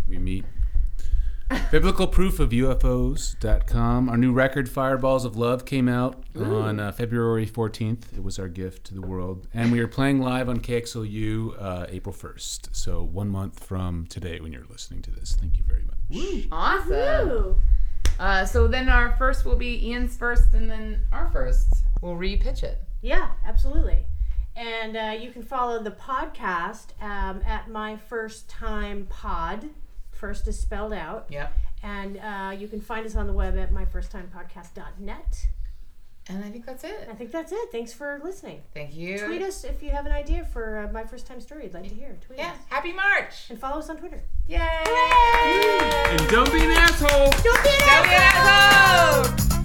we 0.09 0.17
meet. 0.17 0.45
Biblical 1.71 2.07
proof 2.07 2.39
of 2.39 2.49
UFOs.com. 2.51 4.09
Our 4.09 4.17
new 4.17 4.31
record, 4.31 4.69
Fireballs 4.69 5.25
of 5.25 5.35
Love, 5.35 5.65
came 5.65 5.89
out 5.89 6.23
on 6.35 6.79
uh, 6.79 6.91
February 6.91 7.45
14th. 7.45 8.13
It 8.15 8.23
was 8.23 8.39
our 8.39 8.47
gift 8.47 8.85
to 8.85 8.93
the 8.93 9.01
world. 9.01 9.47
And 9.53 9.71
we 9.71 9.79
are 9.79 9.87
playing 9.87 10.21
live 10.21 10.49
on 10.49 10.59
KXLU 10.59 11.61
uh, 11.61 11.85
April 11.89 12.13
1st. 12.15 12.75
So 12.75 13.03
one 13.03 13.29
month 13.29 13.63
from 13.63 14.05
today 14.07 14.39
when 14.39 14.53
you're 14.53 14.65
listening 14.69 15.01
to 15.03 15.11
this. 15.11 15.37
Thank 15.39 15.57
you 15.57 15.63
very 15.67 15.83
much. 15.83 16.45
Awesome. 16.51 17.29
Ooh. 17.29 17.55
Uh, 18.19 18.45
so 18.45 18.67
then 18.67 18.87
our 18.87 19.15
first 19.17 19.45
will 19.45 19.55
be 19.55 19.89
Ian's 19.89 20.15
first, 20.15 20.53
and 20.53 20.69
then 20.69 21.05
our 21.11 21.29
first. 21.31 21.67
We'll 22.01 22.15
re-pitch 22.15 22.63
it. 22.63 22.79
Yeah, 23.01 23.31
absolutely. 23.45 24.05
And 24.55 24.95
uh, 24.95 25.17
you 25.19 25.31
can 25.31 25.43
follow 25.43 25.81
the 25.81 25.91
podcast 25.91 26.87
um, 27.01 27.41
at 27.45 27.69
my 27.69 27.97
first 27.97 28.49
time 28.49 29.07
pod 29.09 29.69
first 30.21 30.47
is 30.47 30.57
spelled 30.57 30.93
out. 30.93 31.25
Yep. 31.29 31.51
And 31.83 32.17
uh, 32.19 32.55
you 32.57 32.67
can 32.67 32.79
find 32.79 33.05
us 33.05 33.15
on 33.15 33.27
the 33.27 33.33
web 33.33 33.57
at 33.57 33.73
myfirsttimepodcast.net. 33.73 35.47
And 36.29 36.45
I 36.45 36.49
think 36.49 36.65
that's 36.65 36.83
it. 36.83 37.09
I 37.09 37.15
think 37.15 37.31
that's 37.31 37.51
it. 37.51 37.71
Thanks 37.71 37.91
for 37.91 38.21
listening. 38.23 38.61
Thank 38.75 38.95
you. 38.95 39.17
Tweet 39.17 39.41
us 39.41 39.63
if 39.63 39.81
you 39.81 39.89
have 39.89 40.05
an 40.05 40.11
idea 40.11 40.45
for 40.45 40.87
uh, 40.87 40.91
my 40.93 41.03
first 41.03 41.25
time 41.25 41.41
story 41.41 41.63
you'd 41.63 41.73
like 41.73 41.89
to 41.89 41.95
hear. 41.95 42.15
Tweet 42.25 42.37
yeah. 42.37 42.51
us. 42.51 42.57
Happy 42.69 42.93
March. 42.93 43.49
And 43.49 43.59
follow 43.59 43.79
us 43.79 43.89
on 43.89 43.97
Twitter. 43.97 44.21
Yay! 44.47 44.57
Yay! 44.59 45.79
And 46.11 46.29
don't 46.29 46.51
be 46.53 46.59
an 46.59 46.71
asshole. 46.71 47.31
Don't 47.43 47.63
be 47.63 47.69
an 47.69 47.79
don't 47.79 48.07
asshole. 48.07 49.23
Be 49.23 49.29
an 49.29 49.39
asshole. 49.39 49.60